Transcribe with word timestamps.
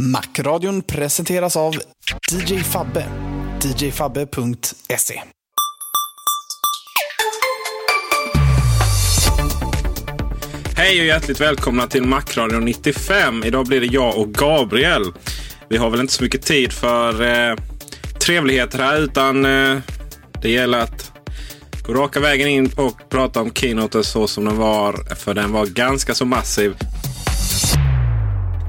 Macradion 0.00 0.82
presenteras 0.82 1.56
av 1.56 1.74
DJ 2.32 2.58
Fabbe. 2.58 3.06
djfabbe.se 3.78 5.22
Hej 10.76 11.00
och 11.00 11.06
hjärtligt 11.06 11.40
välkomna 11.40 11.86
till 11.86 12.02
Macradion 12.02 12.64
95. 12.64 13.44
Idag 13.44 13.66
blir 13.66 13.80
det 13.80 13.86
jag 13.86 14.18
och 14.18 14.34
Gabriel. 14.34 15.12
Vi 15.68 15.76
har 15.76 15.90
väl 15.90 16.00
inte 16.00 16.12
så 16.12 16.22
mycket 16.24 16.42
tid 16.42 16.72
för 16.72 17.22
eh, 17.22 17.56
trevligheter 18.26 18.78
här 18.78 19.00
utan 19.00 19.44
eh, 19.44 19.78
det 20.42 20.50
gäller 20.50 20.78
att 20.78 21.12
gå 21.86 21.94
raka 21.94 22.20
vägen 22.20 22.48
in 22.48 22.72
och 22.76 23.08
prata 23.08 23.40
om 23.40 23.52
Keynote 23.52 24.04
så 24.04 24.26
som 24.26 24.44
den 24.44 24.56
var. 24.56 25.14
För 25.14 25.34
den 25.34 25.52
var 25.52 25.66
ganska 25.66 26.14
så 26.14 26.24
massiv. 26.24 26.74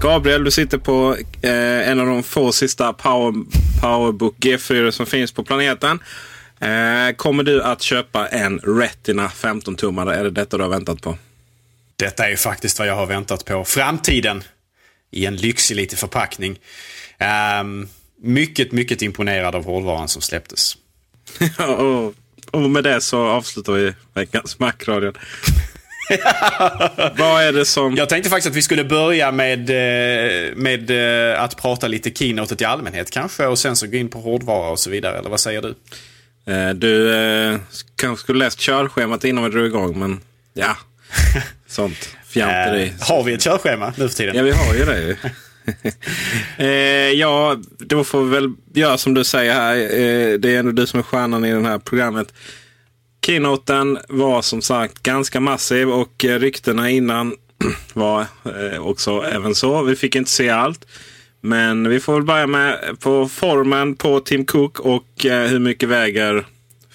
Gabriel, 0.05 0.43
du 0.43 0.51
sitter 0.51 0.77
på 0.77 1.17
eh, 1.41 1.89
en 1.89 1.99
av 1.99 2.05
de 2.05 2.23
få 2.23 2.51
sista 2.51 2.93
Power, 2.93 3.33
Powerbook 3.81 4.37
G4 4.37 4.91
som 4.91 5.05
finns 5.05 5.31
på 5.31 5.43
planeten. 5.43 5.99
Eh, 6.59 7.15
kommer 7.15 7.43
du 7.43 7.63
att 7.63 7.81
köpa 7.81 8.27
en 8.27 8.59
Retina 8.59 9.27
15-tummare? 9.27 10.13
Är 10.13 10.23
det 10.23 10.29
detta 10.29 10.57
du 10.57 10.63
har 10.63 10.69
väntat 10.69 11.01
på? 11.01 11.17
Detta 11.95 12.29
är 12.29 12.35
faktiskt 12.35 12.79
vad 12.79 12.87
jag 12.87 12.95
har 12.95 13.05
väntat 13.05 13.45
på. 13.45 13.65
Framtiden 13.65 14.43
i 15.11 15.25
en 15.25 15.35
lyxig 15.35 15.75
liten 15.75 15.97
förpackning. 15.97 16.59
Um, 17.61 17.87
mycket, 18.21 18.71
mycket 18.71 19.01
imponerad 19.01 19.55
av 19.55 19.65
hårdvaran 19.65 20.07
som 20.07 20.21
släpptes. 20.21 20.77
och, 21.77 22.13
och 22.51 22.69
med 22.69 22.83
det 22.83 23.01
så 23.01 23.27
avslutar 23.27 23.73
vi 23.73 23.93
veckans 24.13 24.59
Macradion. 24.59 25.13
Vad 27.17 27.43
är 27.43 27.53
det 27.53 27.65
som... 27.65 27.95
Jag 27.95 28.09
tänkte 28.09 28.29
faktiskt 28.29 28.47
att 28.47 28.55
vi 28.55 28.61
skulle 28.61 28.83
börja 28.83 29.31
med, 29.31 29.69
eh, 29.69 30.55
med 30.55 30.91
eh, 31.31 31.41
att 31.41 31.57
prata 31.57 31.87
lite 31.87 32.11
keynotet 32.11 32.61
i 32.61 32.65
allmänhet 32.65 33.11
kanske. 33.11 33.45
Och 33.45 33.59
sen 33.59 33.75
så 33.75 33.87
gå 33.87 33.97
in 33.97 34.09
på 34.09 34.19
hårdvara 34.19 34.69
och 34.69 34.79
så 34.79 34.89
vidare. 34.89 35.17
Eller 35.17 35.29
vad 35.29 35.39
säger 35.39 35.61
du? 35.61 35.75
Eh, 36.53 36.69
du 36.69 37.59
kanske 37.95 38.23
skulle 38.23 38.39
läst 38.39 38.59
körschemat 38.59 39.23
innan 39.23 39.43
vi 39.43 39.49
drog 39.49 39.65
igång. 39.65 39.99
Men 39.99 40.19
ja, 40.53 40.77
sånt 41.67 42.09
fjanteri. 42.27 42.93
Har 42.99 43.23
vi 43.23 43.33
ett 43.33 43.43
körschema 43.43 43.93
nu 43.97 44.09
för 44.09 44.15
tiden? 44.15 44.35
Ja, 44.35 44.43
vi 44.43 44.51
har 44.51 44.73
ju 44.73 44.85
det. 44.85 45.01
ju. 45.01 45.15
ja, 47.19 47.57
då 47.79 48.03
får 48.03 48.23
vi 48.23 48.29
väl 48.29 48.53
göra 48.73 48.97
som 48.97 49.13
du 49.13 49.23
säger 49.23 49.53
här. 49.53 49.75
Det 50.37 50.55
är 50.55 50.59
ändå 50.59 50.71
du 50.71 50.87
som 50.87 50.99
är 50.99 51.03
stjärnan 51.03 51.45
i 51.45 51.53
det 51.53 51.67
här 51.67 51.79
programmet. 51.79 52.33
Keynoten 53.25 53.99
var 54.09 54.41
som 54.41 54.61
sagt 54.61 55.03
ganska 55.03 55.39
massiv 55.39 55.89
och 55.89 56.25
eh, 56.25 56.39
ryktena 56.39 56.89
innan 56.89 57.35
var 57.93 58.25
eh, 58.45 58.87
också 58.87 59.21
även 59.31 59.55
så. 59.55 59.83
Vi 59.83 59.95
fick 59.95 60.15
inte 60.15 60.31
se 60.31 60.49
allt. 60.49 60.85
Men 61.41 61.89
vi 61.89 61.99
får 61.99 62.13
väl 62.13 62.23
börja 62.23 62.47
med 62.47 62.99
på 62.99 63.27
formen 63.27 63.95
på 63.95 64.19
Tim 64.19 64.45
Cook 64.45 64.79
och 64.79 65.25
eh, 65.25 65.47
hur 65.47 65.59
mycket 65.59 65.89
väger 65.89 66.45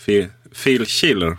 Phil, 0.05 0.29
Phil 0.65 0.87
Schiller. 0.87 1.37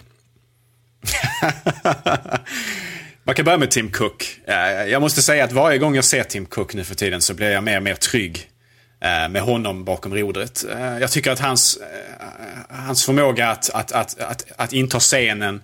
Man 3.23 3.35
kan 3.35 3.45
börja 3.45 3.57
med 3.57 3.71
Tim 3.71 3.91
Cook. 3.91 4.39
Jag 4.87 5.01
måste 5.01 5.21
säga 5.21 5.43
att 5.43 5.51
varje 5.51 5.77
gång 5.77 5.95
jag 5.95 6.05
ser 6.05 6.23
Tim 6.23 6.45
Cook 6.45 6.73
nu 6.73 6.83
för 6.83 6.95
tiden 6.95 7.21
så 7.21 7.33
blir 7.33 7.51
jag 7.51 7.63
mer 7.63 7.77
och 7.77 7.83
mer 7.83 7.95
trygg 7.95 8.50
Eh, 9.03 9.29
med 9.29 9.41
honom 9.41 9.83
bakom 9.83 10.15
rodret. 10.15 10.65
Eh, 10.71 10.97
jag 10.99 11.11
tycker 11.11 11.31
att 11.31 11.39
hans, 11.39 11.77
eh, 11.77 12.25
hans 12.69 13.05
förmåga 13.05 13.49
att, 13.49 13.69
att, 13.69 13.91
att, 13.91 14.19
att, 14.19 14.45
att 14.55 14.73
inta 14.73 14.99
scenen 14.99 15.61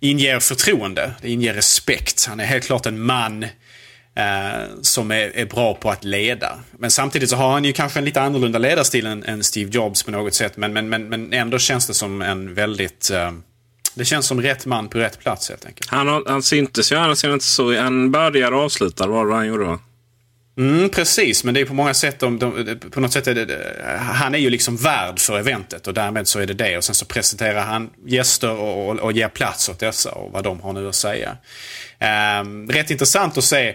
inger 0.00 0.40
förtroende. 0.40 1.14
Det 1.22 1.30
inger 1.30 1.54
respekt. 1.54 2.26
Han 2.26 2.40
är 2.40 2.44
helt 2.44 2.64
klart 2.64 2.86
en 2.86 3.00
man 3.00 3.42
eh, 3.42 4.64
som 4.82 5.10
är, 5.10 5.36
är, 5.36 5.46
bra 5.46 5.74
på 5.74 5.90
att 5.90 6.04
leda. 6.04 6.58
Men 6.78 6.90
samtidigt 6.90 7.30
så 7.30 7.36
har 7.36 7.52
han 7.52 7.64
ju 7.64 7.72
kanske 7.72 7.98
en 7.98 8.04
lite 8.04 8.20
annorlunda 8.20 8.58
ledarstil 8.58 9.06
än, 9.06 9.24
än 9.24 9.44
Steve 9.44 9.70
Jobs 9.70 10.02
på 10.02 10.10
något 10.10 10.34
sätt. 10.34 10.56
Men, 10.56 10.72
men, 10.72 10.88
men, 10.88 11.08
men 11.08 11.32
ändå 11.32 11.58
känns 11.58 11.86
det 11.86 11.94
som 11.94 12.22
en 12.22 12.54
väldigt... 12.54 13.10
Eh, 13.10 13.32
det 13.94 14.04
känns 14.04 14.26
som 14.26 14.42
rätt 14.42 14.66
man 14.66 14.88
på 14.88 14.98
rätt 14.98 15.18
plats 15.18 15.48
helt 15.48 15.66
enkelt. 15.66 15.90
Han, 15.90 16.22
han 16.26 16.42
syntes 16.42 16.92
ju 16.92 16.96
annars 16.96 17.24
inte 17.24 17.44
så. 17.44 17.80
Han 17.80 18.10
började 18.10 18.56
avslutar 18.56 19.08
var 19.08 19.26
det 19.26 19.34
han 19.34 19.46
gjorde 19.46 19.64
va? 19.64 19.78
Mm, 20.56 20.88
precis, 20.88 21.44
men 21.44 21.54
det 21.54 21.60
är 21.60 21.64
på 21.64 21.74
många 21.74 21.94
sätt, 21.94 22.18
de, 22.18 22.38
de, 22.38 22.78
på 22.90 23.00
något 23.00 23.12
sätt 23.12 23.26
är 23.26 23.34
det, 23.34 23.58
han 23.98 24.34
är 24.34 24.38
ju 24.38 24.50
liksom 24.50 24.76
värd 24.76 25.18
för 25.18 25.38
eventet 25.38 25.86
och 25.86 25.94
därmed 25.94 26.28
så 26.28 26.40
är 26.40 26.46
det 26.46 26.54
det. 26.54 26.76
Och 26.76 26.84
sen 26.84 26.94
så 26.94 27.04
presenterar 27.04 27.60
han 27.60 27.90
gäster 28.06 28.50
och, 28.50 28.88
och, 28.88 28.98
och 28.98 29.12
ger 29.12 29.28
plats 29.28 29.68
åt 29.68 29.78
dessa 29.78 30.10
och 30.10 30.32
vad 30.32 30.44
de 30.44 30.60
har 30.60 30.72
nu 30.72 30.88
att 30.88 30.94
säga. 30.94 31.36
Um, 32.40 32.70
rätt 32.70 32.90
intressant 32.90 33.38
att 33.38 33.44
se, 33.44 33.74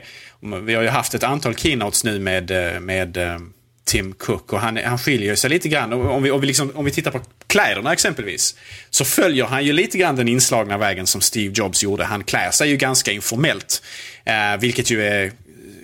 vi 0.64 0.76
har 0.76 0.84
ju 0.84 0.90
haft 0.90 1.14
ett 1.14 1.24
antal 1.24 1.56
keynotes 1.56 2.04
nu 2.04 2.20
med, 2.20 2.52
eh, 2.52 2.80
med 2.80 3.18
eh, 3.18 3.40
Tim 3.86 4.14
Cook 4.14 4.54
och 4.54 4.60
han, 4.60 4.78
han 4.78 5.00
skiljer 5.00 5.36
sig 5.36 5.50
lite 5.50 5.70
grann. 5.70 5.94
Om 5.94 6.24
vi, 6.24 6.32
om, 6.32 6.42
vi 6.42 6.48
liksom, 6.48 6.72
om 6.76 6.86
vi 6.86 6.92
tittar 6.92 7.12
på 7.12 7.22
kläderna 7.48 7.94
exempelvis. 7.94 8.56
Så 8.90 9.06
följer 9.06 9.46
han 9.46 9.66
ju 9.66 9.74
lite 9.74 9.98
grann 9.98 10.16
den 10.16 10.28
inslagna 10.28 10.78
vägen 10.78 11.08
som 11.08 11.22
Steve 11.22 11.54
Jobs 11.56 11.84
gjorde. 11.84 12.04
Han 12.04 12.24
klär 12.24 12.52
sig 12.52 12.70
ju 12.70 12.78
ganska 12.78 13.12
informellt. 13.12 13.84
Eh, 14.24 14.60
vilket 14.60 14.92
ju 14.92 15.04
är 15.04 15.32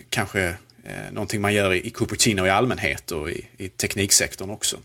kanske 0.10 0.54
eh, 0.86 1.12
någonting 1.12 1.42
man 1.42 1.54
gör 1.54 1.74
i, 1.74 1.88
i 1.88 1.90
Cupertino 1.90 2.46
i 2.46 2.50
allmänhet 2.50 3.12
och 3.12 3.30
i, 3.30 3.46
i 3.58 3.70
tekniksektorn 3.70 4.50
också. 4.50 4.78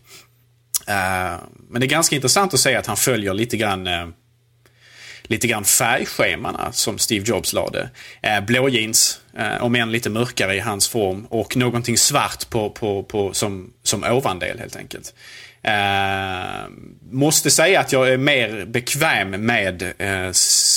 Uh, 0.89 1.39
men 1.69 1.79
det 1.79 1.85
är 1.85 1.89
ganska 1.89 2.15
intressant 2.15 2.53
att 2.53 2.59
se 2.59 2.75
att 2.75 2.87
han 2.87 2.97
följer 2.97 3.33
lite 3.33 3.57
grann 3.57 3.87
uh, 3.87 4.07
lite 5.23 5.47
grann 5.47 5.65
färgschemana 5.65 6.71
som 6.71 6.97
Steve 6.97 7.25
Jobs 7.27 7.53
lade. 7.53 7.89
Uh, 8.27 8.45
blå 8.45 8.69
jeans, 8.69 9.21
om 9.59 9.75
än 9.75 9.91
lite 9.91 10.09
mörkare 10.09 10.55
i 10.55 10.59
hans 10.59 10.87
form 10.87 11.25
och 11.25 11.57
någonting 11.57 11.97
svart 11.97 12.49
på, 12.49 12.69
på, 12.69 13.03
på, 13.03 13.33
som, 13.33 13.73
som 13.83 14.03
ovandel 14.03 14.59
helt 14.59 14.75
enkelt. 14.75 15.13
Måste 17.11 17.51
säga 17.51 17.79
att 17.79 17.91
jag 17.91 18.09
är 18.09 18.17
mer 18.17 18.65
bekväm 18.65 19.29
med 19.29 19.93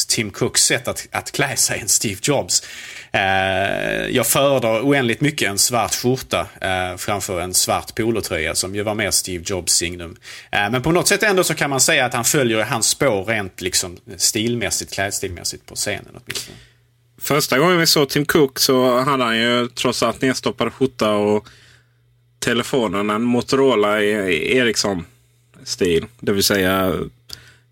Tim 0.08 0.30
Cooks 0.30 0.62
sätt 0.62 0.88
att, 0.88 1.08
att 1.10 1.32
klä 1.32 1.56
sig 1.56 1.80
än 1.80 1.88
Steve 1.88 2.20
Jobs. 2.22 2.62
Eh, 3.14 4.08
jag 4.10 4.26
föredrar 4.26 4.80
oändligt 4.80 5.20
mycket 5.20 5.50
en 5.50 5.58
svart 5.58 5.94
skjorta 5.94 6.46
eh, 6.60 6.96
framför 6.96 7.40
en 7.40 7.54
svart 7.54 7.94
polotröja 7.94 8.54
som 8.54 8.74
ju 8.74 8.82
var 8.82 8.94
mer 8.94 9.10
Steve 9.10 9.44
Jobs 9.46 9.72
signum. 9.72 10.16
Eh, 10.50 10.70
men 10.70 10.82
på 10.82 10.92
något 10.92 11.08
sätt 11.08 11.22
ändå 11.22 11.44
så 11.44 11.54
kan 11.54 11.70
man 11.70 11.80
säga 11.80 12.04
att 12.06 12.14
han 12.14 12.24
följer 12.24 12.64
hans 12.64 12.88
spår 12.88 13.24
rent 13.24 13.60
liksom 13.60 13.96
stilmässigt, 14.16 14.92
klädstilmässigt 14.94 15.66
på 15.66 15.74
scenen 15.74 16.08
åtminstone. 16.08 16.56
Första 17.20 17.58
gången 17.58 17.78
vi 17.78 17.86
såg 17.86 18.08
Tim 18.08 18.24
Cook 18.24 18.58
så 18.58 19.00
hade 19.00 19.24
han 19.24 19.38
ju 19.38 19.68
trots 19.68 20.02
allt 20.02 20.22
nedstoppad 20.22 20.72
skjorta 20.72 21.10
och 21.10 21.48
telefonen 22.38 23.10
en 23.10 23.22
Motorola 23.22 24.02
i 24.02 24.56
Ericsson-stil. 24.56 26.06
Det 26.20 26.32
vill 26.32 26.44
säga 26.44 26.94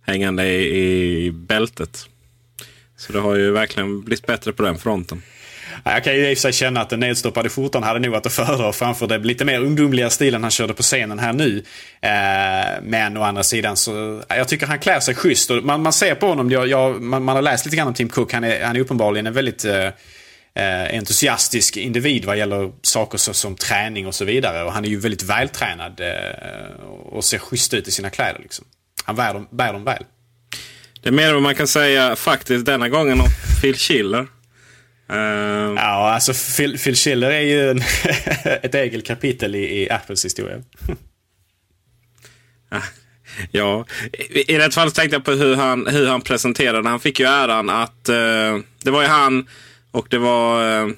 hängande 0.06 0.46
i, 0.46 1.26
i 1.26 1.30
bältet. 1.30 2.08
Så 3.02 3.12
det 3.12 3.20
har 3.20 3.34
ju 3.34 3.50
verkligen 3.50 4.00
blivit 4.00 4.26
bättre 4.26 4.52
på 4.52 4.62
den 4.62 4.78
fronten. 4.78 5.22
Jag 5.84 6.04
kan 6.04 6.14
ju 6.14 6.30
i 6.30 6.34
och 6.34 6.38
för 6.38 6.42
sig 6.42 6.52
känna 6.52 6.80
att 6.80 6.90
den 6.90 7.00
nedstoppade 7.00 7.48
skjortan 7.48 7.82
hade 7.82 7.98
nog 7.98 8.12
varit 8.12 8.26
att 8.26 8.32
föredra 8.32 8.72
framför 8.72 9.06
den 9.06 9.22
lite 9.22 9.44
mer 9.44 9.60
ungdomliga 9.60 10.10
stilen 10.10 10.42
han 10.42 10.50
körde 10.50 10.74
på 10.74 10.82
scenen 10.82 11.18
här 11.18 11.32
nu. 11.32 11.64
Eh, 12.00 12.82
men 12.82 13.16
å 13.16 13.22
andra 13.22 13.42
sidan 13.42 13.76
så, 13.76 14.22
jag 14.28 14.48
tycker 14.48 14.66
han 14.66 14.78
klär 14.78 15.00
sig 15.00 15.14
schysst. 15.14 15.50
Och 15.50 15.64
man, 15.64 15.82
man 15.82 15.92
ser 15.92 16.14
på 16.14 16.26
honom, 16.26 16.50
jag, 16.50 16.68
jag, 16.68 17.02
man, 17.02 17.24
man, 17.24 17.36
har 17.36 17.42
läst 17.42 17.64
lite 17.64 17.76
grann 17.76 17.88
om 17.88 17.94
Tim 17.94 18.08
Cook, 18.08 18.32
han 18.32 18.44
är, 18.44 18.64
han 18.64 18.76
är 18.76 18.80
uppenbarligen 18.80 19.26
en 19.26 19.32
väldigt 19.32 19.64
eh, 19.64 19.86
eh 20.54 20.98
entusiastisk 20.98 21.76
individ 21.76 22.24
vad 22.24 22.38
gäller 22.38 22.72
saker 22.82 23.18
så, 23.18 23.34
som 23.34 23.56
träning 23.56 24.06
och 24.06 24.14
så 24.14 24.24
vidare. 24.24 24.64
Och 24.64 24.72
han 24.72 24.84
är 24.84 24.88
ju 24.88 25.00
väldigt 25.00 25.22
vältränad 25.22 26.00
eh, 26.00 26.84
och 26.86 27.24
ser 27.24 27.38
schysst 27.38 27.74
ut 27.74 27.88
i 27.88 27.90
sina 27.90 28.10
kläder. 28.10 28.40
Liksom. 28.42 28.64
Han 29.04 29.16
bär 29.16 29.34
dem, 29.34 29.48
bär 29.50 29.72
dem 29.72 29.84
väl. 29.84 30.04
Det 31.02 31.08
är 31.08 31.12
mer 31.12 31.32
vad 31.32 31.42
man 31.42 31.54
kan 31.54 31.66
säga 31.66 32.16
faktiskt 32.16 32.66
denna 32.66 32.88
gången 32.88 33.20
om 33.20 33.28
Phil 33.60 33.76
Schiller. 33.76 34.20
Uh... 35.12 35.18
Ja, 35.76 36.12
alltså 36.12 36.32
Phil, 36.56 36.78
Phil 36.78 36.96
Schiller 36.96 37.30
är 37.30 37.40
ju 37.40 37.70
en 37.70 37.82
ett 38.62 38.74
eget 38.74 39.06
kapitel 39.06 39.54
i, 39.54 39.82
i 39.82 39.90
Apples 39.90 40.24
historia. 40.24 40.62
ja, 43.50 43.86
i, 44.12 44.54
i 44.54 44.70
fall 44.70 44.92
tänkte 44.92 45.16
jag 45.16 45.24
på 45.24 45.32
hur 45.32 45.56
han, 45.56 45.86
hur 45.86 46.06
han 46.06 46.20
presenterade. 46.20 46.88
Han 46.88 47.00
fick 47.00 47.20
ju 47.20 47.26
äran 47.26 47.70
att 47.70 48.08
uh, 48.08 48.60
det 48.82 48.90
var 48.90 49.02
ju 49.02 49.08
han 49.08 49.46
och 49.90 50.06
det 50.10 50.18
var 50.18 50.82
uh, 50.84 50.92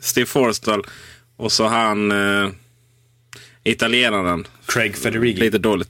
Steve 0.00 0.26
Forstall 0.26 0.82
och 1.36 1.52
så 1.52 1.66
han 1.66 2.12
italienaren. 3.64 4.46
Craig 4.66 4.96
Federighi. 4.96 5.40
Lite 5.40 5.58
dåligt. 5.58 5.88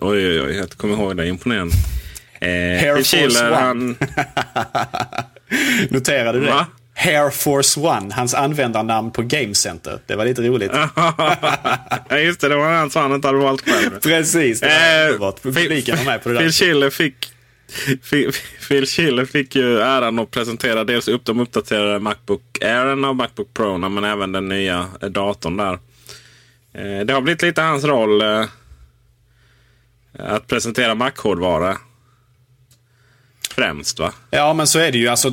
Oj, 0.00 0.26
oj, 0.28 0.42
oj. 0.42 0.56
Jag 0.56 0.70
kommer 0.70 0.94
ihåg 0.94 1.16
det. 1.16 1.28
Imponerande. 1.28 1.74
Eh, 2.40 2.48
Air 2.48 2.96
Force 2.96 3.16
Chile, 3.16 3.46
One. 3.46 3.56
Han... 3.56 3.96
Noterade 5.90 6.38
du 6.38 6.44
det? 6.44 6.50
Va? 6.50 6.66
Hair 6.94 7.30
Force 7.30 7.80
One, 7.80 8.14
hans 8.14 8.34
användarnamn 8.34 9.10
på 9.10 9.22
Game 9.22 9.54
Center. 9.54 9.98
Det 10.06 10.16
var 10.16 10.24
lite 10.24 10.42
roligt. 10.42 10.70
ja, 12.08 12.18
just 12.18 12.40
det. 12.40 12.48
Det 12.48 12.56
var 12.56 12.72
han 12.72 12.90
som 12.90 13.02
han 13.02 13.12
inte 13.12 13.28
hade 13.28 13.38
valt 13.38 13.70
själv. 13.70 14.00
Precis, 14.00 14.60
det 14.60 14.66
var 14.66 15.04
eh, 15.04 15.06
underbart. 15.06 15.42
Publiken 15.42 15.96
var 15.96 16.04
med 16.04 16.22
på 16.22 16.28
det 16.28 16.34
där. 16.34 16.40
Phil 16.40 16.52
Schiller 16.52 16.90
fick, 16.90 17.32
Phil 18.68 18.86
Schiller 18.86 19.24
fick 19.24 19.56
ju 19.56 19.80
äran 19.80 20.18
att 20.18 20.30
presentera 20.30 20.84
dels 20.84 21.08
upp 21.08 21.24
de 21.24 21.40
uppdaterade 21.40 21.98
Macbook 21.98 22.58
Air 22.60 22.86
och 22.86 23.16
Macbook 23.16 23.54
Pro 23.54 23.78
men 23.78 24.04
även 24.04 24.32
den 24.32 24.48
nya 24.48 24.86
datorn 25.10 25.56
där. 25.56 25.78
Eh, 26.74 27.06
det 27.06 27.12
har 27.12 27.20
blivit 27.20 27.42
lite 27.42 27.62
hans 27.62 27.84
roll 27.84 28.22
eh, 28.22 28.44
att 30.18 30.46
presentera 30.46 30.94
Mac-hårdvara 30.94 31.76
främst 33.60 33.98
va? 33.98 34.12
Ja 34.30 34.52
men 34.52 34.66
så 34.66 34.78
är 34.78 34.92
det 34.92 34.98
ju. 34.98 35.08
Alltså, 35.08 35.28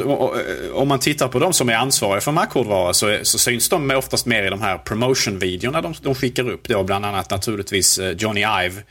om 0.74 0.88
man 0.88 1.00
tittar 1.00 1.28
på 1.28 1.40
de 1.40 1.54
som 1.54 1.70
är 1.70 1.76
ansvariga 1.76 2.22
för 2.22 2.32
Mac-hårdvara 2.32 2.94
så, 2.94 3.20
så 3.24 3.38
syns 3.40 3.70
de 3.70 3.92
oftast 3.92 4.26
mer 4.26 4.44
i 4.44 4.50
de 4.50 4.62
här 4.62 4.78
promotion-videorna 4.78 5.82
de, 5.82 5.94
de 6.02 6.16
skickar 6.16 6.50
upp. 6.50 6.68
Då, 6.68 6.84
bland 6.84 7.06
annat 7.06 7.30
naturligtvis 7.30 8.00
eh, 8.00 8.12
Johnny 8.12 8.42
Ive. 8.42 8.84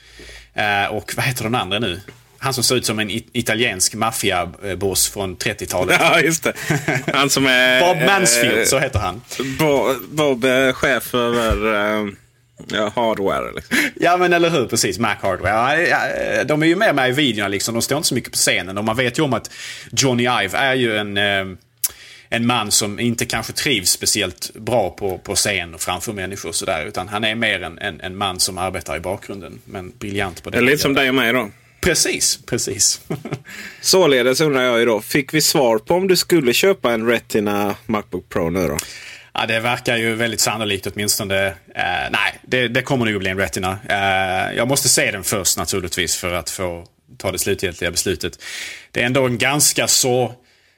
Eh, 0.55 0.95
och 0.95 1.13
vad 1.17 1.25
heter 1.25 1.45
den 1.45 1.55
andra 1.55 1.79
nu? 1.79 2.01
Han 2.39 2.55
som 2.55 2.65
ser 2.65 2.75
ut 2.77 2.87
som 2.87 2.99
en 2.99 3.11
italiensk 3.11 3.95
maffiaboss 3.95 5.09
från 5.09 5.37
30-talet. 5.37 5.97
Ja, 6.01 6.21
just 6.21 6.43
det. 6.43 6.53
Han 7.15 7.31
som 7.31 7.47
är... 7.47 7.81
Bob 7.95 8.07
Mansfield, 8.07 8.69
så 8.69 8.79
heter 8.79 8.99
han. 8.99 9.23
Bob, 9.59 9.97
Bob 10.11 10.45
chef 10.75 11.15
över... 11.15 12.26
Ja, 12.69 12.93
hardware 12.95 13.53
liksom. 13.55 13.77
Ja 14.01 14.17
men 14.17 14.33
eller 14.33 14.51
hur, 14.51 14.67
precis. 14.67 14.99
Mac 14.99 15.17
Hardware. 15.21 16.45
de 16.45 16.63
är 16.63 16.67
ju 16.67 16.77
med 16.77 16.95
med 16.95 17.09
i 17.09 17.13
videorna 17.13 17.49
liksom. 17.49 17.75
De 17.75 17.83
står 17.83 17.97
inte 17.97 18.09
så 18.09 18.15
mycket 18.15 18.33
på 18.33 18.37
scenen. 18.37 18.79
Och 18.79 18.85
man 18.85 18.97
vet 18.97 19.19
ju 19.19 19.23
om 19.23 19.33
att 19.33 19.51
Johnny 19.93 20.23
Ive 20.23 20.59
är 20.59 20.75
ju 20.75 20.97
en, 20.97 21.17
eh, 21.17 21.47
en 22.29 22.47
man 22.47 22.71
som 22.71 23.01
inte 23.01 23.25
kanske 23.25 23.53
trivs 23.53 23.91
speciellt 23.91 24.51
bra 24.55 24.91
på, 24.91 25.19
på 25.19 25.35
scen 25.35 25.75
och 25.75 25.81
framför 25.81 26.13
människor 26.13 26.49
och 26.49 26.55
sådär. 26.55 26.85
Utan 26.87 27.09
han 27.09 27.25
är 27.25 27.35
mer 27.35 27.63
en, 27.63 27.79
en, 27.79 28.01
en, 28.01 28.17
man 28.17 28.41
som 28.41 28.59
arbetar 28.59 28.97
i 28.97 29.01
bakgrunden. 29.01 29.59
Men 29.65 29.93
briljant 29.99 30.43
på 30.43 30.51
det. 30.51 30.59
Det 30.59 30.65
lite 30.65 30.79
som 30.79 30.95
dig 30.95 31.09
och 31.09 31.15
mig 31.15 31.33
då. 31.33 31.51
Precis, 31.81 32.39
precis. 32.47 33.01
Således 33.81 34.41
undrar 34.41 34.63
jag 34.63 34.79
ju 34.79 34.85
då, 34.85 35.01
fick 35.01 35.35
vi 35.35 35.41
svar 35.41 35.79
på 35.79 35.95
om 35.95 36.09
du 36.09 36.17
skulle 36.17 36.53
köpa 36.53 36.93
en 36.93 37.07
Retina 37.07 37.77
Macbook 37.87 38.29
Pro 38.29 38.51
nu 38.51 38.69
då? 38.69 38.77
Ja, 39.39 39.47
det 39.47 39.61
verkar 39.61 39.97
ju 39.97 40.15
väldigt 40.15 40.41
sannolikt 40.41 40.87
åtminstone. 40.87 41.47
Eh, 41.47 42.11
nej, 42.11 42.41
det, 42.43 42.69
det 42.69 42.83
kommer 42.83 43.05
nog 43.05 43.15
att 43.15 43.21
bli 43.21 43.31
en 43.31 43.39
Retina. 43.39 43.79
Eh, 43.89 44.57
jag 44.57 44.69
måste 44.69 44.89
se 44.89 45.11
den 45.11 45.25
först 45.25 45.59
naturligtvis 45.59 46.17
för 46.17 46.33
att 46.33 46.51
få 46.51 46.87
ta 47.19 47.33
det 47.33 47.39
slutgiltiga 47.39 47.91
beslutet. 47.91 48.43
Det 48.91 49.03
är 49.03 49.07
ändå 49.07 49.27
en 49.27 49.39
ganska 49.39 49.89
så, 49.89 50.35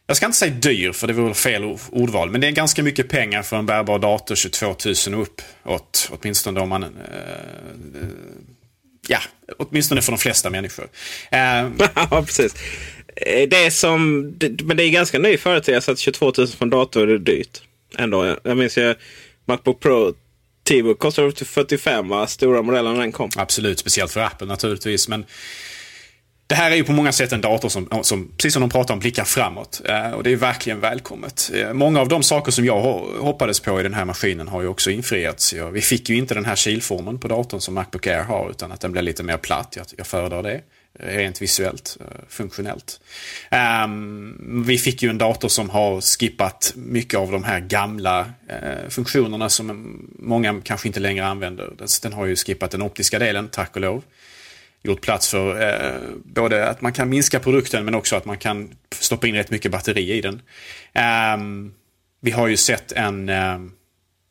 jag 0.07 0.17
ska 0.17 0.27
inte 0.27 0.39
säga 0.39 0.55
dyr 0.55 0.93
för 0.93 1.07
det 1.07 1.13
vore 1.13 1.35
fel 1.35 1.77
ordval, 1.91 2.31
men 2.31 2.41
det 2.41 2.47
är 2.47 2.51
ganska 2.51 2.83
mycket 2.83 3.09
pengar 3.09 3.43
för 3.43 3.57
en 3.57 3.67
bärbar 3.67 3.99
dator 3.99 4.35
22 4.35 4.67
000 4.67 5.15
och 5.15 5.23
uppåt. 5.23 6.11
Åtminstone 6.13 6.61
om 6.61 6.69
man 6.69 6.83
eh, 6.83 6.89
ja, 9.09 9.21
åtminstone 9.59 10.03
för 10.03 10.13
de 10.13 10.19
flesta 10.19 10.51
människor. 10.51 10.89
Eh, 11.31 11.39
ja, 11.95 12.23
precis. 12.27 12.55
Eh, 13.17 13.49
det 13.49 13.65
är 13.67 13.71
som, 13.71 14.21
men 14.63 14.77
det 14.77 14.83
är 14.83 14.91
ganska 14.91 15.19
ny 15.19 15.37
företeelse 15.37 15.93
att 15.93 15.99
22 15.99 16.33
000 16.39 16.49
för 16.49 16.65
en 16.65 16.71
dator 16.71 17.11
är 17.11 17.19
dyrt 17.19 17.63
ändå. 17.97 18.37
Jag 18.43 18.57
minns 18.57 18.79
ju 18.79 18.95
Macbook 19.47 19.81
Pro 19.81 20.15
T-Book 20.69 20.99
kostade 20.99 21.29
upp 21.29 21.37
till 21.37 21.47
45 21.47 22.09
va? 22.09 22.27
Stora 22.27 22.63
modellen 22.63 22.95
när 22.95 23.01
den 23.01 23.13
kom. 23.13 23.31
Absolut, 23.37 23.79
speciellt 23.79 24.13
för 24.13 24.21
Apple 24.21 24.47
naturligtvis. 24.47 25.09
Men 25.09 25.25
det 26.47 26.55
här 26.55 26.71
är 26.71 26.77
ju 26.77 26.85
på 26.85 26.93
många 26.93 27.13
sätt 27.13 27.33
en 27.33 27.41
dator 27.41 27.69
som, 27.69 27.89
som 28.03 28.33
precis 28.37 28.53
som 28.53 28.61
de 28.61 28.71
pratar 28.71 28.95
om, 28.95 29.01
blickar 29.01 29.25
framåt. 29.25 29.81
Eh, 29.85 30.11
och 30.11 30.23
det 30.23 30.33
är 30.33 30.37
verkligen 30.37 30.81
välkommet. 30.81 31.51
Eh, 31.55 31.73
många 31.73 32.01
av 32.01 32.09
de 32.09 32.23
saker 32.23 32.53
som 32.53 32.65
jag 32.65 32.81
hoppades 33.21 33.61
på 33.61 33.81
i 33.81 33.83
den 33.83 33.95
här 33.95 34.05
maskinen 34.05 34.49
har 34.49 34.63
ju 34.63 34.69
också 34.69 34.91
infriats. 34.91 35.55
Vi 35.73 35.81
fick 35.81 36.09
ju 36.09 36.17
inte 36.17 36.35
den 36.35 36.45
här 36.45 36.57
kilformen 36.57 37.19
på 37.19 37.29
datorn 37.29 37.61
som 37.61 37.75
Macbook 37.75 38.07
Air 38.07 38.23
har, 38.23 38.51
utan 38.51 38.73
att 38.73 38.81
den 38.81 38.93
blir 38.93 39.03
lite 39.03 39.23
mer 39.23 39.37
platt. 39.37 39.75
Jag, 39.77 39.87
jag 39.97 40.07
föredrar 40.07 40.43
det 40.43 40.61
Eh, 41.01 41.17
rent 41.17 41.43
visuellt, 41.43 41.97
eh, 42.01 42.07
funktionellt. 42.29 43.01
Um, 43.85 44.65
vi 44.67 44.79
fick 44.79 45.03
ju 45.03 45.11
en 45.11 45.19
dator 45.19 45.49
som 45.49 45.71
har 45.71 46.01
skippat 46.01 46.73
mycket 46.77 47.19
av 47.19 47.33
de 47.33 47.45
här 47.45 47.61
gamla 47.61 48.21
uh, 48.21 48.89
funktionerna 48.89 49.49
som 49.49 49.99
många 50.19 50.61
kanske 50.65 50.89
inte 50.89 51.01
längre 51.01 51.27
använder. 51.27 51.73
Den 52.03 52.13
har 52.13 52.27
ju 52.27 52.37
skippat 52.37 52.71
den 52.71 52.83
optiska 52.83 53.19
delen, 53.19 53.49
tack 53.49 53.75
och 53.75 53.81
lov. 53.81 54.03
Gjort 54.83 55.01
plats 55.01 55.29
för 55.29 55.63
uh, 55.63 56.11
både 56.25 56.69
att 56.69 56.81
man 56.81 56.93
kan 56.93 57.09
minska 57.09 57.41
produkten 57.41 57.85
men 57.85 57.95
också 57.95 58.17
att 58.17 58.25
man 58.25 58.39
kan 58.39 58.75
stoppa 58.91 59.27
in 59.27 59.35
rätt 59.35 59.51
mycket 59.51 59.73
batteri 59.73 60.13
i 60.13 60.21
den. 60.21 60.43
Um, 61.35 61.75
vi 62.21 62.31
har 62.31 62.49
ju 62.49 62.57
sett 62.57 62.93
en 62.93 63.29
um, 63.29 63.73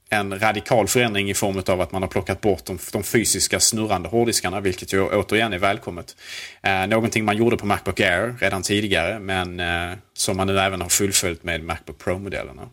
en 0.09 0.39
radikal 0.39 0.87
förändring 0.87 1.29
i 1.29 1.33
form 1.33 1.63
av 1.67 1.81
att 1.81 1.91
man 1.91 2.01
har 2.01 2.09
plockat 2.09 2.41
bort 2.41 2.65
de, 2.65 2.79
de 2.91 3.03
fysiska 3.03 3.59
snurrande 3.59 4.09
hårddiskarna, 4.09 4.59
vilket 4.59 4.93
ju 4.93 5.01
återigen 5.01 5.53
är 5.53 5.59
välkommet. 5.59 6.15
Eh, 6.63 6.87
någonting 6.87 7.25
man 7.25 7.37
gjorde 7.37 7.57
på 7.57 7.65
Macbook 7.65 7.99
Air 7.99 8.35
redan 8.39 8.61
tidigare, 8.61 9.19
men 9.19 9.59
eh, 9.59 9.97
som 10.13 10.37
man 10.37 10.47
nu 10.47 10.59
även 10.59 10.81
har 10.81 10.89
fullföljt 10.89 11.43
med 11.43 11.63
Macbook 11.63 11.97
Pro-modellerna. 11.97 12.69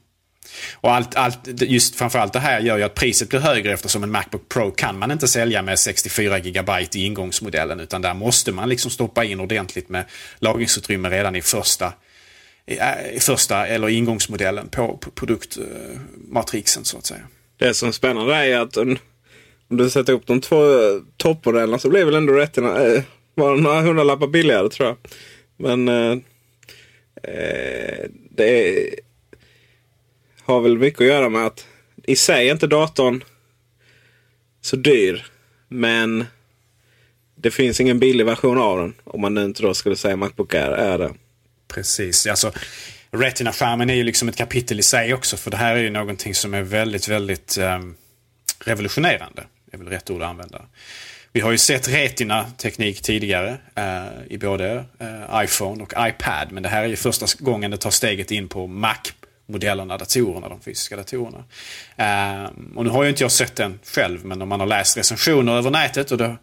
Och 0.75 0.95
allt, 0.95 1.17
allt, 1.17 1.63
just 1.63 1.97
framförallt 1.97 2.33
det 2.33 2.39
här 2.39 2.61
gör 2.61 2.77
ju 2.77 2.83
att 2.83 2.95
priset 2.95 3.29
blir 3.29 3.41
högre 3.41 3.73
eftersom 3.73 4.03
en 4.03 4.11
Macbook 4.11 4.49
Pro 4.49 4.71
kan 4.71 4.99
man 4.99 5.11
inte 5.11 5.29
sälja 5.29 5.63
med 5.63 5.79
64 5.79 6.39
GB 6.39 6.73
i 6.95 7.05
ingångsmodellen 7.05 7.81
utan 7.81 8.03
där 8.03 8.15
måste 8.15 8.53
man 8.53 8.69
liksom 8.69 8.91
stoppa 8.91 9.25
in 9.25 9.41
ordentligt 9.41 9.89
med 9.89 10.05
lagringsutrymme 10.39 11.11
redan 11.11 11.37
i 11.37 11.43
första 11.43 11.93
Eh, 12.67 13.19
första 13.21 13.67
eller 13.67 13.89
ingångsmodellen 13.89 14.69
på, 14.69 14.99
produktmatrixen 15.15 16.85
så 16.85 16.99
att 16.99 17.07
säga. 17.07 17.21
Det 17.57 17.75
som 17.75 17.89
är 17.89 17.93
spännande 17.93 18.35
är 18.35 18.59
att 18.59 18.77
om 18.77 18.97
du 19.69 19.91
sätter 19.91 20.13
upp 20.13 20.27
de 20.27 20.41
två 20.41 20.65
eh, 20.65 21.01
toppmodellerna 21.17 21.79
så 21.79 21.89
blir 21.89 22.05
väl 22.05 22.15
ändå 22.15 22.33
rätterna 22.33 22.85
eh, 22.85 23.03
bara 23.37 23.57
några 23.57 23.81
hundralappar 23.81 24.27
billigare 24.27 24.69
tror 24.69 24.89
jag. 24.89 24.97
Men 25.57 25.89
eh, 25.89 26.17
det 28.31 28.91
har 30.43 30.61
väl 30.61 30.79
mycket 30.79 31.01
att 31.01 31.07
göra 31.07 31.29
med 31.29 31.47
att 31.47 31.67
i 32.07 32.17
sig 32.17 32.49
är 32.49 32.53
inte 32.53 32.67
datorn 32.67 33.25
så 34.61 34.77
dyr. 34.77 35.27
Men 35.69 36.25
det 37.35 37.51
finns 37.51 37.81
ingen 37.81 37.99
billig 37.99 38.27
version 38.27 38.59
av 38.59 38.79
den. 38.79 38.95
Om 39.05 39.21
man 39.21 39.35
nu 39.35 39.45
inte 39.45 39.63
då 39.63 39.75
skulle 39.75 39.97
säga 39.97 40.17
Macbook 40.17 40.55
Air 40.55 40.71
är 40.71 40.99
det. 40.99 41.15
Precis. 41.69 42.27
Alltså, 42.27 42.53
Retina-skärmen 43.11 43.91
är 43.91 43.95
ju 43.95 44.05
liksom 44.05 44.29
ett 44.29 44.37
kapitel 44.37 44.81
i 44.81 44.83
sig 44.83 45.15
också. 45.15 45.37
För 45.37 45.51
det 45.51 45.57
här 45.57 45.77
är 45.77 45.81
ju 45.81 45.91
någonting 45.91 46.35
som 46.35 46.55
är 46.55 46.63
väldigt, 46.63 47.09
väldigt 47.09 47.59
eh, 47.59 47.79
revolutionerande. 48.65 49.45
Det 49.71 49.77
är 49.77 49.79
väl 49.79 49.89
rätt 49.89 50.11
ord 50.11 50.23
att 50.23 50.29
använda. 50.29 50.63
Vi 51.33 51.41
har 51.41 51.51
ju 51.51 51.59
sett 51.59 51.89
Retina-teknik 51.89 53.03
tidigare 53.03 53.57
eh, 53.75 54.33
i 54.33 54.39
både 54.39 54.85
eh, 54.99 55.43
iPhone 55.45 55.83
och 55.83 55.93
iPad. 55.99 56.53
Men 56.53 56.63
det 56.63 56.69
här 56.69 56.83
är 56.83 56.87
ju 56.87 56.97
första 56.97 57.27
gången 57.39 57.71
det 57.71 57.77
tar 57.77 57.91
steget 57.91 58.31
in 58.31 58.49
på 58.49 58.67
Mac-modellerna, 58.67 59.99
datorerna, 59.99 60.49
de 60.49 60.61
fysiska 60.61 60.97
datorerna. 60.97 61.45
Ehm, 61.97 62.73
och 62.77 62.85
nu 62.85 62.91
har 62.91 63.03
ju 63.03 63.09
inte 63.09 63.25
jag 63.25 63.33
sett 63.33 63.57
den 63.57 63.79
själv, 63.85 64.25
men 64.25 64.43
om 64.43 64.49
man 64.49 64.61
har 64.61 64.67
läst 64.67 64.97
recensioner 64.97 65.53
över 65.53 65.71
nätet 65.71 66.13
och 66.13 66.19
det 66.19 66.37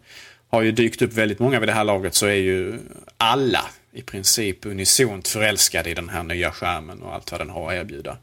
har 0.50 0.62
ju 0.62 0.72
dykt 0.72 1.02
upp 1.02 1.12
väldigt 1.12 1.38
många 1.38 1.60
vid 1.60 1.68
det 1.68 1.72
här 1.72 1.84
laget 1.84 2.14
så 2.14 2.26
är 2.26 2.34
ju 2.34 2.78
alla 3.16 3.64
i 3.92 4.02
princip 4.02 4.66
unisont 4.66 5.28
förälskade 5.28 5.90
i 5.90 5.94
den 5.94 6.08
här 6.08 6.22
nya 6.22 6.50
skärmen 6.50 7.02
och 7.02 7.14
allt 7.14 7.32
vad 7.32 7.40
den 7.40 7.50
har 7.50 7.68
att 7.68 7.74
erbjuda. 7.74 8.16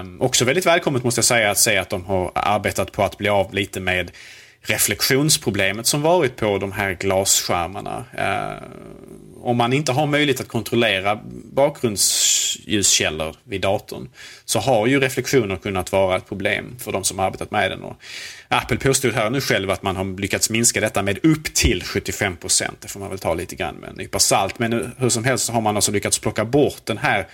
Um, 0.00 0.20
också 0.20 0.44
väldigt 0.44 0.66
välkommet 0.66 1.04
måste 1.04 1.18
jag 1.18 1.24
säga 1.24 1.50
att 1.50 1.58
se 1.58 1.76
att 1.76 1.90
de 1.90 2.04
har 2.04 2.32
arbetat 2.34 2.92
på 2.92 3.02
att 3.02 3.18
bli 3.18 3.28
av 3.28 3.54
lite 3.54 3.80
med 3.80 4.10
reflektionsproblemet 4.60 5.86
som 5.86 6.02
varit 6.02 6.36
på 6.36 6.58
de 6.58 6.72
här 6.72 6.92
glasskärmarna. 6.92 8.04
Uh, 8.18 8.68
om 9.42 9.56
man 9.56 9.72
inte 9.72 9.92
har 9.92 10.06
möjlighet 10.06 10.40
att 10.40 10.48
kontrollera 10.48 11.20
bakgrundsljuskällor 11.52 13.36
vid 13.44 13.60
datorn 13.60 14.08
så 14.44 14.58
har 14.58 14.86
ju 14.86 15.00
reflektioner 15.00 15.56
kunnat 15.56 15.92
vara 15.92 16.16
ett 16.16 16.28
problem 16.28 16.76
för 16.78 16.92
de 16.92 17.04
som 17.04 17.20
arbetat 17.20 17.50
med 17.50 17.70
den. 17.70 17.82
Och 17.82 17.96
Apple 18.48 18.76
påstod 18.76 19.14
här 19.14 19.30
nu 19.30 19.40
själv 19.40 19.70
att 19.70 19.82
man 19.82 19.96
har 19.96 20.20
lyckats 20.20 20.50
minska 20.50 20.80
detta 20.80 21.02
med 21.02 21.18
upp 21.22 21.54
till 21.54 21.82
75 21.84 22.36
Det 22.80 22.88
får 22.88 23.00
man 23.00 23.10
väl 23.10 23.18
ta 23.18 23.34
lite 23.34 23.56
grann 23.56 23.74
med 23.74 23.90
en 23.90 23.96
nypa 23.96 24.18
salt. 24.18 24.58
Men 24.58 24.92
hur 24.98 25.08
som 25.08 25.24
helst 25.24 25.44
så 25.44 25.52
har 25.52 25.60
man 25.60 25.76
alltså 25.76 25.92
lyckats 25.92 26.18
plocka 26.18 26.44
bort 26.44 26.86
den 26.86 26.98
här 26.98 27.26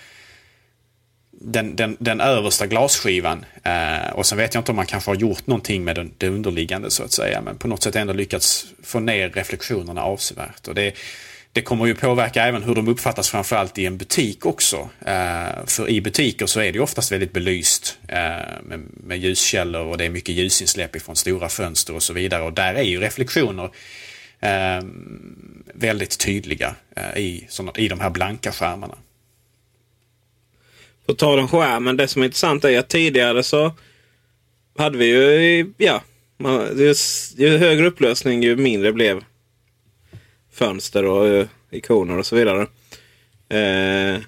den, 1.41 1.77
den, 1.77 1.97
den 2.01 2.21
översta 2.21 2.67
glasskivan. 2.67 3.45
Eh, 3.63 4.13
och 4.13 4.27
sen 4.27 4.39
vet 4.39 4.55
jag 4.55 4.61
inte 4.61 4.73
om 4.73 4.77
man 4.77 4.87
kanske 4.87 5.11
har 5.11 5.17
gjort 5.17 5.47
någonting 5.47 5.85
med 5.85 5.97
den, 5.97 6.13
det 6.19 6.29
underliggande 6.29 6.91
så 6.91 7.05
att 7.05 7.13
säga. 7.13 7.41
Men 7.41 7.59
på 7.59 7.69
något 7.69 7.83
sätt 7.83 7.97
ändå 7.97 8.13
lyckats 8.13 8.67
få 8.83 9.01
ner 9.01 9.31
reflektionerna 9.31 10.03
avsevärt. 10.03 10.69
Och 10.69 10.75
det, 10.75 10.95
det 11.57 11.63
kommer 11.63 11.87
ju 11.87 11.95
påverka 11.95 12.45
även 12.45 12.63
hur 12.63 12.75
de 12.75 12.89
uppfattas 12.89 13.31
framförallt 13.31 13.79
i 13.79 13.87
en 13.87 13.97
butik 13.97 14.47
också. 14.47 14.89
Eh, 15.07 15.67
för 15.67 15.89
i 15.89 16.01
butiker 16.01 16.47
så 16.47 16.61
är 16.61 16.73
det 16.73 16.81
oftast 16.81 17.13
väldigt 17.13 17.33
belyst 17.33 17.99
eh, 18.09 18.17
med, 18.63 18.81
med 18.93 19.19
ljuskällor 19.19 19.87
och 19.87 19.99
det 19.99 20.05
är 20.05 20.11
mycket 20.11 20.35
ljusinsläpp 20.35 20.97
ifrån 20.97 21.17
stora 21.17 21.49
fönster 21.49 21.95
och 21.95 22.03
så 22.03 22.13
vidare. 22.13 22.43
Och 22.43 22.53
där 22.53 22.75
är 22.75 22.83
ju 22.83 23.01
reflektioner 23.01 23.65
eh, 24.41 24.85
väldigt 25.75 26.19
tydliga 26.19 26.75
eh, 26.97 27.19
i, 27.19 27.47
såna, 27.49 27.73
i 27.77 27.89
de 27.89 28.01
här 28.01 28.11
blanka 28.11 28.53
skärmarna. 28.53 28.99
På 31.07 31.15
tal 31.15 31.39
om 31.39 31.49
skärmen, 31.49 31.97
det 31.97 32.09
som 32.09 32.23
är 32.23 32.27
intressant 32.27 32.65
är 32.65 32.79
att 32.79 32.89
tidigare 32.89 33.43
så 33.43 33.75
hade 34.79 34.99
vi 34.99 35.07
ju, 35.07 35.73
ja, 35.77 36.03
ju, 36.77 36.95
ju 37.37 37.59
högre 37.59 37.87
upplösning 37.87 38.43
ju 38.43 38.57
mindre 38.57 38.93
blev 38.93 39.25
fönster 40.57 41.05
och 41.05 41.27
eh, 41.27 41.47
ikoner 41.71 42.19
och 42.19 42.27
så 42.27 42.37
vidare. 42.37 42.67
Eh, 43.49 44.21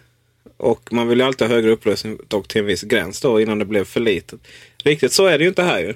och 0.56 0.92
man 0.92 1.08
vill 1.08 1.18
ju 1.18 1.24
alltid 1.24 1.48
ha 1.48 1.54
högre 1.54 1.70
upplösning 1.70 2.18
dock 2.28 2.48
till 2.48 2.60
en 2.60 2.66
viss 2.66 2.82
gräns 2.82 3.20
då 3.20 3.40
innan 3.40 3.58
det 3.58 3.64
blev 3.64 3.84
för 3.84 4.00
litet. 4.00 4.40
Riktigt 4.84 5.12
så 5.12 5.26
är 5.26 5.38
det 5.38 5.44
ju 5.44 5.48
inte 5.48 5.62
här 5.62 5.78
ju. 5.78 5.94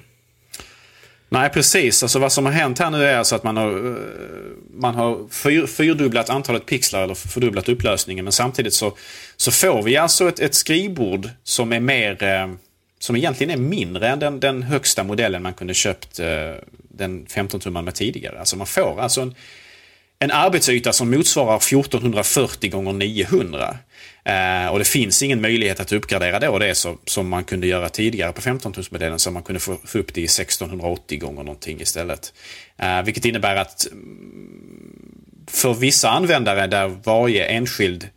Nej 1.29 1.49
precis, 1.49 2.03
alltså 2.03 2.19
vad 2.19 2.31
som 2.31 2.45
har 2.45 2.51
hänt 2.51 2.79
här 2.79 2.89
nu 2.89 3.03
är 3.03 3.17
alltså 3.17 3.35
att 3.35 3.43
man 3.43 3.57
har, 3.57 3.87
eh, 3.87 3.95
man 4.73 4.95
har 4.95 5.27
fyr, 5.29 5.65
fyrdubblat 5.65 6.29
antalet 6.29 6.65
pixlar 6.65 7.03
eller 7.03 7.13
fördubblat 7.13 7.69
upplösningen. 7.69 8.25
Men 8.25 8.31
samtidigt 8.31 8.73
så, 8.73 8.97
så 9.37 9.51
får 9.51 9.83
vi 9.83 9.97
alltså 9.97 10.27
ett, 10.27 10.39
ett 10.39 10.55
skrivbord 10.55 11.29
som 11.43 11.73
är 11.73 11.79
mer 11.79 12.23
eh, 12.23 12.47
som 12.99 13.15
egentligen 13.15 13.51
är 13.51 13.57
mindre 13.57 14.07
än 14.07 14.19
den, 14.19 14.39
den 14.39 14.63
högsta 14.63 15.03
modellen 15.03 15.43
man 15.43 15.53
kunde 15.53 15.73
köpt 15.73 16.19
eh, 16.19 16.27
den 16.73 17.25
15-tummaren 17.25 17.85
med 17.85 17.95
tidigare. 17.95 18.39
Alltså 18.39 18.57
man 18.57 18.67
får 18.67 19.01
alltså 19.01 19.21
en, 19.21 19.35
en 20.23 20.31
arbetsyta 20.31 20.93
som 20.93 21.11
motsvarar 21.11 21.57
1440 21.57 22.71
gånger 22.71 22.93
900. 22.93 23.77
Eh, 24.25 24.67
och 24.67 24.79
det 24.79 24.85
finns 24.85 25.23
ingen 25.23 25.41
möjlighet 25.41 25.79
att 25.79 25.91
uppgradera 25.91 26.39
då 26.39 26.59
det 26.59 26.75
så, 26.75 26.97
som 27.05 27.29
man 27.29 27.43
kunde 27.43 27.67
göra 27.67 27.89
tidigare 27.89 28.33
på 28.33 28.41
15-tumsmodellen 28.41 29.17
så 29.17 29.31
man 29.31 29.43
kunde 29.43 29.59
få, 29.59 29.77
få, 29.85 29.99
upp 29.99 30.13
det 30.13 30.21
i 30.21 30.23
1680 30.23 31.19
gånger 31.19 31.43
någonting 31.43 31.81
istället. 31.81 32.33
Eh, 32.77 33.01
vilket 33.01 33.25
innebär 33.25 33.55
att 33.55 33.87
mm, 33.91 35.23
för 35.47 35.73
vissa 35.73 36.09
användare 36.09 36.67
där 36.67 36.87
varje 37.03 37.45
enskild 37.45 38.09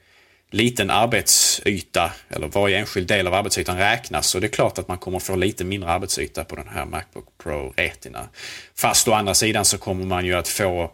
liten 0.50 0.90
arbetsyta 0.90 2.12
eller 2.28 2.48
varje 2.48 2.78
enskild 2.78 3.08
del 3.08 3.26
av 3.26 3.34
arbetsytan 3.34 3.78
räknas 3.78 4.26
så 4.26 4.40
det 4.40 4.46
är 4.46 4.48
klart 4.48 4.78
att 4.78 4.88
man 4.88 4.98
kommer 4.98 5.18
få 5.18 5.36
lite 5.36 5.64
mindre 5.64 5.90
arbetsyta 5.90 6.44
på 6.44 6.56
den 6.56 6.68
här 6.68 6.84
Macbook 6.84 7.38
Pro 7.42 7.74
Retina. 7.76 8.28
Fast 8.76 9.08
å 9.08 9.12
andra 9.12 9.34
sidan 9.34 9.64
så 9.64 9.78
kommer 9.78 10.06
man 10.06 10.26
ju 10.26 10.34
att 10.34 10.48
få 10.48 10.92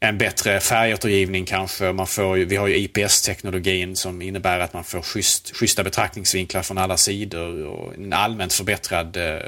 en 0.00 0.18
bättre 0.18 0.60
färgåtergivning 0.60 1.44
kanske. 1.44 1.92
Man 1.92 2.06
får, 2.06 2.36
vi 2.36 2.56
har 2.56 2.66
ju 2.66 2.76
IPS-teknologin 2.76 3.96
som 3.96 4.22
innebär 4.22 4.60
att 4.60 4.72
man 4.72 4.84
får 4.84 5.02
schysst, 5.02 5.56
schyssta 5.56 5.84
betraktningsvinklar 5.84 6.62
från 6.62 6.78
alla 6.78 6.96
sidor 6.96 7.66
och 7.66 7.94
en 7.94 8.12
allmänt 8.12 8.52
förbättrad 8.52 9.16
eh, 9.16 9.38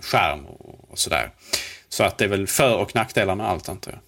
skärm 0.00 0.46
och, 0.46 0.90
och 0.90 0.98
sådär. 0.98 1.30
Så 1.88 2.04
att 2.04 2.18
det 2.18 2.24
är 2.24 2.28
väl 2.28 2.46
för 2.46 2.76
och 2.76 2.94
nackdelar 2.94 3.34
med 3.34 3.48
allt 3.48 3.68
antar 3.68 3.92
jag. 3.92 4.00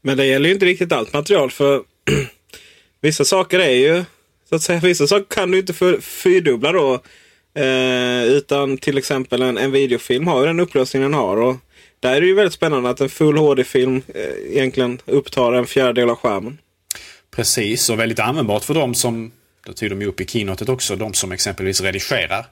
Men 0.00 0.16
det 0.16 0.26
gäller 0.26 0.48
ju 0.48 0.54
inte 0.54 0.66
riktigt 0.66 0.92
allt 0.92 1.12
material 1.12 1.50
för 1.50 1.82
vissa 3.00 3.24
saker 3.24 3.58
är 3.58 3.70
ju 3.70 4.04
så 4.48 4.54
att 4.54 4.62
säga, 4.62 4.80
vissa 4.82 5.06
saker 5.06 5.34
kan 5.34 5.50
du 5.50 5.58
inte 5.58 5.72
för, 5.72 6.00
fyrdubbla 6.00 6.72
då. 6.72 7.02
Eh, 7.54 8.24
utan 8.24 8.78
till 8.78 8.98
exempel 8.98 9.42
en, 9.42 9.58
en 9.58 9.72
videofilm 9.72 10.26
har 10.26 10.40
ju 10.40 10.46
den 10.46 10.60
upplösning 10.60 11.02
den 11.02 11.14
har. 11.14 11.36
Och 11.36 11.56
där 12.02 12.16
är 12.16 12.20
det 12.20 12.26
ju 12.26 12.34
väldigt 12.34 12.54
spännande 12.54 12.90
att 12.90 13.00
en 13.00 13.08
full 13.08 13.36
HD-film 13.36 14.02
eh, 14.14 14.56
egentligen 14.56 14.98
upptar 15.06 15.52
en 15.52 15.66
fjärdedel 15.66 16.10
av 16.10 16.16
skärmen. 16.16 16.58
Precis, 17.30 17.90
och 17.90 17.98
väldigt 17.98 18.18
användbart 18.18 18.64
för 18.64 18.74
dem 18.74 18.94
som, 18.94 19.32
det 19.66 19.72
tog 19.72 19.90
de 19.90 20.00
ju 20.00 20.06
upp 20.06 20.20
i 20.20 20.26
keynotet 20.26 20.68
också, 20.68 20.96
de 20.96 21.14
som 21.14 21.32
exempelvis 21.32 21.80
redigerar 21.80 22.46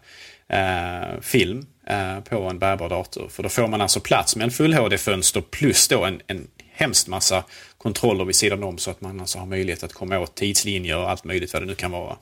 eh, 0.49 1.21
film 1.21 1.67
eh, 1.87 2.21
på 2.21 2.43
en 2.43 2.59
bärbar 2.59 2.89
dator. 2.89 3.29
För 3.29 3.43
då 3.43 3.49
får 3.49 3.69
man 3.69 3.81
alltså 3.81 4.01
plats 4.01 4.37
med 4.37 4.45
en 4.45 4.51
full 4.51 4.75
HD-fönster 4.75 5.41
plus 5.41 5.89
då 5.89 6.05
en, 6.05 6.21
en 6.27 6.49
hemskt 6.73 7.09
massa 7.09 7.45
kontroller 7.79 8.25
vid 8.25 8.37
sidan 8.37 8.65
om 8.65 8.79
så 8.79 8.91
att 8.91 9.01
man 9.01 9.21
alltså 9.21 9.39
har 9.39 9.47
möjlighet 9.47 9.83
att 9.83 9.93
komma 9.93 10.19
åt 10.19 10.35
tidslinjer 10.35 10.99
och 10.99 11.11
allt 11.11 11.25
möjligt 11.25 11.53
vad 11.53 11.63
det 11.63 11.67
nu 11.67 11.75
kan 11.75 11.91
vara 11.91 12.17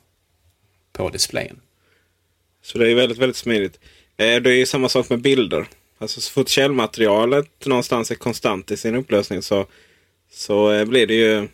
på 0.92 1.08
displayen. 1.08 1.60
Så 2.62 2.78
det 2.78 2.90
är 2.90 2.94
väldigt, 2.94 3.18
väldigt 3.18 3.36
smidigt. 3.36 3.80
Eh, 4.16 4.36
det 4.36 4.54
är 4.54 4.64
samma 4.64 4.88
sak 4.88 5.10
med 5.10 5.20
bilder. 5.20 5.66
Alltså 5.98 6.20
så 6.20 6.32
fort 6.32 6.48
källmaterialet 6.48 7.66
någonstans 7.66 8.10
är 8.10 8.14
konstant 8.14 8.70
i 8.70 8.76
sin 8.76 8.94
upplösning 8.94 9.42
så, 9.42 9.66
så 10.32 10.72
eh, 10.72 10.84
blir 10.84 11.06
det 11.06 11.14
ju... 11.14 11.48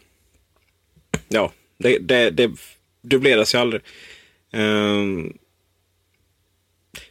Ja, 1.28 1.52
det, 1.78 1.98
det, 1.98 2.30
det 2.30 2.50
dubbleras 3.02 3.54
ju 3.54 3.58
aldrig. 3.58 3.82
Um, 4.52 5.38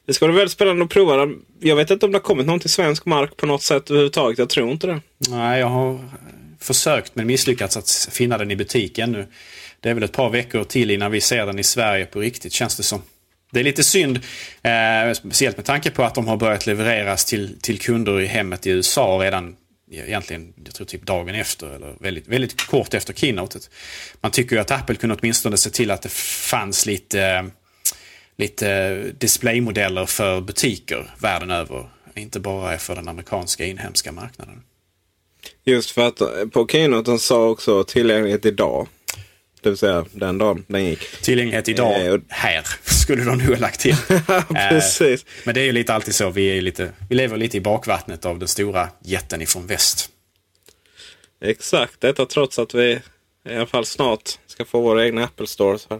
det 0.05 0.13
ska 0.13 0.27
bli 0.27 0.35
väldigt 0.35 0.51
spännande 0.51 0.83
att 0.83 0.89
prova. 0.89 1.17
den. 1.17 1.45
Jag 1.59 1.75
vet 1.75 1.91
inte 1.91 2.05
om 2.05 2.11
det 2.11 2.17
har 2.17 2.23
kommit 2.23 2.45
någon 2.45 2.59
till 2.59 2.69
svensk 2.69 3.05
mark 3.05 3.37
på 3.37 3.45
något 3.45 3.61
sätt 3.61 3.89
överhuvudtaget. 3.89 4.39
Jag 4.39 4.49
tror 4.49 4.71
inte 4.71 4.87
det. 4.87 5.01
Nej, 5.29 5.59
jag 5.59 5.67
har 5.67 6.09
försökt 6.59 7.15
men 7.15 7.27
misslyckats 7.27 7.77
att 7.77 8.09
finna 8.11 8.37
den 8.37 8.51
i 8.51 8.55
butiken 8.55 9.11
nu. 9.11 9.27
Det 9.79 9.89
är 9.89 9.93
väl 9.93 10.03
ett 10.03 10.11
par 10.11 10.29
veckor 10.29 10.63
till 10.63 10.91
innan 10.91 11.11
vi 11.11 11.21
ser 11.21 11.45
den 11.45 11.59
i 11.59 11.63
Sverige 11.63 12.05
på 12.05 12.19
riktigt 12.19 12.53
känns 12.53 12.77
det 12.77 12.83
som. 12.83 13.01
Det 13.53 13.59
är 13.59 13.63
lite 13.63 13.83
synd, 13.83 14.19
eh, 14.61 15.13
speciellt 15.13 15.57
med 15.57 15.65
tanke 15.65 15.91
på 15.91 16.03
att 16.03 16.15
de 16.15 16.27
har 16.27 16.37
börjat 16.37 16.65
levereras 16.65 17.25
till, 17.25 17.59
till 17.61 17.79
kunder 17.79 18.21
i 18.21 18.25
hemmet 18.25 18.67
i 18.67 18.69
USA 18.69 19.19
redan 19.21 19.55
egentligen, 19.91 20.53
jag 20.65 20.73
tror 20.73 20.85
typ 20.85 21.05
dagen 21.05 21.35
efter 21.35 21.75
eller 21.75 21.95
väldigt, 21.99 22.27
väldigt 22.27 22.67
kort 22.67 22.93
efter 22.93 23.13
keynotet. 23.13 23.69
Man 24.21 24.31
tycker 24.31 24.55
ju 24.55 24.61
att 24.61 24.71
Apple 24.71 24.95
kunde 24.95 25.15
åtminstone 25.19 25.57
se 25.57 25.69
till 25.69 25.91
att 25.91 26.01
det 26.01 26.11
fanns 26.11 26.85
lite, 26.85 27.21
eh, 27.21 27.43
lite 28.37 28.95
displaymodeller 29.17 30.05
för 30.05 30.41
butiker 30.41 31.15
världen 31.19 31.51
över. 31.51 31.89
Inte 32.15 32.39
bara 32.39 32.77
för 32.77 32.95
den 32.95 33.07
amerikanska 33.07 33.65
inhemska 33.65 34.11
marknaden. 34.11 34.63
Just 35.63 35.91
för 35.91 36.07
att 36.07 36.21
eh, 36.21 36.27
på 36.53 36.67
keynoten 36.67 37.19
sa 37.19 37.49
också 37.49 37.83
tillgänglighet 37.83 38.45
idag. 38.45 38.87
Det 39.63 39.69
vill 39.69 39.77
säga 39.77 40.05
den 40.11 40.37
dagen 40.37 40.65
den 40.67 40.85
gick. 40.85 41.21
Tillgänglighet 41.21 41.69
idag, 41.69 42.07
eh, 42.07 42.19
här, 42.29 42.67
skulle 42.83 43.23
de 43.23 43.37
nog 43.37 43.47
ha 43.47 43.57
lagt 43.57 43.79
till. 43.79 43.95
Precis. 44.69 45.23
Eh, 45.23 45.29
men 45.43 45.55
det 45.55 45.61
är 45.61 45.65
ju 45.65 45.71
lite 45.71 45.93
alltid 45.93 46.15
så. 46.15 46.29
Vi, 46.29 46.57
är 46.57 46.61
lite, 46.61 46.89
vi 47.09 47.15
lever 47.15 47.37
lite 47.37 47.57
i 47.57 47.61
bakvattnet 47.61 48.25
av 48.25 48.39
den 48.39 48.47
stora 48.47 48.89
jätten 49.01 49.41
ifrån 49.41 49.67
väst. 49.67 50.09
Exakt, 51.41 52.01
detta 52.01 52.25
trots 52.25 52.59
att 52.59 52.73
vi 52.73 52.99
i 53.49 53.55
alla 53.55 53.65
fall 53.65 53.85
snart 53.85 54.29
ska 54.47 54.65
få 54.65 54.81
våra 54.81 55.05
egna 55.05 55.23
Apple 55.23 55.47
Stores. 55.47 55.87
Här. 55.89 55.99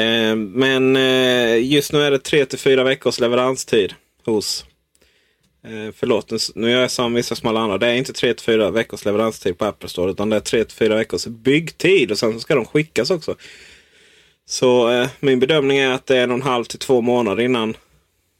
Eh, 0.00 0.36
men 0.36 0.96
eh, 0.96 1.64
just 1.64 1.92
nu 1.92 2.02
är 2.02 2.10
det 2.10 2.18
3 2.18 2.46
till 2.46 2.58
4 2.58 2.84
veckors 2.84 3.20
leveranstid 3.20 3.94
hos 4.24 4.64
Eh, 5.66 5.92
förlåt, 5.96 6.32
nu 6.54 6.70
gör 6.70 6.80
jag 6.80 6.90
som 6.90 7.14
vissa 7.14 7.34
smala 7.34 7.60
andra. 7.60 7.78
Det 7.78 7.86
är 7.86 7.94
inte 7.94 8.12
3-4 8.12 8.70
veckors 8.70 9.04
leveranstid 9.04 9.58
på 9.58 9.64
Apple 9.64 9.88
Store. 9.88 10.10
Utan 10.10 10.30
det 10.30 10.36
är 10.36 10.40
3-4 10.40 10.96
veckors 10.96 11.26
byggtid. 11.26 12.10
Och 12.10 12.18
sen 12.18 12.40
ska 12.40 12.54
de 12.54 12.64
skickas 12.64 13.10
också. 13.10 13.36
Så 14.48 14.90
eh, 14.90 15.08
min 15.20 15.40
bedömning 15.40 15.78
är 15.78 15.90
att 15.90 16.06
det 16.06 16.16
är 16.16 16.22
en 16.22 16.30
och 16.30 16.36
en 16.36 16.42
halv 16.42 16.64
till 16.64 16.78
två 16.78 17.00
månader 17.00 17.42
innan 17.42 17.76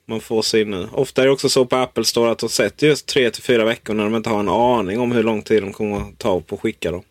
man 0.08 0.20
får 0.20 0.42
sin. 0.42 0.74
Eh, 0.74 0.94
ofta 0.98 1.22
är 1.22 1.26
det 1.26 1.32
också 1.32 1.48
så 1.48 1.66
på 1.66 1.76
Apple 1.76 2.04
Store 2.04 2.30
att 2.30 2.38
de 2.38 2.48
sätter 2.48 2.86
just 2.86 3.16
3-4 3.16 3.64
veckor 3.64 3.94
när 3.94 4.04
de 4.04 4.14
inte 4.14 4.30
har 4.30 4.40
en 4.40 4.48
aning 4.48 5.00
om 5.00 5.12
hur 5.12 5.22
lång 5.22 5.42
tid 5.42 5.62
de 5.62 5.72
kommer 5.72 5.96
att 5.96 6.18
ta 6.18 6.40
på 6.40 6.54
att 6.54 6.60
skicka 6.60 6.90
dem. 6.90 7.02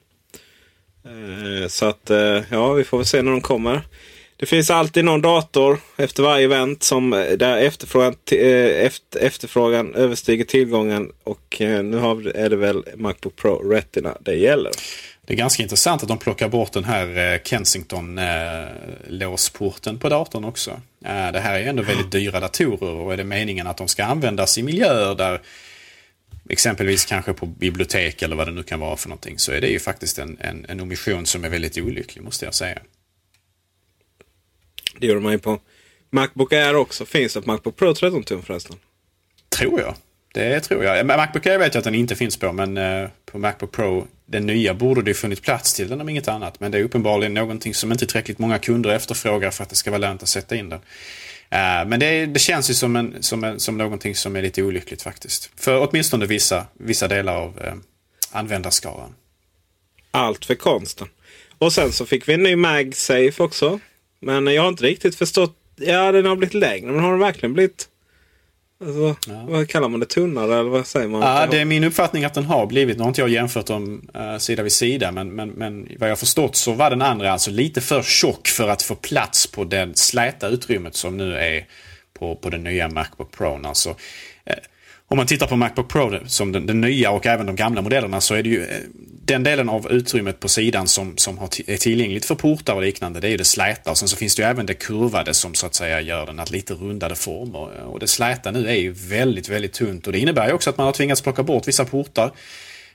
Eh, 1.05 1.67
så 1.67 1.85
att 1.85 2.09
eh, 2.09 2.41
ja, 2.49 2.73
vi 2.73 2.83
får 2.83 2.97
väl 2.97 3.05
se 3.05 3.21
när 3.21 3.31
de 3.31 3.41
kommer. 3.41 3.81
Det 4.37 4.45
finns 4.45 4.69
alltid 4.69 5.05
någon 5.05 5.21
dator 5.21 5.79
efter 5.97 6.23
varje 6.23 6.45
event 6.45 6.83
som 6.83 7.13
eh, 7.13 7.31
där 7.31 7.57
efterfrågan, 7.57 8.15
eh, 8.31 8.85
efter, 8.85 9.19
efterfrågan 9.19 9.95
överstiger 9.95 10.45
tillgången. 10.45 11.11
Och 11.23 11.61
eh, 11.61 11.83
nu 11.83 11.97
har, 11.97 12.27
är 12.27 12.49
det 12.49 12.55
väl 12.55 12.83
Macbook 12.95 13.35
Pro 13.35 13.69
Retina 13.69 14.17
det 14.19 14.35
gäller. 14.35 14.71
Det 15.25 15.33
är 15.33 15.37
ganska 15.37 15.63
intressant 15.63 16.03
att 16.03 16.09
de 16.09 16.17
plockar 16.17 16.49
bort 16.49 16.71
den 16.71 16.83
här 16.83 17.39
Kensington-låsporten 17.43 19.99
på 19.99 20.09
datorn 20.09 20.45
också. 20.45 20.81
Det 21.33 21.39
här 21.39 21.55
är 21.55 21.59
ju 21.59 21.65
ändå 21.65 21.83
väldigt 21.83 22.11
dyra 22.11 22.39
datorer 22.39 22.89
och 22.89 23.13
är 23.13 23.17
det 23.17 23.23
meningen 23.23 23.67
att 23.67 23.77
de 23.77 23.87
ska 23.87 24.03
användas 24.03 24.57
i 24.57 24.63
miljöer 24.63 25.15
där 25.15 25.41
exempelvis 26.49 27.05
kanske 27.05 27.33
på 27.33 27.45
bibliotek 27.45 28.21
eller 28.21 28.35
vad 28.35 28.47
det 28.47 28.53
nu 28.53 28.63
kan 28.63 28.79
vara 28.79 28.97
för 28.97 29.09
någonting 29.09 29.39
så 29.39 29.51
är 29.51 29.61
det 29.61 29.67
ju 29.67 29.79
faktiskt 29.79 30.19
en, 30.19 30.37
en, 30.39 30.65
en 30.69 30.81
omission 30.81 31.25
som 31.25 31.43
är 31.43 31.49
väldigt 31.49 31.77
olycklig 31.77 32.23
måste 32.23 32.45
jag 32.45 32.53
säga. 32.53 32.79
Det 34.99 35.07
gör 35.07 35.19
man 35.19 35.31
ju 35.31 35.39
på 35.39 35.59
Macbook 36.09 36.53
Air 36.53 36.75
också. 36.75 37.05
Finns 37.05 37.33
det 37.33 37.41
på 37.41 37.51
Macbook 37.51 37.75
Pro 37.75 37.93
13 37.93 38.23
tum 38.23 38.43
förresten? 38.43 38.75
Tror 39.49 39.79
jag. 39.79 39.95
Det 40.33 40.59
tror 40.59 40.83
jag. 40.83 41.05
Macbook 41.05 41.45
Air 41.45 41.57
vet 41.57 41.73
jag 41.73 41.79
att 41.79 41.83
den 41.83 41.95
inte 41.95 42.15
finns 42.15 42.37
på 42.37 42.51
men 42.51 42.77
uh, 42.77 43.09
på 43.25 43.37
Macbook 43.37 43.71
Pro, 43.71 44.07
den 44.25 44.45
nya, 44.45 44.73
borde 44.73 45.01
det 45.01 45.13
funnits 45.13 45.41
plats 45.41 45.73
till 45.73 45.89
den 45.89 46.01
om 46.01 46.09
inget 46.09 46.27
annat. 46.27 46.59
Men 46.59 46.71
det 46.71 46.77
är 46.77 46.83
uppenbarligen 46.83 47.33
någonting 47.33 47.73
som 47.73 47.91
inte 47.91 48.05
tillräckligt 48.05 48.39
många 48.39 48.59
kunder 48.59 48.89
efterfrågar 48.89 49.51
för 49.51 49.63
att 49.63 49.69
det 49.69 49.75
ska 49.75 49.91
vara 49.91 49.99
lönt 49.99 50.23
att 50.23 50.29
sätta 50.29 50.55
in 50.55 50.69
den. 50.69 50.79
Uh, 50.79 51.89
men 51.89 51.99
det, 51.99 52.25
det, 52.25 52.39
känns 52.39 52.69
ju 52.69 52.73
som, 52.73 52.95
en, 52.95 53.23
som, 53.23 53.43
en, 53.43 53.59
som 53.59 53.77
någonting 53.77 54.15
som 54.15 54.35
är 54.35 54.41
lite 54.41 54.63
olyckligt 54.63 55.01
faktiskt. 55.01 55.51
För 55.55 55.87
åtminstone 55.89 56.25
vissa, 56.25 56.67
vissa 56.73 57.07
delar 57.07 57.35
av 57.35 57.59
uh, 57.65 57.73
användarskaran. 58.31 59.15
Allt 60.11 60.45
för 60.45 60.55
konsten. 60.55 61.07
Och 61.57 61.73
sen 61.73 61.91
så 61.91 62.05
fick 62.05 62.29
vi 62.29 62.33
en 62.33 62.43
ny 62.43 62.55
MagSafe 62.55 63.43
också. 63.43 63.79
Men 64.25 64.47
jag 64.47 64.61
har 64.61 64.69
inte 64.69 64.83
riktigt 64.83 65.15
förstått. 65.15 65.55
Ja, 65.75 66.11
den 66.11 66.25
har 66.25 66.35
blivit 66.35 66.53
längre. 66.53 66.91
Men 66.91 67.03
har 67.03 67.11
den 67.11 67.19
verkligen 67.19 67.53
blivit... 67.53 67.87
Alltså, 68.81 69.31
ja. 69.31 69.45
Vad 69.47 69.69
kallar 69.69 69.89
man 69.89 69.99
det? 69.99 70.05
Tunnare 70.05 70.59
eller 70.59 70.69
vad 70.69 70.87
säger 70.87 71.07
man? 71.07 71.21
Ja, 71.21 71.47
det 71.51 71.59
är 71.59 71.65
min 71.65 71.83
uppfattning 71.83 72.25
att 72.25 72.33
den 72.33 72.43
har 72.43 72.65
blivit. 72.65 72.97
Nu 72.97 73.03
har 73.03 73.07
inte 73.07 73.21
jag 73.21 73.29
jämfört 73.29 73.65
dem 73.65 74.09
uh, 74.15 74.37
sida 74.37 74.63
vid 74.63 74.71
sida. 74.71 75.11
Men, 75.11 75.29
men, 75.29 75.49
men 75.49 75.87
vad 75.99 76.09
jag 76.09 76.19
förstått 76.19 76.55
så 76.55 76.73
var 76.73 76.89
den 76.89 77.01
andra 77.01 77.31
alltså 77.31 77.51
lite 77.51 77.81
för 77.81 78.01
tjock 78.01 78.47
för 78.47 78.67
att 78.67 78.81
få 78.81 78.95
plats 78.95 79.47
på 79.47 79.63
det 79.63 79.97
släta 79.97 80.47
utrymmet 80.47 80.95
som 80.95 81.17
nu 81.17 81.35
är 81.35 81.65
på, 82.19 82.35
på 82.35 82.49
den 82.49 82.63
nya 82.63 82.89
Macbook 82.89 83.31
Pro. 83.31 83.61
Alltså, 83.65 83.89
uh, 83.89 83.95
om 85.07 85.17
man 85.17 85.27
tittar 85.27 85.47
på 85.47 85.55
Macbook 85.55 85.87
Pro 85.87 86.19
som 86.27 86.51
den, 86.51 86.65
den, 86.65 86.81
nya 86.81 87.11
och 87.11 87.25
även 87.25 87.45
de 87.45 87.55
gamla 87.55 87.81
modellerna 87.81 88.21
så 88.21 88.35
är 88.35 88.43
det 88.43 88.49
ju 88.49 88.63
eh, 88.63 88.77
den 89.25 89.43
delen 89.43 89.69
av 89.69 89.91
utrymmet 89.91 90.39
på 90.39 90.47
sidan 90.47 90.87
som, 90.87 91.17
som 91.17 91.37
har 91.37 91.49
är 91.67 91.77
tillgängligt 91.77 92.25
för 92.25 92.35
portar 92.35 92.73
och 92.73 92.81
liknande, 92.81 93.19
det 93.19 93.27
är 93.27 93.31
ju 93.31 93.37
det 93.37 93.45
släta. 93.45 93.91
Och 93.91 93.97
sen 93.97 94.07
så 94.07 94.17
finns 94.17 94.35
det 94.35 94.41
ju 94.41 94.47
även 94.49 94.65
det 94.65 94.73
kurvade 94.73 95.33
som 95.33 95.53
så 95.53 95.65
att 95.65 95.75
säga 95.75 96.01
gör 96.01 96.25
den 96.25 96.39
att 96.39 96.51
lite 96.51 96.73
rundade 96.73 97.15
former. 97.15 97.77
Eh, 97.77 97.83
och 97.83 97.99
det 97.99 98.07
släta 98.07 98.51
nu 98.51 98.69
är 98.69 98.75
ju 98.75 98.91
väldigt, 98.91 99.49
väldigt 99.49 99.73
tunt 99.73 100.07
och 100.07 100.13
det 100.13 100.19
innebär 100.19 100.47
ju 100.47 100.53
också 100.53 100.69
att 100.69 100.77
man 100.77 100.85
har 100.85 100.93
tvingats 100.93 101.21
plocka 101.21 101.43
bort 101.43 101.67
vissa 101.67 101.85
portar. 101.85 102.31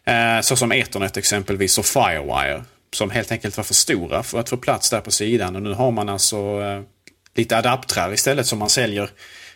Eh, 0.04 0.40
såsom 0.42 0.72
Ethernet 0.72 1.16
exempelvis 1.16 1.78
och 1.78 1.86
Firewire. 1.86 2.64
Som 2.92 3.10
helt 3.10 3.32
enkelt 3.32 3.56
var 3.56 3.64
för 3.64 3.74
stora 3.74 4.22
för 4.22 4.40
att 4.40 4.48
få 4.48 4.56
plats 4.56 4.90
där 4.90 5.00
på 5.00 5.10
sidan. 5.10 5.56
Och 5.56 5.62
nu 5.62 5.72
har 5.72 5.90
man 5.90 6.08
alltså 6.08 6.36
eh, 6.36 6.82
lite 7.34 7.56
adaptrar 7.56 8.12
istället 8.12 8.46
som 8.46 8.58
man 8.58 8.70
säljer 8.70 9.10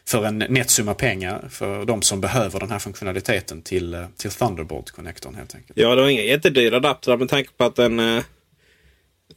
för 0.06 0.24
en 0.24 0.38
nätsumma 0.38 0.94
pengar 0.94 1.48
för 1.50 1.84
de 1.84 2.02
som 2.02 2.20
behöver 2.20 2.60
den 2.60 2.70
här 2.70 2.78
funktionaliteten 2.78 3.62
till, 3.62 3.94
eh, 3.94 4.06
till 4.16 4.30
Thunderbolt-connektorn 4.30 5.36
helt 5.36 5.54
enkelt. 5.54 5.78
Ja, 5.78 5.94
det 5.94 6.02
var 6.02 6.08
inga 6.08 6.22
jättedyra 6.22 6.76
adaptrar 6.76 7.16
med 7.16 7.28
tanke 7.28 7.50
på 7.56 7.64
att 7.64 7.78
en 7.78 8.00
eh, 8.00 8.22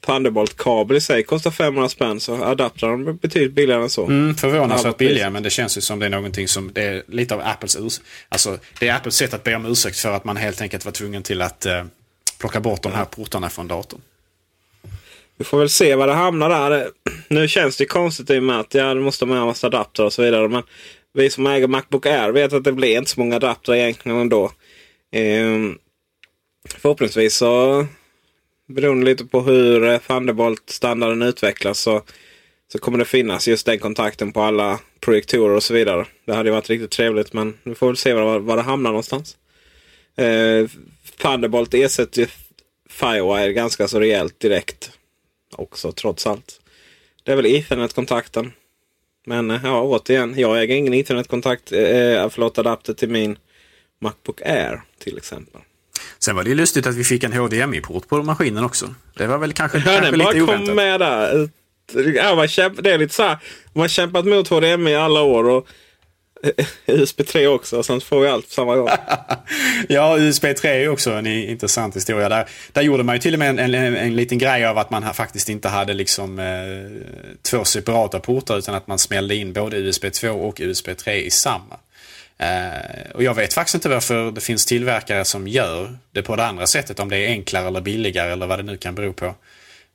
Thunderbolt-kabel 0.06 0.98
i 0.98 1.02
sig 1.02 1.24
kostar 1.24 1.52
500 1.52 1.90
spänn. 1.90 2.20
Så 2.20 2.44
adaptrarna 2.44 3.10
är 3.10 3.14
betydligt 3.14 3.54
billigare 3.54 3.82
än 3.82 3.90
så. 3.90 4.06
Mm, 4.06 4.36
förvånansvärt 4.36 4.98
billiga 4.98 5.30
men 5.30 5.44
det 5.44 5.50
känns 5.50 5.78
ju 5.78 5.82
som 5.82 6.00
det 6.00 6.06
är 6.06 6.10
någonting 6.10 6.48
som 6.48 6.74
det 6.74 6.84
är 6.84 7.04
lite 7.08 7.36
av 7.36 7.42
Apples 7.42 8.02
Alltså 8.30 8.58
det 8.80 8.88
är 8.88 8.96
Apples 8.96 9.16
sätt 9.16 9.34
att 9.34 9.44
be 9.44 9.56
om 9.56 9.66
ursäkt 9.66 10.00
för 10.00 10.12
att 10.12 10.24
man 10.24 10.38
helt 10.38 10.62
enkelt 10.62 10.86
var 10.86 10.92
tvungen 10.92 11.24
till 11.24 11.42
att 11.42 11.66
eh, 11.66 11.86
plocka 12.40 12.60
bort 12.60 12.84
de 12.84 12.92
här 12.92 13.06
portarna 13.06 13.50
från 13.50 13.68
datorn. 13.68 14.02
Vi 15.38 15.44
får 15.44 15.60
väl 15.60 15.70
se 15.70 15.96
var 15.96 16.08
det 16.08 16.14
hamnar 16.14 16.50
där. 16.50 16.92
Nu 17.28 17.48
känns 17.48 17.78
det 17.78 17.86
konstigt 17.86 18.30
i 18.30 18.40
och 18.40 18.44
med 18.44 18.60
att 18.60 18.74
ja, 18.74 18.96
måste 18.96 19.26
ha 19.26 19.30
med 19.30 19.42
en 19.42 19.48
massa 19.48 19.68
adapter 19.68 20.06
och 20.06 20.14
så 20.14 20.22
vidare. 20.22 20.50
Men 20.50 20.64
vi 21.14 21.30
som 21.30 21.48
äger 21.48 21.68
Macbook 21.68 22.06
Air 22.06 22.32
vet 22.32 22.54
att 22.54 22.64
det 22.64 22.72
blir 22.72 22.98
inte 22.98 23.10
så 23.10 23.20
många 23.20 23.36
adapter 23.36 23.76
egentligen 23.76 24.18
ändå. 24.18 24.52
Ehm, 25.12 25.78
förhoppningsvis 26.76 27.36
så 27.36 27.86
beroende 28.68 29.06
lite 29.06 29.26
på 29.26 29.42
hur 29.42 29.88
eh, 29.88 30.00
Thunderbolt-standarden 30.00 31.22
utvecklas 31.22 31.80
så, 31.80 32.02
så 32.72 32.80
kommer 32.80 32.98
det 32.98 33.06
finnas 33.06 33.48
just 33.48 33.66
den 33.66 33.80
kontakten 33.80 34.32
på 34.32 34.42
alla 34.42 34.80
projektorer 35.00 35.56
och 35.56 35.64
så 35.64 35.74
vidare. 35.74 36.06
Det 36.26 36.34
hade 36.34 36.52
varit 36.52 36.70
riktigt 36.70 36.92
trevligt 36.92 37.34
men 37.34 37.58
vi 37.64 37.76
får 37.76 37.88
väl 37.88 37.98
se 37.98 38.14
var, 38.14 38.40
var 38.40 38.56
det 38.56 38.62
hamnar 38.62 38.90
någonstans. 38.90 39.38
Eh, 40.16 40.70
Thunderbolt 41.18 41.74
ersätter 41.74 42.22
ju 42.22 42.28
Firewire 42.90 43.54
ganska 43.54 43.88
så 43.88 44.00
rejält 44.00 44.40
direkt 44.40 44.97
också 45.52 45.92
trots 45.92 46.28
allt. 46.28 46.62
Det 47.24 47.32
är 47.32 47.36
väl 47.36 47.46
Ethernet-kontakten. 47.46 48.52
Men 49.26 49.52
eh, 49.52 49.62
ja, 49.64 49.82
återigen, 49.82 50.34
jag 50.38 50.62
äger 50.62 50.76
ingen 50.76 50.94
Ethernet-kontakt, 50.94 51.72
eh, 51.72 52.30
förlåt, 52.30 52.58
adapter 52.58 52.94
till 52.94 53.10
min 53.10 53.38
Macbook 54.00 54.42
Air 54.42 54.82
till 55.00 55.18
exempel. 55.18 55.62
Sen 56.20 56.36
var 56.36 56.44
det 56.44 56.50
ju 56.50 56.56
lustigt 56.56 56.88
att 56.88 56.96
vi 56.96 57.04
fick 57.04 57.24
en 57.24 57.34
HDMI-port 57.34 58.08
på 58.08 58.24
maskinen 58.24 58.64
också. 58.64 58.96
Det 59.18 59.28
var 59.28 59.38
väl 59.38 59.54
kanske, 59.54 59.78
ja, 59.78 59.84
kanske 59.86 60.16
lite 60.16 60.42
oväntat. 60.42 60.68
kom 60.68 60.76
med 60.76 61.00
där. 61.00 61.50
Ja, 62.16 62.36
man 62.36 62.48
kämp, 62.48 62.84
det 62.84 62.92
är 62.92 62.98
lite 62.98 63.14
så 63.14 63.24
här, 63.24 63.38
man 63.74 63.82
har 63.82 63.88
kämpat 63.88 64.26
mot 64.26 64.48
HDMI 64.48 64.92
i 64.92 64.96
alla 64.96 65.22
år. 65.22 65.50
Och 65.50 65.68
USB 66.86 67.28
3 67.28 67.48
också, 67.48 67.84
sen 67.84 68.02
får 68.02 68.22
vi 68.22 68.28
allt 68.28 68.48
på 68.48 68.54
samma 68.54 68.76
gång. 68.76 68.90
ja, 69.90 70.18
USB 70.20 70.46
3 70.58 70.84
är 70.84 70.90
också 70.90 71.12
en 71.12 71.28
intressant 71.28 71.96
historia. 71.96 72.30
Där, 72.30 72.50
där 72.72 72.82
gjorde 72.82 73.04
man 73.04 73.16
ju 73.16 73.20
till 73.20 73.34
och 73.34 73.40
med 73.40 73.50
en, 73.50 73.60
en, 73.60 73.96
en 73.96 74.16
liten 74.16 74.38
grej 74.38 74.66
av 74.66 74.78
att 74.78 74.90
man 74.90 75.14
faktiskt 75.14 75.50
inte 75.50 75.68
hade 75.68 75.94
liksom 75.94 76.40
eh, 76.40 76.46
två 77.42 77.64
separata 77.64 78.20
portar 78.20 78.58
utan 78.58 78.76
att 78.76 78.88
man 78.88 79.00
smällde 79.00 79.36
in 79.36 79.54
både 79.54 79.78
USB 79.78 80.06
2 80.14 80.30
och 80.30 80.60
USB 80.60 80.90
3 80.98 81.26
i 81.26 81.30
samma. 81.30 81.80
Eh, 82.40 83.12
och 83.14 83.24
jag 83.24 83.34
vet 83.34 83.54
faktiskt 83.54 83.76
inte 83.76 83.90
varför 83.90 84.32
det 84.32 84.42
finns 84.42 84.66
tillverkare 84.66 85.26
som 85.26 85.48
gör 85.48 85.98
det 86.12 86.22
på 86.22 86.36
det 86.36 86.46
andra 86.46 86.68
sättet. 86.68 87.00
Om 87.00 87.10
det 87.10 87.18
är 87.18 87.30
enklare 87.30 87.68
eller 87.68 87.82
billigare 87.82 88.32
eller 88.32 88.48
vad 88.48 88.60
det 88.60 88.64
nu 88.64 88.78
kan 88.78 88.96
bero 88.96 89.14
på. 89.14 89.36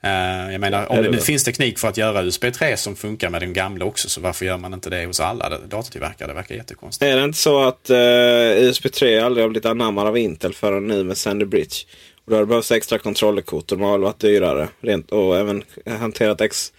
Uh, 0.06 0.52
jag 0.52 0.60
menar, 0.60 0.92
om 0.92 1.02
det 1.02 1.10
nu 1.10 1.18
finns 1.18 1.44
teknik 1.44 1.78
för 1.78 1.88
att 1.88 1.96
göra 1.96 2.22
USB 2.22 2.44
3 2.54 2.76
som 2.76 2.96
funkar 2.96 3.30
med 3.30 3.42
den 3.42 3.52
gamla 3.52 3.84
också, 3.84 4.08
så 4.08 4.20
varför 4.20 4.44
gör 4.44 4.58
man 4.58 4.74
inte 4.74 4.90
det 4.90 5.06
hos 5.06 5.20
alla 5.20 5.58
datortillverkare? 5.58 6.28
Det 6.28 6.34
verkar 6.34 6.54
jättekonstigt. 6.54 7.02
Är 7.12 7.16
det 7.16 7.24
inte 7.24 7.38
så 7.38 7.62
att 7.62 7.90
uh, 7.90 8.66
USB 8.68 8.92
3 8.92 9.18
aldrig 9.18 9.44
har 9.44 9.48
blivit 9.48 9.66
anammad 9.66 10.06
av 10.06 10.18
Intel 10.18 10.54
förrän 10.54 10.86
nu 10.86 11.04
med 11.04 11.16
Sandy 11.16 11.44
Bridge? 11.44 11.76
Och 12.24 12.30
då 12.30 12.36
har 12.36 12.40
det 12.40 12.46
behövts 12.46 12.72
extra 12.72 12.98
kontrollerkort 12.98 13.72
och 13.72 13.78
de 13.78 13.84
har 13.84 13.98
varit 13.98 14.18
dyrare. 14.18 14.68
Rent, 14.80 15.12
och 15.12 15.36
även 15.36 15.64
hanterat 15.86 16.40
X 16.40 16.72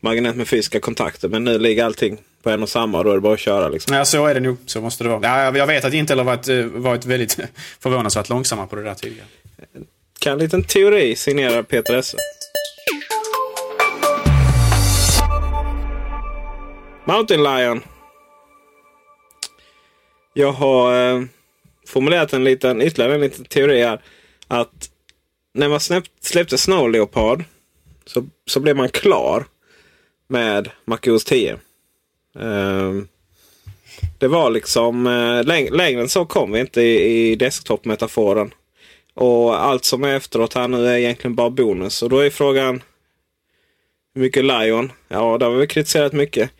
magnet 0.00 0.36
med 0.36 0.48
fysiska 0.48 0.80
kontakter. 0.80 1.28
Men 1.28 1.44
nu 1.44 1.58
ligger 1.58 1.84
allting 1.84 2.18
på 2.42 2.50
en 2.50 2.62
och 2.62 2.68
samma 2.68 2.98
och 2.98 3.04
då 3.04 3.10
är 3.10 3.14
det 3.14 3.20
bara 3.20 3.34
att 3.34 3.40
köra. 3.40 3.68
Liksom. 3.68 3.96
Ja, 3.96 4.04
så 4.04 4.26
är 4.26 4.34
det 4.34 4.40
nog. 4.40 4.56
Så 4.66 4.80
måste 4.80 5.04
det 5.04 5.10
vara. 5.10 5.20
Ja, 5.22 5.58
jag 5.58 5.66
vet 5.66 5.84
att 5.84 5.94
Intel 5.94 6.18
har 6.18 6.24
varit, 6.24 6.48
eh, 6.48 6.64
varit 6.64 7.04
väldigt 7.04 7.38
förvånansvärt 7.80 8.28
långsamma 8.28 8.66
på 8.66 8.76
det 8.76 8.82
där 8.82 8.94
tidigare. 8.94 9.26
Kan 10.18 10.32
en 10.32 10.38
liten 10.38 10.64
teori 10.64 11.16
signera 11.16 11.62
Peter 11.62 11.94
Esse. 11.94 12.16
Mountain 17.08 17.42
Lion. 17.42 17.82
Jag 20.32 20.52
har 20.52 21.14
eh, 21.14 21.22
formulerat 21.86 22.32
en 22.32 22.44
liten, 22.44 22.82
ytterligare 22.82 23.14
en 23.14 23.20
liten 23.20 23.44
teori 23.44 23.82
här. 23.82 24.02
Att 24.48 24.90
när 25.54 25.68
man 25.68 25.80
släppte 26.20 26.58
Snow 26.58 26.90
Leopard 26.90 27.44
så, 28.06 28.26
så 28.46 28.60
blev 28.60 28.76
man 28.76 28.88
klar 28.88 29.44
med 30.28 30.70
MacOS 30.84 31.24
10. 31.24 31.52
Eh, 32.38 32.92
det 34.18 34.28
var 34.28 34.50
liksom 34.50 35.06
eh, 35.06 35.44
läng 35.44 35.70
längre 35.70 36.00
än 36.00 36.08
så 36.08 36.26
kom 36.26 36.52
vi 36.52 36.60
inte 36.60 36.82
i, 36.82 37.30
i 37.30 37.36
desktop-metaforen. 37.36 38.54
Och 39.14 39.64
allt 39.64 39.84
som 39.84 40.04
är 40.04 40.16
efteråt 40.16 40.54
här 40.54 40.68
nu 40.68 40.86
är 40.86 40.96
egentligen 40.96 41.34
bara 41.34 41.50
bonus. 41.50 42.02
Och 42.02 42.08
då 42.08 42.18
är 42.18 42.30
frågan 42.30 42.82
hur 44.14 44.22
mycket 44.22 44.44
Lion? 44.44 44.92
Ja, 45.08 45.38
det 45.38 45.44
har 45.44 45.52
vi 45.52 45.66
kritiserat 45.66 46.12
mycket. 46.12 46.50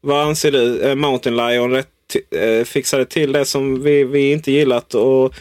Vad 0.00 0.28
anser 0.28 0.52
du? 0.52 0.94
Mountain 0.94 1.36
Lion 1.36 1.70
rätt, 1.70 1.88
eh, 2.36 2.64
fixade 2.64 3.06
till 3.06 3.32
det 3.32 3.44
som 3.44 3.82
vi, 3.82 4.04
vi 4.04 4.32
inte 4.32 4.52
gillat 4.52 4.94
och 4.94 5.34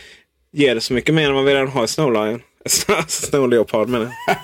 ger 0.52 0.76
det 0.76 0.82
så 0.82 0.94
mycket 0.94 1.16
mer 1.16 1.30
än 1.30 1.36
vad 1.36 1.46
vi 1.46 1.54
redan 1.54 1.68
har 1.68 1.84
i 1.84 1.88
Snow 1.88 2.14
Lion. 2.14 2.42
Snow 3.08 3.50
Leopard 3.50 3.90
menar 3.90 4.12
jag. 4.28 4.36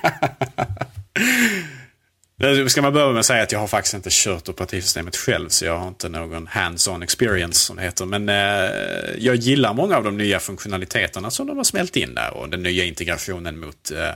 Ska 2.67 2.82
man 2.82 2.93
börja 2.93 3.10
med 3.10 3.19
att 3.19 3.25
säga 3.25 3.43
att 3.43 3.51
jag 3.51 3.60
har 3.60 3.67
faktiskt 3.67 3.93
inte 3.93 4.10
kört 4.12 4.49
operativsystemet 4.49 5.15
själv 5.15 5.49
så 5.49 5.65
jag 5.65 5.78
har 5.78 5.88
inte 5.88 6.10
någon 6.10 6.47
hands-on 6.47 7.04
experience 7.04 7.60
som 7.60 7.75
det 7.75 7.82
heter. 7.82 8.06
Men 8.06 8.30
eh, 8.30 9.15
jag 9.17 9.36
gillar 9.36 9.73
många 9.73 9.97
av 9.97 10.04
de 10.04 10.17
nya 10.17 10.39
funktionaliteterna 10.39 11.32
som 11.32 11.47
de 11.47 11.58
har 11.58 11.63
smält 11.63 11.95
in 11.95 12.15
där 12.15 12.34
och 12.34 12.49
den 12.49 12.63
nya 12.63 12.84
integrationen 12.84 13.60
mot, 13.60 13.91
eh, 13.91 14.10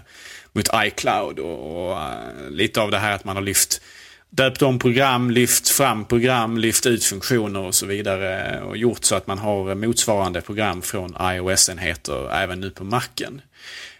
mot 0.53 0.69
iCloud 0.75 1.39
och, 1.39 1.89
och 1.89 1.97
uh, 1.97 2.49
lite 2.49 2.81
av 2.81 2.91
det 2.91 2.97
här 2.97 3.15
att 3.15 3.23
man 3.23 3.35
har 3.35 3.43
lyft 3.43 3.81
döpt 4.29 4.61
om 4.61 4.79
program, 4.79 5.31
lyft 5.31 5.69
fram 5.69 6.05
program, 6.05 6.57
lyft 6.57 6.85
ut 6.85 7.03
funktioner 7.03 7.59
och 7.59 7.75
så 7.75 7.85
vidare. 7.85 8.61
Och 8.61 8.77
gjort 8.77 9.03
så 9.03 9.15
att 9.15 9.27
man 9.27 9.37
har 9.37 9.75
motsvarande 9.75 10.41
program 10.41 10.81
från 10.81 11.15
iOS-enheter 11.21 12.31
även 12.33 12.59
nu 12.59 12.69
på 12.69 12.83
Macen. 12.83 13.41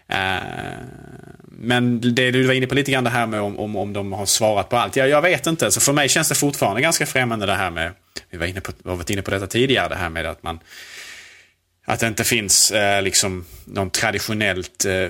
Eh, 0.08 0.42
men 1.44 2.00
det 2.14 2.30
du 2.30 2.46
var 2.46 2.54
inne 2.54 2.66
på 2.66 2.74
lite 2.74 2.92
grann 2.92 3.04
det 3.04 3.10
här 3.10 3.26
med 3.26 3.40
om, 3.40 3.58
om, 3.58 3.76
om 3.76 3.92
de 3.92 4.12
har 4.12 4.26
svarat 4.26 4.68
på 4.68 4.76
allt. 4.76 4.96
Jag, 4.96 5.08
jag 5.08 5.22
vet 5.22 5.46
inte. 5.46 5.70
Så 5.70 5.80
för 5.80 5.92
mig 5.92 6.08
känns 6.08 6.28
det 6.28 6.34
fortfarande 6.34 6.80
ganska 6.80 7.06
främmande 7.06 7.46
det 7.46 7.54
här 7.54 7.70
med, 7.70 7.92
vi 8.30 8.38
var 8.38 8.46
inne 8.46 8.60
på, 8.60 8.72
vi 8.82 8.90
har 8.90 8.96
varit 8.96 9.10
inne 9.10 9.22
på 9.22 9.30
detta 9.30 9.46
tidigare, 9.46 9.88
det 9.88 9.94
här 9.94 10.08
med 10.08 10.26
att 10.26 10.42
man 10.42 10.58
att 11.90 12.00
det 12.00 12.06
inte 12.06 12.24
finns 12.24 12.70
eh, 12.70 13.02
liksom 13.02 13.44
någon 13.64 13.90
traditionellt 13.90 14.84
eh, 14.84 15.08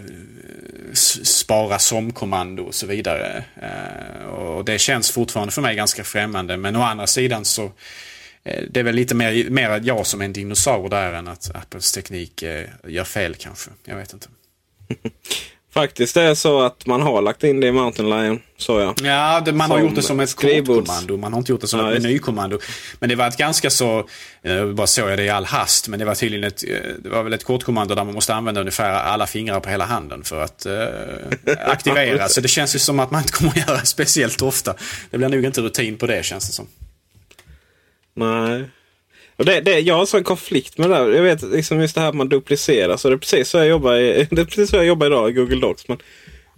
spara 1.23 1.79
som-kommando 1.79 2.63
och 2.63 2.75
så 2.75 2.87
vidare. 2.87 3.45
Eh, 3.63 4.27
och 4.27 4.65
det 4.65 4.79
känns 4.79 5.11
fortfarande 5.11 5.53
för 5.53 5.63
mig 5.63 5.77
ganska 5.77 6.05
främmande. 6.05 6.57
Men 6.57 6.77
å 6.77 6.83
andra 6.83 7.07
sidan 7.07 7.45
så 7.45 7.65
eh, 8.45 8.65
det 8.71 8.81
är 8.81 8.85
väl 8.85 8.95
lite 8.95 9.15
mer, 9.15 9.51
mer 9.51 9.81
jag 9.85 10.07
som 10.07 10.21
är 10.21 10.25
en 10.25 10.33
dinosaur 10.33 10.89
där 10.89 11.13
än 11.13 11.29
att 11.29 11.51
Apples 11.55 11.93
teknik 11.93 12.43
eh, 12.43 12.69
gör 12.87 13.05
fel 13.05 13.35
kanske. 13.35 13.71
Jag 13.85 13.97
vet 13.97 14.13
inte. 14.13 14.29
Faktiskt 15.73 16.15
det 16.15 16.23
är 16.23 16.35
så 16.35 16.61
att 16.61 16.87
man 16.87 17.03
har 17.03 17.23
lagt 17.23 17.45
in 17.45 17.61
det 17.61 17.67
i 17.67 17.73
Mountain 17.73 18.11
Lion. 18.11 18.41
Så 18.57 18.81
ja. 18.81 18.95
Ja, 19.03 19.43
det, 19.45 19.53
man 19.53 19.69
som 19.69 19.77
har 19.77 19.85
gjort 19.85 19.95
det 19.95 20.03
som 20.03 20.21
ett 20.21 20.35
kortkommando. 20.35 21.17
Man 21.17 21.33
har 21.33 21.39
inte 21.39 21.53
gjort 21.53 21.61
det 21.61 21.67
som 21.67 21.81
ja, 21.81 21.93
ett 21.93 22.03
menykommando. 22.03 22.59
Men 22.99 23.09
det 23.09 23.15
var 23.15 23.29
ett 23.29 23.37
ganska 23.37 23.71
så, 23.71 24.09
jag 24.43 24.75
bara 24.75 24.87
såg 24.87 25.11
jag 25.11 25.19
det 25.19 25.25
i 25.25 25.29
all 25.29 25.45
hast, 25.45 25.89
men 25.89 25.99
det 25.99 26.05
var 26.05 26.15
tydligen 26.15 26.45
ett, 26.45 26.65
det 26.99 27.09
var 27.09 27.23
väl 27.23 27.33
ett 27.33 27.45
kortkommando 27.45 27.95
där 27.95 28.05
man 28.05 28.15
måste 28.15 28.35
använda 28.35 28.61
ungefär 28.61 28.91
alla 28.91 29.27
fingrar 29.27 29.61
på 29.61 29.71
hela 29.71 29.85
handen 29.85 30.25
för 30.25 30.43
att 30.43 30.67
uh, 30.67 31.53
aktivera. 31.67 32.29
så 32.29 32.41
det 32.41 32.49
känns 32.49 32.75
ju 32.75 32.79
som 32.79 33.01
att 33.01 33.11
man 33.11 33.21
inte 33.21 33.33
kommer 33.33 33.51
att 33.51 33.69
göra 33.69 33.85
speciellt 33.85 34.43
ofta. 34.43 34.75
Det 35.11 35.19
blir 35.19 35.29
nog 35.29 35.45
inte 35.45 35.61
rutin 35.61 35.99
på 35.99 36.07
det 36.07 36.25
känns 36.25 36.47
det 36.47 36.53
som. 36.53 36.67
Nej. 38.15 38.65
Och 39.41 39.47
det, 39.47 39.61
det, 39.61 39.81
jag 39.81 39.95
har 39.95 40.07
så 40.07 40.17
en 40.17 40.25
konflikt 40.25 40.79
med 40.79 40.91
det 40.91 40.97
där. 40.97 41.11
Jag 41.11 41.23
vet 41.23 41.43
liksom 41.43 41.81
just 41.81 41.95
det 41.95 42.01
här 42.01 42.09
att 42.09 42.15
man 42.15 42.29
duplicerar. 42.29 42.97
Så 42.97 43.09
det 43.09 43.15
är 43.15 43.19
precis 43.19 43.49
så 43.49 43.59
jag 43.59 43.67
jobbar, 43.67 43.95
i, 43.95 44.29
det 44.31 44.41
är 44.41 44.45
precis 44.45 44.71
så 44.71 44.77
jag 44.77 44.87
jobbar 44.87 45.07
idag 45.07 45.31
i 45.31 45.33
Google 45.33 45.61
Docs. 45.61 45.89
Men 45.89 45.99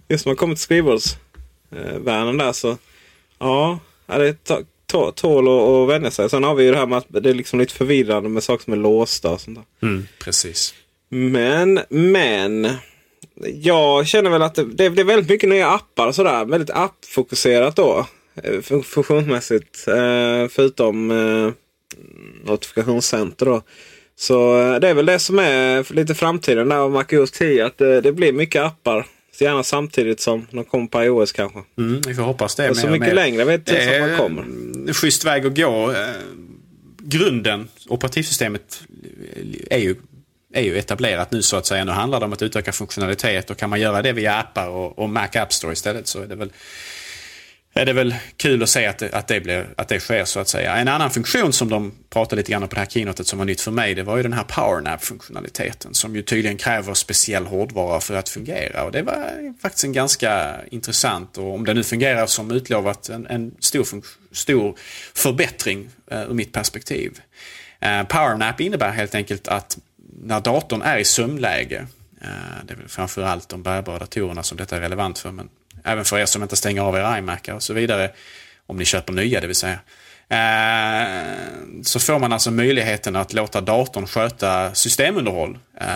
just 0.09 0.25
när 0.25 0.31
man 0.31 0.37
kommer 0.37 0.55
till 0.55 0.63
skrivbordsvärlden 0.63 2.37
där 2.37 2.51
så 2.51 2.77
ja, 3.39 3.79
det 4.07 4.37
tål 5.15 5.47
att 5.47 5.89
vänja 5.89 6.11
sig. 6.11 6.29
Sen 6.29 6.43
har 6.43 6.55
vi 6.55 6.63
ju 6.63 6.71
det 6.71 6.77
här 6.77 6.85
med 6.85 6.97
att 6.97 7.05
det 7.09 7.29
är 7.29 7.33
liksom 7.33 7.59
lite 7.59 7.73
förvirrande 7.73 8.29
med 8.29 8.43
saker 8.43 8.63
som 8.63 8.73
är 8.73 8.77
låsta 8.77 9.29
och 9.31 9.41
sånt 9.41 9.57
där. 9.57 9.87
Mm, 9.87 10.07
precis. 10.19 10.73
Men, 11.09 11.79
men. 11.89 12.71
Jag 13.61 14.07
känner 14.07 14.29
väl 14.29 14.41
att 14.41 14.55
det, 14.55 14.63
det, 14.63 14.89
det 14.89 15.01
är 15.01 15.05
väldigt 15.05 15.29
mycket 15.29 15.49
nya 15.49 15.67
appar 15.67 16.07
och 16.07 16.15
sådär. 16.15 16.45
Väldigt 16.45 16.69
appfokuserat 16.69 17.75
då. 17.75 18.07
Eh, 18.43 18.61
funktionsmässigt. 18.83 19.87
Eh, 19.87 20.47
förutom 20.49 21.11
eh, 21.11 21.51
notifikationscenter. 22.43 23.45
Då. 23.45 23.61
Så 24.15 24.61
eh, 24.61 24.79
det 24.79 24.89
är 24.89 24.93
väl 24.93 25.05
det 25.05 25.19
som 25.19 25.39
är 25.39 25.93
lite 25.93 26.15
framtiden 26.15 26.69
där 26.69 26.75
av 26.75 26.91
MacOS 26.91 27.31
10. 27.31 27.65
Att 27.65 27.77
det, 27.77 28.01
det 28.01 28.11
blir 28.11 28.33
mycket 28.33 28.63
appar. 28.63 29.05
Så 29.37 29.43
gärna 29.43 29.63
samtidigt 29.63 30.19
som 30.19 30.47
de 30.51 30.65
kommer 30.65 30.87
på 30.87 31.03
iOS 31.03 31.31
kanske. 31.31 31.59
Mm, 31.77 32.01
vi 32.07 32.13
får 32.13 32.23
hoppas 32.23 32.55
det. 32.55 32.69
Och 32.69 32.77
så 32.77 32.87
mycket 32.87 33.15
längre 33.15 33.45
vet 33.45 33.69
inte 33.69 33.95
att 33.95 34.09
man 34.09 34.17
kommer. 34.17 34.93
Schysst 34.93 35.25
väg 35.25 35.45
att 35.45 35.55
gå. 35.55 35.91
Eh, 35.91 35.97
grunden, 36.99 37.67
operativsystemet, 37.87 38.83
är 39.69 39.77
ju, 39.77 39.95
är 40.53 40.61
ju 40.61 40.77
etablerat 40.77 41.31
nu 41.31 41.41
så 41.41 41.57
att 41.57 41.65
säga. 41.65 41.83
Nu 41.83 41.91
handlar 41.91 42.19
det 42.19 42.25
om 42.25 42.33
att 42.33 42.41
utöka 42.41 42.71
funktionalitet 42.71 43.49
och 43.49 43.57
kan 43.57 43.69
man 43.69 43.81
göra 43.81 44.01
det 44.01 44.11
via 44.11 44.35
appar 44.35 44.67
och, 44.67 44.99
och 44.99 45.09
Mac 45.09 45.29
App 45.33 45.53
Store 45.53 45.73
istället 45.73 46.07
så 46.07 46.21
är 46.21 46.27
det 46.27 46.35
väl 46.35 46.51
är 47.73 47.85
det 47.85 47.93
väl 47.93 48.15
kul 48.37 48.63
att 48.63 48.69
se 48.69 48.85
att 48.85 48.97
det, 48.97 49.13
att, 49.13 49.27
det 49.27 49.39
blir, 49.39 49.67
att 49.77 49.87
det 49.87 49.99
sker 49.99 50.25
så 50.25 50.39
att 50.39 50.47
säga. 50.47 50.75
En 50.75 50.87
annan 50.87 51.11
funktion 51.11 51.53
som 51.53 51.69
de 51.69 51.91
pratade 52.09 52.39
lite 52.39 52.51
grann 52.51 52.63
om 52.63 52.69
på 52.69 52.75
det 52.75 52.81
här 52.81 52.87
keynotet 52.87 53.27
som 53.27 53.39
var 53.39 53.45
nytt 53.45 53.61
för 53.61 53.71
mig, 53.71 53.95
det 53.95 54.03
var 54.03 54.17
ju 54.17 54.23
den 54.23 54.33
här 54.33 54.43
PowerNap-funktionaliteten 54.43 55.93
som 55.93 56.15
ju 56.15 56.21
tydligen 56.21 56.57
kräver 56.57 56.93
speciell 56.93 57.45
hårdvara 57.45 57.99
för 57.99 58.15
att 58.15 58.29
fungera. 58.29 58.83
Och 58.83 58.91
det 58.91 59.01
var 59.01 59.53
faktiskt 59.61 59.83
en 59.83 59.93
ganska 59.93 60.55
intressant 60.71 61.37
och 61.37 61.53
om 61.53 61.65
det 61.65 61.73
nu 61.73 61.83
fungerar 61.83 62.25
som 62.25 62.51
utlovat 62.51 63.09
en, 63.09 63.27
en 63.27 63.55
stor, 63.59 63.87
stor 64.31 64.75
förbättring 65.13 65.89
eh, 66.11 66.21
ur 66.21 66.33
mitt 66.33 66.51
perspektiv. 66.51 67.21
Eh, 67.79 68.03
PowerNap 68.03 68.61
innebär 68.61 68.91
helt 68.91 69.15
enkelt 69.15 69.47
att 69.47 69.77
när 70.23 70.41
datorn 70.41 70.81
är 70.81 70.97
i 70.97 71.05
sömnläge, 71.05 71.87
eh, 72.21 72.27
det 72.63 72.73
är 72.73 72.77
väl 72.77 72.87
framförallt 72.87 73.49
de 73.49 73.63
bärbara 73.63 73.99
datorerna 73.99 74.43
som 74.43 74.57
detta 74.57 74.77
är 74.77 74.81
relevant 74.81 75.19
för, 75.19 75.31
men 75.31 75.49
Även 75.83 76.05
för 76.05 76.19
er 76.19 76.25
som 76.25 76.43
inte 76.43 76.55
stänger 76.55 76.81
av 76.81 76.95
era 76.95 77.17
iMacar 77.17 77.53
och 77.53 77.63
så 77.63 77.73
vidare. 77.73 78.11
Om 78.65 78.77
ni 78.77 78.85
köper 78.85 79.13
nya 79.13 79.41
det 79.41 79.47
vill 79.47 79.55
säga. 79.55 79.79
Eh, 80.33 81.33
så 81.81 81.99
får 81.99 82.19
man 82.19 82.33
alltså 82.33 82.51
möjligheten 82.51 83.15
att 83.15 83.33
låta 83.33 83.61
datorn 83.61 84.07
sköta 84.07 84.73
systemunderhåll 84.73 85.57
eh, 85.81 85.87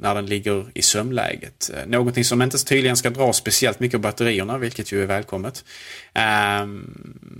när 0.00 0.14
den 0.14 0.26
ligger 0.26 0.64
i 0.74 0.82
sömnläget. 0.82 1.70
Eh, 1.76 1.86
någonting 1.86 2.24
som 2.24 2.42
inte 2.42 2.64
tydligen 2.64 2.96
ska 2.96 3.10
dra 3.10 3.32
speciellt 3.32 3.80
mycket 3.80 3.94
av 3.94 4.00
batterierna, 4.00 4.58
vilket 4.58 4.92
ju 4.92 5.02
är 5.02 5.06
välkommet. 5.06 5.64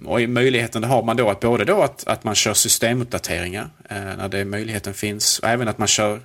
Och 0.05 0.21
möjligheten 0.21 0.85
har 0.85 1.03
man 1.03 1.17
då 1.17 1.31
att 1.31 1.41
både 1.41 1.65
då 1.65 1.83
att, 1.83 2.07
att 2.07 2.25
man 2.25 2.35
kör 2.35 2.55
systemuppdateringar 2.55 3.71
när 3.91 4.29
det 4.29 4.45
möjligheten 4.45 4.95
finns 4.95 5.38
och 5.38 5.49
även 5.49 5.69
att 5.69 5.79
man 5.79 5.88
kör 5.88 6.21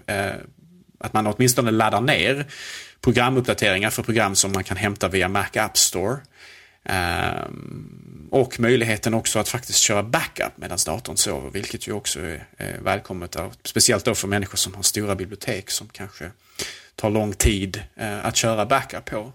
att 1.00 1.14
man 1.14 1.28
åtminstone 1.28 1.72
laddar 1.72 2.02
ner 2.02 2.46
programuppdateringar 3.02 3.90
för 3.90 4.04
program 4.04 4.36
som 4.36 4.52
man 4.52 4.64
kan 4.64 4.78
hämta 4.78 5.08
via 5.08 5.28
Mac 5.28 5.50
App 5.54 5.78
Store. 5.78 6.18
Ehm, 6.84 8.28
och 8.32 8.60
möjligheten 8.60 9.14
också 9.14 9.40
att 9.40 9.50
faktiskt 9.50 9.80
köra 9.80 10.04
backup 10.04 10.52
medan 10.56 10.78
datorn 10.86 11.18
sover, 11.18 11.50
vilket 11.50 11.88
ju 11.88 11.92
också 11.92 12.20
är, 12.20 12.46
välkommet. 12.82 13.36
Speciellt 13.64 14.06
då 14.06 14.16
för 14.16 14.28
människor 14.28 14.58
som 14.58 14.74
har 14.74 14.84
stora 14.84 15.16
bibliotek 15.16 15.72
som 15.72 15.88
kanske 15.88 16.32
tar 16.96 17.10
lång 17.10 17.34
tid 17.34 17.84
eh, 17.96 18.26
att 18.26 18.36
köra 18.36 18.66
backup 18.66 19.06
på. 19.06 19.32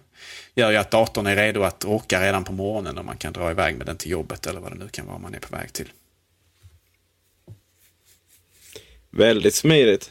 Gör 0.54 0.70
ju 0.70 0.76
att 0.76 0.90
datorn 0.90 1.26
är 1.26 1.36
redo 1.36 1.62
att 1.62 1.84
rocka 1.84 2.22
redan 2.22 2.44
på 2.44 2.52
morgonen 2.52 2.98
och 2.98 3.04
man 3.04 3.16
kan 3.16 3.32
dra 3.32 3.50
iväg 3.50 3.76
med 3.76 3.86
den 3.86 3.96
till 3.96 4.10
jobbet 4.10 4.46
eller 4.46 4.60
vad 4.60 4.72
det 4.72 4.78
nu 4.78 4.88
kan 4.88 5.06
vara 5.06 5.18
man 5.18 5.34
är 5.34 5.38
på 5.38 5.56
väg 5.56 5.72
till. 5.72 5.92
Väldigt 9.10 9.54
smidigt. 9.54 10.10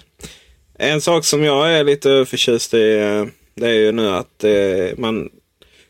En 0.73 1.01
sak 1.01 1.25
som 1.25 1.43
jag 1.43 1.73
är 1.73 1.83
lite 1.83 2.25
förtjust 2.25 2.73
i 2.73 2.97
eh, 2.97 3.25
det 3.55 3.67
är 3.67 3.73
ju 3.73 3.91
nu 3.91 4.09
att 4.09 4.43
eh, 4.43 4.97
man 4.97 5.29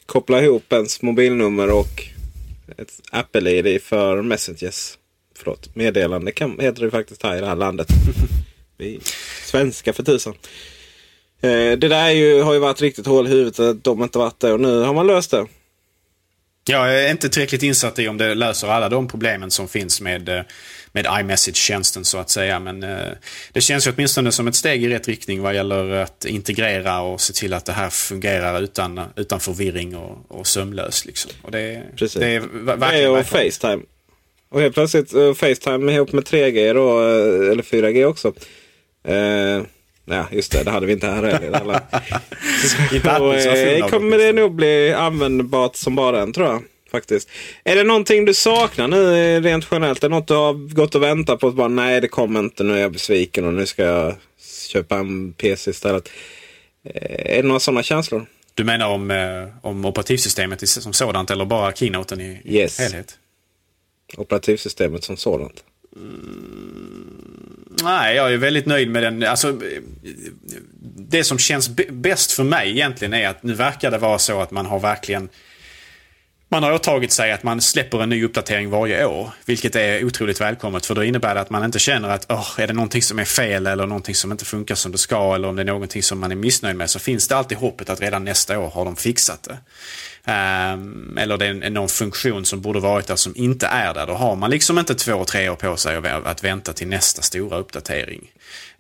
kopplar 0.06 0.44
ihop 0.44 0.74
ens 0.74 1.02
mobilnummer 1.02 1.72
och 1.72 2.04
ett 2.78 3.02
Apple-ID 3.12 3.82
för 3.82 4.22
Messages. 4.22 4.98
Förlåt, 5.36 5.76
meddelande 5.76 6.32
kan, 6.32 6.60
heter 6.60 6.86
det 6.86 6.92
faktiskt 6.92 7.24
här 7.24 7.38
i 7.38 7.40
det 7.40 7.48
här 7.48 7.56
landet. 7.56 7.88
Vi 8.78 9.00
svenska 9.46 9.94
för 9.94 10.04
tusan. 10.04 10.34
Eh, 11.42 11.78
det 11.78 11.88
där 11.88 12.10
ju, 12.10 12.42
har 12.42 12.54
ju 12.54 12.60
varit 12.60 12.82
riktigt 12.82 13.06
hål 13.06 13.28
i 13.28 13.30
huvudet 13.30 13.60
att 13.60 13.84
de 13.84 14.04
inte 14.04 14.18
varit 14.18 14.40
det 14.40 14.54
och 14.54 14.60
nu 14.60 14.82
har 14.82 14.94
man 14.94 15.08
löst 15.08 15.32
det. 15.32 15.46
Jag 16.66 17.04
är 17.04 17.12
inte 17.12 17.30
tillräckligt 17.30 17.64
insatt 17.64 18.00
i 18.00 18.08
om 18.08 18.18
det 18.18 18.36
löser 18.36 18.68
alla 18.68 18.90
de 18.90 19.08
problemen 19.08 19.52
som 19.52 19.68
finns 19.68 20.02
med 20.02 20.30
eh, 20.30 20.42
med 20.92 21.06
iMessage-tjänsten 21.20 22.06
så 22.06 22.18
att 22.18 22.30
säga. 22.30 22.60
Men 22.60 22.84
eh, 22.84 23.12
det 23.52 23.62
känns 23.62 23.88
ju 23.88 23.92
åtminstone 23.92 24.32
som 24.32 24.48
ett 24.48 24.56
steg 24.56 24.84
i 24.84 24.90
rätt 24.90 25.08
riktning 25.08 25.42
vad 25.42 25.56
gäller 25.56 25.92
att 25.92 26.26
integrera 26.26 27.02
och 27.02 27.22
se 27.22 27.34
till 27.34 27.54
att 27.54 27.66
det 27.66 27.74
här 27.74 27.90
fungerar 27.90 28.62
utan, 28.62 29.02
utan 29.16 29.40
förvirring 29.40 29.96
och, 29.96 30.18
och 30.28 30.48
sömlöst. 30.48 31.06
Liksom. 31.06 31.32
Och 31.42 31.52
det, 31.52 31.84
Precis. 31.96 32.20
det 32.20 32.28
är 32.28 32.40
verkligen... 32.78 33.12
Och 33.12 33.26
Facetime. 33.26 33.84
Och 34.50 34.62
helt 34.62 34.74
plötsligt 34.74 35.14
uh, 35.14 35.34
Facetime 35.34 35.94
ihop 35.94 36.12
med 36.12 36.24
3G 36.24 36.74
då, 36.74 37.00
eller 37.52 37.64
4G 37.64 38.06
också. 38.06 38.28
Uh, 39.10 39.64
Ja, 40.06 40.26
just 40.32 40.52
det. 40.52 40.64
Det 40.64 40.72
hade 40.72 40.86
vi 40.86 40.94
inte 40.94 41.08
här 41.08 41.24
heller. 41.24 41.80
så, 43.82 43.88
kommer 43.90 44.18
det 44.18 44.34
nog 44.34 44.56
bli 44.56 44.94
användbart 44.94 45.76
som 45.76 45.96
bara 45.96 46.20
den 46.20 46.34
tror 46.34 46.48
jag 46.48 46.64
faktiskt. 46.92 47.30
Är 47.64 47.76
det 47.76 47.84
någonting 47.84 48.26
du 48.26 48.34
saknar 48.34 48.88
nu 48.88 49.18
eh, 49.18 49.42
rent 49.42 49.68
generellt? 49.72 50.04
Är 50.04 50.10
det 50.10 50.16
något 50.16 50.28
du 50.28 50.34
har 50.34 50.76
gått 50.76 50.96
och 50.96 51.04
väntat 51.04 51.40
på? 51.40 51.48
Att 51.48 51.56
bara, 51.56 51.68
nej, 51.68 52.02
det 52.02 52.08
kommer 52.08 52.40
inte. 52.40 52.64
Nu 52.64 52.74
är 52.74 52.82
jag 52.82 52.92
besviken 52.92 53.46
och 53.46 53.54
nu 53.54 53.66
ska 53.66 53.84
jag 53.84 54.16
köpa 54.68 54.96
en 54.96 55.34
PC 55.34 55.72
istället. 55.72 56.10
Eh, 56.86 57.38
är 57.38 57.42
det 57.42 57.48
några 57.48 57.60
sådana 57.60 57.84
känslor? 57.84 58.26
Du 58.54 58.64
menar 58.64 58.88
om, 58.88 59.12
eh, 59.12 59.48
om 59.62 59.86
operativsystemet 59.86 60.70
som 60.70 60.94
sådant 60.94 61.32
eller 61.32 61.46
bara 61.46 61.72
keynoten 61.72 62.22
i 62.22 62.42
yes. 62.46 62.80
helhet? 62.80 63.18
Operativsystemet 64.18 65.04
som 65.04 65.18
sådant. 65.18 65.64
Mm, 65.96 67.31
nej, 67.84 68.16
jag 68.16 68.34
är 68.34 68.38
väldigt 68.38 68.66
nöjd 68.66 68.90
med 68.90 69.04
den. 69.04 69.24
Alltså, 69.24 69.60
det 70.98 71.24
som 71.24 71.38
känns 71.38 71.70
bäst 71.90 72.32
för 72.32 72.44
mig 72.44 72.70
egentligen 72.70 73.14
är 73.14 73.28
att 73.28 73.44
nu 73.44 73.54
verkar 73.54 73.92
det 73.92 73.98
vara 73.98 74.20
så 74.20 74.42
att 74.42 74.52
man 74.52 74.66
har 74.66 74.80
verkligen 74.80 75.30
man 76.52 76.64
har 76.64 76.72
åtagit 76.72 77.12
sig 77.12 77.32
att 77.32 77.44
man 77.44 77.62
släpper 77.62 78.04
en 78.04 78.10
ny 78.10 78.26
uppdatering 78.26 78.70
varje 78.70 79.06
år. 79.06 79.30
Vilket 79.46 79.76
är 79.76 80.06
otroligt 80.06 80.42
välkommet 80.42 80.86
för 80.86 80.96
då 80.96 81.04
innebär 81.04 81.36
det 81.36 81.42
att 81.42 81.50
man 81.50 81.64
inte 81.64 81.80
känner 81.80 82.10
att 82.10 82.32
oh, 82.32 82.50
är 82.58 82.68
det 82.68 82.74
någonting 82.74 83.02
som 83.02 83.20
är 83.20 83.26
fel 83.26 83.68
eller 83.68 83.86
någonting 83.88 84.16
som 84.16 84.32
inte 84.32 84.46
funkar 84.46 84.76
som 84.76 84.92
det 84.92 84.98
ska 84.98 85.36
eller 85.36 85.48
om 85.48 85.56
det 85.56 85.62
är 85.62 85.66
någonting 85.66 86.04
som 86.04 86.20
man 86.20 86.32
är 86.32 86.36
missnöjd 86.36 86.76
med 86.76 86.90
så 86.90 87.00
finns 87.00 87.28
det 87.28 87.38
alltid 87.38 87.58
hoppet 87.58 87.90
att 87.90 88.02
redan 88.02 88.24
nästa 88.24 88.60
år 88.60 88.70
har 88.70 88.86
de 88.86 88.96
fixat 88.96 89.44
det. 89.44 89.58
Um, 90.26 91.18
eller 91.18 91.38
det 91.38 91.46
är 91.46 91.70
någon 91.70 91.90
funktion 91.90 92.46
som 92.46 92.62
borde 92.62 92.80
varit 92.80 93.08
där 93.08 93.16
som 93.16 93.34
inte 93.36 93.68
är 93.68 93.94
där. 93.94 94.08
Då 94.08 94.14
har 94.14 94.36
man 94.36 94.50
liksom 94.50 94.80
inte 94.80 94.96
två, 94.96 95.26
tre 95.26 95.50
år 95.50 95.56
på 95.56 95.78
sig 95.78 96.02
att 96.26 96.44
vänta 96.44 96.74
till 96.74 96.88
nästa 96.88 97.22
stora 97.22 97.58
uppdatering. 97.58 98.32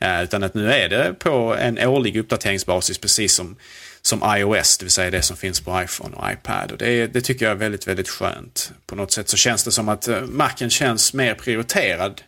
Uh, 0.03 0.23
utan 0.23 0.43
att 0.43 0.53
nu 0.53 0.73
är 0.73 0.89
det 0.89 1.13
på 1.19 1.55
en 1.59 1.79
årlig 1.79 2.17
uppdateringsbasis 2.17 2.97
precis 2.97 3.33
som, 3.33 3.55
som 4.01 4.37
iOS, 4.37 4.77
det 4.77 4.85
vill 4.85 4.91
säga 4.91 5.11
det 5.11 5.21
som 5.21 5.37
finns 5.37 5.61
på 5.61 5.81
iPhone 5.83 6.15
och 6.15 6.31
iPad. 6.31 6.71
Och 6.71 6.77
det, 6.77 7.07
det 7.07 7.21
tycker 7.21 7.45
jag 7.45 7.51
är 7.51 7.55
väldigt, 7.55 7.87
väldigt 7.87 8.09
skönt. 8.09 8.71
På 8.85 8.95
något 8.95 9.11
sätt 9.11 9.29
så 9.29 9.37
känns 9.37 9.63
det 9.63 9.71
som 9.71 9.89
att 9.89 10.07
eh, 10.07 10.21
Macen 10.21 10.69
känns 10.69 11.13
mer 11.13 11.33
prioriterad 11.33 12.21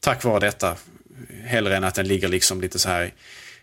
tack 0.00 0.24
vare 0.24 0.40
detta. 0.40 0.76
Hellre 1.44 1.76
än 1.76 1.84
att 1.84 1.94
den 1.94 2.08
ligger 2.08 2.28
liksom 2.28 2.60
lite 2.60 2.78
så 2.78 2.88
här 2.88 3.12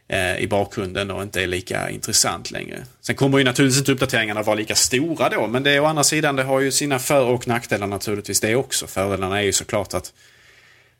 Eh, 0.08 0.38
i 0.38 0.48
bakgrunden 0.48 1.12
och 1.12 1.24
inte 1.24 1.42
är 1.42 1.48
lika 1.48 1.90
intressant 1.90 2.52
längre. 2.52 2.86
Sen 3.02 3.16
kommer 3.16 3.38
ju 3.38 3.44
naturligtvis 3.44 3.80
inte 3.80 3.92
uppdateringarna 3.92 4.42
vara 4.44 4.56
lika 4.56 4.76
stora 4.76 5.30
då, 5.30 5.48
men 5.48 5.64
det 5.64 5.72
är 5.72 5.80
å 5.80 5.86
andra 5.86 6.04
sidan, 6.04 6.36
det 6.36 6.44
har 6.44 6.60
ju 6.60 6.72
sina 6.72 7.00
för 7.00 7.26
och 7.26 7.48
nackdelar 7.48 7.88
naturligtvis 7.88 8.40
det 8.40 8.56
också. 8.56 8.88
Fördelarna 8.88 9.40
är 9.40 9.44
ju 9.44 9.52
såklart 9.52 9.94
att, 9.94 10.14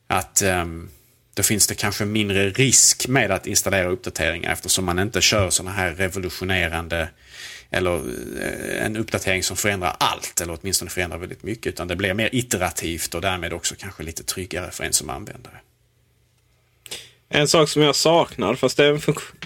att 0.08 0.42
um, 0.42 0.90
då 1.34 1.44
finns 1.44 1.68
det 1.68 1.76
kanske 1.76 2.06
mindre 2.06 2.50
risk 2.50 3.08
med 3.08 3.32
att 3.32 3.48
installera 3.48 3.88
uppdateringar 3.88 4.52
eftersom 4.52 4.86
man 4.86 5.00
inte 5.00 5.22
kör 5.22 5.50
sådana 5.50 5.72
här 5.72 5.92
revolutionerande 5.92 7.10
eller 7.70 7.96
eh, 8.42 8.86
en 8.86 8.98
uppdatering 8.98 9.44
som 9.44 9.58
förändrar 9.58 9.96
allt 10.00 10.42
eller 10.42 10.58
åtminstone 10.62 10.92
förändrar 10.92 11.18
väldigt 11.18 11.44
mycket 11.44 11.68
utan 11.68 11.88
det 11.88 11.96
blir 11.96 12.14
mer 12.14 12.30
iterativt 12.32 13.16
och 13.16 13.22
därmed 13.22 13.54
också 13.54 13.76
kanske 13.78 14.04
lite 14.04 14.24
tryggare 14.24 14.72
för 14.72 14.84
en 14.84 14.94
som 14.94 15.10
användare. 15.10 15.60
En 17.30 17.48
sak 17.48 17.70
som 17.70 17.82
jag 17.82 17.96
saknar, 17.96 18.56
fast 18.56 18.78
det 18.78 18.86
är 18.86 18.92
en 18.92 19.02
funktion. 19.02 19.38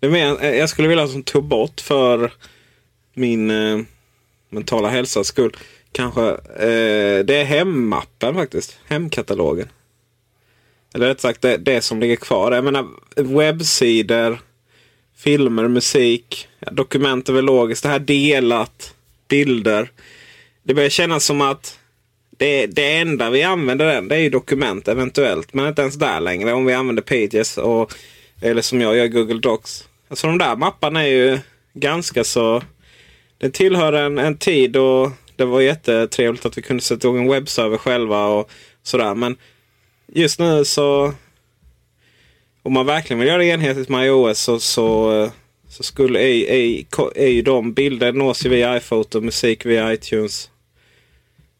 Det 0.00 0.06
är 0.06 0.10
mer, 0.10 0.52
jag 0.52 0.68
skulle 0.68 0.88
vilja 0.88 1.08
som 1.08 1.22
tog 1.22 1.44
bort 1.44 1.80
för 1.80 2.32
min 3.14 3.50
eh, 3.50 3.80
mentala 4.48 4.88
hälsas 4.88 5.26
skull. 5.26 5.56
Kanske. 5.92 6.30
Eh, 6.30 7.24
det 7.24 7.36
är 7.36 7.44
hemmappen 7.44 8.34
faktiskt. 8.34 8.78
Hemkatalogen. 8.86 9.68
Eller 10.94 11.06
rätt 11.06 11.20
sagt 11.20 11.42
det, 11.42 11.56
det 11.56 11.80
som 11.80 12.00
ligger 12.00 12.16
kvar. 12.16 12.52
Jag 12.52 12.64
menar 12.64 12.86
webbsidor, 13.16 14.38
filmer, 15.16 15.68
musik, 15.68 16.48
ja, 16.58 16.70
dokument 16.72 17.28
är 17.28 17.32
väl 17.32 17.44
logiskt. 17.44 17.82
Det 17.82 17.88
här 17.88 17.98
delat, 17.98 18.94
bilder. 19.28 19.90
Det 20.62 20.74
börjar 20.74 20.88
kännas 20.88 21.24
som 21.24 21.40
att 21.40 21.78
det, 22.30 22.66
det 22.66 22.96
enda 22.96 23.30
vi 23.30 23.42
använder 23.42 23.86
den, 23.86 24.08
det 24.08 24.14
är 24.14 24.20
ju 24.20 24.30
dokument 24.30 24.88
eventuellt. 24.88 25.54
Men 25.54 25.68
inte 25.68 25.82
ens 25.82 25.94
där 25.94 26.20
längre 26.20 26.52
om 26.52 26.66
vi 26.66 26.72
använder 26.72 27.02
Pages 27.02 27.58
och 27.58 27.94
eller 28.40 28.62
som 28.62 28.80
jag 28.80 28.96
gör 28.96 29.06
Google 29.06 29.40
Docs. 29.40 29.88
Alltså 30.08 30.26
de 30.26 30.38
där 30.38 30.56
mapparna 30.56 31.02
är 31.02 31.08
ju 31.08 31.38
ganska 31.74 32.24
så... 32.24 32.62
Det 33.38 33.50
tillhör 33.50 33.92
en, 33.92 34.18
en 34.18 34.38
tid 34.38 34.76
och 34.76 35.10
det 35.36 35.44
var 35.44 35.60
jättetrevligt 35.60 36.46
att 36.46 36.58
vi 36.58 36.62
kunde 36.62 36.82
sätta 36.82 37.08
igång 37.08 37.22
en 37.22 37.30
webbserver 37.30 37.78
själva 37.78 38.26
och 38.26 38.50
sådär. 38.82 39.14
Men 39.14 39.36
just 40.12 40.38
nu 40.38 40.64
så... 40.64 41.14
Om 42.62 42.72
man 42.72 42.86
verkligen 42.86 43.18
vill 43.18 43.28
göra 43.28 43.38
det 43.38 43.44
enhetligt 43.44 43.88
med 43.88 44.06
iOS 44.06 44.38
så, 44.38 44.60
så, 44.60 45.30
så 45.68 45.82
skulle 45.82 46.20
är, 46.20 46.50
är, 46.50 46.84
är 47.14 47.28
ju 47.28 47.42
de 47.42 47.72
bilder 47.72 48.12
nås 48.12 48.46
ju 48.46 48.50
via 48.50 48.76
iPhoto, 48.76 49.20
musik 49.20 49.66
via 49.66 49.92
iTunes 49.92 50.50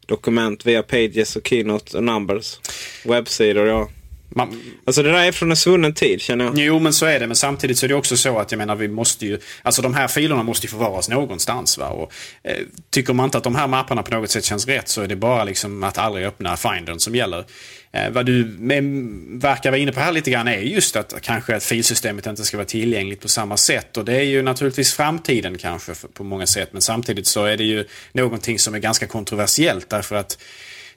dokument 0.07 0.67
via 0.67 0.83
Pages 0.83 1.37
och 1.37 1.49
Keynote 1.49 1.97
och 1.97 2.05
Numbers. 2.05 2.61
Webbsidor, 3.05 3.67
ja. 3.67 3.89
Man, 4.29 4.61
alltså 4.85 5.03
det 5.03 5.13
där 5.13 5.19
är 5.19 5.33
från 5.33 5.51
en 5.51 5.57
svunnen 5.57 5.95
tid 5.95 6.21
känner 6.21 6.45
jag. 6.45 6.59
Jo 6.59 6.79
men 6.79 6.93
så 6.93 7.07
är 7.07 7.21
det. 7.21 7.27
Men 7.27 7.37
samtidigt 7.37 7.79
så 7.79 7.87
är 7.87 7.89
det 7.89 7.95
också 7.95 8.17
så 8.17 8.39
att 8.39 8.53
jag 8.53 8.59
menar 8.59 8.77
vi 8.77 8.89
måste 8.89 9.27
ju. 9.27 9.39
Alltså 9.63 9.83
de 9.83 9.95
här 9.95 10.09
filerna 10.09 10.43
måste 10.43 10.67
ju 10.67 10.71
förvaras 10.71 11.09
någonstans. 11.09 11.79
Va? 11.79 11.89
Och, 11.89 12.13
eh, 12.43 12.57
tycker 12.91 13.13
man 13.13 13.25
inte 13.25 13.39
att 13.39 13.45
de 13.45 13.55
här 13.55 13.67
mapparna 13.67 14.03
på 14.03 14.15
något 14.15 14.31
sätt 14.31 14.45
känns 14.45 14.67
rätt 14.67 14.89
så 14.89 15.03
är 15.03 15.07
det 15.09 15.17
bara 15.17 15.45
liksom 15.45 15.85
att 15.85 15.99
aldrig 15.99 16.27
öppna 16.27 16.57
Findern 16.57 16.99
som 16.99 17.15
gäller. 17.15 17.45
Eh, 17.93 18.11
vad 18.11 18.27
du 18.27 18.57
med, 18.59 18.85
verkar 19.41 19.71
vara 19.71 19.81
inne 19.81 19.93
på 19.93 20.01
här 20.01 20.13
lite 20.13 20.31
grann 20.31 20.49
är 20.49 20.59
just 20.59 20.97
att 20.97 21.15
kanske 21.21 21.57
att 21.57 21.65
filsystemet 21.65 22.27
inte 22.27 22.45
ska 22.45 22.57
vara 22.57 22.67
tillgängligt 22.67 23.21
på 23.21 23.29
samma 23.29 23.57
sätt. 23.57 23.97
Och 23.97 24.05
det 24.05 24.17
är 24.17 24.23
ju 24.23 24.43
naturligtvis 24.43 24.95
framtiden 24.95 25.59
kanske 25.59 25.95
för, 25.95 26.09
på 26.09 26.25
många 26.25 26.47
sätt. 26.47 26.69
Men 26.73 26.83
samtidigt 26.83 27.27
så 27.27 27.45
är 27.45 27.57
det 27.57 27.65
ju 27.65 27.85
någonting 28.13 28.59
som 28.59 28.75
är 28.75 28.79
ganska 28.79 29.07
kontroversiellt 29.07 29.91
därför 29.91 30.17
att 30.17 30.39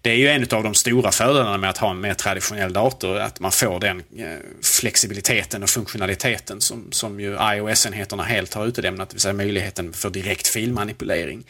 det 0.01 0.09
är 0.09 0.15
ju 0.15 0.27
en 0.27 0.45
av 0.51 0.63
de 0.63 0.73
stora 0.73 1.11
fördelarna 1.11 1.57
med 1.57 1.69
att 1.69 1.77
ha 1.77 1.91
en 1.91 2.01
mer 2.01 2.13
traditionell 2.13 2.73
dator. 2.73 3.17
Att 3.17 3.39
man 3.39 3.51
får 3.51 3.79
den 3.79 4.03
eh, 4.17 4.37
flexibiliteten 4.61 5.63
och 5.63 5.69
funktionaliteten 5.69 6.61
som, 6.61 6.91
som 6.91 7.19
ju 7.19 7.37
iOS-enheterna 7.41 8.23
helt 8.23 8.53
har 8.53 8.65
utelämnat. 8.65 9.09
Det 9.09 9.13
vill 9.13 9.21
säga 9.21 9.33
möjligheten 9.33 9.93
för 9.93 10.09
direkt 10.09 10.47
filmanipulering. 10.47 11.43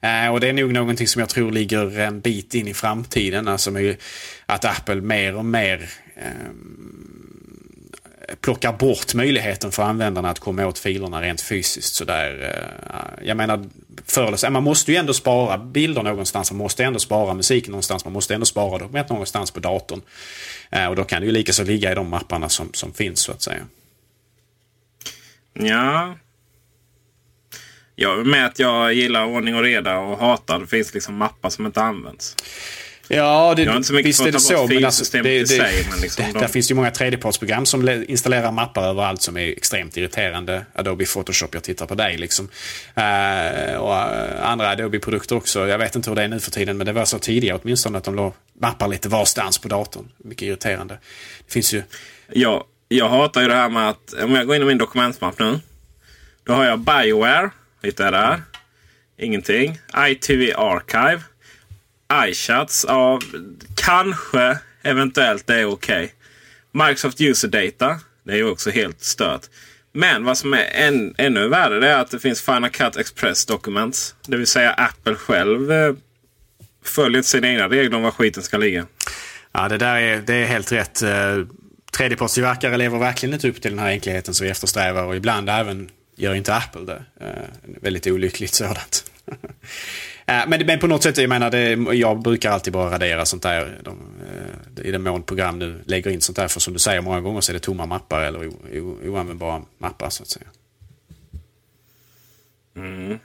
Eh, 0.00 0.28
och 0.28 0.40
det 0.40 0.48
är 0.48 0.52
nog 0.52 0.72
någonting 0.72 1.08
som 1.08 1.20
jag 1.20 1.28
tror 1.28 1.52
ligger 1.52 2.00
en 2.00 2.20
bit 2.20 2.54
in 2.54 2.68
i 2.68 2.74
framtiden. 2.74 3.48
Alltså 3.48 3.70
att 4.46 4.64
Apple 4.64 5.00
mer 5.00 5.36
och 5.36 5.44
mer 5.44 5.90
eh, 6.16 6.24
plockar 8.40 8.72
bort 8.72 9.14
möjligheten 9.14 9.72
för 9.72 9.82
användarna 9.82 10.30
att 10.30 10.38
komma 10.38 10.66
åt 10.66 10.78
filerna 10.78 11.22
rent 11.22 11.40
fysiskt. 11.40 11.94
Sådär. 11.94 12.54
Jag 13.22 13.36
menar, 13.36 13.66
förr 14.06 14.50
man 14.50 14.62
måste 14.62 14.92
ju 14.92 14.98
ändå 14.98 15.14
spara 15.14 15.58
bilder 15.58 16.02
någonstans, 16.02 16.52
man 16.52 16.58
måste 16.58 16.84
ändå 16.84 16.98
spara 16.98 17.34
musiken 17.34 17.70
någonstans, 17.70 18.04
man 18.04 18.12
måste 18.12 18.34
ändå 18.34 18.46
spara 18.46 18.78
dokument 18.78 19.08
någonstans 19.08 19.50
på 19.50 19.60
datorn. 19.60 20.00
Eh, 20.70 20.86
och 20.86 20.96
då 20.96 21.04
kan 21.04 21.20
det 21.20 21.26
ju 21.26 21.32
lika 21.32 21.52
så 21.52 21.64
ligga 21.64 21.92
i 21.92 21.94
de 21.94 22.08
mapparna 22.08 22.48
som, 22.48 22.72
som 22.72 22.92
finns 22.92 23.20
så 23.20 23.32
att 23.32 23.42
säga. 23.42 23.66
Ja. 25.52 26.14
Jag 27.94 28.26
med 28.26 28.46
att 28.46 28.58
jag 28.58 28.94
gillar 28.94 29.26
ordning 29.26 29.54
och 29.54 29.62
reda 29.62 29.98
och 29.98 30.18
hatar 30.18 30.60
det 30.60 30.66
finns 30.66 30.94
liksom 30.94 31.16
mappar 31.16 31.50
som 31.50 31.66
inte 31.66 31.82
används. 31.82 32.36
Ja, 33.12 33.54
det, 33.56 33.62
inte 33.62 33.82
så 33.82 33.92
mycket 33.92 34.08
visst 34.08 34.20
är 34.20 34.32
det 34.32 34.40
så. 34.40 34.66
Men 34.66 34.84
alltså, 34.84 35.22
det, 35.22 35.22
det, 35.22 35.46
sig, 35.46 35.86
men 35.90 36.00
liksom 36.00 36.24
det, 36.24 36.32
de... 36.32 36.38
Där 36.38 36.48
finns 36.48 36.70
ju 36.70 36.74
många 36.74 36.90
tredjepartsprogram 36.90 37.66
som 37.66 37.88
installerar 38.08 38.52
mappar 38.52 38.82
överallt 38.88 39.22
som 39.22 39.36
är 39.36 39.48
extremt 39.48 39.96
irriterande. 39.96 40.64
Adobe 40.74 41.04
Photoshop, 41.06 41.54
jag 41.54 41.62
tittar 41.62 41.86
på 41.86 41.94
dig 41.94 42.18
liksom. 42.18 42.48
Uh, 42.98 43.76
och 43.76 43.92
uh, 43.92 44.50
andra 44.50 44.70
Adobe-produkter 44.70 45.36
också. 45.36 45.68
Jag 45.68 45.78
vet 45.78 45.96
inte 45.96 46.10
hur 46.10 46.16
det 46.16 46.22
är 46.22 46.28
nu 46.28 46.40
för 46.40 46.50
tiden, 46.50 46.76
men 46.76 46.86
det 46.86 46.92
var 46.92 47.04
så 47.04 47.18
tidigare 47.18 47.60
åtminstone 47.62 47.98
att 47.98 48.04
de 48.04 48.14
låg 48.14 48.32
mappar 48.60 48.88
lite 48.88 49.08
varstans 49.08 49.58
på 49.58 49.68
datorn. 49.68 50.08
Mycket 50.16 50.42
irriterande. 50.42 50.98
Det 51.46 51.52
finns 51.52 51.74
ju... 51.74 51.82
Ja, 52.32 52.64
jag 52.88 53.08
hatar 53.08 53.42
ju 53.42 53.48
det 53.48 53.54
här 53.54 53.68
med 53.68 53.88
att 53.88 54.12
om 54.22 54.34
jag 54.34 54.46
går 54.46 54.56
in 54.56 54.62
i 54.62 54.64
min 54.64 54.78
dokumentmapp 54.78 55.38
nu. 55.38 55.60
Då 56.44 56.52
har 56.52 56.64
jag 56.64 56.78
Bioware, 56.78 57.50
hittar 57.82 58.04
jag 58.04 58.12
där. 58.12 58.42
Ingenting. 59.18 59.78
ITV 60.08 60.52
Archive 60.56 61.20
iChats, 62.12 62.84
ja, 62.88 63.20
kanske 63.76 64.58
eventuellt 64.82 65.46
det 65.46 65.54
är 65.54 65.64
okej. 65.64 66.04
Okay. 66.04 66.88
Microsoft 66.88 67.20
User 67.20 67.48
Data, 67.48 68.00
det 68.24 68.32
är 68.32 68.36
ju 68.36 68.50
också 68.50 68.70
helt 68.70 69.02
stört. 69.02 69.42
Men 69.92 70.24
vad 70.24 70.38
som 70.38 70.52
är 70.52 70.64
än, 70.72 71.14
ännu 71.18 71.48
värre 71.48 71.80
det 71.80 71.88
är 71.88 71.98
att 71.98 72.10
det 72.10 72.18
finns 72.18 72.42
Final 72.42 72.70
Cut 72.70 72.96
Express 72.96 73.46
Documents. 73.46 74.14
Det 74.26 74.36
vill 74.36 74.46
säga 74.46 74.72
Apple 74.72 75.14
själv 75.14 75.72
eh, 75.72 75.94
följer 76.84 77.22
sina 77.22 77.48
egna 77.48 77.68
regler 77.68 77.96
om 77.96 78.02
var 78.02 78.10
skiten 78.10 78.42
ska 78.42 78.58
ligga. 78.58 78.86
Ja, 79.52 79.68
det 79.68 79.78
där 79.78 79.96
är, 79.96 80.20
det 80.20 80.34
är 80.34 80.46
helt 80.46 80.72
rätt. 80.72 81.02
Eh, 81.02 81.44
Tredjepartstillverkare 81.96 82.76
lever 82.76 82.98
verkligen 82.98 83.34
inte 83.34 83.48
upp 83.48 83.62
till 83.62 83.70
den 83.70 83.78
här 83.78 83.88
enkelheten 83.88 84.34
som 84.34 84.44
vi 84.44 84.50
eftersträvar 84.50 85.04
och 85.04 85.16
ibland 85.16 85.50
även 85.50 85.90
gör 86.16 86.34
inte 86.34 86.54
Apple 86.54 86.80
det. 86.80 87.04
Eh, 87.20 87.76
väldigt 87.82 88.06
olyckligt 88.06 88.54
sådant. 88.54 89.04
Eh, 90.30 90.44
men, 90.46 90.66
men 90.66 90.78
på 90.78 90.86
något 90.86 91.02
sätt, 91.02 91.18
jag 91.18 91.28
menar, 91.28 91.50
det, 91.50 91.94
jag 91.96 92.22
brukar 92.22 92.50
alltid 92.50 92.72
bara 92.72 92.90
radera 92.90 93.26
sånt 93.26 93.42
där. 93.42 93.78
De, 93.82 93.98
eh, 94.78 94.86
I 94.86 94.90
den 94.90 95.02
mån 95.02 95.22
program 95.22 95.58
nu 95.58 95.82
lägger 95.86 96.10
in 96.10 96.20
sånt 96.20 96.36
där. 96.36 96.48
För 96.48 96.60
som 96.60 96.72
du 96.72 96.78
säger, 96.78 97.00
många 97.00 97.20
gånger 97.20 97.40
så 97.40 97.52
är 97.52 97.54
det 97.54 97.60
tomma 97.60 97.86
mappar 97.86 98.22
eller 98.22 98.48
o, 98.48 98.52
o, 98.74 98.98
oanvändbara 99.04 99.62
mappar 99.78 100.10
så 100.10 100.22
att 100.22 100.28
säga. 100.28 100.46
Mm. 102.76 103.18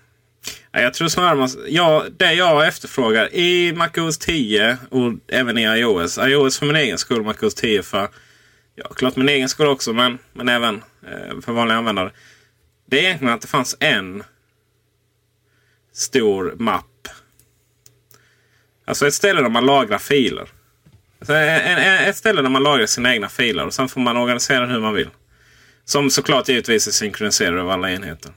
Jag 0.72 0.94
tror 0.94 1.08
snarare 1.08 1.36
man, 1.36 1.50
ja, 1.68 2.06
det 2.18 2.34
jag 2.34 2.68
efterfrågar 2.68 3.36
i 3.36 3.74
MacOS 3.74 4.18
10 4.18 4.78
och 4.90 5.14
även 5.28 5.58
i 5.58 5.64
iOS. 5.64 6.18
iOS 6.18 6.60
för 6.60 6.66
min 6.66 6.76
egen 6.76 6.98
skull, 6.98 7.24
MacOS 7.24 7.56
10 7.56 7.84
för 7.84 8.10
ja, 8.76 8.88
klart 8.88 9.16
min 9.16 9.30
egen 9.30 9.50
skull 9.50 9.68
också, 9.68 9.94
men, 9.94 10.18
men 10.34 10.50
även 10.50 10.76
eh, 11.04 11.42
för 11.42 11.52
vanliga 11.52 11.78
användare. 11.78 12.12
Det 12.86 13.00
är 13.00 13.04
egentligen 13.04 13.34
att 13.34 13.42
det 13.42 13.48
fanns 13.48 13.78
en 13.80 14.24
stor 15.94 16.56
mapp 16.58 16.86
Alltså 18.86 19.08
ett 19.08 19.14
ställe 19.14 19.42
där 19.42 19.50
man 19.50 19.66
lagrar 19.66 19.98
filer. 19.98 20.48
Alltså 21.20 21.34
ett 21.34 22.16
ställe 22.16 22.42
där 22.42 22.50
man 22.50 22.64
lagrar 22.64 22.86
sina 22.86 23.14
egna 23.14 23.30
filer 23.30 23.66
och 23.66 23.74
sen 23.74 23.90
får 23.90 24.02
man 24.02 24.18
organisera 24.18 24.60
den 24.60 24.72
hur 24.72 24.80
man 24.80 24.94
vill. 24.94 25.10
Som 25.86 26.10
såklart 26.10 26.50
givetvis 26.50 26.88
är 26.88 26.92
synkroniserad 26.92 27.60
av 27.60 27.70
alla 27.70 27.92
enheter. 27.92 28.32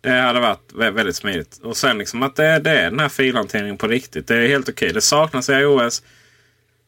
Det 0.00 0.10
hade 0.10 0.40
varit 0.40 0.72
väldigt 0.74 1.16
smidigt. 1.16 1.58
Och 1.62 1.76
sen 1.76 1.98
liksom 1.98 2.22
att 2.22 2.36
det, 2.36 2.58
det 2.58 2.70
är 2.70 2.90
den 2.90 3.00
här 3.00 3.08
filhanteringen 3.08 3.76
på 3.76 3.86
riktigt. 3.86 4.26
Det 4.26 4.36
är 4.36 4.48
helt 4.48 4.68
okej. 4.68 4.86
Okay. 4.86 4.92
Det 4.92 5.00
saknas 5.00 5.48
i 5.48 5.52
iOS 5.52 6.02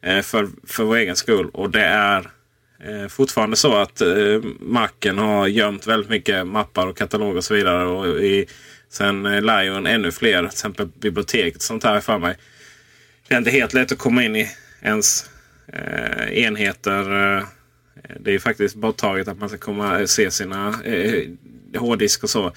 eh, 0.03 0.23
för, 0.23 0.49
för 0.67 0.85
vår 0.85 0.97
egen 0.97 1.17
skull. 1.17 1.51
Och 1.53 1.71
det 1.71 1.85
är 1.85 2.31
eh, 2.85 3.09
fortfarande 3.09 3.57
så 3.57 3.77
att 3.77 4.01
eh, 4.01 4.41
Macen 4.61 5.19
har 5.19 5.47
gömt 5.47 5.87
väldigt 5.87 6.11
mycket 6.11 6.47
mappar 6.47 6.87
och 6.87 6.97
kataloger 6.97 7.37
och 7.37 7.45
så 7.45 7.55
vidare. 7.55 7.87
Och 7.87 8.07
i, 8.07 8.47
sen 8.91 9.27
eh, 9.27 9.43
Lion 9.43 9.87
ännu 9.87 10.13
fler, 10.13 10.39
till 10.39 10.47
exempel 10.47 10.87
biblioteket 10.87 11.63
sånt 11.63 11.85
här 11.85 12.01
för 12.01 12.19
mig. 12.19 12.37
Det 13.29 13.35
är 13.35 13.39
inte 13.39 13.51
helt 13.51 13.75
lätt 13.75 13.93
att 13.93 13.99
komma 13.99 14.25
in 14.25 14.37
i 14.37 14.51
ens 14.83 15.31
eh, 15.73 16.39
enheter. 16.39 17.37
Eh. 17.37 17.45
Det 18.21 18.35
är 18.35 18.39
faktiskt 18.39 18.75
borttaget 18.75 19.29
att 19.29 19.39
man 19.39 19.49
ska 19.49 19.59
komma 19.59 20.01
eh, 20.01 20.07
se 20.07 20.31
sina 20.31 20.75
eh, 20.85 21.25
hårddisk 21.77 22.23
och 22.23 22.31
så 22.31 22.53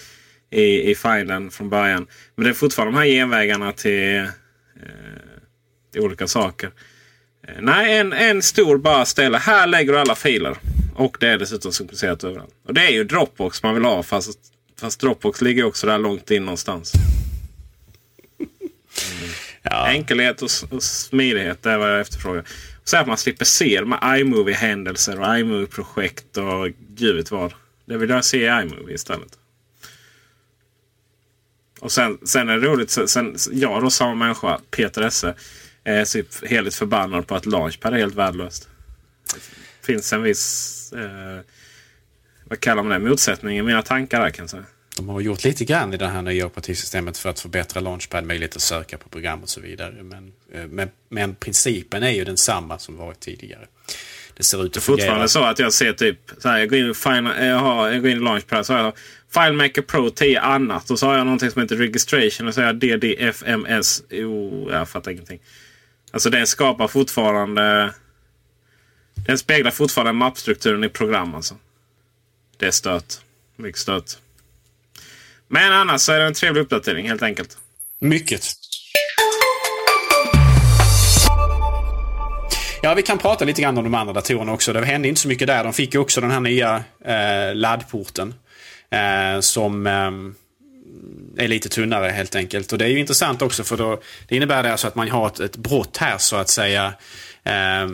i, 0.50 0.91
i 0.91 0.96
filen 0.96 1.52
från 1.52 1.69
början. 1.69 2.08
Men 2.36 2.43
det 2.43 2.50
är 2.50 2.54
fortfarande 2.54 2.93
de 2.93 3.00
här 3.00 3.08
genvägarna 3.08 3.72
till, 3.72 4.17
eh, 4.17 4.26
till 5.91 6.02
olika 6.02 6.28
saker. 6.28 6.72
Eh, 7.48 7.54
nej, 7.62 7.98
en, 7.98 8.13
en 8.13 8.41
stor 8.41 8.78
bara 8.78 9.06
ställe. 9.06 9.38
Här 9.38 9.67
lägger 9.67 9.93
du 9.93 10.00
alla 10.00 10.15
filer. 10.15 10.58
Och 10.96 11.17
det 11.19 11.28
är 11.28 11.38
dessutom 11.38 11.72
synkroniserat 11.72 12.24
överallt. 12.24 12.54
Och 12.67 12.74
det 12.74 12.82
är 12.82 12.91
ju 12.91 13.04
Dropbox 13.04 13.63
man 13.63 13.74
vill 13.74 13.86
ha. 13.86 14.04
Fast, 14.04 14.39
fast 14.84 15.00
Dropbox 15.00 15.41
ligger 15.41 15.63
också 15.63 15.88
där 15.88 15.98
långt 15.98 16.32
in 16.32 16.46
någonstans. 16.46 16.93
Mm. 18.39 18.50
Ja. 19.65 19.88
Enkelhet 19.88 20.41
och, 20.41 20.50
och 20.69 20.84
smidighet, 20.84 21.63
det 21.63 21.72
är 21.72 21.78
vad 21.78 21.93
jag 21.93 22.00
efterfrågar. 22.00 22.43
Så 22.84 22.98
att 22.98 23.08
man 23.08 23.17
slipper 23.17 23.46
se 23.46 23.80
de 23.80 23.91
här 23.91 24.17
iMovie-händelser 24.17 25.19
och 25.19 25.39
iMovie-projekt 25.39 26.38
och 26.38 26.69
gud 26.89 27.15
vet 27.15 27.32
vad. 27.32 27.54
Det 27.86 27.98
vill 27.98 28.10
jag 28.10 28.26
se 28.26 28.38
i 28.38 28.62
iMovie 28.62 28.96
istället. 28.96 29.38
Och 31.80 31.91
sen, 31.91 32.17
sen 32.24 32.50
är 32.50 32.58
det 32.58 32.67
roligt, 32.67 32.91
sen, 32.91 33.36
jag 33.52 33.82
då 33.82 33.89
samma 33.89 34.15
människa, 34.15 34.60
Peter 34.72 35.02
Esse, 35.02 35.34
är 35.84 36.06
typ 36.06 36.46
heligt 36.46 36.76
förbannad 36.76 37.28
på 37.28 37.36
att 37.36 37.46
Launchpad 37.46 37.93
är 37.93 37.98
helt 37.98 38.15
värdelöst. 38.15 38.69
Det 39.82 39.86
finns 39.86 40.13
en 40.13 40.22
viss, 40.22 40.93
eh, 40.93 41.39
vad 42.54 42.60
kallar 42.60 42.84
man 42.84 43.02
det, 43.02 43.10
motsättning 43.10 43.58
i 43.58 43.62
mina 43.62 43.82
tankar 43.82 44.22
där 44.22 44.30
kan 44.30 44.44
jag 44.44 44.50
säga. 44.50 44.63
De 44.98 45.10
har 45.10 45.22
gjort 45.22 45.44
lite 45.44 45.66
grann 45.66 45.94
i 45.94 45.98
det 45.98 46.08
här 46.08 46.22
nya 46.22 46.46
operativsystemet 46.46 47.18
för 47.18 47.30
att 47.30 47.39
förbättra 47.39 47.82
Launchpad, 47.82 48.26
möjlighet 48.26 48.56
att 48.56 48.62
söka 48.62 48.98
på 48.98 49.10
program 49.10 49.44
och 49.44 49.50
så 49.50 49.62
vidare. 49.62 50.04
Men, 50.04 50.34
eh, 50.54 50.68
men, 50.68 50.89
men 51.10 51.36
principen 51.36 52.04
är 52.04 52.10
ju 52.10 52.24
densamma 52.24 52.80
som 52.80 52.98
varit 52.98 53.20
tidigare. 53.20 53.68
Det 54.38 54.44
ser 54.44 54.66
ut 54.66 54.78
att 54.78 54.84
fungera. 54.84 55.06
Fortfarande 55.06 55.30
så 55.30 55.44
att 55.44 55.60
jag 55.60 55.74
ser 55.74 55.94
typ, 55.94 56.20
så 56.38 56.50
här, 56.50 56.60
jag 56.60 56.70
går 56.70 56.80
in 56.80 56.89
i, 56.89 56.94
final, 56.94 57.46
jag 57.46 57.60
har, 57.60 57.89
jag 57.92 58.02
går 58.02 58.12
in 58.12 58.18
i 58.18 58.24
Launchpad 58.24 58.66
så 58.66 58.74
har 58.74 58.80
jag 58.80 58.94
FileMaker 59.34 59.82
Pro 59.82 60.10
10 60.10 60.39
annat. 60.39 60.92
Och 60.92 61.00
så 61.00 61.08
har 61.08 61.18
jag 61.18 61.26
någonting 61.26 61.52
som 61.52 61.62
heter 61.62 61.76
Registration 61.76 62.48
och 62.48 62.54
så 62.54 62.62
har 62.62 62.68
jag 62.68 62.76
DDFMS. 62.76 64.04
Jo, 64.10 64.68
jag 64.72 64.89
fattar 64.89 65.12
ingenting. 65.12 65.39
Alltså 66.12 66.30
den 66.30 66.48
skapar 66.48 66.88
fortfarande... 66.88 67.94
Den 69.16 69.38
speglar 69.38 69.72
fortfarande 69.72 70.13
mappstrukturen 70.13 70.84
i 70.84 70.89
program 70.89 71.36
alltså. 71.36 71.56
Det 72.58 72.66
är 72.66 72.72
stört. 72.72 73.13
Mycket 73.56 73.82
stört. 73.82 74.12
Men 75.48 75.72
annars 75.72 76.02
så 76.02 76.12
är 76.12 76.20
det 76.20 76.26
en 76.26 76.34
trevlig 76.34 76.62
uppdatering 76.62 77.08
helt 77.08 77.24
enkelt. 77.24 77.58
Mycket. 78.00 78.46
Ja, 82.82 82.94
vi 82.94 83.02
kan 83.02 83.18
prata 83.18 83.46
lite 83.46 83.62
grann 83.62 83.78
om 83.78 83.84
de 83.84 83.94
andra 83.94 84.13
datorerna 84.13 84.54
också. 84.54 84.74
Det 84.74 84.86
hände 84.86 85.08
inte 85.08 85.22
så 85.22 85.28
mycket 85.28 85.48
där. 85.48 85.63
De 85.63 85.74
fick 85.74 85.94
ju 85.94 86.00
också 86.00 86.22
den 86.22 86.32
här 86.32 86.39
nya 86.39 86.84
eh, 87.06 87.56
laddporten. 87.56 88.34
Eh, 88.89 89.39
som 89.39 89.88
eh, 89.88 91.44
är 91.44 91.48
lite 91.48 91.70
tunnare 91.70 92.10
helt 92.10 92.36
enkelt. 92.36 92.72
Och 92.72 92.78
det 92.78 92.86
är 92.86 92.89
ju 92.89 93.00
intressant 93.00 93.42
också 93.42 93.63
för 93.63 93.78
då, 93.78 94.02
det 94.28 94.36
innebär 94.36 94.63
det 94.63 94.72
alltså 94.72 94.88
att 94.88 94.96
man 94.96 95.10
har 95.10 95.28
ett, 95.28 95.39
ett 95.39 95.58
brott 95.58 95.98
här 95.98 96.18
så 96.18 96.36
att 96.36 96.50
säga. 96.50 96.94
Eh, 97.45 97.88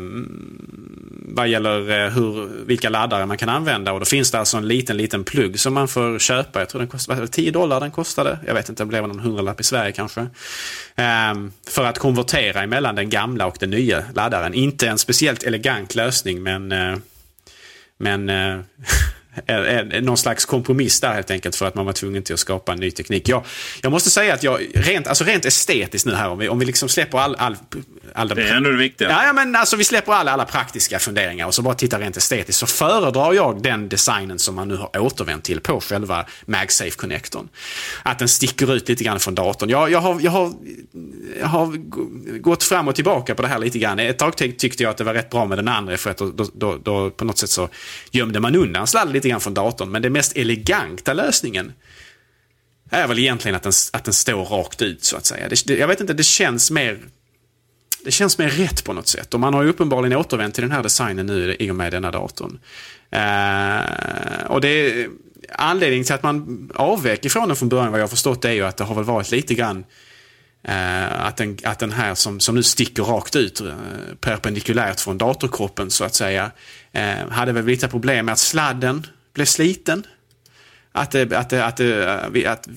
vad 1.31 1.47
gäller 1.47 2.05
eh, 2.05 2.11
hur, 2.11 2.49
vilka 2.65 2.89
laddare 2.89 3.25
man 3.25 3.37
kan 3.37 3.49
använda. 3.49 3.93
Och 3.93 3.99
då 3.99 4.05
finns 4.05 4.31
det 4.31 4.39
alltså 4.39 4.57
en 4.57 4.67
liten, 4.67 4.97
liten 4.97 5.23
plugg 5.23 5.59
som 5.59 5.73
man 5.73 5.87
får 5.87 6.19
köpa. 6.19 6.59
Jag 6.59 6.69
tror 6.69 6.79
den 6.79 6.87
kostade 6.87 7.27
10 7.27 7.51
dollar 7.51 7.79
den 7.79 7.91
kostade. 7.91 8.39
Jag 8.47 8.53
vet 8.53 8.69
inte, 8.69 8.83
det 8.83 8.87
blev 8.87 9.07
någon 9.07 9.19
hundralapp 9.19 9.59
i 9.59 9.63
Sverige 9.63 9.91
kanske. 9.91 10.21
Eh, 10.95 11.33
för 11.69 11.85
att 11.85 11.97
konvertera 11.97 12.63
emellan 12.63 12.95
den 12.95 13.09
gamla 13.09 13.45
och 13.45 13.57
den 13.59 13.69
nya 13.69 14.03
laddaren. 14.15 14.53
Inte 14.53 14.87
en 14.87 14.97
speciellt 14.97 15.43
elegant 15.43 15.95
lösning 15.95 16.43
men 16.43 16.71
eh, 16.71 16.97
men 17.99 18.29
eh, 18.29 18.59
någon 20.01 20.17
slags 20.17 20.45
kompromiss 20.45 20.99
där 20.99 21.13
helt 21.13 21.31
enkelt 21.31 21.55
för 21.55 21.65
att 21.65 21.75
man 21.75 21.85
var 21.85 21.93
tvungen 21.93 22.23
till 22.23 22.33
att 22.33 22.39
skapa 22.39 22.73
en 22.73 22.79
ny 22.79 22.91
teknik. 22.91 23.29
Jag, 23.29 23.45
jag 23.81 23.91
måste 23.91 24.09
säga 24.09 24.33
att 24.33 24.43
jag, 24.43 24.61
rent, 24.73 25.07
alltså 25.07 25.23
rent 25.23 25.45
estetiskt 25.45 26.05
nu 26.05 26.13
här, 26.13 26.29
om 26.29 26.37
vi, 26.37 26.49
om 26.49 26.59
vi 26.59 26.65
liksom 26.65 26.89
släpper 26.89 27.17
all, 27.17 27.35
all, 27.35 27.57
all 28.13 28.27
det 28.27 28.49
är 28.49 28.55
ändå 28.55 28.69
det 28.69 28.77
viktiga. 28.77 29.09
Ja, 29.09 29.25
ja, 29.25 29.33
men 29.33 29.55
alltså 29.55 29.75
vi 29.75 29.83
släpper 29.83 30.13
alla, 30.13 30.31
alla 30.31 30.45
praktiska 30.45 30.99
funderingar 30.99 31.47
och 31.47 31.55
så 31.55 31.61
bara 31.61 31.73
tittar 31.73 31.99
rent 31.99 32.17
estetiskt. 32.17 32.59
Så 32.59 32.67
föredrar 32.67 33.33
jag 33.33 33.63
den 33.63 33.89
designen 33.89 34.39
som 34.39 34.55
man 34.55 34.67
nu 34.67 34.75
har 34.75 34.99
återvänt 34.99 35.43
till 35.43 35.59
på 35.59 35.81
själva 35.81 36.25
MagSafe-connectorn. 36.45 37.47
Att 38.03 38.19
den 38.19 38.29
sticker 38.29 38.73
ut 38.73 38.89
lite 38.89 39.03
grann 39.03 39.19
från 39.19 39.35
datorn. 39.35 39.69
Jag, 39.69 39.91
jag, 39.91 39.99
har, 39.99 40.21
jag, 40.21 40.31
har, 40.31 40.53
jag 41.39 41.47
har 41.47 41.77
gått 42.39 42.63
fram 42.63 42.87
och 42.87 42.95
tillbaka 42.95 43.35
på 43.35 43.41
det 43.41 43.47
här 43.47 43.59
lite 43.59 43.79
grann. 43.79 43.99
Ett 43.99 44.17
tag 44.17 44.35
tyckte 44.35 44.83
jag 44.83 44.89
att 44.89 44.97
det 44.97 45.03
var 45.03 45.13
rätt 45.13 45.29
bra 45.29 45.45
med 45.45 45.57
den 45.57 45.67
andra 45.67 45.97
för 45.97 46.09
att 46.09 46.17
då, 46.17 46.31
då, 46.31 46.45
då, 46.53 46.77
då 46.83 47.09
på 47.09 47.25
något 47.25 47.37
sätt 47.37 47.49
så 47.49 47.69
gömde 48.11 48.39
man 48.39 48.55
undan 48.55 48.87
sladden 48.87 49.18
lite 49.19 49.29
grann 49.29 49.41
från 49.41 49.53
datorn. 49.53 49.91
Men 49.91 50.01
den 50.01 50.13
mest 50.13 50.37
eleganta 50.37 51.13
lösningen 51.13 51.73
är 52.89 53.07
väl 53.07 53.19
egentligen 53.19 53.55
att 53.55 53.63
den, 53.63 53.73
att 53.93 54.03
den 54.03 54.13
står 54.13 54.45
rakt 54.45 54.81
ut 54.81 55.03
så 55.03 55.17
att 55.17 55.25
säga. 55.25 55.49
Det, 55.49 55.67
det, 55.67 55.77
jag 55.77 55.87
vet 55.87 56.01
inte, 56.01 56.13
det 56.13 56.23
känns 56.23 56.71
mer 56.71 56.99
det 58.03 58.11
känns 58.11 58.37
mer 58.37 58.49
rätt 58.49 58.83
på 58.83 58.93
något 58.93 59.07
sätt. 59.07 59.33
Och 59.33 59.39
man 59.39 59.53
har 59.53 59.63
ju 59.63 59.69
uppenbarligen 59.69 60.17
återvänt 60.17 60.55
till 60.55 60.61
den 60.61 60.71
här 60.71 60.83
designen 60.83 61.25
nu 61.25 61.55
i 61.59 61.71
och 61.71 61.75
med 61.75 61.91
denna 61.91 62.11
datorn. 62.11 62.59
Uh, 63.15 64.51
och 64.51 64.61
det 64.61 64.67
är, 64.69 65.09
anledningen 65.51 66.05
till 66.05 66.15
att 66.15 66.23
man 66.23 66.69
avvek 66.75 67.25
ifrån 67.25 67.47
den 67.47 67.57
från 67.57 67.69
början 67.69 67.91
vad 67.91 67.99
jag 67.99 68.03
har 68.03 68.09
förstått 68.09 68.45
är 68.45 68.51
ju 68.51 68.65
att 68.65 68.77
det 68.77 68.83
har 68.83 68.95
väl 68.95 69.03
varit 69.03 69.31
lite 69.31 69.53
grann 69.53 69.77
uh, 69.77 69.83
Eh, 70.63 71.25
att, 71.25 71.37
den, 71.37 71.57
att 71.63 71.79
den 71.79 71.91
här 71.91 72.15
som, 72.15 72.39
som 72.39 72.55
nu 72.55 72.63
sticker 72.63 73.03
rakt 73.03 73.35
ut 73.35 73.61
eh, 73.61 73.73
perpendikulärt 74.19 74.99
från 74.99 75.17
datorkroppen 75.17 75.91
så 75.91 76.03
att 76.03 76.15
säga 76.15 76.51
eh, 76.91 77.29
hade 77.29 77.51
väl 77.51 77.65
lite 77.65 77.87
problem 77.87 78.25
med 78.25 78.33
att 78.33 78.39
sladden 78.39 79.07
blev 79.33 79.45
sliten. 79.45 80.03
Att, 80.91 81.11
det, 81.11 81.33
att, 81.33 81.49
det, 81.49 81.65
att, 81.65 81.77
det, 81.77 82.45
att 82.45 82.67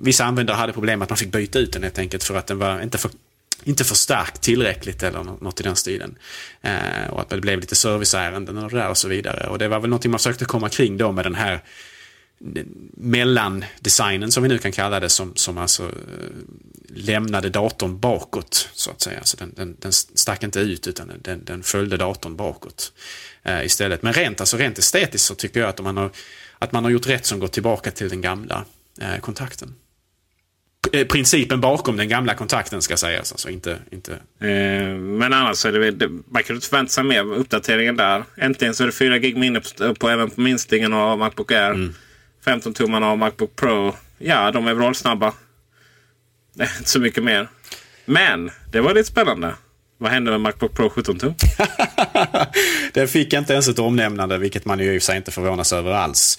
vissa 0.00 0.24
användare 0.24 0.56
hade 0.56 0.72
problem 0.72 0.98
med 0.98 1.04
att 1.04 1.10
man 1.10 1.16
fick 1.16 1.32
byta 1.32 1.58
ut 1.58 1.72
den 1.72 1.82
helt 1.82 1.98
enkelt 1.98 2.24
för 2.24 2.34
att 2.34 2.46
den 2.46 2.58
var 2.58 2.80
inte 2.80 2.98
för, 2.98 3.10
inte 3.64 3.84
förstärkt 3.84 4.40
tillräckligt 4.40 5.02
eller 5.02 5.24
något 5.24 5.60
i 5.60 5.62
den 5.62 5.76
stilen. 5.76 6.14
Och 7.10 7.20
att 7.20 7.28
det 7.28 7.40
blev 7.40 7.60
lite 7.60 7.74
serviceärenden 7.74 8.58
och 8.58 8.70
det 8.70 8.76
där 8.76 8.88
och 8.90 8.96
så 8.96 9.08
vidare. 9.08 9.46
Och 9.48 9.58
det 9.58 9.68
var 9.68 9.80
väl 9.80 9.90
någonting 9.90 10.10
man 10.10 10.18
försökte 10.18 10.44
komma 10.44 10.68
kring 10.68 10.96
då 10.96 11.12
med 11.12 11.24
den 11.24 11.34
här 11.34 11.60
mellandesignen 12.96 14.32
som 14.32 14.42
vi 14.42 14.48
nu 14.48 14.58
kan 14.58 14.72
kalla 14.72 15.00
det 15.00 15.08
som, 15.08 15.36
som 15.36 15.58
alltså 15.58 15.82
eh, 15.82 15.90
lämnade 16.88 17.48
datorn 17.48 18.00
bakåt 18.00 18.70
så 18.72 18.90
att 18.90 19.00
säga. 19.00 19.20
Så 19.24 19.36
den, 19.36 19.52
den, 19.56 19.76
den 19.78 19.92
stack 19.92 20.42
inte 20.42 20.60
ut 20.60 20.86
utan 20.86 21.12
den, 21.22 21.44
den 21.44 21.62
följde 21.62 21.96
datorn 21.96 22.36
bakåt 22.36 22.92
eh, 23.42 23.64
istället. 23.64 24.02
Men 24.02 24.12
rent, 24.12 24.40
alltså 24.40 24.56
rent 24.56 24.78
estetiskt 24.78 25.26
så 25.26 25.34
tycker 25.34 25.60
jag 25.60 25.68
att 25.68 25.80
man 25.80 25.96
har, 25.96 26.10
att 26.58 26.72
man 26.72 26.84
har 26.84 26.90
gjort 26.90 27.06
rätt 27.06 27.26
som 27.26 27.38
gått 27.38 27.52
tillbaka 27.52 27.90
till 27.90 28.08
den 28.08 28.20
gamla 28.20 28.64
eh, 29.00 29.20
kontakten. 29.20 29.74
Eh, 30.92 31.06
principen 31.06 31.60
bakom 31.60 31.96
den 31.96 32.08
gamla 32.08 32.34
kontakten 32.34 32.82
ska 32.82 32.96
sägas. 32.96 33.32
Alltså 33.32 33.50
inte, 33.50 33.78
inte... 33.90 34.12
Eh, 34.40 34.94
men 34.98 35.32
annars 35.32 35.66
är 35.66 35.72
det, 35.72 35.90
det 35.90 36.08
man 36.08 36.42
kan 36.42 36.56
inte 36.56 36.68
förvänta 36.68 36.90
sig 36.90 37.04
mer 37.04 37.32
uppdateringen 37.32 37.96
där. 37.96 38.24
Äntligen 38.36 38.74
så 38.74 38.82
är 38.82 38.86
det 38.86 38.92
4 38.92 39.18
gig 39.18 39.36
minne 39.36 39.60
på, 39.60 39.94
på, 39.94 40.08
även 40.08 40.30
på 40.30 40.40
minstingen 40.40 40.92
av 40.92 41.18
Macbook 41.18 41.52
Air. 41.52 41.70
Mm. 41.70 41.94
15 42.44 42.74
tummarna 42.74 43.10
av 43.10 43.18
Macbook 43.18 43.56
Pro. 43.56 43.94
Ja, 44.18 44.50
de 44.50 44.66
är 44.66 44.74
väl 44.74 44.94
snabba. 44.94 45.32
Inte 46.60 46.90
så 46.90 47.00
mycket 47.00 47.24
mer. 47.24 47.48
Men 48.04 48.50
det 48.72 48.80
var 48.80 48.94
lite 48.94 49.08
spännande. 49.08 49.54
Vad 50.00 50.10
hände 50.10 50.30
med 50.30 50.40
Macbook 50.40 50.74
Pro 50.74 50.90
17 50.90 51.18
tum? 51.18 51.34
den 52.92 53.08
fick 53.08 53.32
inte 53.32 53.52
ens 53.52 53.68
ett 53.68 53.78
omnämnande, 53.78 54.38
vilket 54.38 54.64
man 54.64 54.78
ju 54.78 54.94
i 54.94 54.98
och 54.98 55.02
för 55.02 55.06
sig 55.06 55.16
inte 55.16 55.30
förvånas 55.30 55.72
över 55.72 55.92
alls. 55.92 56.38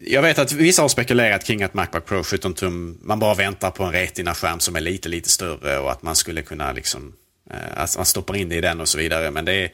Jag 0.00 0.22
vet 0.22 0.38
att 0.38 0.52
vissa 0.52 0.82
har 0.82 0.88
spekulerat 0.88 1.44
kring 1.44 1.62
att 1.62 1.74
Macbook 1.74 2.06
Pro 2.06 2.22
17 2.22 2.54
tum, 2.54 2.98
man 3.02 3.18
bara 3.18 3.34
väntar 3.34 3.70
på 3.70 3.84
en 3.84 3.92
Retina-skärm 3.92 4.60
som 4.60 4.76
är 4.76 4.80
lite, 4.80 5.08
lite 5.08 5.28
större 5.28 5.78
och 5.78 5.92
att 5.92 6.02
man 6.02 6.16
skulle 6.16 6.42
kunna 6.42 6.72
liksom 6.72 7.12
Eh, 7.50 7.82
att 7.82 7.96
man 7.96 8.06
stoppar 8.06 8.36
in 8.36 8.48
det 8.48 8.56
i 8.56 8.60
den 8.60 8.80
och 8.80 8.88
så 8.88 8.98
vidare. 8.98 9.30
Men 9.30 9.44
det 9.44 9.52
är, 9.52 9.70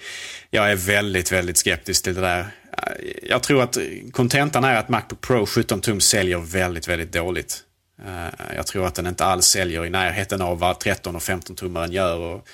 jag 0.50 0.70
är 0.70 0.76
väldigt, 0.76 1.32
väldigt 1.32 1.56
skeptisk 1.56 2.04
till 2.04 2.14
det 2.14 2.20
där. 2.20 2.40
Eh, 2.40 3.06
jag 3.22 3.42
tror 3.42 3.62
att 3.62 3.78
kontentan 4.12 4.64
är 4.64 4.76
att 4.76 4.88
Macbook 4.88 5.20
Pro 5.20 5.46
17 5.46 5.80
tum 5.80 6.00
säljer 6.00 6.38
väldigt, 6.38 6.88
väldigt 6.88 7.12
dåligt. 7.12 7.60
Eh, 8.06 8.54
jag 8.56 8.66
tror 8.66 8.86
att 8.86 8.94
den 8.94 9.06
inte 9.06 9.24
alls 9.24 9.46
säljer 9.46 9.86
i 9.86 9.90
närheten 9.90 10.42
av 10.42 10.58
vad 10.58 10.80
13 10.80 11.16
och 11.16 11.22
15 11.22 11.56
tummaren 11.56 11.92
gör. 11.92 12.18
Och 12.18 12.48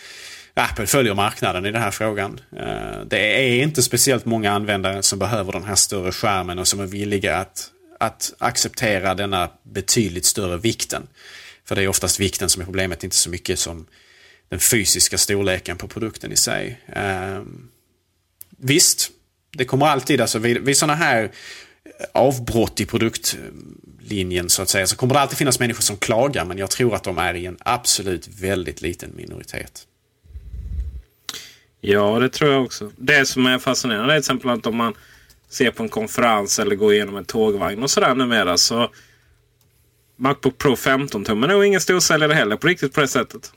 Apple 0.54 0.86
följer 0.86 1.14
marknaden 1.14 1.66
i 1.66 1.72
den 1.72 1.82
här 1.82 1.90
frågan. 1.90 2.40
Det 3.06 3.18
är 3.18 3.62
inte 3.62 3.82
speciellt 3.82 4.24
många 4.24 4.52
användare 4.52 5.02
som 5.02 5.18
behöver 5.18 5.52
den 5.52 5.64
här 5.64 5.74
större 5.74 6.12
skärmen 6.12 6.58
och 6.58 6.68
som 6.68 6.80
är 6.80 6.86
villiga 6.86 7.36
att, 7.36 7.70
att 8.00 8.32
acceptera 8.38 9.14
denna 9.14 9.50
betydligt 9.62 10.24
större 10.24 10.56
vikten. 10.56 11.06
För 11.64 11.76
det 11.76 11.82
är 11.82 11.88
oftast 11.88 12.20
vikten 12.20 12.48
som 12.48 12.62
är 12.62 12.66
problemet, 12.66 13.04
inte 13.04 13.16
så 13.16 13.30
mycket 13.30 13.58
som 13.58 13.86
den 14.50 14.60
fysiska 14.60 15.18
storleken 15.18 15.76
på 15.76 15.88
produkten 15.88 16.32
i 16.32 16.36
sig. 16.36 16.80
Eh, 16.86 17.42
visst, 18.58 19.10
det 19.52 19.64
kommer 19.64 19.86
alltid, 19.86 20.20
alltså 20.20 20.38
vid, 20.38 20.58
vid 20.58 20.76
sådana 20.76 20.94
här 20.94 21.22
eh, 21.22 22.06
avbrott 22.12 22.80
i 22.80 22.86
produktlinjen 22.86 24.50
så 24.50 24.62
att 24.62 24.68
säga, 24.68 24.86
så 24.86 24.96
kommer 24.96 25.14
det 25.14 25.20
alltid 25.20 25.38
finnas 25.38 25.60
människor 25.60 25.82
som 25.82 25.96
klagar, 25.96 26.44
men 26.44 26.58
jag 26.58 26.70
tror 26.70 26.94
att 26.94 27.04
de 27.04 27.18
är 27.18 27.34
i 27.34 27.46
en 27.46 27.56
absolut 27.60 28.28
väldigt 28.28 28.82
liten 28.82 29.12
minoritet. 29.16 29.86
Ja, 31.80 32.18
det 32.18 32.28
tror 32.28 32.52
jag 32.52 32.64
också. 32.64 32.90
Det 32.96 33.26
som 33.26 33.46
är 33.46 33.58
fascinerande 33.58 34.14
är 34.14 34.16
till 34.16 34.18
exempel 34.18 34.50
att 34.50 34.66
om 34.66 34.76
man 34.76 34.94
ser 35.48 35.70
på 35.70 35.82
en 35.82 35.88
konferens 35.88 36.58
eller 36.58 36.76
går 36.76 36.92
igenom 36.94 37.16
en 37.16 37.24
tågvagn 37.24 37.82
och 37.82 37.90
sådär 37.90 38.14
numera 38.14 38.56
så 38.56 38.90
Macbook 40.16 40.58
Pro 40.58 40.74
15-tummen 40.74 41.50
är 41.50 41.54
nog 41.54 41.64
ingen 41.64 41.80
storsäljare 41.80 42.32
heller 42.32 42.56
på 42.56 42.66
riktigt 42.66 42.92
på 42.92 43.00
det 43.00 43.08
sättet. 43.08 43.52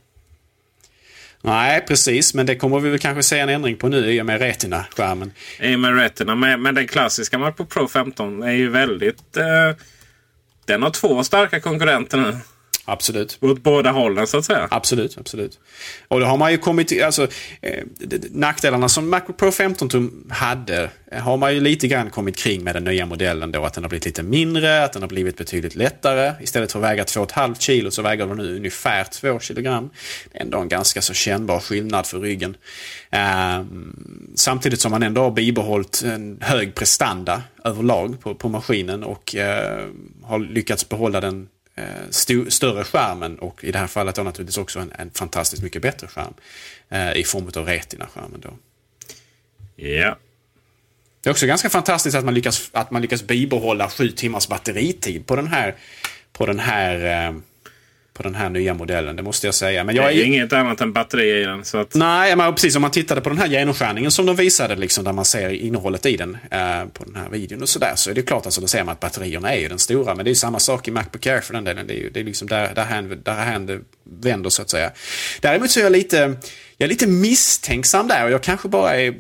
Nej, 1.45 1.85
precis. 1.87 2.33
Men 2.33 2.45
det 2.45 2.55
kommer 2.55 2.79
vi 2.79 2.89
väl 2.89 2.99
kanske 2.99 3.23
se 3.23 3.39
en 3.39 3.49
ändring 3.49 3.77
på 3.77 3.87
nu 3.87 4.13
i 4.13 4.21
och 4.21 4.25
med 4.25 4.41
Retina-skärmen. 4.41 5.31
I 5.59 5.75
och 5.75 5.79
med 5.79 5.95
Retina. 5.95 6.35
Men, 6.35 6.61
men 6.61 6.75
den 6.75 6.87
klassiska 6.87 7.37
Mac 7.37 7.51
Pro 7.51 7.87
15 7.87 8.43
är 8.43 8.51
ju 8.51 8.69
väldigt... 8.69 9.37
Eh, 9.37 9.77
den 10.65 10.83
har 10.83 10.89
två 10.89 11.23
starka 11.23 11.59
konkurrenter 11.59 12.17
nu. 12.17 12.37
Absolut. 12.85 13.37
Åt 13.41 13.63
båda 13.63 13.91
hållen 13.91 14.27
så 14.27 14.37
att 14.37 14.45
säga. 14.45 14.67
Absolut, 14.71 15.17
absolut. 15.17 15.59
Och 16.07 16.19
då 16.19 16.25
har 16.25 16.37
man 16.37 16.51
ju 16.51 16.57
kommit 16.57 17.03
alltså 17.03 17.27
eh, 17.61 17.83
nackdelarna 18.31 18.89
som 18.89 19.09
Macbook 19.09 19.37
Pro 19.37 19.51
15 19.51 19.89
tum 19.89 20.29
hade 20.29 20.89
eh, 21.11 21.21
har 21.21 21.37
man 21.37 21.53
ju 21.53 21.59
lite 21.59 21.87
grann 21.87 22.09
kommit 22.09 22.37
kring 22.37 22.63
med 22.63 22.75
den 22.75 22.83
nya 22.83 23.05
modellen 23.05 23.51
då. 23.51 23.65
Att 23.65 23.73
den 23.73 23.83
har 23.83 23.89
blivit 23.89 24.05
lite 24.05 24.23
mindre, 24.23 24.83
att 24.83 24.93
den 24.93 25.01
har 25.01 25.09
blivit 25.09 25.37
betydligt 25.37 25.75
lättare. 25.75 26.33
Istället 26.41 26.71
för 26.71 26.79
att 26.79 26.85
väga 26.85 27.03
2,5 27.03 27.55
kilo 27.59 27.91
så 27.91 28.01
väger 28.01 28.27
den 28.27 28.37
nu 28.37 28.55
ungefär 28.55 29.03
2 29.03 29.39
kilogram. 29.39 29.89
Det 30.31 30.37
är 30.37 30.41
ändå 30.41 30.59
en 30.59 30.69
ganska 30.69 31.01
så 31.01 31.13
kännbar 31.13 31.59
skillnad 31.59 32.07
för 32.07 32.19
ryggen. 32.19 32.57
Eh, 33.11 33.63
samtidigt 34.35 34.81
som 34.81 34.91
man 34.91 35.03
ändå 35.03 35.21
har 35.21 35.31
bibehållit 35.31 36.03
en 36.05 36.37
hög 36.41 36.75
prestanda 36.75 37.41
överlag 37.63 38.19
på, 38.19 38.35
på 38.35 38.49
maskinen 38.49 39.03
och 39.03 39.35
eh, 39.35 39.87
har 40.23 40.39
lyckats 40.39 40.89
behålla 40.89 41.21
den 41.21 41.47
st 42.09 42.51
större 42.51 42.83
skärmen 42.83 43.39
och 43.39 43.63
i 43.63 43.71
det 43.71 43.79
här 43.79 43.87
fallet 43.87 44.15
då 44.15 44.23
naturligtvis 44.23 44.57
också 44.57 44.79
en, 44.79 44.91
en 44.91 45.11
fantastiskt 45.11 45.63
mycket 45.63 45.81
bättre 45.81 46.07
skärm 46.07 46.33
eh, 46.89 47.13
i 47.17 47.23
form 47.23 47.51
av 47.55 47.65
Retina-skärmen. 47.65 48.41
Då. 48.41 48.49
Ja. 49.75 50.17
Det 51.21 51.29
är 51.29 51.31
också 51.31 51.45
ganska 51.45 51.69
fantastiskt 51.69 52.17
att 52.17 52.25
man 52.25 52.33
lyckas, 52.33 52.69
att 52.73 52.91
man 52.91 53.01
lyckas 53.01 53.23
bibehålla 53.23 53.89
sju 53.89 54.09
timmars 54.09 54.47
batteritid 54.47 55.25
på 55.25 55.35
den 55.35 55.47
här, 55.47 55.75
på 56.31 56.45
den 56.45 56.59
här 56.59 57.27
eh, 57.27 57.35
på 58.13 58.23
den 58.23 58.35
här 58.35 58.49
nya 58.49 58.73
modellen, 58.73 59.15
det 59.15 59.23
måste 59.23 59.47
jag 59.47 59.55
säga. 59.55 59.83
Men 59.83 59.95
jag 59.95 60.05
det 60.05 60.13
är, 60.13 60.17
är 60.19 60.23
inget 60.23 60.53
annat 60.53 60.81
än 60.81 60.93
batteri 60.93 61.41
i 61.41 61.45
den. 61.45 61.65
Så 61.65 61.77
att... 61.77 61.95
Nej, 61.95 62.35
men 62.35 62.53
precis. 62.53 62.75
Om 62.75 62.81
man 62.81 62.91
tittade 62.91 63.21
på 63.21 63.29
den 63.29 63.37
här 63.37 63.47
genomskärningen 63.47 64.11
som 64.11 64.25
de 64.25 64.35
visade, 64.35 64.75
liksom, 64.75 65.03
där 65.03 65.13
man 65.13 65.25
ser 65.25 65.49
innehållet 65.49 66.05
i 66.05 66.17
den 66.17 66.37
eh, 66.51 66.85
på 66.93 67.03
den 67.03 67.15
här 67.15 67.29
videon 67.29 67.61
och 67.61 67.69
sådär, 67.69 67.93
så 67.95 68.09
är 68.09 68.13
det 68.13 68.21
klart 68.21 68.45
alltså, 68.45 68.61
då 68.61 68.67
ser 68.67 68.83
man 68.83 68.91
att 68.93 68.99
batterierna 68.99 69.53
är 69.53 69.59
ju 69.59 69.67
den 69.67 69.79
stora. 69.79 70.15
Men 70.15 70.25
det 70.25 70.31
är 70.31 70.35
samma 70.35 70.59
sak 70.59 70.87
i 70.87 70.91
Macbook 70.91 71.27
Air 71.27 71.41
för 71.41 71.53
den 71.53 71.63
delen. 71.63 71.87
Det 71.87 71.93
är 71.93 71.97
ju 71.97 72.09
det 72.09 72.19
är 72.19 72.23
liksom 72.23 72.47
där, 72.47 72.75
där, 72.75 72.85
hand, 72.85 73.17
där 73.23 73.33
hand 73.33 73.85
vänder 74.03 74.49
så 74.49 74.61
att 74.61 74.69
säga. 74.69 74.91
Däremot 75.41 75.71
så 75.71 75.79
är 75.79 75.83
jag 75.83 75.91
lite, 75.91 76.17
jag 76.77 76.85
är 76.85 76.89
lite 76.89 77.07
misstänksam 77.07 78.07
där 78.07 78.25
och 78.25 78.31
jag 78.31 78.43
kanske 78.43 78.67
bara 78.67 78.95
är 78.95 79.13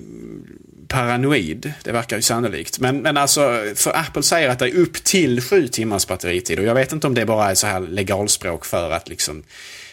paranoid. 0.93 1.73
Det 1.83 1.91
verkar 1.91 2.15
ju 2.15 2.21
sannolikt. 2.21 2.79
Men, 2.79 3.01
men 3.01 3.17
alltså, 3.17 3.63
för 3.75 3.97
Apple 3.97 4.23
säger 4.23 4.49
att 4.49 4.59
det 4.59 4.69
är 4.69 4.75
upp 4.75 5.03
till 5.03 5.41
sju 5.41 5.67
timmars 5.67 6.07
batteritid. 6.07 6.59
Och 6.59 6.65
jag 6.65 6.75
vet 6.75 6.91
inte 6.91 7.07
om 7.07 7.13
det 7.13 7.25
bara 7.25 7.51
är 7.51 7.55
så 7.55 7.67
här 7.67 7.79
legalspråk 7.79 8.65
för 8.65 8.91
att 8.91 9.09
liksom 9.09 9.43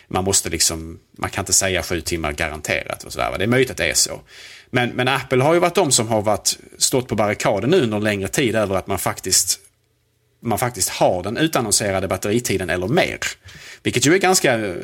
man 0.09 0.25
måste 0.25 0.49
liksom, 0.49 0.99
man 1.19 1.31
kan 1.31 1.43
inte 1.43 1.53
säga 1.53 1.83
sju 1.83 2.01
timmar 2.01 2.33
garanterat 2.33 3.05
och 3.05 3.13
sådär. 3.13 3.39
Det 3.39 3.45
är 3.45 3.49
möjligt 3.49 3.71
att 3.71 3.77
det 3.77 3.91
är 3.91 3.95
så. 3.95 4.21
Men, 4.71 4.91
men 4.91 5.09
Apple 5.09 5.43
har 5.43 5.55
ju 5.55 5.61
varit 5.61 5.75
de 5.75 5.93
som 5.93 6.09
har 6.09 6.23
varit, 6.23 6.59
stått 6.79 7.09
på 7.09 7.15
barrikaden 7.15 7.71
nu 7.71 7.81
under 7.81 7.97
en 7.97 8.05
längre 8.05 8.29
tid 8.29 8.57
över 8.57 8.77
att 8.77 8.87
man 8.87 8.99
faktiskt 8.99 9.61
man 10.43 10.59
faktiskt 10.59 10.89
har 10.89 11.23
den 11.23 11.37
utannonserade 11.37 12.09
batteritiden 12.09 12.71
eller 12.71 12.89
mer. 12.89 13.19
Vilket 13.83 14.07
ju 14.07 14.15
är 14.15 14.19
ganska 14.19 14.59
eh, 14.59 14.75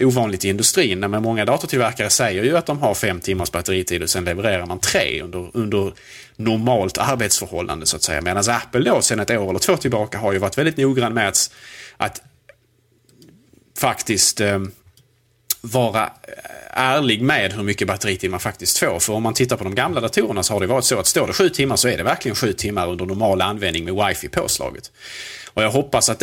ovanligt 0.00 0.44
i 0.44 0.48
industrin. 0.48 1.00
Men 1.00 1.22
många 1.22 1.44
datortillverkare 1.44 2.10
säger 2.10 2.44
ju 2.44 2.56
att 2.56 2.66
de 2.66 2.78
har 2.78 2.94
fem 2.94 3.20
timmars 3.20 3.52
batteritid 3.52 4.02
och 4.02 4.10
sen 4.10 4.24
levererar 4.24 4.66
man 4.66 4.78
tre 4.78 5.22
under, 5.22 5.50
under 5.54 5.92
normalt 6.36 6.98
arbetsförhållande 6.98 7.86
så 7.86 7.96
att 7.96 8.02
säga. 8.02 8.20
Medan 8.20 8.44
Apple 8.48 8.80
då 8.90 9.02
sen 9.02 9.20
ett 9.20 9.30
år 9.30 9.50
eller 9.50 9.58
två 9.58 9.76
tillbaka 9.76 10.18
har 10.18 10.32
ju 10.32 10.38
varit 10.38 10.58
väldigt 10.58 10.76
noggrann 10.76 11.14
med 11.14 11.28
att, 11.28 11.50
att 11.96 12.22
faktiskt 13.78 14.40
eh, 14.40 14.60
vara 15.60 16.04
eh, 16.04 16.10
ärlig 16.70 17.22
med 17.22 17.52
hur 17.52 17.62
mycket 17.62 17.88
batteritid 17.88 18.30
man 18.30 18.40
faktiskt 18.40 18.78
får. 18.78 19.00
För 19.00 19.12
om 19.12 19.22
man 19.22 19.34
tittar 19.34 19.56
på 19.56 19.64
de 19.64 19.74
gamla 19.74 20.00
datorerna 20.00 20.42
så 20.42 20.52
har 20.52 20.60
det 20.60 20.66
varit 20.66 20.84
så 20.84 20.98
att 20.98 21.06
står 21.06 21.26
det 21.26 21.32
sju 21.32 21.48
timmar 21.48 21.76
så 21.76 21.88
är 21.88 21.96
det 21.96 22.02
verkligen 22.02 22.36
sju 22.36 22.52
timmar 22.52 22.88
under 22.88 23.06
normal 23.06 23.42
användning 23.42 23.84
med 23.84 24.06
wifi 24.06 24.28
påslaget. 24.28 24.92
Och 25.54 25.62
jag 25.62 25.70
hoppas 25.70 26.08
att 26.08 26.22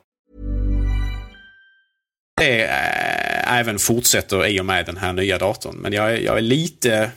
Det 2.37 2.63
eh, 2.63 3.57
även 3.57 3.79
fortsätter 3.79 4.47
i 4.47 4.61
och 4.61 4.65
med 4.65 4.85
den 4.85 4.97
här 4.97 5.13
nya 5.13 5.37
datorn. 5.37 5.75
Men 5.75 5.93
jag 5.93 6.13
är, 6.13 6.17
jag 6.17 6.37
är 6.37 6.41
lite 6.41 7.11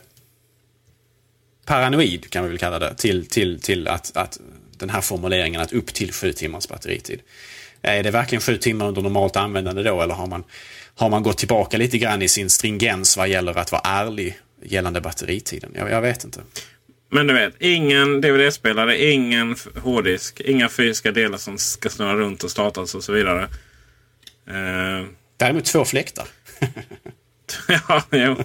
paranoid 1.65 2.31
kan 2.31 2.45
vi 2.45 2.49
väl 2.49 2.59
kalla 2.59 2.79
det 2.79 2.95
till, 2.95 3.27
till, 3.27 3.61
till 3.61 3.89
att, 3.89 4.17
att 4.17 4.41
den 4.79 4.91
här 4.91 5.01
formuleringen 5.01 5.61
att 5.61 5.73
upp 5.73 5.95
till 5.95 6.13
sju 6.13 6.33
timmars 6.33 6.69
batteritid. 6.69 7.21
Är 7.83 8.03
det 8.03 8.11
verkligen 8.11 8.43
sju 8.43 8.57
timmar 8.57 8.89
under 8.89 9.03
normalt 9.03 9.37
användande 9.37 9.83
då 9.83 10.03
eller 10.03 10.15
har 10.15 10.27
man, 10.27 10.45
har 10.95 11.11
man 11.11 11.23
gått 11.23 11.39
tillbaka 11.39 11.77
lite 11.77 11.99
grann 11.99 12.23
i 12.23 12.29
sin 12.29 12.51
stringens 12.51 13.17
vad 13.17 13.29
gäller 13.29 13.59
att 13.59 13.73
vara 13.73 13.83
ärlig 13.85 14.39
gällande 14.63 15.01
batteritiden? 15.01 15.71
Jag, 15.75 15.91
jag 15.91 16.01
vet 16.01 16.25
inte. 16.25 16.41
Men 17.11 17.27
du 17.27 17.35
vet, 17.35 17.55
ingen 17.59 18.21
DVD-spelare, 18.21 19.13
ingen 19.13 19.57
hårddisk, 19.83 20.41
inga 20.41 20.69
fysiska 20.69 21.13
delar 21.13 21.39
som 21.39 21.59
ska 21.59 21.89
snurra 21.89 22.17
runt 22.17 22.45
och 22.45 22.51
startas 22.51 22.95
och 22.95 23.05
så 23.05 23.13
vidare. 23.13 23.49
Uh... 24.51 25.07
Däremot 25.37 25.65
två 25.65 25.85
fläktar. 25.85 26.27
ja, 27.69 28.03
jo. 28.11 28.37